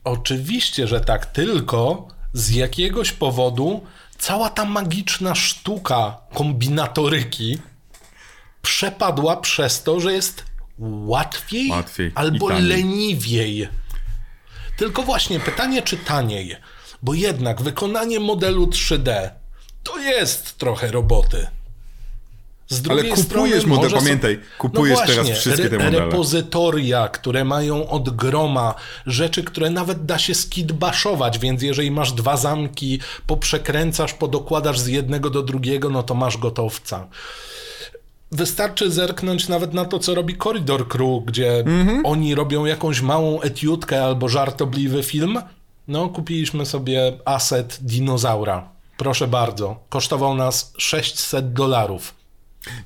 Oczywiście, 0.04 0.88
że 0.88 1.02
tak, 1.02 1.26
tylko 1.26 2.08
z 2.34 2.50
jakiegoś 2.50 3.12
powodu 3.12 3.84
cała 4.18 4.50
ta 4.50 4.66
magiczna 4.66 5.36
sztuka 5.36 6.18
kombinatoryki 6.34 7.58
przepadła 8.62 9.38
przez 9.38 9.84
to, 9.84 10.00
że 10.00 10.14
jest 10.14 10.44
łatwiej, 10.80 11.70
Łatwiej 11.70 12.12
albo 12.16 12.50
leniwiej. 12.50 13.68
Tylko 14.78 15.04
właśnie 15.04 15.40
pytanie, 15.40 15.82
czy 15.82 15.98
taniej, 15.98 16.56
bo 17.04 17.14
jednak 17.14 17.62
wykonanie 17.62 18.20
modelu 18.20 18.66
3D 18.66 19.30
to 19.84 20.00
jest 20.00 20.58
trochę 20.58 20.92
roboty. 20.92 21.48
Z 22.68 22.82
drugiej 22.82 23.12
kupujesz 23.12 23.62
strony 23.64 23.76
model, 23.76 24.00
pamiętaj, 24.00 24.40
kupujesz 24.58 25.00
no 25.00 25.06
teraz 25.06 25.16
właśnie, 25.16 25.36
wszystkie 25.36 25.70
te 25.70 25.78
modele. 25.78 26.06
Repozytoria, 26.06 27.08
które 27.08 27.44
mają 27.46 27.90
od 27.90 28.10
groma 28.10 28.76
rzeczy, 29.06 29.44
które 29.44 29.70
nawet 29.70 30.06
da 30.06 30.18
się 30.18 30.36
skidbaszować, 30.36 31.40
więc 31.40 31.62
jeżeli 31.62 31.92
masz 31.92 32.12
dwa 32.12 32.38
zamki, 32.38 33.00
poprzekręcasz, 33.28 34.14
podokładasz 34.14 34.80
z 34.80 34.88
jednego 34.88 35.30
do 35.30 35.44
drugiego, 35.44 35.90
no 35.90 36.04
to 36.04 36.14
masz 36.14 36.38
gotowca. 36.38 37.08
Wystarczy 38.32 38.92
zerknąć 38.92 39.48
nawet 39.48 39.74
na 39.74 39.86
to, 39.86 40.00
co 40.00 40.16
robi 40.16 40.38
Corridor 40.38 40.88
Crew, 40.88 41.26
gdzie 41.26 41.60
Mhm. 41.60 42.06
oni 42.06 42.36
robią 42.36 42.66
jakąś 42.66 43.02
małą 43.02 43.42
etiutkę 43.42 44.04
albo 44.04 44.30
żartobliwy 44.30 45.04
film. 45.04 45.42
No, 45.88 46.10
kupiliśmy 46.10 46.66
sobie 46.66 47.14
aset 47.26 47.78
dinozaura. 47.82 48.70
Proszę 48.98 49.28
bardzo. 49.28 49.76
Kosztował 49.90 50.36
nas 50.36 50.74
600 50.78 51.54
dolarów. 51.54 52.14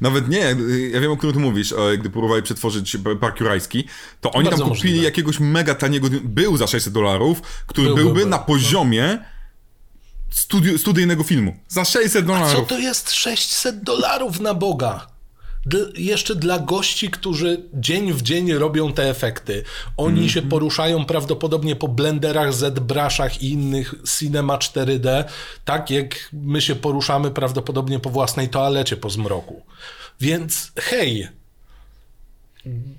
Nawet 0.01 0.29
nie, 0.29 0.55
ja 0.91 0.99
wiem 1.01 1.11
o 1.11 1.17
którym 1.17 1.33
ty 1.35 1.39
mówisz, 1.41 1.73
gdy 1.99 2.09
próbowali 2.09 2.43
przetworzyć 2.43 2.97
Park 3.21 3.39
Jurajski, 3.39 3.87
to 4.21 4.31
oni 4.31 4.49
Bardzo 4.49 4.63
tam 4.63 4.69
kupili 4.69 4.89
możliwe. 4.89 5.05
jakiegoś 5.05 5.39
mega 5.39 5.75
taniego, 5.75 6.07
był 6.23 6.57
za 6.57 6.67
600 6.67 6.93
dolarów, 6.93 7.41
który 7.67 7.87
Był, 7.87 7.95
byłby 7.95 8.13
był, 8.13 8.21
był. 8.21 8.29
na 8.29 8.39
poziomie 8.39 9.17
studi- 10.31 10.77
studyjnego 10.77 11.23
filmu. 11.23 11.55
Za 11.67 11.85
600 11.85 12.11
Co 12.11 12.21
dolarów. 12.21 12.67
to 12.67 12.79
jest 12.79 13.11
600 13.11 13.83
dolarów 13.83 14.39
na 14.39 14.53
Boga? 14.53 15.07
Jeszcze 15.95 16.35
dla 16.35 16.59
gości, 16.59 17.09
którzy 17.09 17.61
dzień 17.73 18.13
w 18.13 18.21
dzień 18.21 18.53
robią 18.53 18.93
te 18.93 19.09
efekty. 19.09 19.63
Oni 19.97 20.29
się 20.29 20.41
poruszają 20.41 21.05
prawdopodobnie 21.05 21.75
po 21.75 21.87
blenderach, 21.87 22.53
ZBrushach 22.53 23.41
i 23.41 23.51
innych 23.51 23.95
Cinema 24.19 24.57
4D, 24.57 25.23
tak 25.65 25.89
jak 25.89 26.29
my 26.33 26.61
się 26.61 26.75
poruszamy 26.75 27.31
prawdopodobnie 27.31 27.99
po 27.99 28.09
własnej 28.09 28.49
toalecie 28.49 28.97
po 28.97 29.09
zmroku. 29.09 29.61
Więc 30.21 30.71
hej, 30.79 31.27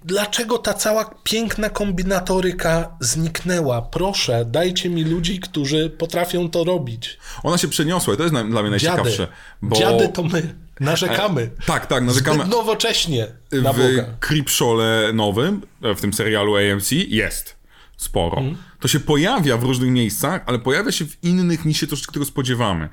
dlaczego 0.04 0.58
ta 0.58 0.74
cała 0.74 1.14
piękna 1.24 1.70
kombinatoryka 1.70 2.96
zniknęła? 3.00 3.82
Proszę, 3.82 4.44
dajcie 4.44 4.90
mi 4.90 5.04
ludzi, 5.04 5.40
którzy 5.40 5.90
potrafią 5.90 6.50
to 6.50 6.64
robić. 6.64 7.18
Ona 7.42 7.58
się 7.58 7.68
przeniosła 7.68 8.14
i 8.14 8.16
to 8.16 8.22
jest 8.22 8.34
dla 8.34 8.44
mnie 8.44 8.52
Dziady. 8.52 8.70
najciekawsze. 8.70 9.28
Bo 9.62 9.76
Dziady 9.76 10.08
to 10.08 10.22
my. 10.22 10.54
Narzekamy. 10.80 11.50
Tak, 11.66 11.86
tak, 11.86 12.04
narzekamy. 12.04 12.38
Zbyt 12.38 12.50
nowocześnie 12.50 13.26
na 13.52 13.72
w 13.72 13.76
Boga. 13.76 14.04
Creepshole 14.20 15.12
nowym, 15.12 15.62
e, 15.82 15.94
w 15.94 16.00
tym 16.00 16.12
serialu 16.12 16.56
AMC, 16.56 16.92
jest 16.92 17.56
sporo. 17.96 18.38
Mhm. 18.38 18.56
To 18.80 18.88
się 18.88 19.00
pojawia 19.00 19.56
w 19.56 19.62
różnych 19.62 19.90
miejscach, 19.90 20.42
ale 20.46 20.58
pojawia 20.58 20.92
się 20.92 21.04
w 21.04 21.24
innych 21.24 21.64
niż 21.64 21.80
się 21.80 21.86
troszeczkę 21.86 22.12
tego 22.12 22.24
spodziewamy. 22.24 22.88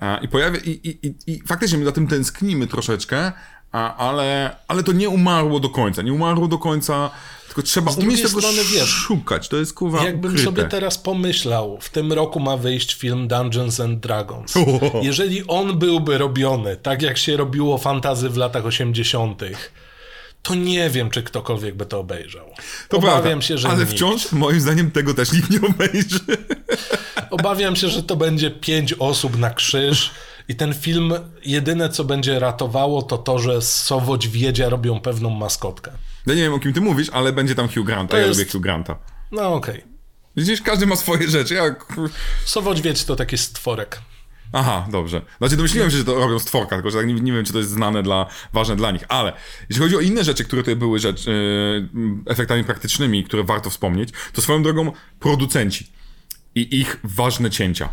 A, 0.00 0.16
I 0.16 0.28
pojawia, 0.28 0.58
i, 0.58 0.70
i, 0.70 1.06
i, 1.06 1.14
i 1.26 1.42
faktycznie 1.46 1.78
my 1.78 1.84
za 1.84 1.92
tym 1.92 2.06
tęsknimy 2.06 2.66
troszeczkę, 2.66 3.32
ale, 3.72 4.56
ale 4.68 4.82
to 4.82 4.92
nie 4.92 5.08
umarło 5.08 5.60
do 5.60 5.68
końca. 5.68 6.02
Nie 6.02 6.12
umarło 6.12 6.48
do 6.48 6.58
końca, 6.58 7.10
tylko 7.58 7.66
trzeba 7.70 7.92
drugiej 7.92 8.08
umieć 8.08 8.22
tego 8.22 8.40
strony, 8.40 8.64
wiesz, 8.72 8.88
szukać. 8.88 9.48
To 9.48 9.56
jest 9.56 9.74
kurwa 9.74 10.04
Jakbym 10.04 10.30
ukryte. 10.30 10.44
sobie 10.44 10.64
teraz 10.64 10.98
pomyślał, 10.98 11.78
w 11.80 11.90
tym 11.90 12.12
roku 12.12 12.40
ma 12.40 12.56
wyjść 12.56 12.94
film 12.94 13.28
Dungeons 13.28 13.80
and 13.80 14.00
Dragons. 14.00 14.56
O. 14.56 15.00
Jeżeli 15.02 15.46
on 15.46 15.78
byłby 15.78 16.18
robiony 16.18 16.76
tak, 16.76 17.02
jak 17.02 17.18
się 17.18 17.36
robiło 17.36 17.78
fantazy 17.78 18.28
w 18.28 18.36
latach 18.36 18.66
80., 18.66 19.42
to 20.42 20.54
nie 20.54 20.90
wiem, 20.90 21.10
czy 21.10 21.22
ktokolwiek 21.22 21.74
by 21.76 21.86
to 21.86 21.98
obejrzał. 22.00 22.46
To 22.88 22.96
Obawiam 22.96 23.22
prawda, 23.22 23.42
się, 23.42 23.58
że 23.58 23.68
ale 23.68 23.78
nikt. 23.78 23.92
wciąż 23.92 24.32
moim 24.32 24.60
zdaniem 24.60 24.90
tego 24.90 25.14
też 25.14 25.32
nikt 25.32 25.50
nie 25.50 25.60
obejrzy. 25.68 26.20
Obawiam 27.30 27.76
się, 27.76 27.88
że 27.88 28.02
to 28.02 28.16
będzie 28.16 28.50
pięć 28.50 28.94
osób 28.98 29.38
na 29.38 29.50
krzyż 29.50 30.10
i 30.48 30.56
ten 30.56 30.74
film 30.74 31.14
jedyne, 31.44 31.88
co 31.88 32.04
będzie 32.04 32.38
ratowało, 32.38 33.02
to 33.02 33.18
to, 33.18 33.38
że 33.38 33.62
z 33.62 33.86
Sowoć-Wiedzia 33.90 34.68
robią 34.68 35.00
pewną 35.00 35.30
maskotkę. 35.30 35.90
Ja 36.28 36.34
nie 36.34 36.42
wiem 36.42 36.54
o 36.54 36.58
kim 36.58 36.72
ty 36.72 36.80
mówisz, 36.80 37.10
ale 37.10 37.32
będzie 37.32 37.54
tam 37.54 37.68
Hugh 37.68 37.86
Grant, 37.86 38.14
a 38.14 38.18
ja 38.18 38.26
jest- 38.26 38.38
lubię 38.40 38.52
Hugh 38.52 38.62
Granta. 38.62 38.98
No 39.32 39.54
okej. 39.54 39.84
Widzisz, 40.36 40.62
każdy 40.62 40.86
ma 40.86 40.96
swoje 40.96 41.28
rzeczy. 41.30 41.54
Ja, 41.54 41.74
Sowoć-Wiedź 42.46 43.04
to 43.04 43.16
taki 43.16 43.38
stworek. 43.38 44.00
Aha, 44.52 44.86
dobrze. 44.90 45.22
Znaczy 45.38 45.56
domyśliłem 45.56 45.90
się, 45.90 45.96
że 45.96 46.04
to 46.04 46.14
robią 46.14 46.38
stworka, 46.38 46.76
tylko 46.76 46.90
że 46.90 46.98
tak 46.98 47.06
nie, 47.06 47.14
nie 47.14 47.32
wiem, 47.32 47.44
czy 47.44 47.52
to 47.52 47.58
jest 47.58 47.70
znane 47.70 48.02
dla, 48.02 48.26
ważne 48.52 48.76
dla 48.76 48.90
nich. 48.90 49.04
Ale 49.08 49.32
jeśli 49.68 49.82
chodzi 49.82 49.96
o 49.96 50.00
inne 50.00 50.24
rzeczy, 50.24 50.44
które 50.44 50.62
tutaj 50.62 50.76
były 50.76 50.98
rzecz, 50.98 51.26
yy, 51.26 51.88
efektami 52.26 52.64
praktycznymi, 52.64 53.24
które 53.24 53.44
warto 53.44 53.70
wspomnieć, 53.70 54.08
to 54.32 54.42
swoją 54.42 54.62
drogą 54.62 54.92
producenci 55.20 55.92
i 56.54 56.80
ich 56.80 57.00
ważne 57.04 57.50
cięcia. 57.50 57.88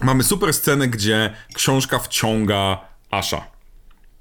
Mamy 0.00 0.22
super 0.24 0.54
scenę, 0.54 0.88
gdzie 0.88 1.34
książka 1.54 1.98
wciąga 1.98 2.80
Asha. 3.10 3.46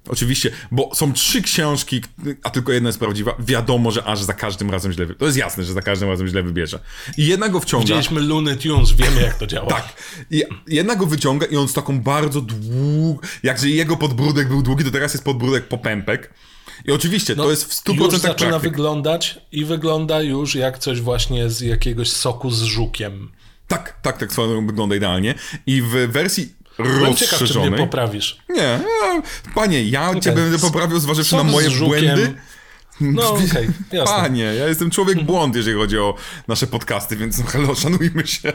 Oczywiście, 0.10 0.52
bo 0.72 0.90
są 0.96 1.14
trzy 1.14 1.42
książki, 1.42 2.02
a 2.44 2.50
tylko 2.50 2.72
jedna 2.72 2.90
jest 2.90 3.00
prawdziwa. 3.00 3.36
Wiadomo, 3.40 3.92
że 3.92 4.04
aż 4.04 4.24
za 4.24 4.34
każdym 4.34 4.72
razem 4.72 4.92
źle 4.92 5.06
wybierze. 5.06 5.20
To 5.20 5.26
jest 5.26 5.38
jasne, 5.38 5.64
że 5.64 5.74
za 5.74 5.82
każdym 5.82 6.10
razem 6.10 6.28
źle 6.28 6.44
wybierze. 6.44 6.80
I 7.18 7.26
jedna 7.28 7.50
go 7.50 7.60
wciąga. 7.60 7.82
Widzieliśmy 7.84 8.22
Looney 8.22 8.58
Tunes, 8.58 8.92
wiemy 8.92 9.22
jak 9.22 9.38
to 9.38 9.48
działa. 9.48 9.70
Tak. 9.70 9.94
I 10.32 10.44
jedna 10.68 10.96
go 10.96 11.06
wyciąga 11.06 11.46
i 11.46 11.56
on 11.58 11.68
z 11.68 11.74
taką 11.74 12.02
bardzo 12.02 12.42
długą... 12.42 13.28
Jakże 13.44 13.70
jego 13.70 13.98
podbródek 13.98 14.48
był 14.48 14.62
długi, 14.62 14.84
to 14.84 14.92
teraz 14.92 15.14
jest 15.14 15.24
podbródek 15.26 15.68
popępek. 15.68 16.34
I 16.86 16.92
oczywiście, 16.92 17.36
No, 17.36 17.44
to 17.44 17.52
jest 17.52 17.74
w 17.74 17.84
100% 17.84 18.04
Już 18.04 18.18
zaczyna 18.20 18.50
praktyk. 18.50 18.72
wyglądać 18.72 19.40
i 19.52 19.66
wygląda 19.66 20.22
już 20.22 20.56
jak 20.56 20.78
coś 20.80 21.02
właśnie 21.02 21.50
z 21.50 21.62
jakiegoś 21.62 22.12
soku 22.12 22.52
z 22.52 22.64
żukiem. 22.64 23.32
Tak, 23.68 24.00
tak, 24.02 24.18
tak 24.18 24.30
wygląda 24.68 24.96
idealnie. 24.96 25.36
I 25.68 25.82
w 25.82 25.88
wersji 26.12 26.54
Byłem 26.78 27.16
ciekaw, 27.16 27.44
czy 27.44 27.60
mnie 27.60 27.78
poprawisz. 27.78 28.38
Nie, 28.50 28.80
panie, 29.56 29.84
ja 29.84 30.20
cię 30.20 30.32
będę 30.32 30.60
poprawił 30.60 31.00
zważywszy 31.00 31.36
na 31.36 31.44
moje 31.44 31.70
błędy. 31.70 32.34
No 33.02 33.34
okej, 33.34 33.68
jasne. 33.92 34.16
Panie, 34.16 34.44
ja 34.44 34.68
jestem 34.68 34.92
człowiek 34.92 35.24
błąd, 35.24 35.56
jeżeli 35.56 35.78
chodzi 35.78 35.98
o 35.98 36.16
nasze 36.48 36.68
podcasty, 36.68 37.16
więc 37.16 37.40
no 37.40 37.46
hello, 37.46 37.76
szanujmy 37.76 38.28
się. 38.28 38.54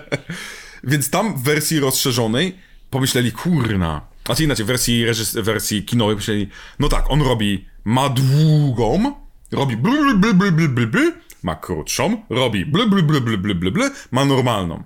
Więc 0.85 1.11
tam 1.11 1.35
w 1.37 1.43
wersji 1.43 1.81
rozszerzonej 1.81 2.59
pomyśleli, 2.91 3.33
kurna. 3.33 4.01
Znaczy 4.27 4.45
inaczej, 4.45 4.65
w 4.65 4.69
wersji, 4.69 5.07
reżys- 5.07 5.43
wersji 5.43 5.83
kinowej 5.85 6.15
pomyśleli, 6.17 6.49
no 6.79 6.89
tak, 6.89 7.11
on 7.11 7.23
robi, 7.23 7.69
ma 7.85 8.09
długą, 8.09 9.15
robi 9.53 9.77
bl 9.77 9.91
bl 10.17 10.33
bl 10.33 10.51
bl 10.53 10.69
bl 10.69 10.87
bl, 10.87 10.99
ma 11.43 11.55
krótszą, 11.55 12.23
robi 12.31 12.67
bl 12.67 12.87
bl 12.87 13.03
bl 13.03 13.21
bl 13.21 13.37
bl 13.39 13.55
bl 13.55 13.71
bl, 13.71 13.81
ma 14.11 14.25
normalną. 14.25 14.83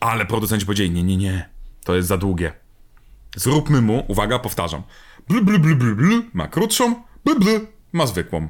Ale 0.00 0.26
producenci 0.26 0.66
powiedzieli, 0.66 0.90
nie, 0.90 1.02
nie, 1.02 1.16
nie, 1.16 1.48
to 1.84 1.96
jest 1.96 2.08
za 2.08 2.16
długie. 2.18 2.52
Zróbmy 3.36 3.80
mu, 3.80 4.04
uwaga, 4.08 4.38
powtarzam, 4.38 4.82
bl 5.28 5.40
bl 5.40 5.58
bl 5.58 5.74
bl 5.74 5.94
bl, 5.94 6.22
ma 6.32 6.48
krótszą, 6.48 6.94
bl 7.24 7.34
bl, 7.38 7.66
ma 7.92 8.06
zwykłą. 8.06 8.48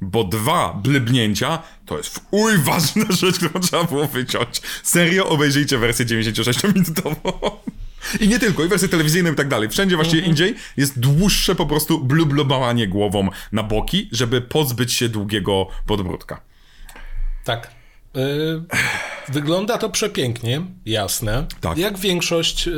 Bo 0.00 0.24
dwa 0.24 0.74
blybnięcia 0.74 1.62
to 1.86 1.96
jest 1.96 2.18
w 2.18 2.20
uj 2.30 2.58
ważna 2.58 3.04
rzecz, 3.20 3.36
którą 3.36 3.60
trzeba 3.60 3.84
było 3.84 4.06
wyciąć. 4.06 4.62
Serio, 4.82 5.28
obejrzyjcie 5.28 5.78
wersję 5.78 6.06
96-minutową. 6.06 7.50
I 8.20 8.28
nie 8.28 8.38
tylko, 8.38 8.64
i 8.64 8.68
wersje 8.68 8.88
telewizyjne 8.88 9.30
i 9.30 9.34
tak 9.34 9.48
dalej. 9.48 9.68
Wszędzie 9.68 9.96
właściwie 9.96 10.22
indziej 10.22 10.54
jest 10.76 11.00
dłuższe 11.00 11.54
po 11.54 11.66
prostu 11.66 12.04
blublobowanie 12.04 12.88
głową 12.88 13.28
na 13.52 13.62
boki, 13.62 14.08
żeby 14.12 14.40
pozbyć 14.40 14.92
się 14.92 15.08
długiego 15.08 15.66
podbródka. 15.86 16.40
Tak. 17.44 17.70
Y, 18.16 18.20
Wygląda 19.28 19.78
to 19.78 19.90
przepięknie, 19.90 20.62
jasne. 20.86 21.46
Tak. 21.60 21.78
Jak 21.78 21.98
większość 21.98 22.68
y, 22.68 22.72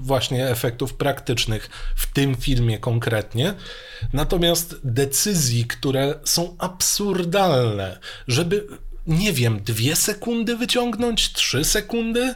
właśnie 0.00 0.48
efektów 0.48 0.94
praktycznych 0.94 1.70
w 1.96 2.06
tym 2.06 2.36
filmie 2.36 2.78
konkretnie. 2.78 3.54
Natomiast 4.12 4.76
decyzji, 4.84 5.64
które 5.64 6.14
są 6.24 6.56
absurdalne, 6.58 7.98
żeby, 8.28 8.66
nie 9.06 9.32
wiem, 9.32 9.62
dwie 9.62 9.96
sekundy 9.96 10.56
wyciągnąć, 10.56 11.32
trzy 11.32 11.64
sekundy. 11.64 12.34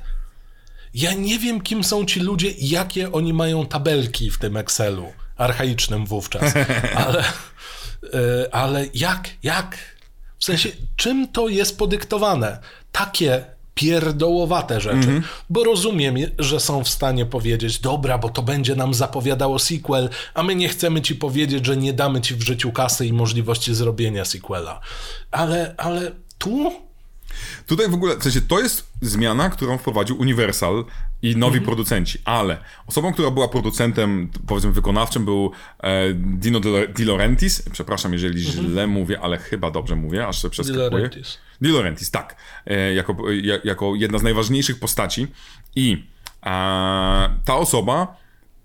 Ja 0.95 1.13
nie 1.13 1.39
wiem, 1.39 1.61
kim 1.61 1.85
są 1.85 2.07
ci 2.07 2.21
ludzie 2.21 2.51
i 2.51 2.69
jakie 2.69 3.13
oni 3.13 3.33
mają 3.33 3.67
tabelki 3.67 4.31
w 4.31 4.39
tym 4.39 4.57
Excelu, 4.57 5.13
archaicznym 5.37 6.07
wówczas, 6.07 6.53
ale, 7.07 7.25
y, 8.05 8.53
ale 8.53 8.87
jak, 8.95 9.31
jak? 9.43 9.79
W 10.43 10.45
sensie, 10.45 10.69
czym 10.97 11.29
to 11.29 11.49
jest 11.49 11.79
podyktowane? 11.79 12.59
Takie 12.93 13.45
pierdołowate 13.75 14.81
rzeczy. 14.81 15.23
Bo 15.51 15.65
rozumiem, 15.65 16.17
że 16.39 16.61
są 16.61 16.85
w 16.85 16.89
stanie 16.89 17.27
powiedzieć, 17.27 17.79
dobra, 17.79 18.19
bo 18.19 18.29
to 18.29 18.43
będzie 18.43 18.75
nam 18.75 18.95
zapowiadało 18.95 19.59
sequel, 19.59 20.09
a 20.35 20.43
my 20.43 20.55
nie 20.55 20.69
chcemy 20.69 21.03
ci 21.03 21.15
powiedzieć, 21.15 21.67
że 21.67 21.77
nie 21.77 21.93
damy 21.93 22.21
ci 22.21 22.35
w 22.35 22.43
życiu 22.43 22.73
kasy 22.73 23.07
i 23.07 23.13
możliwości 23.13 23.75
zrobienia 23.75 24.25
sequela. 24.25 24.81
Ale, 25.31 25.75
ale 25.77 26.13
tu 26.39 26.73
Tutaj 27.67 27.89
w 27.89 27.95
ogóle, 27.95 28.17
w 28.17 28.23
sensie, 28.23 28.41
to 28.41 28.61
jest 28.61 28.91
zmiana, 29.01 29.51
którą 29.51 29.79
wprowadził 29.79 30.21
Universal 30.21 30.85
i 31.23 31.37
nowi 31.37 31.61
producenci, 31.61 32.19
ale 32.25 32.59
osobą, 32.87 33.13
która 33.13 33.31
była 33.31 33.49
producentem, 33.49 34.31
powiedzmy, 34.47 34.73
wykonawczym 34.73 35.25
był 35.25 35.51
e, 35.81 36.13
Dino 36.15 36.61
De 36.61 37.05
Laurentiis. 37.05 37.63
Przepraszam, 37.73 38.13
jeżeli 38.13 38.41
źle 38.41 38.87
mówię, 38.87 39.21
ale 39.21 39.39
chyba 39.39 39.71
dobrze 39.71 39.97
mówię, 39.97 40.27
aż 40.27 40.39
sobie 40.39 40.53
przeskakuję. 40.53 40.91
Laurentiis. 40.91 41.39
De 41.61 41.69
Laurentiis, 41.69 42.11
tak. 42.11 42.37
E, 42.67 42.95
jako, 42.95 43.17
ja, 43.43 43.59
jako 43.65 43.95
jedna 43.95 44.19
z 44.19 44.23
najważniejszych 44.23 44.79
postaci 44.79 45.27
i 45.77 46.05
e, 46.43 46.47
ta 47.45 47.57
osoba 47.57 48.23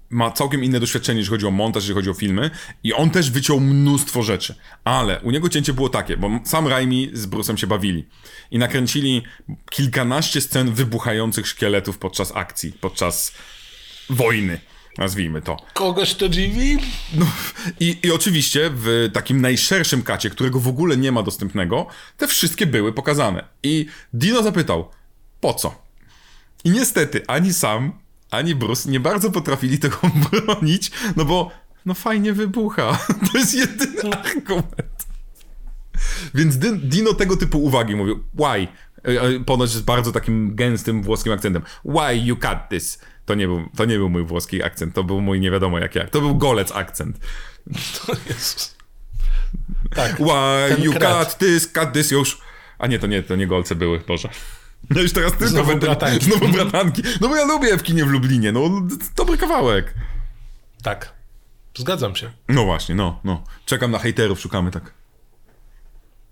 ma 0.10 0.32
całkiem 0.32 0.64
inne 0.64 0.80
doświadczenie, 0.80 1.20
jeżeli 1.20 1.36
chodzi 1.36 1.46
o 1.48 1.52
montaż, 1.52 1.84
jeżeli 1.84 1.96
chodzi 1.96 2.10
o 2.10 2.14
filmy 2.14 2.50
i 2.84 2.94
on 2.94 3.10
też 3.10 3.32
wyciął 3.32 3.60
mnóstwo 3.60 4.24
rzeczy, 4.24 4.56
ale 4.84 5.22
u 5.22 5.32
niego 5.32 5.50
cięcie 5.50 5.74
było 5.74 5.90
takie, 5.90 6.18
bo 6.18 6.30
sam 6.46 6.68
Raimi 6.68 7.10
z 7.14 7.28
Bruce'em 7.28 7.56
się 7.56 7.68
bawili 7.68 8.08
i 8.52 8.58
nakręcili 8.58 9.24
kilkanaście 9.70 10.42
scen 10.42 10.74
wybuchających 10.74 11.48
szkieletów 11.48 11.98
podczas 11.98 12.32
akcji, 12.36 12.72
podczas 12.72 13.34
wojny, 14.10 14.60
nazwijmy 14.98 15.42
to. 15.42 15.58
kogoś 15.74 16.14
to 16.14 16.30
dziwi? 16.30 16.78
No, 17.14 17.26
i, 17.80 17.98
I 18.04 18.12
oczywiście 18.12 18.70
w 18.74 19.10
takim 19.14 19.42
najszerszym 19.42 20.04
kacie, 20.04 20.30
którego 20.30 20.60
w 20.60 20.68
ogóle 20.68 20.98
nie 20.98 21.12
ma 21.12 21.24
dostępnego, 21.24 21.88
te 22.18 22.28
wszystkie 22.28 22.66
były 22.66 22.94
pokazane. 22.94 23.44
I 23.64 23.86
Dino 24.14 24.44
zapytał, 24.44 24.90
po 25.42 25.54
co? 25.54 25.88
I 26.64 26.70
niestety 26.70 27.22
ani 27.28 27.54
sam, 27.54 27.94
ani 28.32 28.56
Bruce 28.56 28.90
nie 28.90 29.00
bardzo 29.00 29.32
potrafili 29.32 29.80
tego 29.80 29.98
bronić, 30.32 30.92
no 31.16 31.26
bo 31.26 31.52
no 31.86 31.94
fajnie 31.94 32.34
wybucha. 32.34 33.00
To 33.32 33.38
jest 33.38 33.54
jedyny 33.54 34.14
argument. 34.14 35.08
Więc 36.34 36.58
Dino 36.84 37.14
tego 37.14 37.38
typu 37.38 37.64
uwagi 37.64 37.96
mówił. 37.96 38.24
Why? 38.34 38.68
E, 39.08 39.22
e, 39.22 39.40
Ponoć 39.40 39.70
z 39.70 39.82
bardzo 39.82 40.12
takim 40.12 40.56
gęstym 40.56 41.04
włoskim 41.04 41.34
akcentem. 41.34 41.64
Why 41.86 42.18
you 42.18 42.36
cut 42.36 42.58
this? 42.70 43.00
To 43.26 43.36
nie, 43.36 43.48
był, 43.48 43.70
to 43.78 43.86
nie 43.86 43.98
był 43.98 44.10
mój 44.10 44.24
włoski 44.24 44.64
akcent, 44.64 44.94
to 44.96 45.04
był 45.04 45.22
mój 45.22 45.40
nie 45.40 45.52
wiadomo 45.52 45.80
jak 45.80 45.96
jak. 45.96 46.10
To 46.10 46.22
był 46.22 46.36
golec 46.36 46.72
akcent. 46.72 47.18
To 48.06 48.14
Jezus. 48.28 48.76
Tak. 49.96 50.16
Why 50.16 50.84
you 50.84 50.94
kret. 50.94 51.04
cut 51.04 51.38
this, 51.38 51.68
cut 51.68 51.94
this 51.94 52.12
już. 52.12 52.42
A 52.80 52.88
nie, 52.88 53.00
to 53.00 53.08
nie, 53.08 53.24
to 53.24 53.36
nie 53.36 53.48
golce 53.48 53.76
były, 53.76 54.00
Boże. 54.00 54.30
No 54.90 55.02
już 55.02 55.14
teraz 55.14 55.32
tylko 55.32 55.48
Znowu 55.48 55.68
będę... 55.70 55.86
bratanki. 55.88 56.26
Znowu 56.32 56.48
bratanki. 56.48 57.02
No 57.22 57.28
bo 57.30 57.36
ja 57.36 57.46
lubię 57.46 57.78
w 57.78 57.84
kinie 57.84 58.06
w 58.06 58.10
Lublinie, 58.10 58.52
no 58.52 58.62
dobry 59.16 59.38
kawałek. 59.38 59.94
Tak. 60.84 61.14
Zgadzam 61.78 62.16
się. 62.16 62.32
No 62.50 62.66
właśnie, 62.66 62.96
no, 62.96 63.20
no. 63.24 63.44
Czekam 63.66 63.92
na 63.92 64.00
hejterów, 64.00 64.40
szukamy 64.40 64.72
tak. 64.72 64.94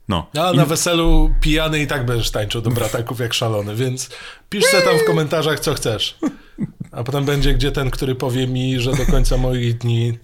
No. 0.08 0.30
A 0.40 0.54
na 0.54 0.66
weselu 0.66 1.32
pijany 1.42 1.80
i 1.80 1.88
tak 1.88 2.06
będziesz 2.06 2.32
tańczył 2.32 2.62
do 2.62 2.70
brataków 2.72 3.20
jak 3.20 3.34
szalony, 3.34 3.76
więc 3.76 4.10
pisz 4.50 4.66
se 4.66 4.82
tam 4.82 4.98
w 4.98 5.04
komentarzach, 5.04 5.60
co 5.60 5.74
chcesz. 5.74 6.18
A 6.92 7.04
potem 7.04 7.26
będzie 7.26 7.54
gdzie 7.54 7.72
ten, 7.72 7.92
który 7.92 8.16
powie 8.16 8.48
mi, 8.48 8.80
że 8.80 8.94
do 8.94 9.06
końca 9.06 9.38
moich 9.38 9.78
dni... 9.78 10.18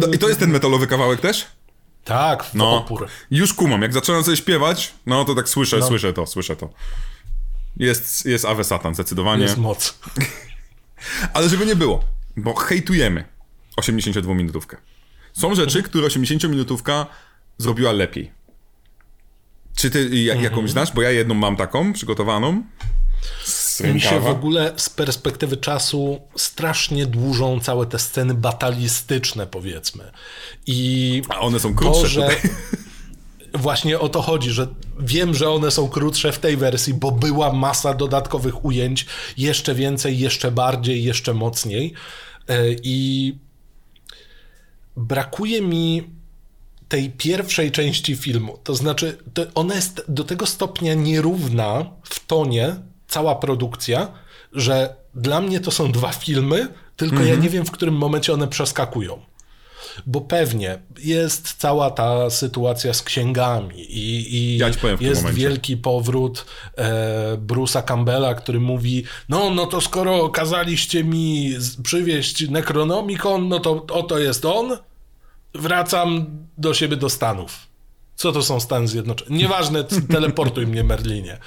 No, 0.00 0.06
I 0.14 0.18
to 0.18 0.28
jest 0.28 0.40
ten 0.40 0.50
metalowy 0.50 0.86
kawałek 0.86 1.20
też? 1.20 1.46
Tak, 2.04 2.44
w 2.44 2.54
No. 2.54 2.76
opór. 2.76 3.06
Już 3.30 3.54
kumam. 3.54 3.82
Jak 3.82 3.92
zacząłem 3.92 4.24
sobie 4.24 4.36
śpiewać, 4.36 4.94
no 5.06 5.24
to 5.24 5.34
tak 5.34 5.48
słyszę, 5.48 5.78
No. 5.78 5.86
słyszę 5.86 6.12
to, 6.12 6.26
słyszę 6.26 6.56
to. 6.56 6.70
Jest, 7.78 8.26
jest 8.26 8.44
Ave 8.44 8.64
Satan, 8.64 8.94
zdecydowanie. 8.94 9.42
Jest 9.42 9.56
moc. 9.56 9.98
Ale 11.34 11.48
żeby 11.48 11.66
nie 11.66 11.76
było, 11.76 12.04
bo 12.36 12.54
hejtujemy 12.54 13.24
82-minutówkę. 13.80 14.76
Są 15.32 15.54
rzeczy, 15.54 15.82
które 15.82 16.06
80-minutówka 16.08 17.06
zrobiła 17.58 17.92
lepiej. 17.92 18.32
Czy 19.76 19.90
ty 19.90 20.08
ja, 20.08 20.34
jakąś 20.34 20.70
znasz? 20.70 20.92
Bo 20.92 21.02
ja 21.02 21.10
jedną 21.10 21.34
mam 21.34 21.56
taką 21.56 21.92
przygotowaną. 21.92 22.62
Mi 23.94 24.00
się 24.00 24.20
w 24.20 24.26
ogóle 24.26 24.72
z 24.76 24.90
perspektywy 24.90 25.56
czasu 25.56 26.20
strasznie 26.36 27.06
dłużą 27.06 27.60
całe 27.60 27.86
te 27.86 27.98
sceny 27.98 28.34
batalistyczne, 28.34 29.46
powiedzmy. 29.46 30.12
I 30.66 31.22
A 31.28 31.40
one 31.40 31.60
są 31.60 31.74
krótsze 31.74 32.02
to, 32.02 32.08
że. 32.08 32.28
Właśnie 33.58 33.98
o 33.98 34.08
to 34.08 34.22
chodzi, 34.22 34.50
że 34.50 34.66
wiem, 35.00 35.34
że 35.34 35.50
one 35.50 35.70
są 35.70 35.88
krótsze 35.88 36.32
w 36.32 36.38
tej 36.38 36.56
wersji, 36.56 36.94
bo 36.94 37.10
była 37.12 37.52
masa 37.52 37.94
dodatkowych 37.94 38.64
ujęć, 38.64 39.06
jeszcze 39.36 39.74
więcej, 39.74 40.18
jeszcze 40.18 40.50
bardziej, 40.50 41.04
jeszcze 41.04 41.34
mocniej. 41.34 41.94
E, 42.48 42.64
I 42.82 43.34
brakuje 44.96 45.62
mi 45.62 46.10
tej 46.88 47.10
pierwszej 47.10 47.70
części 47.72 48.16
filmu. 48.16 48.58
To 48.64 48.74
znaczy, 48.74 49.18
to 49.34 49.42
ona 49.54 49.74
jest 49.74 50.04
do 50.08 50.24
tego 50.24 50.46
stopnia 50.46 50.94
nierówna 50.94 51.86
w 52.04 52.26
tonie, 52.26 52.76
cała 53.08 53.34
produkcja, 53.36 54.12
że 54.52 54.94
dla 55.14 55.40
mnie 55.40 55.60
to 55.60 55.70
są 55.70 55.92
dwa 55.92 56.12
filmy, 56.12 56.68
tylko 56.96 57.16
ja 57.16 57.20
Mhm. 57.22 57.42
nie 57.42 57.50
wiem, 57.50 57.66
w 57.66 57.70
którym 57.70 57.94
momencie 57.94 58.32
one 58.32 58.48
przeskakują. 58.48 59.20
Bo 60.06 60.20
pewnie 60.20 60.78
jest 60.98 61.52
cała 61.58 61.90
ta 61.90 62.30
sytuacja 62.30 62.94
z 62.94 63.02
księgami 63.02 63.80
i, 63.80 64.36
i 64.36 64.58
Ja 64.58 64.68
jest 65.00 65.22
momencie. 65.22 65.42
wielki 65.42 65.76
powrót 65.76 66.46
e, 66.76 67.36
Bruce'a 67.46 67.84
Campbella, 67.84 68.34
który 68.34 68.60
mówi, 68.60 69.04
no, 69.28 69.50
no 69.50 69.66
to 69.66 69.80
skoro 69.80 70.28
kazaliście 70.28 71.04
mi 71.04 71.54
przywieźć 71.82 72.48
Necronomicon, 72.48 73.48
no 73.48 73.60
to 73.60 73.86
oto 73.90 74.18
jest 74.18 74.44
on, 74.44 74.78
wracam 75.54 76.26
do 76.58 76.74
siebie 76.74 76.96
do 76.96 77.08
Stanów. 77.10 77.68
Co 78.16 78.32
to 78.32 78.42
są 78.42 78.60
Stany 78.60 78.88
Zjednoczone? 78.88 79.36
Nieważne, 79.36 79.84
teleportuj 80.12 80.66
mnie 80.66 80.84
Merlinie. 80.84 81.38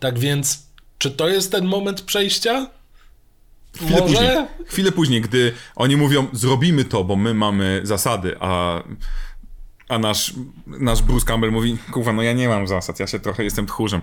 Tak 0.00 0.18
więc, 0.18 0.62
czy 0.98 1.10
to 1.10 1.28
jest 1.28 1.52
ten 1.52 1.64
moment 1.64 2.00
przejścia? 2.02 2.66
Chwilę 3.76 4.00
Może? 4.00 4.06
później, 4.06 4.30
chwilę 4.66 4.92
później, 4.92 5.20
gdy 5.20 5.52
oni 5.76 5.96
mówią, 5.96 6.26
zrobimy 6.32 6.84
to, 6.84 7.04
bo 7.04 7.16
my 7.16 7.34
mamy 7.34 7.80
zasady, 7.82 8.36
a, 8.40 8.82
a 9.88 9.98
nasz, 9.98 10.34
nasz 10.66 11.02
Bruce 11.02 11.26
Campbell 11.26 11.52
mówi, 11.52 11.78
kurwa, 11.92 12.12
no 12.12 12.22
ja 12.22 12.32
nie 12.32 12.48
mam 12.48 12.66
zasad, 12.66 13.00
ja 13.00 13.06
się 13.06 13.20
trochę 13.20 13.44
jestem 13.44 13.66
tchórzem. 13.66 14.00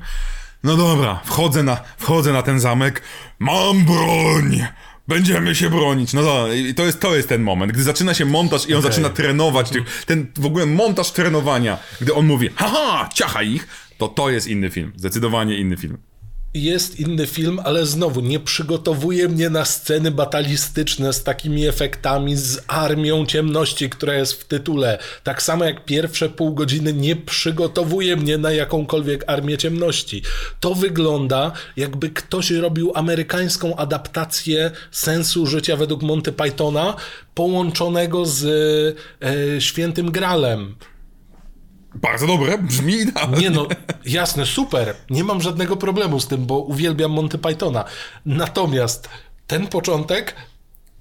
No 0.64 0.78
dobra, 0.78 1.22
wchodzę 1.26 1.64
na, 1.64 1.76
wchodzę 1.98 2.34
na 2.34 2.42
ten 2.42 2.60
zamek, 2.60 3.02
mam 3.40 3.86
broń! 3.86 4.66
Będziemy 5.08 5.56
się 5.56 5.70
bronić. 5.70 6.14
No 6.14 6.24
dobra, 6.24 6.54
i 6.54 6.74
to 6.74 6.86
jest, 6.86 7.00
to 7.00 7.16
jest 7.16 7.30
ten 7.30 7.42
moment, 7.42 7.72
gdy 7.72 7.84
zaczyna 7.84 8.14
się 8.14 8.26
montaż 8.26 8.70
i 8.70 8.74
on 8.74 8.80
Okej. 8.80 8.92
zaczyna 8.92 9.10
trenować, 9.10 9.70
ten 10.06 10.28
w 10.36 10.46
ogóle 10.46 10.66
montaż 10.66 11.12
trenowania, 11.12 11.78
gdy 12.02 12.14
on 12.14 12.26
mówi, 12.26 12.50
haha, 12.56 13.10
ciacha 13.14 13.44
ich, 13.44 13.68
to 13.98 14.08
to 14.08 14.30
jest 14.30 14.48
inny 14.48 14.70
film, 14.70 14.94
zdecydowanie 14.96 15.58
inny 15.58 15.78
film. 15.78 15.98
Jest 16.54 17.00
inny 17.00 17.28
film, 17.28 17.60
ale 17.64 17.86
znowu 17.86 18.22
nie 18.22 18.40
przygotowuje 18.40 19.30
mnie 19.30 19.50
na 19.50 19.66
sceny 19.66 20.12
batalistyczne 20.12 21.14
z 21.14 21.24
takimi 21.24 21.68
efektami, 21.68 22.36
z 22.36 22.60
armią 22.68 23.26
ciemności, 23.26 23.90
która 23.90 24.14
jest 24.14 24.34
w 24.34 24.46
tytule. 24.46 25.00
Tak 25.24 25.42
samo 25.42 25.66
jak 25.66 25.86
pierwsze 25.86 26.30
pół 26.30 26.54
godziny 26.54 26.94
nie 26.94 27.16
przygotowuje 27.16 28.16
mnie 28.16 28.38
na 28.38 28.52
jakąkolwiek 28.52 29.24
armię 29.28 29.58
ciemności. 29.58 30.22
To 30.60 30.76
wygląda, 30.76 31.52
jakby 31.78 32.10
ktoś 32.10 32.52
robił 32.52 32.92
amerykańską 32.96 33.76
adaptację 33.76 34.72
sensu 34.92 35.48
życia 35.48 35.76
według 35.76 36.02
Monty 36.02 36.32
Pythona, 36.32 36.96
połączonego 37.36 38.26
z 38.26 38.46
e, 39.22 39.62
Świętym 39.62 40.12
Gralem. 40.12 40.76
Bardzo 41.96 42.28
dobre, 42.28 42.58
brzmi 42.58 42.94
idealnie. 42.94 43.38
Nie 43.38 43.50
no, 43.50 43.68
jasne, 44.06 44.46
super. 44.46 44.96
Nie 45.10 45.24
mam 45.24 45.42
żadnego 45.42 45.78
problemu 45.78 46.20
z 46.20 46.28
tym, 46.28 46.46
bo 46.46 46.60
uwielbiam 46.60 47.12
Monty 47.12 47.38
Pythona. 47.38 47.86
Natomiast 48.26 49.10
ten 49.48 49.68
początek, 49.68 50.36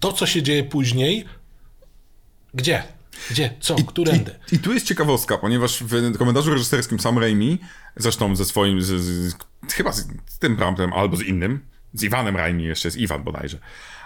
to 0.01 0.13
co 0.13 0.27
się 0.27 0.43
dzieje 0.43 0.65
później, 0.65 1.25
gdzie? 2.55 2.83
Gdzie? 3.31 3.55
Co? 3.61 3.75
Którędy? 3.75 4.35
I, 4.53 4.55
I 4.55 4.59
tu 4.59 4.73
jest 4.73 4.87
ciekawostka, 4.87 5.39
ponieważ 5.39 5.83
w 5.83 6.19
komentarzu 6.19 6.51
reżyserskim 6.51 7.01
Sam 7.01 7.19
Raimi, 7.19 7.59
zresztą 7.97 8.37
ze 8.37 8.45
swoim, 8.45 8.83
z, 8.83 8.87
z, 8.87 9.35
chyba 9.73 9.93
z, 9.93 10.09
tym 10.39 10.57
prawem, 10.57 10.93
albo 10.93 11.17
z 11.17 11.23
innym, 11.23 11.61
z 11.95 12.03
Iwanem 12.03 12.37
Raimi, 12.37 12.65
jeszcze 12.65 12.89
jest 12.89 12.99
Iwan 12.99 13.25
bodajże, 13.25 13.59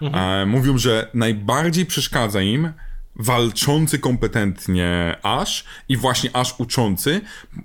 e, 0.02 0.46
mówią, 0.46 0.78
że 0.78 1.10
najbardziej 1.14 1.86
przeszkadza 1.86 2.42
im 2.42 2.72
walczący 3.16 3.98
kompetentnie 3.98 5.16
Ash 5.22 5.64
i 5.88 5.96
właśnie 5.96 6.36
Ash 6.36 6.54
uczący 6.58 7.20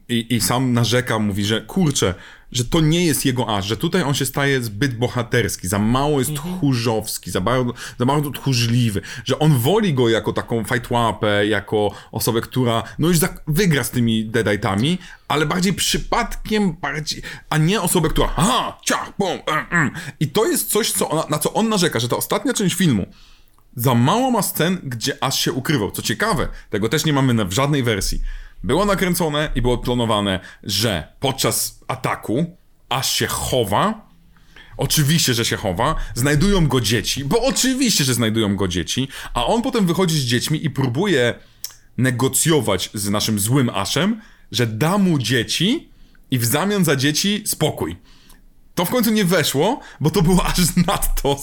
i, 0.09 0.35
i 0.35 0.41
sam 0.41 0.73
narzeka, 0.73 1.19
mówi, 1.19 1.45
że 1.45 1.61
kurczę, 1.61 2.13
że 2.51 2.65
to 2.65 2.81
nie 2.81 3.05
jest 3.05 3.25
jego 3.25 3.57
Ash, 3.57 3.65
że 3.65 3.77
tutaj 3.77 4.03
on 4.03 4.13
się 4.13 4.25
staje 4.25 4.61
zbyt 4.61 4.97
bohaterski, 4.97 5.67
za 5.67 5.79
mało 5.79 6.19
jest 6.19 6.33
tchórzowski, 6.35 7.31
za 7.31 7.41
bardzo, 7.41 7.73
za 7.99 8.05
bardzo 8.05 8.31
tchórzliwy, 8.31 9.01
że 9.25 9.39
on 9.39 9.57
woli 9.57 9.93
go 9.93 10.09
jako 10.09 10.33
taką 10.33 10.63
fightłapę, 10.63 11.47
jako 11.47 11.91
osobę, 12.11 12.41
która 12.41 12.83
no 12.99 13.07
już 13.07 13.17
za, 13.17 13.29
wygra 13.47 13.83
z 13.83 13.91
tymi 13.91 14.31
deadite'ami, 14.31 14.97
ale 15.27 15.45
bardziej 15.45 15.73
przypadkiem, 15.73 16.73
bardziej, 16.73 17.21
a 17.49 17.57
nie 17.57 17.81
osobę, 17.81 18.09
która 18.09 18.33
aha, 18.35 18.77
ciach, 18.81 19.13
bum, 19.19 19.39
mm, 19.47 19.65
mm. 19.71 19.91
I 20.19 20.27
to 20.27 20.45
jest 20.45 20.71
coś, 20.71 20.91
co 20.91 21.09
ona, 21.09 21.23
na 21.29 21.39
co 21.39 21.53
on 21.53 21.69
narzeka, 21.69 21.99
że 21.99 22.07
ta 22.07 22.17
ostatnia 22.17 22.53
część 22.53 22.75
filmu 22.75 23.05
za 23.75 23.95
mało 23.95 24.31
ma 24.31 24.41
scen, 24.41 24.79
gdzie 24.83 25.23
aż 25.23 25.39
się 25.39 25.53
ukrywał. 25.53 25.91
Co 25.91 26.01
ciekawe, 26.01 26.47
tego 26.69 26.89
też 26.89 27.05
nie 27.05 27.13
mamy 27.13 27.45
w 27.45 27.53
żadnej 27.53 27.83
wersji. 27.83 28.21
Było 28.63 28.85
nakręcone 28.85 29.51
i 29.55 29.61
było 29.61 29.77
planowane, 29.77 30.39
że 30.63 31.13
podczas 31.19 31.79
ataku 31.87 32.57
aż 32.89 33.13
się 33.13 33.27
chowa. 33.27 34.09
Oczywiście, 34.77 35.33
że 35.33 35.45
się 35.45 35.57
chowa. 35.57 35.95
Znajdują 36.15 36.67
go 36.67 36.81
dzieci, 36.81 37.25
bo 37.25 37.43
oczywiście, 37.43 38.03
że 38.03 38.13
znajdują 38.13 38.55
go 38.55 38.67
dzieci, 38.67 39.07
a 39.33 39.45
on 39.45 39.61
potem 39.61 39.85
wychodzi 39.85 40.19
z 40.19 40.23
dziećmi 40.23 40.65
i 40.65 40.69
próbuje 40.69 41.33
negocjować 41.97 42.89
z 42.93 43.09
naszym 43.09 43.39
złym 43.39 43.69
Aszem, 43.69 44.21
że 44.51 44.67
da 44.67 44.97
mu 44.97 45.19
dzieci 45.19 45.89
i 46.31 46.39
w 46.39 46.45
zamian 46.45 46.85
za 46.85 46.95
dzieci 46.95 47.43
spokój. 47.45 47.97
To 48.75 48.85
w 48.85 48.89
końcu 48.89 49.11
nie 49.11 49.25
weszło, 49.25 49.79
bo 49.99 50.09
to 50.09 50.21
było 50.21 50.45
aż 50.45 50.75
nadto 50.87 51.37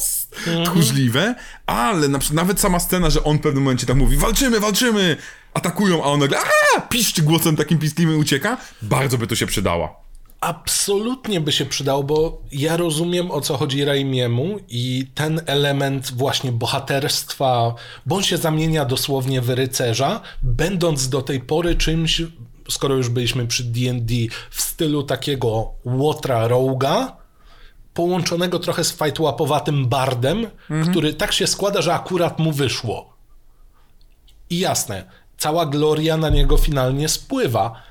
tchórzliwe, 0.64 1.34
ale 1.66 2.08
na, 2.08 2.18
przykład 2.18 2.36
nawet 2.36 2.60
sama 2.60 2.80
scena, 2.80 3.10
że 3.10 3.24
on 3.24 3.38
w 3.38 3.40
pewnym 3.40 3.62
momencie 3.62 3.86
tak 3.86 3.96
mówi, 3.96 4.16
walczymy, 4.16 4.60
walczymy, 4.60 5.16
atakują, 5.54 6.04
a 6.04 6.06
on 6.06 6.20
nagle, 6.20 6.38
a! 6.38 6.80
Piszczy 6.80 7.22
głosem 7.22 7.56
takim 7.56 7.78
piskliwym 7.78 8.18
ucieka, 8.18 8.56
bardzo 8.82 9.18
by 9.18 9.26
to 9.26 9.34
się 9.34 9.46
przydała. 9.46 10.06
Absolutnie 10.40 11.40
by 11.40 11.52
się 11.52 11.64
przydało, 11.64 12.02
bo 12.02 12.42
ja 12.52 12.76
rozumiem 12.76 13.30
o 13.30 13.40
co 13.40 13.56
chodzi 13.56 13.84
Raimiemu 13.84 14.58
i 14.68 15.06
ten 15.14 15.40
element 15.46 16.12
właśnie 16.12 16.52
bohaterstwa, 16.52 17.74
bo 18.06 18.16
on 18.16 18.22
się 18.22 18.36
zamienia 18.36 18.84
dosłownie 18.84 19.40
w 19.40 19.50
rycerza, 19.50 20.20
będąc 20.42 21.08
do 21.08 21.22
tej 21.22 21.40
pory 21.40 21.74
czymś, 21.74 22.22
skoro 22.70 22.94
już 22.94 23.08
byliśmy 23.08 23.46
przy 23.46 23.64
D&D, 23.64 24.14
w 24.50 24.60
stylu 24.60 25.02
takiego 25.02 25.70
Łotra 25.84 26.48
Roga, 26.48 27.16
połączonego 27.96 28.58
trochę 28.58 28.84
z 28.84 28.92
fightłapowatym 28.92 29.86
bardem, 29.86 30.46
który 30.90 31.14
tak 31.14 31.32
się 31.32 31.46
składa, 31.46 31.82
że 31.82 31.94
akurat 31.94 32.38
mu 32.38 32.52
wyszło. 32.52 33.16
I 34.50 34.58
jasne, 34.58 35.04
cała 35.38 35.66
gloria 35.66 36.16
na 36.16 36.28
niego 36.28 36.56
finalnie 36.56 37.08
spływa, 37.08 37.82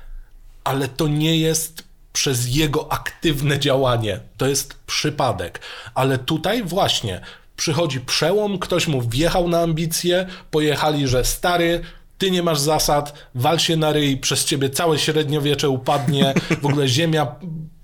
ale 0.64 0.88
to 0.88 1.08
nie 1.08 1.38
jest 1.38 1.84
przez 2.12 2.56
jego 2.56 2.92
aktywne 2.92 3.58
działanie. 3.58 4.20
To 4.36 4.46
jest 4.46 4.74
przypadek. 4.86 5.60
Ale 5.94 6.18
tutaj 6.18 6.62
właśnie 6.62 7.20
przychodzi 7.56 8.00
przełom, 8.00 8.58
ktoś 8.58 8.86
mu 8.86 9.02
wjechał 9.02 9.48
na 9.48 9.60
ambicje, 9.60 10.26
pojechali, 10.50 11.08
że 11.08 11.24
stary, 11.24 11.80
ty 12.18 12.30
nie 12.30 12.42
masz 12.42 12.58
zasad, 12.58 13.14
wal 13.34 13.58
się 13.58 13.76
na 13.76 13.92
ryj, 13.92 14.16
przez 14.16 14.44
ciebie 14.44 14.70
całe 14.70 14.98
średniowiecze 14.98 15.68
upadnie, 15.68 16.34
w 16.62 16.66
ogóle 16.66 16.88
ziemia 16.88 17.26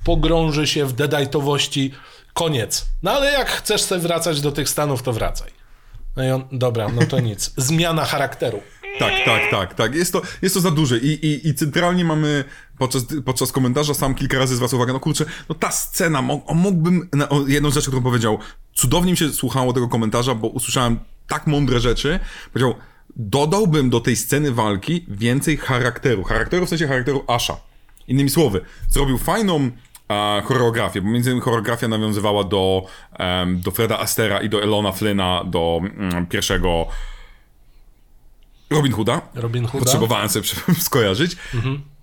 pogrąży 0.04 0.66
się 0.66 0.86
w 0.86 0.92
dedajtowości, 0.92 1.92
koniec. 2.34 2.86
No 3.02 3.10
ale 3.10 3.32
jak 3.32 3.50
chcesz 3.50 3.82
sobie 3.82 4.00
wracać 4.00 4.40
do 4.40 4.52
tych 4.52 4.68
Stanów, 4.68 5.02
to 5.02 5.12
wracaj. 5.12 5.50
No 6.16 6.24
i 6.24 6.30
on, 6.30 6.44
dobra, 6.52 6.88
no 6.88 7.06
to 7.06 7.20
nic. 7.20 7.52
Zmiana 7.56 8.04
charakteru. 8.04 8.60
Tak, 8.98 9.12
tak, 9.24 9.42
tak, 9.50 9.74
tak. 9.74 9.94
Jest 9.94 10.12
to, 10.12 10.22
jest 10.42 10.54
to 10.54 10.60
za 10.60 10.70
duże 10.70 10.98
i, 10.98 11.26
i, 11.26 11.48
i 11.48 11.54
centralnie 11.54 12.04
mamy 12.04 12.44
podczas, 12.78 13.04
podczas 13.24 13.52
komentarza 13.52 13.94
sam 13.94 14.14
kilka 14.14 14.38
razy 14.38 14.56
zwracał 14.56 14.76
uwagę, 14.78 14.92
no 14.92 15.00
kurczę, 15.00 15.24
no 15.48 15.54
ta 15.54 15.70
scena, 15.70 16.22
mógłbym, 16.54 17.08
na, 17.12 17.28
o, 17.28 17.46
jedną 17.46 17.70
rzecz, 17.70 17.86
którą 17.86 18.02
powiedział, 18.02 18.38
cudownie 18.74 19.10
mi 19.10 19.16
się 19.16 19.32
słuchało 19.32 19.72
tego 19.72 19.88
komentarza, 19.88 20.34
bo 20.34 20.48
usłyszałem 20.48 20.98
tak 21.28 21.46
mądre 21.46 21.80
rzeczy, 21.80 22.20
powiedział, 22.52 22.74
dodałbym 23.16 23.90
do 23.90 24.00
tej 24.00 24.16
sceny 24.16 24.52
walki 24.52 25.06
więcej 25.08 25.56
charakteru, 25.56 26.24
charakteru 26.24 26.66
w 26.66 26.68
sensie 26.68 26.86
charakteru 26.86 27.24
Asha. 27.26 27.56
Innymi 28.08 28.30
słowy, 28.30 28.60
zrobił 28.88 29.18
fajną 29.18 29.70
e, 30.38 30.42
choreografię, 30.42 31.02
bo 31.02 31.10
między 31.10 31.30
innymi 31.30 31.44
choreografia 31.44 31.88
nawiązywała 31.88 32.44
do, 32.44 32.86
em, 33.12 33.60
do 33.60 33.70
Freda 33.70 33.98
Astera 33.98 34.40
i 34.40 34.48
do 34.48 34.62
Elona 34.62 34.92
Flyna, 34.92 35.44
do 35.44 35.80
mm, 35.82 36.26
pierwszego 36.26 36.86
Robin 38.70 38.92
Hooda. 38.92 39.20
Robin 39.34 39.66
Hooda. 39.66 39.84
Potrzebowałem 39.84 40.28
sobie 40.28 40.46
skojarzyć, 40.88 41.36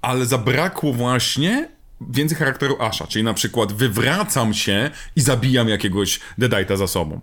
ale 0.02 0.26
zabrakło 0.26 0.94
właśnie 0.94 1.70
więcej 2.02 2.38
charakteru 2.38 2.78
Asha, 2.80 3.08
czyli 3.08 3.24
na 3.24 3.34
przykład 3.34 3.74
wywracam 3.74 4.54
się 4.54 4.92
i 5.16 5.22
zabijam 5.22 5.70
jakiegoś 5.70 6.20
Deadite'a 6.40 6.78
za 6.78 6.88
sobą. 6.88 7.22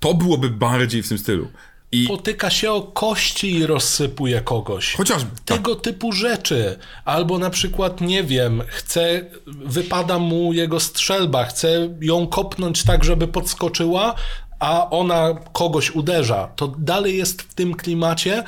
To 0.00 0.14
byłoby 0.14 0.50
bardziej 0.50 1.02
w 1.02 1.08
tym 1.08 1.18
stylu. 1.18 1.48
I 1.92 2.06
potyka 2.06 2.50
się 2.50 2.72
o 2.72 2.82
kości 2.82 3.54
i 3.54 3.66
rozsypuje 3.66 4.40
kogoś. 4.40 4.94
chociażby 4.94 5.30
tak, 5.30 5.58
Tego 5.58 5.76
typu 5.76 6.12
rzeczy. 6.12 6.78
Albo 7.04 7.38
na 7.38 7.50
przykład, 7.50 8.00
nie 8.00 8.24
wiem, 8.24 8.62
chce, 8.66 9.24
wypada 9.46 10.18
mu 10.18 10.52
jego 10.52 10.80
strzelba, 10.80 11.44
chce 11.44 11.88
ją 12.00 12.26
kopnąć 12.26 12.84
tak, 12.84 13.04
żeby 13.04 13.28
podskoczyła, 13.28 14.14
a 14.58 14.90
ona 14.90 15.34
kogoś 15.52 15.90
uderza. 15.90 16.48
To 16.56 16.72
dalej 16.78 17.18
jest 17.18 17.42
w 17.42 17.54
tym 17.54 17.74
klimacie 17.74 18.44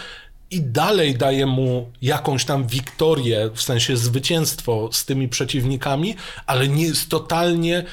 i 0.50 0.60
dalej 0.60 1.14
daje 1.14 1.46
mu 1.46 1.92
jakąś 2.02 2.44
tam 2.44 2.66
wiktorię, 2.66 3.50
w 3.54 3.62
sensie 3.62 3.96
zwycięstwo 3.96 4.88
z 4.92 5.04
tymi 5.04 5.28
przeciwnikami, 5.28 6.16
ale 6.46 6.68
nie 6.68 6.84
jest 6.84 7.08
totalnie 7.08 7.84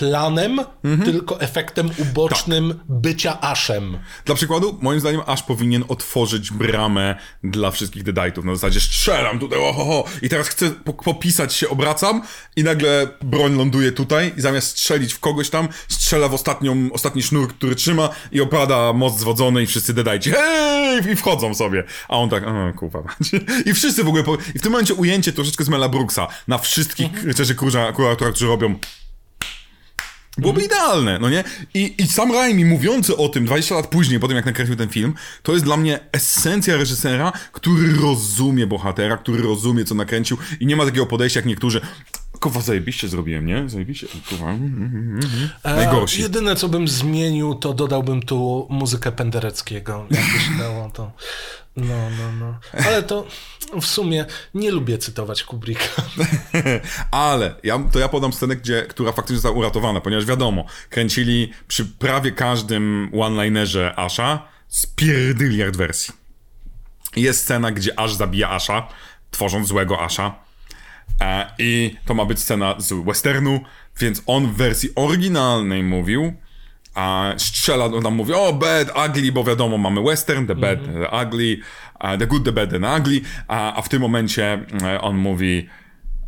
planem, 0.00 0.60
tylko 1.04 1.40
efektem 1.40 1.90
ubocznym 1.98 2.80
bycia 2.88 3.40
aszem. 3.40 3.98
Dla 4.24 4.34
przykładu, 4.34 4.78
moim 4.80 5.00
zdaniem, 5.00 5.20
aż 5.26 5.42
powinien 5.42 5.84
otworzyć 5.88 6.50
bramę 6.50 7.14
dla 7.44 7.70
wszystkich 7.70 8.04
Deadite'ów. 8.04 8.44
Na 8.44 8.54
zasadzie 8.54 8.80
strzelam 8.80 9.38
tutaj, 9.38 9.58
ohoho, 9.58 10.04
i 10.22 10.28
teraz 10.28 10.48
chcę 10.48 10.70
po 10.70 10.92
popisać 10.92 11.54
się, 11.54 11.68
obracam 11.68 12.22
i 12.56 12.64
nagle 12.64 13.08
broń 13.22 13.56
ląduje 13.56 13.92
tutaj 13.92 14.32
i 14.36 14.40
zamiast 14.40 14.68
strzelić 14.68 15.12
w 15.12 15.20
kogoś 15.20 15.50
tam, 15.50 15.68
strzela 15.88 16.28
w 16.28 16.34
ostatnią, 16.34 16.88
ostatni 16.92 17.22
sznur, 17.22 17.48
który 17.48 17.74
trzyma 17.74 18.08
i 18.32 18.40
opada 18.40 18.92
most 18.92 19.18
zwodzony 19.18 19.62
i 19.62 19.66
wszyscy 19.66 19.94
Deadite, 19.94 20.30
hej, 20.30 21.12
i 21.12 21.16
wchodzą 21.16 21.54
sobie. 21.54 21.84
A 22.08 22.16
on 22.16 22.28
tak, 22.28 22.44
kurwa. 22.76 23.02
I 23.66 23.74
wszyscy 23.74 24.04
w 24.04 24.08
ogóle, 24.08 24.22
po... 24.22 24.34
i 24.54 24.58
w 24.58 24.62
tym 24.62 24.72
momencie 24.72 24.94
ujęcie 24.94 25.32
troszeczkę 25.32 25.64
z 25.64 25.68
Mela 25.68 25.88
Brooksa 25.88 26.26
na 26.48 26.58
wszystkich 26.58 27.06
mhm. 27.06 27.26
rycerzy 27.26 27.54
króla, 27.54 27.92
króla, 27.92 28.16
którzy 28.16 28.46
robią 28.46 28.78
Byłoby 30.38 30.62
idealne, 30.64 31.18
no 31.18 31.30
nie? 31.30 31.44
I, 31.74 31.94
I 31.98 32.06
Sam 32.06 32.32
Raimi 32.32 32.64
mówiący 32.64 33.16
o 33.16 33.28
tym 33.28 33.44
20 33.44 33.74
lat 33.74 33.86
później, 33.86 34.20
po 34.20 34.28
tym 34.28 34.36
jak 34.36 34.46
nakręcił 34.46 34.76
ten 34.76 34.88
film, 34.88 35.14
to 35.42 35.52
jest 35.52 35.64
dla 35.64 35.76
mnie 35.76 36.00
esencja 36.12 36.76
reżysera, 36.76 37.32
który 37.52 37.92
rozumie 37.96 38.66
bohatera, 38.66 39.16
który 39.16 39.42
rozumie, 39.42 39.84
co 39.84 39.94
nakręcił 39.94 40.36
i 40.60 40.66
nie 40.66 40.76
ma 40.76 40.84
takiego 40.84 41.06
podejścia 41.06 41.40
jak 41.40 41.46
niektórzy. 41.46 41.80
Kowa 42.40 42.60
zajebiście 42.60 43.08
zrobiłem, 43.08 43.46
nie? 43.46 43.68
Zajebiście. 43.68 44.06
Kowa. 44.30 44.50
Mm, 44.50 44.74
mm, 44.76 45.20
mm, 45.64 45.76
Najgorsi. 45.76 46.18
E, 46.18 46.22
jedyne, 46.22 46.56
co 46.56 46.68
bym 46.68 46.88
zmienił, 46.88 47.54
to 47.54 47.74
dodałbym 47.74 48.22
tu 48.22 48.66
muzykę 48.70 49.12
Pendereckiego. 49.12 50.06
Jakby 50.10 50.40
się 50.40 50.58
dało, 50.58 50.90
to... 50.94 51.12
No, 51.80 52.10
no, 52.10 52.32
no. 52.40 52.58
Ale 52.86 53.02
to 53.02 53.26
w 53.80 53.86
sumie 53.86 54.24
nie 54.54 54.70
lubię 54.70 54.98
cytować 54.98 55.42
Kubricka. 55.42 56.02
Ale 57.10 57.54
ja, 57.62 57.78
to 57.92 57.98
ja 57.98 58.08
podam 58.08 58.32
scenę, 58.32 58.56
gdzie, 58.56 58.82
która 58.82 59.12
faktycznie 59.12 59.36
została 59.36 59.54
uratowana, 59.56 60.00
ponieważ 60.00 60.26
wiadomo, 60.26 60.64
kręcili 60.90 61.52
przy 61.68 61.84
prawie 61.84 62.32
każdym 62.32 63.10
one-linerze 63.20 63.98
Asha 63.98 64.48
z 64.68 64.86
pierdyliard 64.86 65.76
wersji. 65.76 66.14
Jest 67.16 67.42
scena, 67.42 67.72
gdzie 67.72 67.98
Ash 67.98 68.14
zabija 68.14 68.50
Asha, 68.50 68.88
tworząc 69.30 69.68
złego 69.68 70.00
Asha. 70.00 70.34
E, 71.20 71.54
I 71.58 71.96
to 72.06 72.14
ma 72.14 72.24
być 72.24 72.40
scena 72.40 72.74
z 72.78 72.92
westernu, 73.04 73.60
więc 74.00 74.22
on 74.26 74.46
w 74.46 74.56
wersji 74.56 74.90
oryginalnej 74.94 75.82
mówił, 75.82 76.32
a 76.94 77.34
strzela, 77.36 77.84
on 77.84 78.02
tam 78.02 78.14
mówi, 78.14 78.32
o, 78.32 78.52
bad, 78.52 78.88
ugly, 79.08 79.32
bo 79.32 79.44
wiadomo, 79.44 79.78
mamy 79.78 80.02
western, 80.02 80.46
the 80.46 80.54
bad, 80.54 80.78
mm 80.78 80.94
-hmm. 80.94 81.10
the 81.10 81.26
ugly, 81.26 81.60
uh, 82.04 82.18
the 82.18 82.26
good, 82.26 82.44
the 82.44 82.52
bad, 82.52 82.74
and 82.74 82.84
ugly, 83.00 83.20
a, 83.48 83.74
a 83.74 83.82
w 83.82 83.88
tym 83.88 84.02
momencie 84.02 84.66
uh, 84.72 85.04
on 85.04 85.16
mówi, 85.16 85.68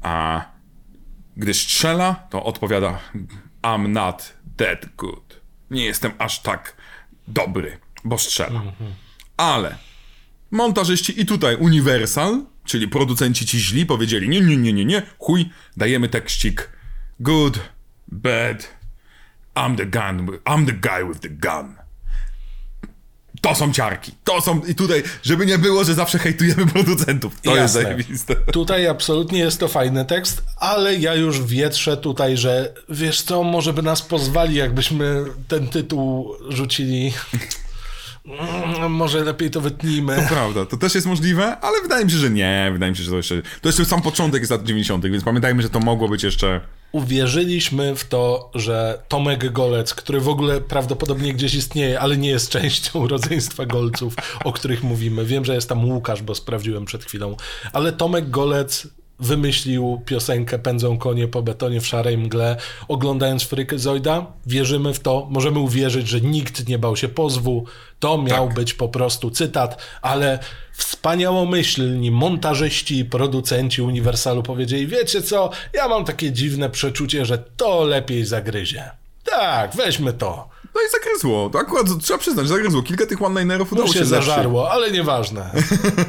a 0.03 0.45
gdy 1.37 1.55
strzela, 1.55 2.15
to 2.31 2.45
odpowiada, 2.45 2.99
I'm 3.63 3.89
not 3.89 4.33
that 4.57 4.87
good. 4.97 5.41
Nie 5.71 5.85
jestem 5.85 6.13
aż 6.19 6.43
tak 6.43 6.77
dobry, 7.29 7.79
bo 8.05 8.19
strzela. 8.19 8.61
Mm 8.61 8.73
-hmm. 8.73 8.93
Ale 9.37 9.77
montażyści 10.51 11.21
i 11.21 11.27
tutaj 11.27 11.57
Universal, 11.57 12.45
czyli 12.65 12.89
producenci 12.89 13.47
ci 13.47 13.59
źli, 13.59 13.87
powiedzieli, 13.87 14.29
nie, 14.29 14.41
nie, 14.41 14.57
nie, 14.57 14.73
nie, 14.73 14.85
nie, 14.85 15.03
chuj, 15.19 15.51
dajemy 15.77 16.09
tekścik 16.09 16.71
good, 17.21 17.61
bad, 18.09 18.82
I'm 19.55 19.77
the 19.77 19.87
gun, 19.87 20.39
I'm 20.45 20.67
the 20.67 20.73
guy 20.73 21.09
with 21.09 21.21
the 21.21 21.29
gun. 21.29 21.83
To 23.41 23.55
są 23.55 23.73
ciarki. 23.73 24.13
To 24.25 24.41
są. 24.41 24.61
I 24.61 24.75
tutaj, 24.75 25.03
żeby 25.23 25.47
nie 25.47 25.59
było, 25.59 25.85
że 25.85 25.95
zawsze 25.95 26.19
hejtujemy 26.19 26.67
producentów. 26.67 27.41
To 27.41 27.57
Jasne. 27.57 27.63
jest 27.63 27.75
zajebiste. 27.75 28.37
Tutaj 28.37 28.87
absolutnie 28.87 29.39
jest 29.39 29.61
to 29.61 29.69
fajny 29.69 30.05
tekst, 30.05 30.43
ale 30.57 30.97
ja 30.97 31.15
już 31.15 31.43
wietrzę 31.43 31.97
tutaj, 31.97 32.37
że 32.37 32.75
wiesz 32.89 33.23
co, 33.23 33.43
może 33.43 33.73
by 33.73 33.83
nas 33.83 34.03
pozwali, 34.03 34.55
jakbyśmy 34.55 35.25
ten 35.49 35.69
tytuł 35.69 36.35
rzucili. 36.49 37.13
Mm, 38.27 38.93
może 38.93 39.25
lepiej 39.25 39.51
to 39.51 39.61
wytnijmy. 39.61 40.17
To 40.17 40.23
prawda, 40.35 40.67
to 40.67 40.77
też 40.77 40.95
jest 40.95 41.07
możliwe, 41.07 41.57
ale 41.61 41.83
wydaje 41.83 42.05
mi 42.05 42.11
się, 42.11 42.17
że 42.17 42.31
nie. 42.31 42.71
Wydaje 42.73 42.93
mi 42.93 42.99
się, 42.99 43.03
że 43.03 43.11
to 43.11 43.17
jeszcze. 43.17 43.43
To 43.61 43.69
jeszcze 43.69 43.85
sam 43.85 44.03
początek 44.03 44.43
jest 44.43 44.51
lat 44.51 44.65
90., 44.65 45.07
więc 45.07 45.25
pamiętajmy, 45.25 45.63
że 45.63 45.71
to 45.71 45.81
mogło 45.81 46.09
być 46.09 46.23
jeszcze 46.23 46.61
uwierzyliśmy 46.93 47.97
w 47.97 48.05
to, 48.05 48.51
że 48.55 49.03
Tomek 49.09 49.53
Golec, 49.53 49.95
który 49.95 50.21
w 50.21 50.29
ogóle 50.29 50.61
prawdopodobnie 50.61 51.35
gdzieś 51.35 51.55
istnieje, 51.55 52.01
ale 52.01 52.17
nie 52.17 52.29
jest 52.29 52.51
częścią 52.51 53.07
rodzeństwa 53.09 53.67
Golców, 53.67 54.15
o 54.45 54.53
których 54.53 54.83
mówimy. 54.83 55.25
Wiem, 55.25 55.45
że 55.45 55.55
jest 55.55 55.69
tam 55.69 55.85
Łukasz, 55.85 56.23
bo 56.23 56.35
sprawdziłem 56.35 56.85
przed 56.85 57.05
chwilą, 57.05 57.37
ale 57.73 57.93
Tomek 57.93 58.31
Golec 58.31 58.89
wymyślił 59.21 60.03
piosenkę 60.07 60.59
Pędzą 60.59 60.99
konie 60.99 61.29
po 61.29 61.43
betonie 61.43 61.81
w 61.81 61.87
szarej 61.87 62.19
mgle, 62.19 62.57
oglądając 62.89 63.43
Frykyzoida. 63.43 64.27
Wierzymy 64.47 64.95
w 64.95 65.01
to, 65.01 65.27
możemy 65.31 65.59
uwierzyć, 65.59 66.09
że 66.09 66.21
nikt 66.21 66.69
nie 66.69 66.79
bał 66.79 66.97
się 66.97 67.09
pozwu. 67.09 67.65
To 67.99 68.23
miał 68.23 68.47
tak. 68.47 68.57
być 68.57 68.75
po 68.75 68.89
prostu 68.89 69.31
cytat, 69.31 69.83
ale 70.03 70.39
wspaniałomyślni 70.73 72.11
montażyści 72.11 72.99
i 72.99 73.05
producenci 73.05 73.83
Uniwersalu 73.83 74.43
powiedzieli, 74.43 74.87
wiecie 74.87 75.23
co, 75.23 75.51
ja 75.75 75.89
mam 75.89 76.05
takie 76.05 76.33
dziwne 76.33 76.71
przeczucie, 76.71 77.25
że 77.25 77.39
to 77.39 77.85
lepiej 77.85 78.25
zagryzie. 78.25 78.91
Tak, 79.25 79.77
weźmy 79.77 80.13
to. 80.13 80.52
No 80.75 80.81
i 80.81 80.91
zagryzło. 80.91 81.51
To 81.51 81.59
akurat 81.59 81.87
trzeba 82.01 82.19
przyznać, 82.19 82.49
zagryzło. 82.49 82.83
Kilka 82.83 83.07
tych 83.07 83.23
one-linerów 83.23 83.73
udało 83.73 83.89
no 83.89 83.93
się, 83.93 83.99
się 83.99 84.07
zażarło, 84.07 84.71
ale 84.71 84.91
nieważne. 84.91 85.51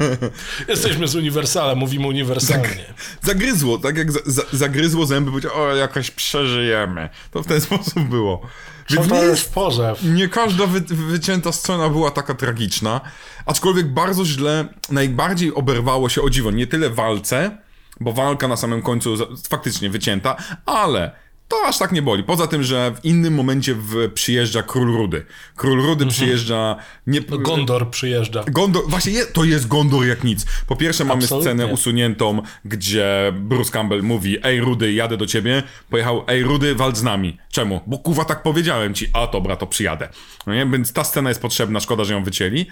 Jesteśmy 0.68 1.08
z 1.08 1.16
Uniwersalem, 1.16 1.78
mówimy 1.78 2.08
uniwersalnie. 2.08 2.94
Zagryzło, 3.22 3.78
tak 3.78 3.98
jak 3.98 4.08
zagryzło 4.52 5.06
zęby, 5.06 5.32
powiedział, 5.32 5.52
o, 5.56 5.76
jakoś 5.76 6.12
przeżyjemy. 6.12 7.10
To 7.32 7.44
w 7.44 7.48
ten 7.48 7.62
sposób 7.68 8.04
było. 8.04 8.42
Więc 8.90 9.08
to 9.08 9.24
jest 9.24 9.54
pozew. 9.54 10.04
Nie 10.04 10.30
każda 10.30 10.68
wy, 10.68 10.82
wycięta 10.82 11.52
scena 11.52 11.90
była 11.90 12.12
taka 12.12 12.34
tragiczna, 12.34 13.02
aczkolwiek 13.46 13.88
bardzo 13.88 14.26
źle, 14.26 14.66
najbardziej 14.90 15.54
oberwało 15.54 16.10
się 16.10 16.22
o 16.22 16.30
dziwo, 16.30 16.52
nie 16.52 16.68
tyle 16.68 16.90
walce, 16.90 17.58
bo 18.00 18.14
walka 18.14 18.48
na 18.48 18.58
samym 18.58 18.82
końcu 18.82 19.16
faktycznie 19.50 19.90
wycięta, 19.90 20.36
ale 20.66 21.23
to 21.54 21.68
aż 21.68 21.78
tak 21.78 21.92
nie 21.92 22.02
boli. 22.02 22.24
Poza 22.24 22.48
tym, 22.48 22.64
że 22.64 22.92
w 22.96 23.06
innym 23.06 23.34
momencie 23.34 23.76
w, 23.76 24.12
przyjeżdża 24.14 24.64
Król 24.64 24.94
Rudy. 24.98 25.26
Król 25.56 25.78
Rudy 25.78 26.04
mhm. 26.04 26.10
przyjeżdża... 26.10 26.76
Nie, 27.08 27.22
Gondor 27.22 27.90
przyjeżdża. 27.90 28.44
Gondor, 28.48 28.84
właśnie 28.88 29.12
je, 29.12 29.26
to 29.26 29.44
jest 29.44 29.68
Gondor 29.68 30.06
jak 30.06 30.24
nic. 30.24 30.46
Po 30.68 30.76
pierwsze 30.76 31.06
mamy 31.06 31.24
Absolutnie. 31.24 31.52
scenę 31.52 31.68
usuniętą, 31.68 32.42
gdzie 32.66 33.34
Bruce 33.36 33.72
Campbell 33.72 34.04
mówi 34.04 34.38
ej 34.44 34.62
Rudy, 34.62 34.94
jadę 34.94 35.18
do 35.18 35.26
ciebie. 35.26 35.64
Pojechał, 35.90 36.24
ej 36.28 36.44
Rudy, 36.44 36.76
walcz 36.76 36.98
z 36.98 37.04
nami. 37.04 37.38
Czemu? 37.52 37.82
Bo 37.88 37.98
kuwa 37.98 38.26
tak 38.26 38.44
powiedziałem 38.44 38.94
ci, 38.94 39.08
a 39.14 39.28
dobra, 39.28 39.56
to 39.56 39.68
przyjadę. 39.68 40.10
No 40.48 40.54
nie? 40.54 40.66
Więc 40.66 40.94
ta 40.94 41.04
scena 41.04 41.30
jest 41.30 41.42
potrzebna, 41.42 41.80
szkoda, 41.80 42.04
że 42.04 42.14
ją 42.14 42.24
wycięli. 42.24 42.66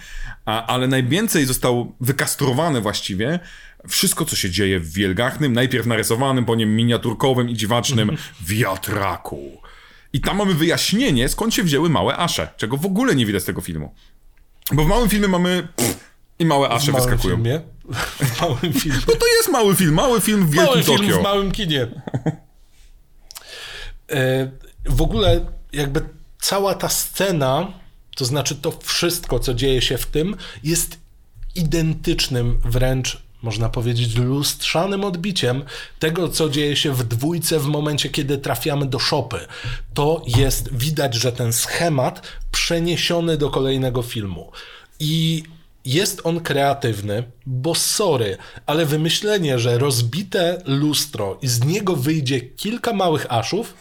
A, 0.46 0.66
ale 0.66 0.88
najwięcej 0.88 1.46
został 1.46 1.96
wykastrowany 2.02 2.82
właściwie 2.82 3.40
wszystko, 3.88 4.26
co 4.26 4.36
się 4.36 4.50
dzieje 4.50 4.80
w 4.80 4.94
Wielgachnym, 4.94 5.54
najpierw 5.54 5.86
narysowanym, 5.86 6.46
po 6.46 6.56
nim 6.56 6.76
miniaturkowym 6.76 7.50
i 7.50 7.54
dziwacznym 7.54 8.18
wiatraku. 8.42 9.62
I 10.14 10.22
tam 10.22 10.38
mamy 10.38 10.54
wyjaśnienie, 10.54 11.30
skąd 11.30 11.54
się 11.54 11.64
wzięły 11.64 11.90
małe 11.90 12.18
asze, 12.18 12.48
czego 12.58 12.78
w 12.78 12.86
ogóle 12.86 13.16
nie 13.16 13.26
widać 13.26 13.44
z 13.44 13.46
tego 13.46 13.62
filmu. 13.62 13.96
Bo 14.72 14.84
w 14.86 14.88
małym 14.88 15.10
filmie 15.10 15.28
mamy 15.28 15.68
pff, 15.76 16.00
i 16.40 16.46
małe 16.46 16.70
asze 16.70 16.92
w 16.92 16.96
wyskakują. 16.96 17.36
Filmie? 17.36 17.62
W 18.20 18.42
małym 18.42 18.74
filmie. 18.74 19.00
No 19.08 19.16
to 19.16 19.28
jest 19.28 19.50
mały 19.50 19.76
film, 19.76 19.94
mały 19.94 20.22
film 20.22 20.48
w 20.48 20.52
Wielkim 20.52 20.74
mały 20.74 20.84
Tokio. 20.84 21.04
film 21.04 21.20
w 21.20 21.24
małym 21.24 21.52
kinie. 21.52 21.88
E, 24.12 24.52
w 24.86 25.02
ogóle 25.02 25.46
jakby 25.74 26.02
cała 26.42 26.76
ta 26.76 26.90
scena, 26.90 27.74
to 28.16 28.26
znaczy 28.26 28.56
to 28.56 28.80
wszystko, 28.84 29.40
co 29.40 29.54
dzieje 29.54 29.82
się 29.82 29.98
w 29.98 30.06
tym, 30.06 30.36
jest 30.64 30.98
identycznym 31.56 32.60
wręcz 32.66 33.22
można 33.42 33.70
powiedzieć, 33.70 34.16
lustrzanym 34.18 35.04
odbiciem 35.04 35.64
tego, 36.00 36.30
co 36.30 36.50
dzieje 36.50 36.76
się 36.76 36.94
w 36.94 37.04
dwójce 37.04 37.60
w 37.60 37.66
momencie, 37.66 38.10
kiedy 38.10 38.38
trafiamy 38.38 38.86
do 38.86 39.00
szopy. 39.00 39.40
To 39.94 40.22
jest, 40.28 40.76
widać, 40.76 41.16
że 41.16 41.32
ten 41.32 41.54
schemat 41.54 42.28
przeniesiony 42.52 43.38
do 43.38 43.50
kolejnego 43.50 44.02
filmu. 44.02 44.52
I 45.00 45.44
jest 45.86 46.22
on 46.24 46.40
kreatywny, 46.40 47.24
bo 47.46 47.76
sorry, 47.76 48.38
ale 48.66 48.86
wymyślenie, 48.86 49.60
że 49.60 49.78
rozbite 49.78 50.62
lustro 50.66 51.38
i 51.42 51.48
z 51.48 51.64
niego 51.64 51.96
wyjdzie 51.96 52.42
kilka 52.42 52.94
małych 52.94 53.26
aszów, 53.30 53.74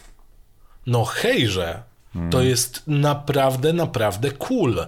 no 0.87 1.05
hejże, 1.05 1.83
to 2.13 2.19
hmm. 2.19 2.49
jest 2.49 2.83
naprawdę, 2.87 3.73
naprawdę 3.73 4.31
cool. 4.31 4.87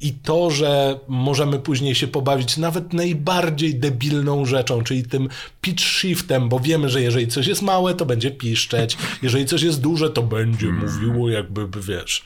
I 0.00 0.12
to, 0.12 0.50
że 0.50 1.00
możemy 1.08 1.58
później 1.58 1.94
się 1.94 2.06
pobawić 2.06 2.56
nawet 2.56 2.92
najbardziej 2.92 3.74
debilną 3.74 4.44
rzeczą, 4.44 4.82
czyli 4.84 5.02
tym 5.02 5.28
pitch 5.60 5.82
shiftem, 5.82 6.48
bo 6.48 6.60
wiemy, 6.60 6.88
że 6.88 7.02
jeżeli 7.02 7.28
coś 7.28 7.46
jest 7.46 7.62
małe, 7.62 7.94
to 7.94 8.06
będzie 8.06 8.30
piszczeć, 8.30 8.96
jeżeli 9.22 9.46
coś 9.46 9.62
jest 9.62 9.80
duże, 9.80 10.10
to 10.10 10.22
będzie 10.22 10.66
hmm. 10.66 10.94
mówiło 10.94 11.30
jakby, 11.30 11.66
wiesz. 11.80 12.24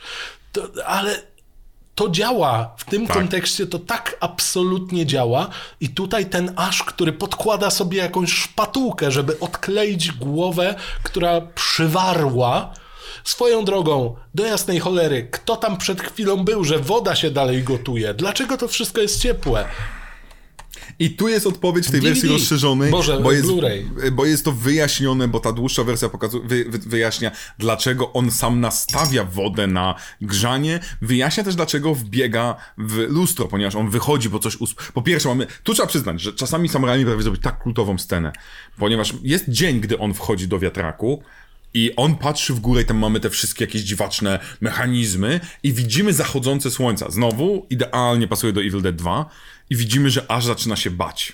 To, 0.53 0.69
ale 0.87 1.23
to 1.95 2.11
działa. 2.11 2.75
W 2.77 2.85
tym 2.85 3.07
tak. 3.07 3.17
kontekście 3.17 3.67
to 3.67 3.79
tak 3.79 4.17
absolutnie 4.21 5.07
działa. 5.07 5.49
I 5.81 5.89
tutaj 5.89 6.27
ten 6.27 6.53
aż, 6.57 6.83
który 6.83 7.13
podkłada 7.13 7.71
sobie 7.71 7.99
jakąś 7.99 8.33
szpatułkę, 8.33 9.11
żeby 9.11 9.41
odkleić 9.41 10.13
głowę, 10.13 10.75
która 11.03 11.41
przywarła 11.41 12.75
Swoją 13.25 13.65
drogą, 13.65 14.17
do 14.35 14.47
jasnej 14.47 14.81
cholery, 14.81 15.29
kto 15.31 15.57
tam 15.57 15.79
przed 15.79 16.03
chwilą 16.03 16.45
był, 16.45 16.65
że 16.65 16.79
woda 16.79 17.15
się 17.15 17.31
dalej 17.31 17.63
gotuje? 17.63 18.15
Dlaczego 18.15 18.57
to 18.57 18.69
wszystko 18.69 19.01
jest 19.01 19.23
ciepłe? 19.23 19.69
I 20.99 21.11
tu 21.11 21.29
jest 21.29 21.47
odpowiedź 21.47 21.87
w 21.87 21.91
tej 21.91 22.01
DVD. 22.01 22.21
wersji 22.21 22.39
rozszerzonej, 22.39 22.91
Boże, 22.91 23.21
bo, 23.21 23.33
jest, 23.33 23.49
bo 24.13 24.27
jest 24.27 24.45
to 24.45 24.53
wyjaśnione, 24.53 25.29
bo 25.29 25.41
ta 25.41 25.53
dłuższa 25.53 25.85
wersja 25.85 26.09
pokazuje, 26.09 26.45
wy, 26.49 26.65
wy, 26.65 26.79
wyjaśnia, 26.79 27.31
dlaczego 27.59 28.13
on 28.13 28.31
sam 28.31 28.61
nastawia 28.61 29.25
wodę 29.25 29.67
na 29.67 29.95
grzanie. 30.21 30.81
Wyjaśnia 31.03 31.45
też, 31.45 31.55
dlaczego 31.55 31.95
wbiega 31.95 32.57
w 32.79 32.97
lustro, 33.09 33.47
ponieważ 33.49 33.75
on 33.75 33.91
wychodzi, 33.91 34.29
bo 34.29 34.39
coś... 34.39 34.57
Usp... 34.57 34.83
Po 34.93 35.03
pierwsze 35.03 35.29
mamy... 35.29 35.47
Tu 35.63 35.75
trzeba 35.75 35.89
przyznać, 35.89 36.21
że 36.21 36.33
czasami 36.33 36.69
samurajami 36.69 37.05
prawie 37.05 37.23
zrobić 37.23 37.43
tak 37.43 37.59
kultową 37.59 37.99
scenę, 37.99 38.33
ponieważ 38.79 39.15
jest 39.23 39.49
dzień, 39.49 39.81
gdy 39.81 39.99
on 39.99 40.15
wchodzi 40.15 40.49
do 40.49 40.59
wiatraku, 40.59 41.23
i 41.75 41.97
on 41.97 42.17
patrzy 42.17 42.55
w 42.55 42.61
górę 42.61 42.83
i 42.83 42.85
tam 42.85 42.99
mamy 42.99 43.21
te 43.21 43.31
wszystkie 43.31 43.65
jakieś 43.65 43.83
dziwaczne 43.83 44.39
mechanizmy 44.61 45.41
i 45.63 45.73
widzimy 45.73 46.13
zachodzące 46.13 46.71
słońca. 46.71 47.11
Znowu 47.11 47.67
idealnie 47.71 48.29
pasuje 48.29 48.53
do 48.53 48.61
Evil 48.61 48.83
Dead 48.83 48.97
2 48.97 49.31
i 49.71 49.77
widzimy, 49.77 50.11
że 50.11 50.31
aż 50.31 50.45
zaczyna 50.45 50.77
się 50.77 50.91
bać. 50.91 51.33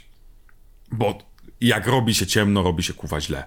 Bo 0.92 1.18
jak 1.60 1.86
robi 1.86 2.14
się 2.14 2.26
ciemno, 2.26 2.62
robi 2.62 2.82
się 2.82 2.94
kuwa 2.94 3.20
źle. 3.20 3.44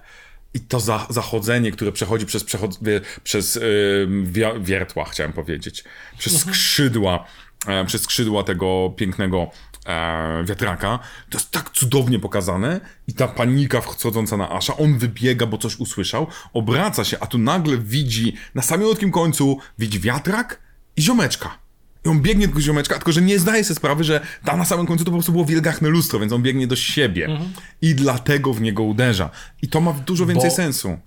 I 0.54 0.60
to 0.60 0.80
za, 0.80 1.06
zachodzenie, 1.10 1.72
które 1.72 1.92
przechodzi 1.92 2.26
przez, 2.26 2.44
przechod, 2.44 2.78
przez 3.24 3.54
yy, 3.54 4.60
wiertła, 4.60 5.04
chciałem 5.04 5.32
powiedzieć, 5.32 5.84
przez 6.18 6.40
skrzydła, 6.40 7.24
e, 7.66 7.84
przez 7.84 8.02
skrzydła 8.02 8.42
tego 8.42 8.94
pięknego 8.96 9.50
e, 9.86 10.44
wiatraka, 10.44 10.98
to 11.30 11.38
jest 11.38 11.50
tak 11.50 11.70
cudownie 11.70 12.18
pokazane 12.18 12.80
i 13.06 13.14
ta 13.14 13.28
panika 13.28 13.80
wchodząca 13.80 14.36
na 14.36 14.50
Asha, 14.50 14.76
on 14.76 14.98
wybiega, 14.98 15.46
bo 15.46 15.58
coś 15.58 15.76
usłyszał, 15.76 16.26
obraca 16.52 17.04
się, 17.04 17.16
a 17.20 17.26
tu 17.26 17.38
nagle 17.38 17.78
widzi, 17.78 18.36
na 18.54 18.62
samym 18.62 19.10
końcu 19.12 19.58
widzi 19.78 20.00
wiatrak 20.00 20.60
i 20.96 21.02
ziomeczka. 21.02 21.58
I 22.04 22.08
on 22.08 22.20
biegnie 22.20 22.48
do 22.48 22.60
ziomeczka, 22.60 22.94
tylko 22.94 23.12
że 23.12 23.22
nie 23.22 23.38
zdaje 23.38 23.64
sobie 23.64 23.76
sprawy, 23.76 24.04
że 24.04 24.20
tam 24.44 24.58
na 24.58 24.64
samym 24.64 24.86
końcu 24.86 25.04
to 25.04 25.10
po 25.10 25.16
prostu 25.16 25.32
było 25.32 25.44
wielgachne 25.44 25.88
lustro, 25.88 26.20
więc 26.20 26.32
on 26.32 26.42
biegnie 26.42 26.66
do 26.66 26.76
siebie. 26.76 27.38
I 27.82 27.94
dlatego 27.94 28.54
w 28.54 28.60
niego 28.60 28.82
uderza. 28.82 29.30
I 29.62 29.68
to 29.68 29.80
ma 29.80 29.92
dużo 29.92 30.26
więcej 30.26 30.50
Bo- 30.50 30.56
sensu. 30.56 30.98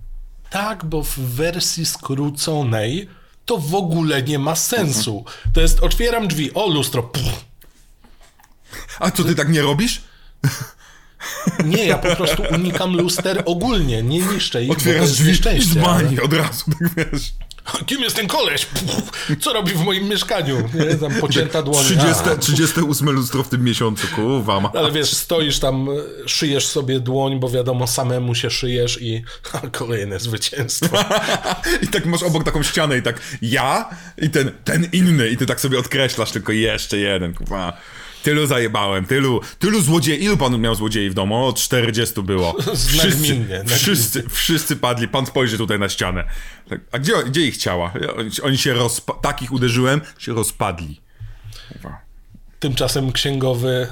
Tak, 0.49 0.86
bo 0.86 1.04
w 1.04 1.18
wersji 1.20 1.86
skróconej 1.86 3.10
to 3.45 3.58
w 3.58 3.76
ogóle 3.76 4.24
nie 4.24 4.40
ma 4.40 4.56
sensu. 4.56 5.26
To 5.54 5.62
jest 5.62 5.80
otwieram 5.80 6.28
drzwi, 6.28 6.54
o 6.54 6.68
lustro. 6.70 7.04
Pff. 7.04 7.47
A 8.99 9.11
co 9.11 9.23
ty 9.23 9.35
tak 9.35 9.49
nie 9.49 9.61
robisz? 9.61 10.02
Nie, 11.65 11.85
ja 11.85 11.98
po 11.98 12.15
prostu 12.15 12.44
unikam 12.52 12.95
luster 12.98 13.44
ogólnie, 13.45 14.03
nie 14.03 14.19
niszczę 14.19 14.64
ich, 14.64 14.72
Otwierasz 14.72 15.11
drzwi 15.11 15.26
z 15.26 15.27
nieszczęście. 15.27 15.85
ale- 15.85 16.03
bani 16.03 16.19
od 16.19 16.34
razu, 16.34 16.65
tak 16.80 17.06
wiesz. 17.11 17.22
Kim 17.85 18.02
jest 18.02 18.15
ten 18.15 18.27
koleś? 18.27 18.65
Pff, 18.65 19.38
Co 19.41 19.53
robi 19.53 19.72
w 19.73 19.84
moim 19.84 20.10
mieszkaniu? 20.10 20.69
Nie, 20.73 20.95
tam 20.95 21.14
pocięta 21.14 21.64
dłoń. 21.64 21.84
30, 21.85 22.23
A. 22.30 22.35
38 22.35 23.10
lustro 23.11 23.44
w 23.44 23.49
tym 23.49 23.64
miesiącu, 23.64 24.07
kurwa. 24.15 24.60
Ma. 24.60 24.72
Ale 24.76 24.91
wiesz, 24.91 25.14
stoisz 25.14 25.60
tam, 25.60 25.88
szyjesz 26.26 26.68
sobie 26.68 26.99
dłoń, 26.99 27.39
bo 27.39 27.49
wiadomo, 27.49 27.88
samemu 27.88 28.35
się 28.35 28.49
szyjesz 28.49 29.02
i 29.02 29.23
kolejne 29.72 30.19
zwycięstwo. 30.19 30.98
I 31.84 31.88
tak 31.88 32.06
masz 32.06 32.23
obok 32.23 32.44
taką 32.44 32.64
ścianę 32.64 32.98
i 32.98 33.02
tak 33.02 33.19
ja 33.41 33.89
i 34.18 34.30
ten, 34.30 34.52
ten 34.64 34.88
inny 34.91 35.30
i 35.30 35.38
ty 35.38 35.45
tak 35.45 35.61
sobie 35.61 35.80
odkreślasz 35.80 36.31
tylko 36.31 36.52
jeszcze 36.52 36.98
jeden, 36.98 37.34
kurwa. 37.34 37.77
Tylu 38.28 38.48
zajebałem, 38.48 39.06
tylu, 39.06 39.41
tylu 39.60 39.82
złodziei. 39.82 40.24
Ilu 40.24 40.38
pan 40.38 40.62
miał 40.62 40.76
złodziei 40.76 41.10
w 41.10 41.14
domu? 41.14 41.48
O, 41.48 41.54
40 41.54 42.22
było. 42.22 42.56
Wszyscy, 42.88 43.08
Nagminnie, 43.10 43.64
wszyscy, 43.66 44.24
wszyscy 44.30 44.76
padli. 44.76 45.08
Pan 45.08 45.26
spojrzy 45.26 45.58
tutaj 45.58 45.80
na 45.80 45.90
ścianę. 45.90 46.24
Tak, 46.70 46.80
a 46.91 46.99
gdzie, 46.99 47.14
gdzie 47.24 47.41
ich 47.41 47.58
ciała? 47.58 47.94
Oni, 48.44 48.58
się 48.58 48.74
rozpa... 48.74 49.14
Takich 49.14 49.52
uderzyłem, 49.52 50.02
się 50.18 50.34
rozpadli. 50.34 51.02
Kurwa. 51.74 52.02
Tymczasem 52.60 53.12
księgowy 53.12 53.88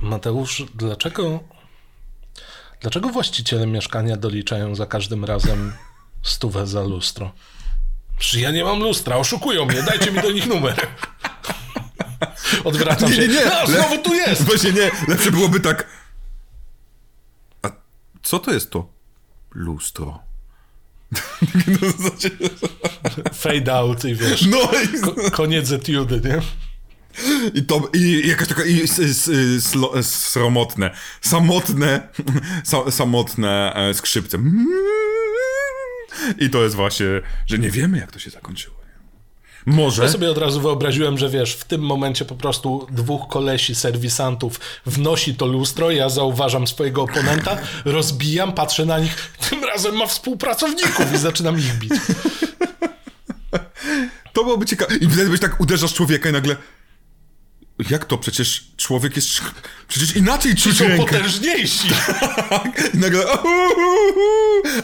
Mateusz, 0.00 0.64
dlaczego 0.74 1.40
dlaczego 2.80 3.08
właściciele 3.08 3.66
mieszkania 3.66 4.16
doliczają 4.16 4.74
za 4.74 4.86
każdym 4.86 5.24
razem 5.24 5.72
stówę 6.22 6.66
za 6.66 6.82
lustro? 6.82 7.32
Przecież 8.18 8.42
ja 8.42 8.50
nie 8.50 8.64
mam 8.64 8.78
lustra, 8.78 9.16
oszukują 9.16 9.64
mnie, 9.64 9.82
dajcie 9.82 10.12
mi 10.12 10.22
do 10.22 10.30
nich 10.30 10.46
numer. 10.46 10.86
Odwracam 12.64 13.10
Nie, 13.10 13.16
się. 13.16 13.28
nie, 13.28 13.34
nie. 13.34 13.52
A, 13.60 13.66
znowu 13.66 13.98
tu 13.98 14.14
jest! 14.14 14.42
Właśnie 14.42 14.72
nie, 14.72 14.90
lepsze 15.08 15.30
byłoby 15.30 15.60
tak. 15.60 15.86
A 17.62 17.70
co 18.22 18.38
to 18.38 18.52
jest 18.52 18.70
to? 18.70 18.88
Lustro. 19.54 20.18
No, 21.82 21.90
znaczy- 21.90 22.38
Fade 23.34 23.74
out 23.74 24.04
i 24.04 24.14
wiesz, 24.14 24.46
no 24.46 24.58
i, 24.96 25.00
ko- 25.00 25.30
koniec 25.30 25.72
etiudy, 25.72 26.20
nie? 26.24 26.40
i 27.54 27.62
to, 27.62 27.90
i 27.94 28.28
jakaś 28.28 28.48
taka, 28.48 28.64
i 28.64 28.82
s, 28.82 28.98
s, 28.98 29.30
slo, 29.64 30.02
sromotne, 30.02 30.90
samotne, 31.20 32.08
sa, 32.70 32.90
samotne 32.90 33.72
e, 33.74 33.94
skrzypce. 33.94 34.38
I 36.38 36.50
to 36.50 36.62
jest 36.62 36.74
właśnie, 36.76 37.06
że 37.46 37.58
nie 37.58 37.70
wiemy, 37.70 37.98
jak 37.98 38.12
to 38.12 38.18
się 38.18 38.30
zakończyło. 38.30 38.77
Może. 39.66 40.02
Ja 40.02 40.08
sobie 40.08 40.30
od 40.30 40.38
razu 40.38 40.60
wyobraziłem, 40.60 41.18
że 41.18 41.28
wiesz, 41.28 41.54
w 41.54 41.64
tym 41.64 41.80
momencie 41.80 42.24
po 42.24 42.34
prostu 42.34 42.86
dwóch 42.90 43.28
kolesi 43.28 43.74
serwisantów 43.74 44.60
wnosi 44.86 45.34
to 45.34 45.46
lustro, 45.46 45.90
ja 45.90 46.08
zauważam 46.08 46.66
swojego 46.66 47.02
oponenta, 47.02 47.58
rozbijam, 47.84 48.52
patrzę 48.52 48.86
na 48.86 48.98
nich, 48.98 49.32
tym 49.50 49.64
razem 49.64 49.96
ma 49.96 50.06
współpracowników 50.06 51.14
i 51.14 51.18
zaczynam 51.18 51.58
ich 51.58 51.78
bić. 51.78 51.92
To 54.32 54.44
byłoby 54.44 54.66
ciekawe. 54.66 54.96
I 54.96 55.08
wtedy 55.08 55.30
byś 55.30 55.40
tak 55.40 55.60
uderzasz 55.60 55.94
człowieka 55.94 56.28
i 56.28 56.32
nagle. 56.32 56.56
Jak 57.90 58.04
to? 58.04 58.18
Przecież 58.18 58.64
człowiek 58.76 59.16
jest. 59.16 59.28
Przecież 59.88 60.16
inaczej 60.16 60.54
czuć 60.54 60.76
Są 60.78 60.88
rękę. 60.88 61.04
potężniejsi. 61.06 61.88
I 62.94 62.98
nagle. 62.98 63.24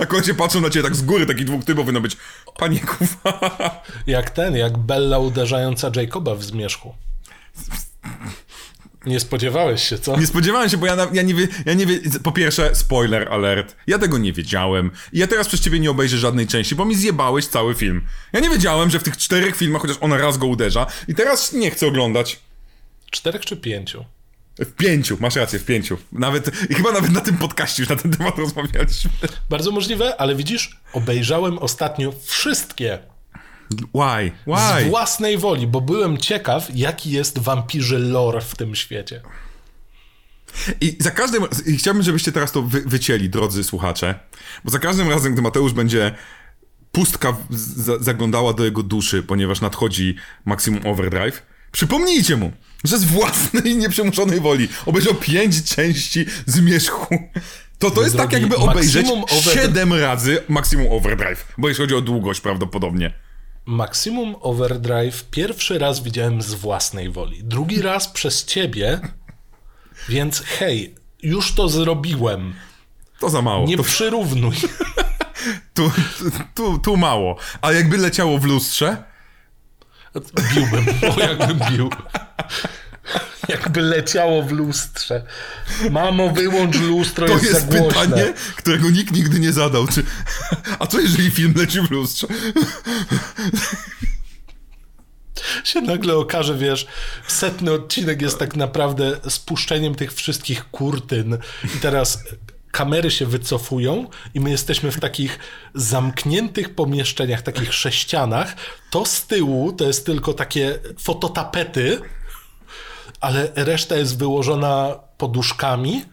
A 0.00 0.06
kocie 0.06 0.34
patrzą 0.34 0.60
na 0.60 0.70
ciebie 0.70 0.82
tak 0.82 0.96
z 0.96 1.02
góry, 1.02 1.26
taki 1.26 1.44
dwóch 1.44 1.64
typów 1.64 1.84
powinno 1.84 2.00
być. 2.00 2.16
Panie 2.58 2.80
kuwa. 2.80 3.82
Jak 4.06 4.30
ten, 4.30 4.56
jak 4.56 4.78
Bella 4.78 5.18
uderzająca 5.18 5.90
Jacoba 5.96 6.34
w 6.34 6.44
zmierzchu. 6.44 6.94
Nie 9.06 9.20
spodziewałeś 9.20 9.88
się, 9.88 9.98
co? 9.98 10.16
Nie 10.20 10.26
spodziewałem 10.26 10.68
się, 10.68 10.76
bo 10.76 10.86
ja, 10.86 10.96
ja 11.12 11.22
nie 11.22 11.34
wie, 11.34 11.48
ja 11.66 11.74
nie 11.74 11.86
wie, 11.86 12.00
po 12.22 12.32
pierwsze, 12.32 12.74
spoiler 12.74 13.28
alert, 13.32 13.76
ja 13.86 13.98
tego 13.98 14.18
nie 14.18 14.32
wiedziałem 14.32 14.90
i 15.12 15.18
ja 15.18 15.26
teraz 15.26 15.48
przez 15.48 15.60
ciebie 15.60 15.80
nie 15.80 15.90
obejrzę 15.90 16.18
żadnej 16.18 16.46
części, 16.46 16.74
bo 16.74 16.84
mi 16.84 16.94
zjebałeś 16.96 17.46
cały 17.46 17.74
film. 17.74 18.06
Ja 18.32 18.40
nie 18.40 18.50
wiedziałem, 18.50 18.90
że 18.90 18.98
w 18.98 19.02
tych 19.02 19.16
czterech 19.16 19.56
filmach 19.56 19.82
chociaż 19.82 19.96
ona 20.00 20.16
raz 20.18 20.38
go 20.38 20.46
uderza 20.46 20.86
i 21.08 21.14
teraz 21.14 21.52
nie 21.52 21.70
chcę 21.70 21.86
oglądać. 21.86 22.40
Czterech 23.14 23.44
czy 23.44 23.56
pięciu? 23.56 24.04
W 24.58 24.72
pięciu, 24.72 25.16
masz 25.20 25.36
rację, 25.36 25.58
w 25.58 25.64
pięciu. 25.64 25.98
Nawet, 26.12 26.70
i 26.70 26.74
chyba 26.74 26.92
nawet 26.92 27.12
na 27.12 27.20
tym 27.20 27.36
podcaście 27.36 27.82
już 27.82 27.90
na 27.90 27.96
ten 27.96 28.10
temat 28.10 28.38
rozmawialiśmy. 28.38 29.10
Bardzo 29.50 29.70
możliwe, 29.70 30.20
ale 30.20 30.34
widzisz, 30.34 30.76
obejrzałem 30.92 31.58
ostatnio 31.58 32.12
wszystkie 32.22 32.98
Why? 33.70 34.32
z 34.46 34.80
Why? 34.80 34.90
własnej 34.90 35.38
woli, 35.38 35.66
bo 35.66 35.80
byłem 35.80 36.18
ciekaw, 36.18 36.68
jaki 36.74 37.10
jest 37.10 37.38
wampirzy 37.38 37.98
lore 37.98 38.40
w 38.40 38.54
tym 38.54 38.74
świecie. 38.74 39.20
I 40.80 40.96
za 41.00 41.10
każdym 41.10 41.44
i 41.66 41.76
chciałbym, 41.76 42.02
żebyście 42.02 42.32
teraz 42.32 42.52
to 42.52 42.62
wy, 42.62 42.82
wycięli, 42.86 43.28
drodzy 43.28 43.64
słuchacze, 43.64 44.14
bo 44.64 44.70
za 44.70 44.78
każdym 44.78 45.08
razem, 45.10 45.32
gdy 45.32 45.42
Mateusz 45.42 45.72
będzie 45.72 46.14
pustka 46.92 47.36
zaglądała 48.00 48.52
do 48.52 48.64
jego 48.64 48.82
duszy, 48.82 49.22
ponieważ 49.22 49.60
nadchodzi 49.60 50.16
Maximum 50.44 50.86
Overdrive, 50.86 51.42
przypomnijcie 51.72 52.36
mu, 52.36 52.52
że 52.84 52.98
z 52.98 53.04
własnej 53.04 53.76
nieprzymuszonej 53.76 54.40
woli 54.40 54.68
obejrzał 54.86 55.14
pięć 55.14 55.64
części 55.64 56.26
Zmierzchu. 56.46 57.18
To 57.78 57.90
to 57.90 58.02
jest 58.02 58.16
tak, 58.16 58.32
jakby 58.32 58.56
obejrzeć 58.56 59.06
siedem 59.54 59.92
razy 59.92 60.42
Maximum 60.48 60.92
Overdrive, 60.92 61.46
bo 61.58 61.68
jeśli 61.68 61.84
chodzi 61.84 61.94
o 61.94 62.00
długość 62.00 62.40
prawdopodobnie. 62.40 63.14
Maximum 63.66 64.36
Overdrive 64.40 65.24
pierwszy 65.30 65.78
raz 65.78 66.02
widziałem 66.02 66.42
z 66.42 66.54
własnej 66.54 67.10
woli, 67.10 67.44
drugi 67.44 67.82
raz 67.82 68.08
przez 68.08 68.44
ciebie, 68.44 69.00
więc 70.08 70.40
hej, 70.40 70.94
już 71.22 71.52
to 71.52 71.68
zrobiłem. 71.68 72.54
To 73.20 73.30
za 73.30 73.42
mało. 73.42 73.66
Nie 73.66 73.76
To, 73.76 73.82
przyrównuj. 73.82 74.56
tu, 75.74 75.90
tu, 76.54 76.78
tu 76.78 76.96
mało. 76.96 77.36
A 77.60 77.72
jakby 77.72 77.98
leciało 77.98 78.38
w 78.38 78.44
lustrze, 78.44 79.04
Biłbym, 80.54 80.86
o 81.16 81.20
jakbym 81.20 81.58
bił. 81.70 81.90
Jakby 83.48 83.80
leciało 83.80 84.42
w 84.42 84.52
lustrze. 84.52 85.22
Mamo, 85.90 86.30
wyłącz 86.30 86.80
lustro, 86.80 87.26
To 87.26 87.32
jest, 87.32 87.44
jest 87.44 87.68
pytanie, 87.68 88.34
którego 88.56 88.90
nikt 88.90 89.12
nigdy 89.12 89.40
nie 89.40 89.52
zadał. 89.52 89.86
Czy... 89.86 90.02
A 90.78 90.86
co 90.86 91.00
jeżeli 91.00 91.30
film 91.30 91.54
leci 91.56 91.80
w 91.80 91.90
lustrze? 91.90 92.26
się 95.64 95.80
nagle 95.80 96.16
okaże, 96.16 96.58
wiesz, 96.58 96.86
setny 97.26 97.72
odcinek 97.72 98.22
jest 98.22 98.38
tak 98.38 98.56
naprawdę 98.56 99.20
spuszczeniem 99.28 99.94
tych 99.94 100.12
wszystkich 100.12 100.70
kurtyn 100.70 101.38
i 101.76 101.78
teraz 101.80 102.18
kamery 102.74 103.10
się 103.10 103.26
wycofują 103.26 104.06
i 104.34 104.40
my 104.40 104.50
jesteśmy 104.50 104.90
w 104.90 105.00
takich 105.00 105.38
zamkniętych 105.74 106.74
pomieszczeniach, 106.74 107.42
takich 107.42 107.74
sześcianach. 107.74 108.56
To 108.90 109.06
z 109.06 109.26
tyłu 109.26 109.72
to 109.72 109.84
jest 109.84 110.06
tylko 110.06 110.34
takie 110.34 110.78
fototapety, 110.98 112.00
ale 113.20 113.48
reszta 113.54 113.96
jest 113.96 114.18
wyłożona 114.18 115.00
poduszkami. 115.18 116.04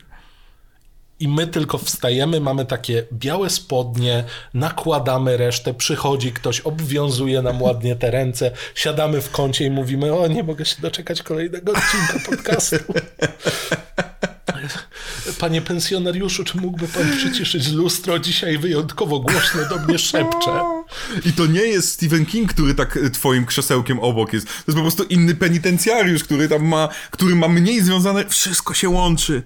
I 1.20 1.28
my 1.28 1.48
tylko 1.48 1.78
wstajemy, 1.78 2.40
mamy 2.40 2.66
takie 2.66 3.06
białe 3.14 3.50
spodnie, 3.50 4.24
nakładamy 4.54 5.38
resztę, 5.38 5.74
przychodzi 5.74 6.32
ktoś, 6.32 6.60
obwiązuje 6.60 7.42
nam 7.42 7.62
ładnie 7.62 7.96
te 7.96 8.12
ręce, 8.12 8.52
siadamy 8.76 9.22
w 9.22 9.32
kącie 9.32 9.66
i 9.66 9.72
mówimy: 9.72 10.14
O, 10.14 10.28
nie 10.28 10.44
mogę 10.44 10.66
się 10.66 10.82
doczekać 10.82 11.24
kolejnego 11.24 11.72
odcinka 11.72 12.30
podcastu. 12.30 12.76
Panie 15.40 15.62
pensjonariuszu, 15.62 16.44
czy 16.44 16.58
mógłby 16.58 16.88
pan 16.88 17.12
przyciszyć 17.18 17.72
lustro? 17.72 18.20
Dzisiaj 18.20 18.58
wyjątkowo 18.58 19.20
głośno 19.20 19.70
do 19.70 19.80
mnie 19.80 20.00
szepcze. 20.00 20.62
I 21.30 21.34
to 21.34 21.46
nie 21.46 21.62
jest 21.62 21.92
Stephen 21.92 22.26
King, 22.26 22.54
który 22.54 22.76
tak 22.76 22.98
e, 22.98 23.10
twoim 23.10 23.46
krzesełkiem 23.46 24.00
obok 24.00 24.34
jest. 24.34 24.48
To 24.48 24.54
jest 24.68 24.76
po 24.76 24.82
prostu 24.82 25.04
inny 25.04 25.36
penitencjariusz, 25.36 26.24
który 26.24 26.50
tam 26.50 26.66
ma, 26.66 26.90
który 27.12 27.36
ma 27.36 27.48
mniej 27.48 27.82
związane... 27.82 28.30
Wszystko 28.30 28.74
się 28.74 28.90
łączy. 28.90 29.44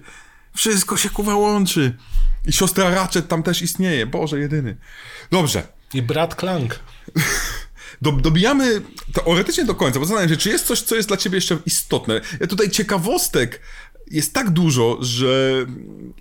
Wszystko 0.54 0.96
się 0.96 1.10
kuwa 1.10 1.34
łączy. 1.34 1.96
I 2.46 2.52
siostra 2.52 2.90
Ratchet 2.90 3.28
tam 3.28 3.42
też 3.42 3.62
istnieje. 3.62 4.06
Boże, 4.06 4.38
jedyny. 4.38 4.76
Dobrze. 5.30 5.62
I 5.94 6.02
brat 6.02 6.34
Klank. 6.34 6.80
Do, 8.02 8.12
dobijamy 8.12 8.82
teoretycznie 9.12 9.64
do 9.64 9.74
końca, 9.74 9.98
bo 9.98 10.04
zastanawiam 10.04 10.30
się, 10.30 10.36
czy 10.36 10.48
jest 10.48 10.66
coś, 10.66 10.80
co 10.80 10.96
jest 10.96 11.08
dla 11.08 11.16
ciebie 11.16 11.36
jeszcze 11.36 11.58
istotne. 11.66 12.20
Ja 12.40 12.46
tutaj 12.46 12.70
ciekawostek 12.70 13.60
jest 14.10 14.34
tak 14.34 14.50
dużo, 14.50 14.98
że 15.00 15.66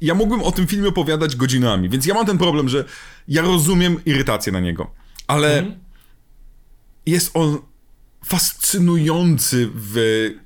ja 0.02 0.14
mógłbym 0.16 0.44
o 0.44 0.52
tym 0.52 0.68
filmie 0.68 0.90
opowiadać 0.90 1.36
godzinami, 1.36 1.90
więc 1.90 2.06
ja 2.06 2.14
mam 2.14 2.26
ten 2.26 2.38
problem, 2.38 2.70
że 2.70 2.86
ja 3.28 3.41
rozumiem 3.41 3.98
irytację 4.06 4.52
na 4.52 4.60
niego, 4.60 4.91
ale 5.28 5.60
mm. 5.60 5.80
jest 7.06 7.32
on 7.34 7.57
fascynujący 8.26 9.69
w 9.76 9.95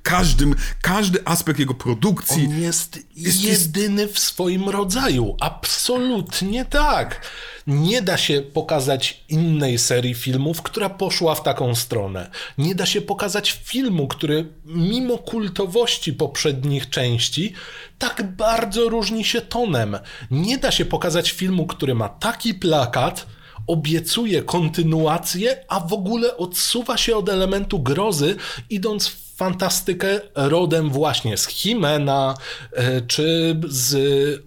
każdym, 0.02 0.54
każdy 0.82 1.18
aspekt 1.24 1.58
jego 1.58 1.74
produkcji. 1.74 2.46
On 2.46 2.60
jest, 2.60 2.98
jest 3.16 3.42
jedyny 3.42 4.08
w 4.08 4.18
swoim 4.18 4.68
rodzaju. 4.68 5.36
Absolutnie 5.40 6.64
tak. 6.64 7.26
Nie 7.66 8.02
da 8.02 8.16
się 8.16 8.42
pokazać 8.42 9.24
innej 9.28 9.78
serii 9.78 10.14
filmów, 10.14 10.62
która 10.62 10.90
poszła 10.90 11.34
w 11.34 11.42
taką 11.42 11.74
stronę. 11.74 12.30
Nie 12.58 12.74
da 12.74 12.86
się 12.86 13.00
pokazać 13.00 13.60
filmu, 13.64 14.08
który 14.08 14.52
mimo 14.64 15.18
kultowości 15.18 16.12
poprzednich 16.12 16.90
części 16.90 17.52
tak 17.98 18.36
bardzo 18.36 18.88
różni 18.88 19.24
się 19.24 19.40
tonem. 19.40 19.98
Nie 20.30 20.58
da 20.58 20.70
się 20.70 20.84
pokazać 20.84 21.30
filmu, 21.30 21.66
który 21.66 21.94
ma 21.94 22.08
taki 22.08 22.54
plakat, 22.54 23.26
obiecuje 23.70 24.42
kontynuację, 24.42 25.64
a 25.68 25.80
w 25.80 25.92
ogóle 25.92 26.36
odsuwa 26.36 26.96
się 26.96 27.16
od 27.16 27.28
elementu 27.28 27.78
grozy, 27.78 28.36
idąc 28.70 29.08
w 29.08 29.30
fantastykę 29.36 30.20
rodem 30.34 30.90
właśnie 30.90 31.36
z 31.36 31.46
Himena, 31.46 32.34
e, 32.72 33.00
czy 33.00 33.56
z 33.68 33.94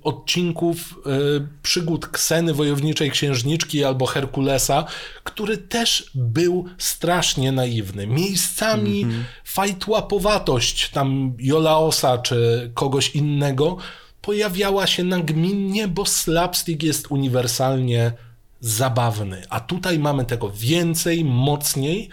odcinków 0.04 0.78
e, 0.78 1.10
przygód 1.64 2.08
Kseny 2.08 2.54
Wojowniczej 2.54 3.12
Księżniczki 3.12 3.84
albo 3.84 4.06
Herkulesa, 4.06 4.86
który 5.24 5.58
też 5.58 6.12
był 6.16 6.66
strasznie 6.78 7.52
naiwny. 7.52 8.08
Miejscami 8.08 9.04
mm 9.04 9.16
-hmm. 9.16 9.24
fajtłapowatość 9.46 10.90
tam 10.90 11.34
Jolaosa 11.40 12.18
czy 12.18 12.72
kogoś 12.74 13.16
innego 13.16 13.78
pojawiała 14.22 14.88
się 14.88 15.04
nagminnie, 15.04 15.88
bo 15.88 16.06
slapstick 16.06 16.84
jest 16.84 17.12
uniwersalnie 17.12 18.12
zabawny. 18.64 19.44
A 19.50 19.60
tutaj 19.60 20.00
mamy 20.00 20.26
tego 20.26 20.52
więcej, 20.52 21.26
mocniej. 21.26 22.10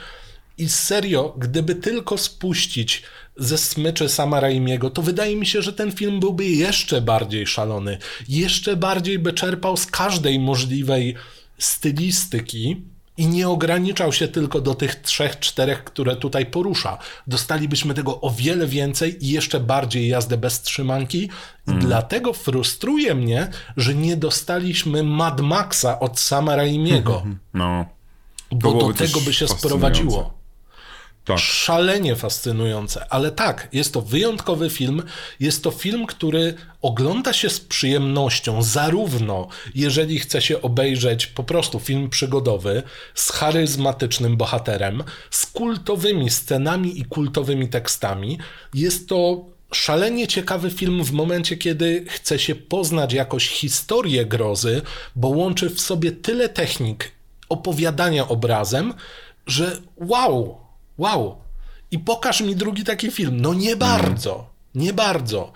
I 0.59 0.69
serio, 0.69 1.35
gdyby 1.39 1.75
tylko 1.75 2.19
spuścić 2.19 3.03
ze 3.37 3.59
smyczy 3.59 4.09
Sama 4.09 4.41
Raimiego, 4.41 4.91
to 4.91 5.03
wydaje 5.03 5.37
mi 5.37 5.47
się, 5.47 5.63
że 5.63 5.73
ten 5.73 5.93
film 5.93 6.21
byłby 6.21 6.45
jeszcze 6.45 7.01
bardziej 7.01 7.47
szalony, 7.47 7.99
jeszcze 8.29 8.77
bardziej 8.77 9.19
by 9.19 9.33
czerpał 9.33 9.77
z 9.77 9.87
każdej 9.87 10.39
możliwej 10.39 11.15
stylistyki 11.59 12.83
i 13.17 13.27
nie 13.27 13.49
ograniczał 13.49 14.13
się 14.13 14.29
tylko 14.29 14.61
do 14.61 14.75
tych 14.75 14.95
trzech, 14.95 15.39
czterech, 15.39 15.85
które 15.85 16.17
tutaj 16.17 16.47
porusza. 16.47 16.99
Dostalibyśmy 17.27 17.95
tego 17.95 18.21
o 18.21 18.31
wiele 18.31 18.67
więcej 18.67 19.25
i 19.25 19.29
jeszcze 19.29 19.61
bardziej 19.61 20.09
jazdę 20.09 20.37
bez 20.37 20.63
trzymanki. 20.63 21.31
Mm. 21.67 21.81
Dlatego 21.81 22.33
frustruje 22.33 23.15
mnie, 23.15 23.49
że 23.77 23.95
nie 23.95 24.17
dostaliśmy 24.17 25.03
Mad 25.03 25.41
Maxa 25.41 26.01
od 26.01 26.21
Sama 26.21 26.57
Raimiego. 26.57 27.23
No. 27.55 27.85
Bo 28.53 28.75
do 28.75 28.93
tego 28.93 29.21
by 29.21 29.33
się 29.33 29.49
sprowadziło. 29.49 30.40
Tak. 31.35 31.45
Szalenie 31.45 32.17
fascynujące, 32.17 33.13
ale 33.13 33.31
tak, 33.31 33.69
jest 33.73 33.93
to 33.93 34.03
wyjątkowy 34.03 34.71
film. 34.71 35.03
Jest 35.41 35.65
to 35.65 35.71
film, 35.71 36.07
który 36.07 36.55
ogląda 36.83 37.33
się 37.33 37.51
z 37.51 37.61
przyjemnością, 37.61 38.63
zarówno 38.63 39.49
jeżeli 39.75 40.19
chce 40.19 40.43
się 40.43 40.63
obejrzeć 40.63 41.27
po 41.27 41.45
prostu 41.45 41.81
film 41.81 42.09
przygodowy 42.09 42.83
z 43.15 43.33
charyzmatycznym 43.33 44.37
bohaterem, 44.37 45.05
z 45.31 45.47
kultowymi 45.47 46.31
scenami 46.31 47.01
i 47.01 47.05
kultowymi 47.05 47.69
tekstami. 47.69 48.39
Jest 48.75 49.09
to 49.09 49.45
szalenie 49.73 50.29
ciekawy 50.29 50.71
film 50.71 51.05
w 51.05 51.13
momencie, 51.13 51.57
kiedy 51.57 52.05
chce 52.09 52.39
się 52.39 52.55
poznać 52.55 53.13
jakoś 53.13 53.49
historię 53.49 54.27
grozy, 54.27 54.83
bo 55.17 55.29
łączy 55.29 55.71
w 55.71 55.81
sobie 55.81 56.13
tyle 56.13 56.49
technik 56.49 57.13
opowiadania 57.49 58.29
obrazem, 58.29 58.95
że 59.47 59.81
wow, 59.97 60.70
wow. 61.01 61.37
I 61.91 61.99
pokaż 61.99 62.41
mi 62.41 62.57
drugi 62.57 62.85
taki 62.85 63.11
film. 63.11 63.41
No 63.41 63.55
nie 63.55 63.77
bardzo, 63.77 64.35
mm. 64.35 64.47
nie 64.75 64.93
bardzo. 64.93 65.53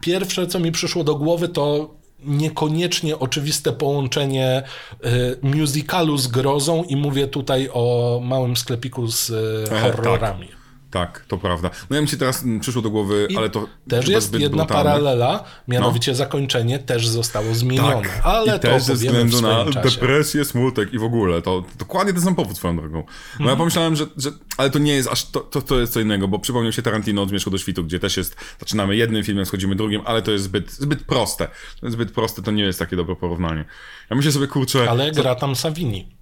Pierwsze, 0.00 0.46
co 0.46 0.60
mi 0.60 0.72
przyszło 0.72 1.04
do 1.04 1.14
głowy, 1.14 1.48
to 1.48 1.94
niekoniecznie 2.24 3.18
oczywiste 3.18 3.72
połączenie 3.72 4.62
y, 5.04 5.38
musicalu 5.42 6.18
z 6.18 6.26
grozą 6.26 6.84
i 6.84 6.96
mówię 6.96 7.26
tutaj 7.26 7.68
o 7.72 8.20
małym 8.22 8.56
sklepiku 8.56 9.06
z 9.06 9.30
y, 9.30 9.74
horrorami. 9.80 10.48
Tak. 10.48 10.61
Tak, 10.92 11.24
to 11.28 11.38
prawda. 11.38 11.70
No 11.90 11.96
ja 11.96 12.02
mi 12.02 12.08
się 12.08 12.16
teraz 12.16 12.44
przyszło 12.60 12.82
do 12.82 12.90
głowy, 12.90 13.26
I 13.30 13.36
ale 13.36 13.50
to 13.50 13.68
też 13.88 14.08
jest 14.08 14.32
jedna 14.32 14.48
brutalne. 14.48 14.84
paralela, 14.84 15.44
mianowicie 15.68 16.12
no. 16.12 16.16
zakończenie 16.16 16.78
też 16.78 17.08
zostało 17.08 17.54
zmienione. 17.54 18.08
Tak. 18.08 18.20
Ale 18.24 18.46
I 18.46 18.50
to 18.50 18.58
też 18.58 18.82
ze 18.82 18.94
względu 18.94 19.40
na 19.40 19.64
depresję, 19.64 20.44
smutek 20.44 20.92
i 20.92 20.98
w 20.98 21.04
ogóle. 21.04 21.42
To 21.42 21.64
dokładnie 21.78 22.12
ten 22.12 22.22
sam 22.22 22.34
powód 22.34 22.56
swoją 22.56 22.76
drogą. 22.76 22.98
No 22.98 23.04
ja 23.38 23.40
mhm. 23.40 23.58
pomyślałem, 23.58 23.96
że, 23.96 24.06
że 24.16 24.30
ale 24.56 24.70
to 24.70 24.78
nie 24.78 24.94
jest 24.94 25.08
aż, 25.08 25.30
to, 25.30 25.40
to, 25.40 25.62
to 25.62 25.80
jest 25.80 25.92
co 25.92 26.00
innego, 26.00 26.28
bo 26.28 26.38
przypomniał 26.38 26.72
się 26.72 26.82
Tarantino 26.82 27.22
od 27.22 27.28
Zmierzchu 27.28 27.50
do 27.50 27.58
Świtu, 27.58 27.84
gdzie 27.84 28.00
też 28.00 28.16
jest, 28.16 28.36
zaczynamy 28.60 28.96
jednym 28.96 29.24
filmem, 29.24 29.46
schodzimy 29.46 29.76
drugim, 29.76 30.02
ale 30.04 30.22
to 30.22 30.30
jest 30.30 30.44
zbyt, 30.44 30.72
zbyt 30.72 31.02
proste. 31.04 31.48
To 31.80 31.86
jest 31.86 31.94
zbyt 31.94 32.12
proste, 32.12 32.42
to 32.42 32.50
nie 32.50 32.62
jest 32.62 32.78
takie 32.78 32.96
dobre 32.96 33.16
porównanie. 33.16 33.64
Ja 34.10 34.16
myślę 34.16 34.32
sobie, 34.32 34.46
kurczę... 34.46 34.90
Ale 34.90 35.12
gra 35.12 35.34
tam 35.34 35.56
Savini. 35.56 36.21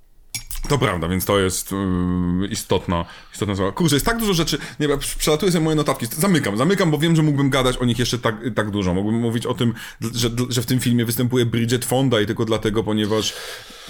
To 0.69 0.79
prawda, 0.79 1.09
więc 1.09 1.25
to 1.25 1.39
jest 1.39 1.73
yy, 1.73 2.49
istotna, 2.49 3.05
istotna 3.33 3.55
sprawa. 3.55 3.73
Kurczę, 3.73 3.97
jest 3.97 4.07
tak 4.07 4.19
dużo 4.19 4.35
rzeczy. 4.35 4.59
Nie, 4.81 4.89
przelatuję 5.19 5.53
sobie 5.53 5.65
moje 5.65 5.77
notatki. 5.77 6.07
Zamykam, 6.07 6.57
zamykam, 6.57 6.91
bo 6.91 6.99
wiem, 6.99 7.17
że 7.17 7.23
mógłbym 7.23 7.51
gadać 7.51 7.77
o 7.77 7.85
nich 7.85 7.99
jeszcze 7.99 8.19
tak, 8.19 8.37
tak 8.55 8.71
dużo. 8.71 8.95
Mógłbym 8.95 9.21
mówić 9.21 9.47
o 9.47 9.55
tym, 9.55 9.75
że, 10.15 10.31
że 10.49 10.63
w 10.63 10.67
tym 10.67 10.81
filmie 10.81 11.05
występuje 11.05 11.47
Bridget 11.47 11.85
Fonda 11.85 12.21
i 12.21 12.27
tylko 12.27 12.45
dlatego, 12.45 12.85
ponieważ 12.85 13.35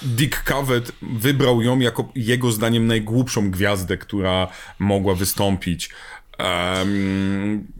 Dick 0.02 0.42
Cavett 0.42 0.92
wybrał 1.02 1.62
ją 1.62 1.78
jako 1.78 2.08
jego 2.14 2.52
zdaniem 2.52 2.86
najgłupszą 2.86 3.50
gwiazdę, 3.50 3.98
która 3.98 4.48
mogła 4.78 5.14
wystąpić. 5.14 5.90
Um, 6.38 7.79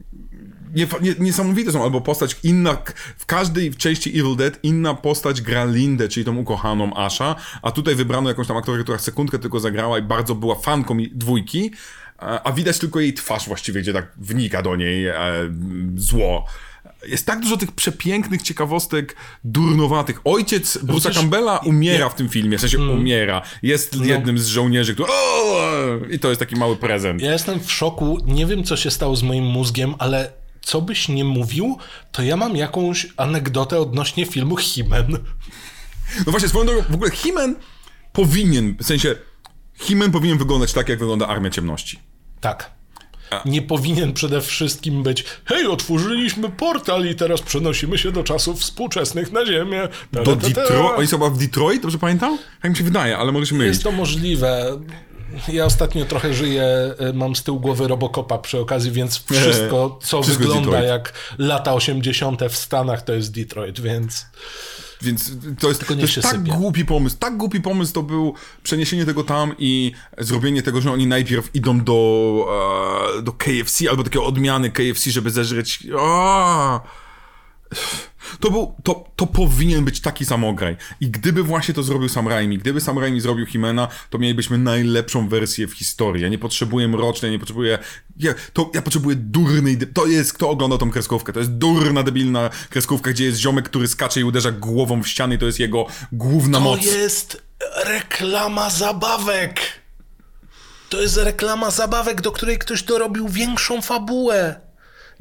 nie, 0.75 0.87
nie, 1.01 1.15
niesamowite 1.19 1.71
są, 1.71 1.83
albo 1.83 2.01
postać 2.01 2.35
inna, 2.43 2.77
w 3.17 3.25
każdej 3.25 3.75
części 3.75 4.09
Evil 4.19 4.35
Dead 4.35 4.59
inna 4.63 4.93
postać 4.93 5.41
gra 5.41 5.65
Lindę, 5.65 6.07
czyli 6.07 6.25
tą 6.25 6.37
ukochaną 6.37 6.97
Asha, 6.97 7.35
a 7.61 7.71
tutaj 7.71 7.95
wybrano 7.95 8.29
jakąś 8.29 8.47
tam 8.47 8.57
aktorkę, 8.57 8.83
która 8.83 8.97
sekundkę 8.97 9.39
tylko 9.39 9.59
zagrała 9.59 9.99
i 9.99 10.01
bardzo 10.01 10.35
była 10.35 10.55
fanką 10.55 10.97
dwójki, 11.11 11.71
a 12.43 12.51
widać 12.51 12.79
tylko 12.79 12.99
jej 12.99 13.13
twarz 13.13 13.47
właściwie, 13.47 13.81
gdzie 13.81 13.93
tak 13.93 14.11
wnika 14.17 14.61
do 14.61 14.75
niej 14.75 15.07
e, 15.07 15.15
zło. 15.95 16.45
Jest 17.07 17.25
tak 17.25 17.39
dużo 17.39 17.57
tych 17.57 17.71
przepięknych 17.71 18.41
ciekawostek 18.41 19.15
durnowatych. 19.43 20.21
Ojciec 20.23 20.79
no 20.83 20.93
Bruce'a 20.93 21.13
Campbella 21.13 21.57
umiera 21.57 22.09
w 22.09 22.15
tym 22.15 22.29
filmie, 22.29 22.57
w 22.57 22.61
sensie 22.61 22.77
mm. 22.77 22.99
umiera. 22.99 23.41
Jest 23.63 23.99
no. 23.99 24.05
jednym 24.05 24.39
z 24.39 24.47
żołnierzy, 24.47 24.93
który... 24.93 25.09
I 26.11 26.19
to 26.19 26.29
jest 26.29 26.39
taki 26.39 26.55
mały 26.55 26.75
prezent. 26.75 27.21
Ja 27.21 27.31
jestem 27.33 27.59
w 27.59 27.71
szoku. 27.71 28.17
Nie 28.25 28.45
wiem, 28.45 28.63
co 28.63 28.77
się 28.77 28.91
stało 28.91 29.15
z 29.15 29.23
moim 29.23 29.43
mózgiem, 29.43 29.95
ale 29.99 30.40
co 30.61 30.81
byś 30.81 31.07
nie 31.07 31.23
mówił, 31.23 31.77
to 32.11 32.23
ja 32.23 32.37
mam 32.37 32.55
jakąś 32.55 33.07
anegdotę 33.17 33.79
odnośnie 33.79 34.25
filmu 34.25 34.57
Himen. 34.57 35.17
No 36.25 36.31
właśnie, 36.31 36.49
swoją 36.49 36.65
drogą, 36.65 36.81
w 36.89 36.93
ogóle 36.93 37.11
Himen 37.11 37.55
powinien, 38.13 38.75
w 38.79 38.85
sensie 38.85 39.15
Himen 39.73 40.11
powinien 40.11 40.37
wyglądać 40.37 40.73
tak, 40.73 40.89
jak 40.89 40.99
wygląda 40.99 41.27
Armia 41.27 41.49
Ciemności. 41.49 41.99
Tak. 42.41 42.71
nie 43.45 43.61
powinien 43.61 44.13
przede 44.13 44.41
wszystkim 44.41 45.03
być 45.03 45.25
hej, 45.45 45.67
otworzyliśmy 45.67 46.49
portal 46.49 47.05
i 47.05 47.15
teraz 47.15 47.41
przenosimy 47.41 47.97
się 47.97 48.11
do 48.11 48.23
czasów 48.23 48.59
współczesnych 48.59 49.31
na 49.31 49.45
Ziemię. 49.45 49.87
Do. 50.11 50.35
Detroit? 50.35 50.97
Oni 50.97 51.07
są 51.07 51.17
chyba 51.17 51.29
w 51.29 51.37
Detroit, 51.37 51.81
dobrze 51.81 51.97
pamiętam? 51.97 52.37
Tak 52.61 52.71
mi 52.71 52.77
się 52.77 52.83
wydaje, 52.83 53.17
ale 53.17 53.31
mogę 53.31 53.45
się 53.45 53.55
mylić. 53.55 53.73
Jest 53.73 53.83
to 53.83 53.91
możliwe. 53.91 54.79
Ja 55.47 55.65
ostatnio 55.65 56.05
trochę 56.05 56.33
żyję, 56.33 56.93
y, 57.09 57.13
mam 57.13 57.35
z 57.35 57.43
tyłu 57.43 57.59
głowy 57.59 57.87
Robocopa 57.87 58.37
przy 58.37 58.59
okazji, 58.59 58.91
więc 58.91 59.23
wszystko, 59.31 59.99
co 60.03 60.21
Wszystko 60.21 60.43
wygląda 60.43 60.71
Detroit. 60.71 60.89
jak 60.89 61.13
lata 61.37 61.73
80. 61.73 62.41
w 62.49 62.55
Stanach, 62.57 63.01
to 63.01 63.13
jest 63.13 63.31
Detroit, 63.31 63.79
więc... 63.79 64.25
Więc 65.01 65.31
to 65.59 65.67
jest, 65.69 65.87
to 65.87 65.93
jest 65.93 66.21
tak 66.21 66.31
sypie. 66.31 66.51
głupi 66.51 66.85
pomysł. 66.85 67.17
Tak 67.19 67.37
głupi 67.37 67.61
pomysł 67.61 67.93
to 67.93 68.03
był 68.03 68.33
przeniesienie 68.63 69.05
tego 69.05 69.23
tam 69.23 69.55
i 69.59 69.91
zrobienie 70.17 70.63
tego, 70.63 70.81
że 70.81 70.91
oni 70.91 71.07
najpierw 71.07 71.55
idą 71.55 71.83
do, 71.83 72.45
e, 73.17 73.21
do 73.21 73.31
KFC 73.31 73.89
albo 73.89 74.03
takiej 74.03 74.21
odmiany 74.21 74.71
KFC, 74.71 75.11
żeby 75.11 75.31
zeżreć. 75.31 75.79
A! 75.99 76.79
To 78.39 78.51
był, 78.51 78.75
to, 78.83 79.05
to 79.15 79.27
powinien 79.27 79.85
być 79.85 80.01
taki 80.01 80.25
samograj. 80.25 80.77
I 81.01 81.09
gdyby 81.09 81.43
właśnie 81.43 81.73
to 81.73 81.83
zrobił 81.83 82.09
Sam 82.09 82.27
Raimi, 82.27 82.57
gdyby 82.57 82.81
Sam 82.81 82.99
Raimi 82.99 83.21
zrobił 83.21 83.45
Himena, 83.45 83.87
to 84.09 84.17
mielibyśmy 84.17 84.57
najlepszą 84.57 85.29
wersję 85.29 85.67
w 85.67 85.73
historii. 85.73 86.23
Ja 86.23 86.29
nie 86.29 86.37
potrzebuję 86.37 86.87
mrocznej, 86.87 87.31
nie 87.31 87.39
potrzebuję... 87.39 87.79
Ja, 88.17 88.33
to, 88.53 88.71
ja 88.73 88.81
potrzebuję 88.81 89.15
durnej... 89.15 89.77
To 89.93 90.05
jest... 90.05 90.33
Kto 90.33 90.49
oglądał 90.49 90.77
tą 90.79 90.91
kreskówkę? 90.91 91.33
To 91.33 91.39
jest 91.39 91.51
durna, 91.51 92.03
debilna 92.03 92.49
kreskówka, 92.69 93.11
gdzie 93.11 93.25
jest 93.25 93.39
ziomek, 93.39 93.65
który 93.69 93.87
skacze 93.87 94.19
i 94.19 94.23
uderza 94.23 94.51
głową 94.51 95.03
w 95.03 95.07
ścianę 95.07 95.35
i 95.35 95.37
to 95.37 95.45
jest 95.45 95.59
jego 95.59 95.85
główna 96.11 96.57
To 96.57 96.63
moc. 96.63 96.85
jest 96.85 97.41
reklama 97.85 98.69
zabawek. 98.69 99.61
To 100.89 101.01
jest 101.01 101.17
reklama 101.17 101.71
zabawek, 101.71 102.21
do 102.21 102.31
której 102.31 102.57
ktoś 102.57 102.83
dorobił 102.83 103.29
większą 103.29 103.81
fabułę. 103.81 104.70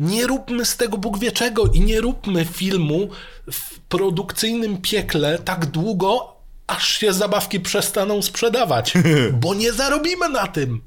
Nie 0.01 0.27
róbmy 0.27 0.65
z 0.65 0.77
tego 0.77 0.99
Bóg 0.99 1.19
wie 1.19 1.33
czego 1.33 1.67
i 1.67 1.81
nie 1.81 2.01
róbmy 2.01 2.45
filmu 2.45 3.09
w 3.53 3.79
produkcyjnym 3.81 4.79
piekle 4.79 5.39
tak 5.39 5.67
długo, 5.67 6.37
aż 6.67 6.99
się 6.99 7.13
zabawki 7.13 7.61
przestaną 7.61 8.23
sprzedawać. 8.23 8.95
Bo 9.43 9.55
nie 9.55 9.73
zarobimy 9.73 10.29
na 10.29 10.47
tym. 10.47 10.81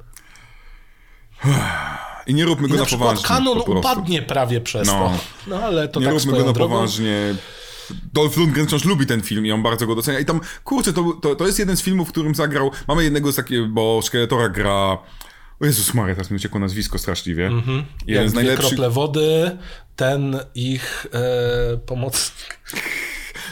I 2.27 2.33
nie 2.33 2.45
róbmy 2.45 2.67
I 2.67 2.69
go 2.71 2.75
na 2.75 2.81
na, 2.81 2.85
przykład 2.85 3.09
poważnie. 3.09 3.27
kanon 3.35 3.61
po 3.63 3.71
upadnie 3.71 4.21
prawie 4.21 4.61
przez 4.61 4.87
No. 4.87 4.93
to. 4.93 5.11
No 5.49 5.59
ale 5.59 5.87
to 5.87 5.99
nie 5.99 6.05
tak 6.05 6.15
róbmy 6.15 6.31
go 6.31 6.45
na 6.45 6.53
drogą. 6.53 6.73
poważnie. 6.75 7.35
Dolph 8.13 8.37
Lundgren 8.37 8.67
wciąż 8.67 8.85
lubi 8.85 9.05
ten 9.05 9.21
film 9.21 9.45
i 9.45 9.51
on 9.51 9.63
bardzo 9.63 9.87
go 9.87 9.95
docenia. 9.95 10.19
I 10.19 10.25
tam, 10.25 10.39
kurczę, 10.63 10.93
to, 10.93 11.03
to, 11.21 11.35
to 11.35 11.45
jest 11.45 11.59
jeden 11.59 11.77
z 11.77 11.81
filmów, 11.81 12.07
w 12.09 12.11
którym 12.11 12.35
zagrał. 12.35 12.71
Mamy 12.87 13.03
jednego 13.03 13.31
z 13.31 13.35
takiego, 13.35 13.67
bo 13.67 13.99
Szkieletora 14.03 14.49
gra. 14.49 14.97
O 15.63 15.65
Jezus 15.65 15.93
Maria, 15.93 16.15
teraz 16.15 16.31
mi 16.31 16.35
uciekło 16.37 16.59
nazwisko 16.59 16.97
straszliwie. 16.97 17.43
Jeden 17.43 17.85
Jak 18.07 18.29
z 18.29 18.33
najlepszych. 18.33 18.69
krople 18.69 18.89
wody, 18.89 19.57
ten 19.95 20.39
ich 20.55 21.07
e, 21.13 21.77
pomocnik. 21.77 22.59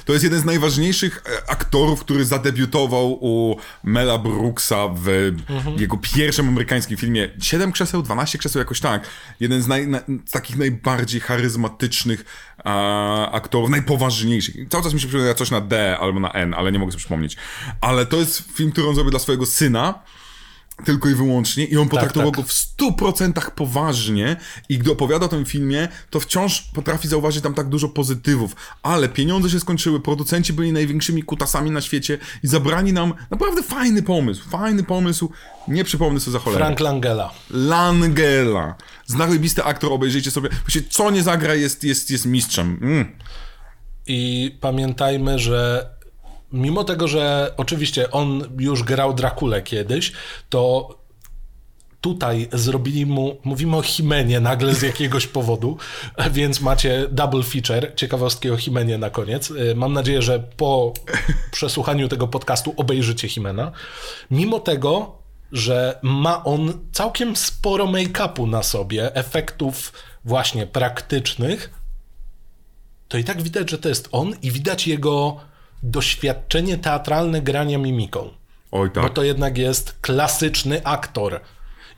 To 0.05 0.13
jest 0.13 0.23
jeden 0.23 0.39
z 0.39 0.45
najważniejszych 0.45 1.23
e, 1.45 1.49
aktorów, 1.51 1.99
który 1.99 2.25
zadebiutował 2.25 3.11
u 3.21 3.55
Mela 3.83 4.17
Brooksa 4.17 4.87
w 4.87 5.07
Mhm. 5.49 5.79
jego 5.79 5.97
pierwszym 5.97 6.47
amerykańskim 6.47 6.97
filmie 6.97 7.29
7 7.41 7.71
krzeseł, 7.71 8.01
12 8.03 8.37
krzeseł, 8.37 8.59
jakoś 8.59 8.79
tak. 8.79 9.07
Jeden 9.39 9.61
z, 9.61 9.67
naj, 9.67 9.87
na, 9.87 9.99
z 10.27 10.31
takich 10.31 10.57
najbardziej 10.57 11.21
charyzmatycznych 11.21 12.25
a, 12.63 13.31
aktorów, 13.31 13.69
najpoważniejszych. 13.69 14.55
Cały 14.69 14.83
czas 14.83 14.93
mi 14.93 14.99
się 14.99 15.07
przypomina 15.07 15.33
coś 15.33 15.51
na 15.51 15.61
D 15.61 15.97
albo 15.99 16.19
na 16.19 16.31
N, 16.31 16.53
ale 16.53 16.71
nie 16.71 16.79
mogę 16.79 16.91
sobie 16.91 16.99
przypomnieć. 16.99 17.37
Ale 17.81 18.05
to 18.05 18.17
jest 18.17 18.43
film, 18.53 18.71
który 18.71 18.87
on 18.87 18.95
zrobił 18.95 19.11
dla 19.11 19.19
swojego 19.19 19.45
syna. 19.45 19.99
Tylko 20.85 21.09
i 21.09 21.15
wyłącznie. 21.15 21.65
I 21.65 21.77
on 21.77 21.89
potraktował 21.89 22.31
tak. 22.31 22.41
go 22.41 22.47
w 22.47 22.51
100% 22.51 23.51
poważnie. 23.51 24.35
I 24.69 24.77
gdy 24.77 24.91
opowiada 24.91 25.25
o 25.25 25.29
tym 25.29 25.45
filmie, 25.45 25.87
to 26.09 26.19
wciąż 26.19 26.61
potrafi 26.61 27.07
zauważyć 27.07 27.43
tam 27.43 27.53
tak 27.53 27.69
dużo 27.69 27.89
pozytywów. 27.89 28.55
Ale 28.83 29.09
pieniądze 29.09 29.49
się 29.49 29.59
skończyły, 29.59 29.99
producenci 29.99 30.53
byli 30.53 30.71
największymi 30.71 31.23
kutasami 31.23 31.71
na 31.71 31.81
świecie 31.81 32.17
i 32.43 32.47
zabrali 32.47 32.93
nam 32.93 33.13
naprawdę 33.31 33.63
fajny 33.63 34.03
pomysł. 34.03 34.49
Fajny 34.49 34.83
pomysł. 34.83 35.31
Nie 35.67 35.83
przypomnę 35.83 36.19
sobie 36.19 36.31
za 36.31 36.39
cholerę. 36.39 36.65
Frank 36.65 36.79
Langella. 36.79 37.31
Langella. 37.49 38.75
Znachybisty 39.05 39.63
aktor, 39.63 39.93
obejrzyjcie 39.93 40.31
sobie. 40.31 40.49
Właściwie 40.49 40.89
co 40.89 41.11
nie 41.11 41.23
zagra 41.23 41.55
jest, 41.55 41.83
jest, 41.83 42.11
jest 42.11 42.25
mistrzem. 42.25 42.79
Mm. 42.81 43.15
I 44.07 44.51
pamiętajmy, 44.61 45.39
że 45.39 45.89
mimo 46.53 46.83
tego, 46.83 47.07
że 47.07 47.53
oczywiście 47.57 48.11
on 48.11 48.43
już 48.59 48.83
grał 48.83 49.13
Drakulę 49.13 49.61
kiedyś, 49.61 50.11
to 50.49 50.89
tutaj 52.01 52.47
zrobili 52.53 53.05
mu, 53.05 53.37
mówimy 53.43 53.77
o 53.77 53.81
Himenie 53.81 54.39
nagle 54.39 54.75
z 54.75 54.81
jakiegoś 54.81 55.27
powodu, 55.37 55.77
więc 56.31 56.61
macie 56.61 57.07
double 57.11 57.43
feature, 57.43 57.95
ciekawostki 57.95 58.49
o 58.49 58.57
Himenie 58.57 58.97
na 58.97 59.09
koniec. 59.09 59.51
Y, 59.51 59.75
Mam 59.75 59.93
nadzieję, 59.93 60.21
że 60.21 60.39
po 60.39 60.93
przesłuchaniu 61.51 62.07
tego 62.07 62.27
podcastu 62.27 62.73
obejrzycie 62.77 63.29
Himena. 63.29 63.71
Mimo 64.31 64.59
tego, 64.59 65.21
że 65.51 65.99
ma 66.01 66.43
on 66.43 66.73
całkiem 66.91 67.35
sporo 67.35 67.85
make-upu 67.85 68.49
na 68.49 68.63
sobie, 68.63 69.15
efektów 69.15 69.93
właśnie 70.25 70.67
praktycznych, 70.67 71.81
to 73.07 73.17
i 73.17 73.23
tak 73.23 73.41
widać, 73.41 73.69
że 73.69 73.77
to 73.77 73.89
jest 73.89 74.09
on 74.11 74.33
i 74.41 74.51
widać 74.51 74.87
jego 74.87 75.37
doświadczenie 75.83 76.77
teatralne 76.77 77.41
grania 77.41 77.77
mimiką. 77.77 78.29
Oj 78.71 78.89
Bo 78.95 79.01
tak. 79.01 79.13
to 79.13 79.23
jednak 79.23 79.57
jest 79.57 79.95
klasyczny 80.01 80.81
aktor. 80.85 81.39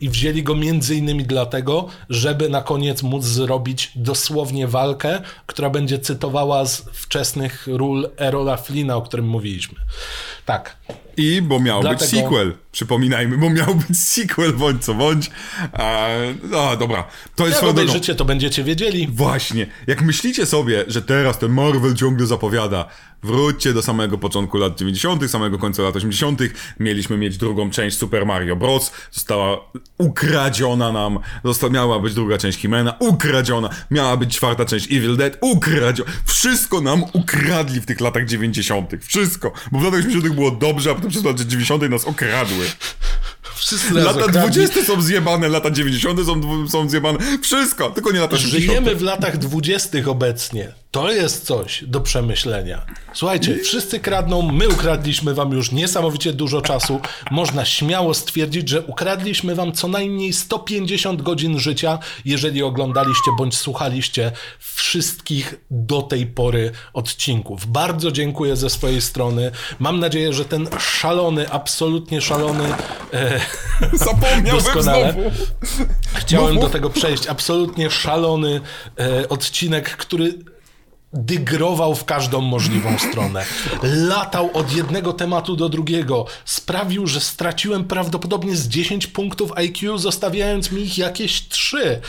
I 0.02 0.10
wzięli 0.10 0.44
go 0.44 0.56
między 0.56 0.96
innymi 0.96 1.24
dlatego, 1.24 1.88
żeby 2.10 2.50
na 2.50 2.62
koniec 2.62 3.04
móc 3.04 3.24
zrobić 3.26 3.92
dosłownie 3.96 4.68
walkę, 4.68 5.22
która 5.46 5.70
będzie 5.70 6.00
cytowała 6.00 6.66
z 6.66 6.78
wczesnych 6.94 7.68
ról 7.72 8.10
Erola 8.18 8.58
Flina, 8.58 8.96
o 8.96 9.02
którym 9.02 9.28
mówiliśmy. 9.28 9.80
Tak. 10.46 10.78
I 11.18 11.42
bo 11.42 11.60
miał 11.60 11.82
być 11.82 11.90
Dlatego- 11.90 12.12
sequel. 12.22 12.54
Przypominajmy, 12.72 13.38
bo 13.38 13.50
miał 13.50 13.76
być 13.76 14.00
sequel, 14.00 14.54
bądź 14.54 14.84
co 14.86 14.94
bądź. 14.94 15.32
A, 15.74 16.08
no 16.44 16.78
dobra. 16.78 17.04
To 17.36 17.44
jest 17.44 17.54
Jak 17.54 17.58
swoją 17.58 17.74
drogą. 17.74 17.82
obejrzycie, 17.90 18.16
to 18.16 18.26
będziecie 18.26 18.64
wiedzieli. 18.64 19.08
Właśnie. 19.08 19.68
Jak 19.88 20.02
myślicie 20.02 20.46
sobie, 20.46 20.84
że 20.88 21.02
teraz 21.02 21.40
ten 21.40 21.52
Marvel 21.52 21.96
ciągle 21.96 22.26
zapowiada, 22.26 22.86
wróćcie 23.24 23.74
do 23.74 23.82
samego 23.82 24.18
początku 24.18 24.58
lat 24.58 24.78
90., 24.78 25.32
samego 25.32 25.58
końca 25.58 25.84
lat 25.84 25.96
80., 25.96 26.40
mieliśmy 26.80 27.18
mieć 27.18 27.38
drugą 27.38 27.70
część 27.70 27.98
Super 27.98 28.26
Mario 28.26 28.56
Bros. 28.56 28.92
Została 29.12 29.72
ukradziona 29.98 30.92
nam, 30.92 31.20
została, 31.46 31.74
miała 31.74 32.00
być 32.00 32.14
druga 32.14 32.38
część 32.38 32.60
Himena, 32.60 32.96
ukradziona, 33.00 33.70
miała 33.92 34.18
być 34.18 34.36
czwarta 34.36 34.66
część 34.66 34.86
Evil 34.86 35.18
Dead, 35.18 35.38
ukradziona. 35.42 36.12
Wszystko 36.26 36.82
nam 36.82 37.04
ukradli 37.14 37.82
w 37.82 37.86
tych 37.86 38.00
latach 38.02 38.26
90. 38.26 38.92
Wszystko. 39.02 39.52
Bo 39.72 39.80
w 39.80 39.84
latach 39.84 40.00
80. 40.00 40.36
było 40.36 40.52
dobrze, 40.52 40.92
a 40.92 40.96
potem 40.96 41.10
przez 41.10 41.24
lata 41.24 41.44
90. 41.44 41.90
nas 41.90 42.06
okradły. 42.06 42.66
Wszyscy 43.56 43.94
Lata 43.94 44.26
okradli. 44.26 44.52
20 44.52 44.84
są 44.84 45.02
zjebane, 45.02 45.48
lata 45.48 45.72
90 45.72 46.26
są, 46.26 46.68
są 46.68 46.90
zjebane. 46.90 47.20
Wszystko, 47.42 47.90
tylko 47.90 48.12
nie 48.12 48.20
lata 48.20 48.38
60. 48.38 48.66
Żyjemy 48.66 48.96
w 48.96 49.02
latach 49.02 49.38
dwudziestych 49.38 50.08
obecnie. 50.08 50.83
To 50.94 51.12
jest 51.12 51.46
coś 51.46 51.84
do 51.88 52.02
przemyślenia. 52.02 52.86
Słuchajcie, 53.14 53.58
wszyscy 53.64 54.00
kradną, 54.00 54.42
my 54.42 54.70
ukradliśmy 54.70 55.34
wam 55.34 55.52
już 55.52 55.72
niesamowicie 55.72 56.34
dużo 56.34 56.62
czasu. 56.62 57.00
Można 57.32 57.66
śmiało 57.66 58.14
stwierdzić, 58.14 58.70
że 58.70 58.82
ukradliśmy 58.82 59.56
wam 59.56 59.72
co 59.72 59.88
najmniej 59.88 60.34
150 60.34 61.22
godzin 61.22 61.60
życia, 61.60 62.00
jeżeli 62.26 62.64
oglądaliście 62.64 63.32
bądź 63.38 63.58
słuchaliście 63.58 64.32
wszystkich 64.60 65.56
do 65.72 66.02
tej 66.02 66.26
pory 66.26 66.72
odcinków. 66.94 67.66
Bardzo 67.66 68.12
dziękuję 68.12 68.56
ze 68.56 68.70
swojej 68.70 69.02
strony. 69.02 69.52
Mam 69.80 70.00
nadzieję, 70.00 70.34
że 70.34 70.46
ten 70.46 70.68
szalony, 70.80 71.50
absolutnie 71.50 72.22
szalony 72.22 72.64
e, 73.14 73.40
Doskonale. 74.52 75.14
znowu. 75.14 75.32
Chciałem 76.14 76.54
Mów, 76.56 76.64
do 76.64 76.70
tego 76.70 76.90
przejść. 76.90 77.28
Absolutnie 77.28 77.92
szalony 77.92 78.62
e, 79.00 79.30
odcinek, 79.30 79.98
który 79.98 80.53
dygrował 81.14 81.96
w 81.96 82.06
każdą 82.06 82.42
możliwą 82.42 82.98
stronę. 83.10 83.46
Latał 83.84 84.50
od 84.54 84.76
jednego 84.76 85.14
tematu 85.14 85.56
do 85.56 85.70
drugiego. 85.70 86.26
Sprawił, 86.46 87.08
że 87.08 87.22
straciłem 87.22 87.84
prawdopodobnie 87.84 88.56
z 88.56 88.68
10 88.68 89.08
punktów 89.08 89.52
IQ, 89.56 89.98
zostawiając 89.98 90.72
mi 90.72 90.82
ich 90.82 90.98
jakieś 90.98 91.48
3. 91.48 92.02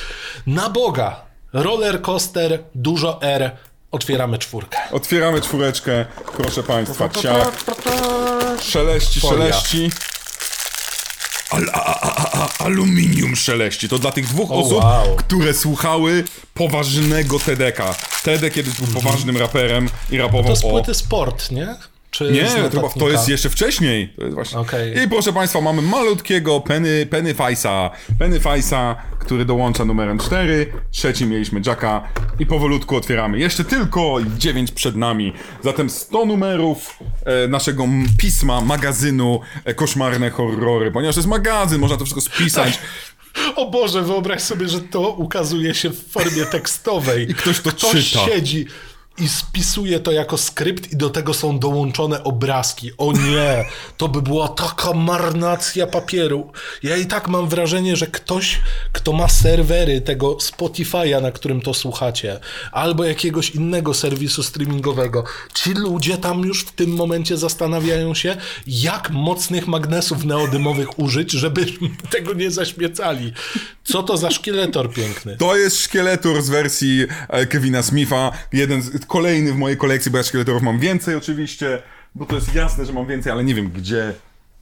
Na 0.47 0.71
Boga. 0.71 1.21
Roller 1.53 2.03
coaster, 2.03 2.59
dużo 2.75 3.23
R. 3.23 3.57
Otwieramy 3.91 4.39
czwórkę. 4.39 4.79
Otwieramy 4.93 5.41
czwóreczkę, 5.41 6.05
proszę 6.37 6.63
państwa, 6.63 7.09
ciach. 7.09 7.53
Szeleści, 8.63 9.21
Folia. 9.21 9.37
szeleści. 9.37 9.91
Al, 11.55 11.71
a, 11.73 12.01
a, 12.01 12.43
a, 12.43 12.65
aluminium 12.65 13.37
szeleści. 13.37 13.89
To 13.89 13.99
dla 13.99 14.13
tych 14.13 14.27
dwóch 14.27 14.51
O, 14.51 14.55
osób, 14.55 14.85
wow. 14.85 15.17
które 15.17 15.55
słuchały 15.55 16.25
poważnego 16.55 17.39
Tedeka. 17.39 17.95
Tedek 18.23 18.55
kiedyś 18.55 18.75
był 18.75 18.87
poważnym 18.87 19.37
raperem 19.37 19.89
i 20.11 20.19
rapował 20.19 20.55
To 20.55 20.57
z 20.57 20.65
o... 20.65 20.71
płyty 20.71 20.95
sport, 20.95 21.51
nie? 21.51 21.77
Czy 22.15 22.31
Nie, 22.33 22.45
chyba- 22.45 22.89
to 22.89 23.09
jest 23.09 23.29
jeszcze 23.29 23.51
wcześniej. 23.51 24.09
To 24.17 24.23
jest 24.23 24.35
właśnie. 24.35 24.59
Okej. 24.59 25.03
I 25.05 25.09
proszę 25.09 25.33
Państwa, 25.33 25.61
mamy 25.61 25.83
malutkiego 25.83 26.61
Penny, 26.61 27.07
Penny 27.07 27.35
Face'a. 27.35 27.91
Penny 28.19 28.41
Face'a, 28.41 28.95
który 29.19 29.45
dołącza 29.45 29.85
numerem 29.85 30.19
4. 30.19 30.73
Trzeci 30.91 31.27
mieliśmy 31.27 31.61
Jacka 31.67 32.09
i 32.39 32.47
powolutku 32.47 32.97
otwieramy. 32.97 33.39
Jeszcze 33.39 33.65
tylko 33.65 34.17
9 34.39 34.73
przed 34.73 34.97
nami. 34.97 35.33
Zatem 35.65 35.91
100 35.91 36.25
numerów 36.27 36.99
e, 37.25 37.49
naszego 37.49 37.85
pisma, 38.19 38.61
magazynu 38.61 39.41
e, 39.65 39.75
Koszmarne 39.75 40.31
Horrory. 40.31 40.91
Ponieważ 40.91 41.15
to 41.15 41.21
jest 41.21 41.29
magazyn, 41.29 41.81
można 41.81 41.97
to 41.97 42.05
wszystko 42.05 42.21
spisać. 42.21 42.79
O 43.57 43.71
Boże, 43.71 44.03
wyobraź 44.03 44.43
sobie, 44.43 44.69
że 44.69 44.81
to 44.81 45.11
ukazuje 45.11 45.75
się 45.75 45.91
w 45.91 46.09
formie 46.11 46.45
tekstowej. 46.45 47.31
I 47.31 47.35
ktoś 47.35 47.61
to 47.61 47.71
ktoś 47.71 48.11
czyta. 48.11 48.27
siedzi 48.27 48.67
i 49.19 49.29
spisuje 49.29 50.01
to 50.01 50.13
jako 50.13 50.39
skrypt 50.39 50.93
i 50.93 50.97
do 50.97 51.11
tego 51.11 51.35
są 51.35 51.59
dołączone 51.59 52.25
obrazki. 52.25 52.91
O 52.99 53.13
nie, 53.13 53.65
to 53.97 54.09
by 54.09 54.23
była 54.23 54.49
taka 54.49 54.93
marnacja 54.93 55.87
papieru. 55.87 56.53
Ja 56.83 56.97
i 56.97 57.07
tak 57.07 57.29
mam 57.29 57.49
wrażenie, 57.49 57.97
że 57.97 58.07
ktoś, 58.07 58.61
kto 58.93 59.13
ma 59.13 59.29
serwery 59.29 60.01
tego 60.01 60.35
Spotify'a, 60.35 61.23
na 61.23 61.33
którym 61.33 61.61
to 61.61 61.75
słuchacie, 61.75 62.41
albo 62.73 63.05
jakiegoś 63.05 63.51
innego 63.51 63.95
serwisu 63.95 64.43
streamingowego, 64.43 65.25
ci 65.55 65.73
ludzie 65.73 66.19
tam 66.19 66.41
już 66.41 66.65
w 66.65 66.73
tym 66.73 66.91
momencie 66.91 67.37
zastanawiają 67.37 68.15
się, 68.15 68.37
jak 68.67 69.11
mocnych 69.11 69.67
magnesów 69.67 70.25
neodymowych 70.25 70.99
użyć, 70.99 71.31
żeby 71.33 71.67
tego 72.13 72.33
nie 72.33 72.51
zaśmiecali. 72.51 73.33
Co 73.85 74.03
to 74.03 74.17
za 74.17 74.31
szkieletor 74.31 74.95
piękny? 74.95 75.37
To 75.37 75.57
jest 75.57 75.81
szkieletor 75.81 76.43
z 76.43 76.49
wersji 76.49 77.07
e, 77.29 77.47
Kevina 77.47 77.83
Smitha. 77.83 78.33
Jeden 78.53 78.83
z, 78.83 79.04
kolejny 79.07 79.53
w 79.53 79.57
mojej 79.57 79.77
kolekcji, 79.77 80.11
bo 80.11 80.19
ja 80.19 80.25
szkieletorów 80.25 80.63
mam 80.63 80.79
więcej 80.79 81.17
oczywiście, 81.17 81.83
bo 82.15 82.27
to 82.27 82.35
jest 82.35 82.55
jasne, 82.55 82.87
że 82.87 82.93
mam 82.93 83.07
więcej, 83.07 83.33
ale 83.33 83.45
nie 83.45 83.55
wiem 83.55 83.71
gdzie. 83.71 84.15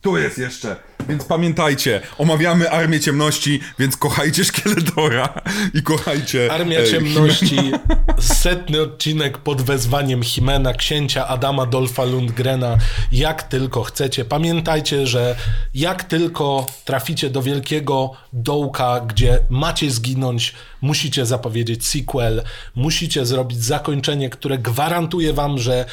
Tu 0.03 0.19
jest 0.19 0.39
jeszcze. 0.39 0.77
Więc 1.09 1.25
pamiętajcie, 1.25 2.01
omawiamy 2.19 2.71
Armię 2.71 3.01
Ciemności, 3.01 3.61
więc 3.79 3.97
kochajcie 3.97 4.45
szkieletora 4.45 5.41
i 5.75 5.83
kochajcie. 5.83 6.53
Armia 6.53 6.79
e, 6.81 6.87
Ciemności, 6.91 7.73
setny 8.21 8.83
odcinek 8.83 9.39
pod 9.39 9.63
wezwaniem 9.63 10.23
Himena, 10.23 10.73
księcia 10.75 11.29
Adama 11.29 11.67
Dolfa 11.67 12.05
Lundgrena, 12.05 12.79
jak 13.13 13.43
tylko 13.43 13.83
chcecie. 13.83 14.25
Pamiętajcie, 14.25 15.07
że 15.07 15.37
jak 15.75 16.05
tylko 16.05 16.67
traficie 16.85 17.31
do 17.31 17.43
wielkiego 17.43 18.11
dołka, 18.33 19.01
gdzie 19.01 19.39
macie 19.51 19.91
zginąć, 19.91 20.55
musicie 20.81 21.27
zapowiedzieć 21.27 21.87
sequel, 21.87 22.43
musicie 22.75 23.27
zrobić 23.27 23.65
zakończenie, 23.65 24.31
które 24.31 24.59
gwarantuje 24.59 25.33
wam, 25.33 25.59
że 25.59 25.85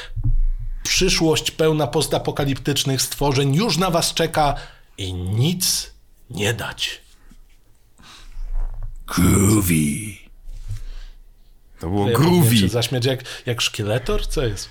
przyszłość 0.83 1.51
pełna 1.51 1.87
postapokaliptycznych 1.87 3.01
stworzeń 3.01 3.55
już 3.55 3.77
na 3.77 3.89
was 3.91 4.13
czeka 4.13 4.55
i 4.97 5.13
nic 5.13 5.91
nie 6.29 6.53
dać. 6.53 7.01
Groovy. 9.07 9.73
To 11.79 11.89
było 11.89 12.09
Ja 12.09 12.17
groovy. 12.17 12.57
się 12.57 12.69
zaśmiać 12.69 13.05
jak, 13.05 13.19
jak 13.45 13.61
szkieletor? 13.61 14.27
Co 14.27 14.45
jest? 14.45 14.69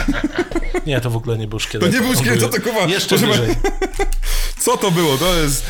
Nie, 0.86 1.00
to 1.00 1.10
w 1.10 1.16
ogóle 1.16 1.38
nie 1.38 1.46
był 1.48 1.58
szkieletor. 1.60 1.90
To 1.94 1.96
nie 1.96 2.02
był 2.08 2.10
On 2.18 2.24
szkielet, 2.24 2.40
co 2.40 2.48
to 2.48 2.60
kuwa? 2.60 2.80
Jeszcze 2.86 3.18
Proszę 3.18 3.32
wyżej. 3.32 3.56
Co 4.58 4.76
to 4.76 4.90
było? 4.90 5.18
To 5.18 5.34
jest. 5.34 5.66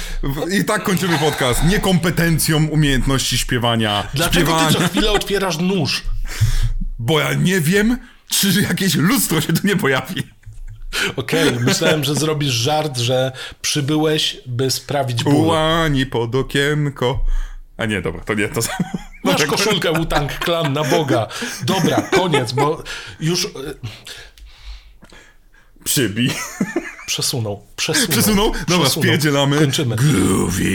I 0.61 0.65
tak 0.65 0.83
kończymy 0.83 1.19
podcast. 1.19 1.65
Niekompetencją 1.65 2.67
umiejętności 2.67 3.39
śpiewania. 3.39 4.09
Dlaczego 4.15 4.47
śpiewania. 4.47 4.69
ty 4.69 4.75
co 4.75 4.89
chwilę 4.89 5.13
otwierasz 5.13 5.59
nóż? 5.59 6.03
Bo 6.99 7.21
ja 7.21 7.35
nie 7.35 7.61
wiem, 7.61 7.99
czy 8.29 8.63
jakieś 8.63 8.95
lustro 8.95 9.41
się 9.41 9.53
tu 9.53 9.67
nie 9.67 9.77
pojawi. 9.77 10.23
Okej, 11.17 11.53
myślałem, 11.61 12.05
że 12.05 12.15
zrobisz 12.15 12.53
żart, 12.53 12.99
że 12.99 13.33
przybyłeś, 13.63 14.37
by 14.47 14.71
sprawić 14.71 15.25
ból. 15.25 15.35
Ułani 15.35 16.07
pod 16.07 16.35
okienko. 16.35 17.25
A 17.77 17.87
nie, 17.87 18.03
dobra, 18.03 18.25
to 18.25 18.35
nie, 18.35 18.49
to... 18.49 18.61
Masz 19.25 19.41
Dobra, 19.41 19.47
koszulkę 19.47 19.93
Wu-Tang 19.93 20.45
Clan 20.45 20.73
na 20.73 20.85
Boga. 20.85 21.27
Dobra, 21.63 22.03
koniec, 22.03 22.53
bo 22.53 22.83
już 23.21 23.45
e, 23.45 23.49
Przybij. 25.85 26.31
przesunął, 27.07 27.67
przesunął. 27.77 28.09
Przesunął? 28.09 28.47
Dobra, 28.53 28.65
przesunął. 28.65 28.91
spierdzielamy. 28.91 29.59
Kończymy. 29.59 29.97
Groovy. 29.97 30.67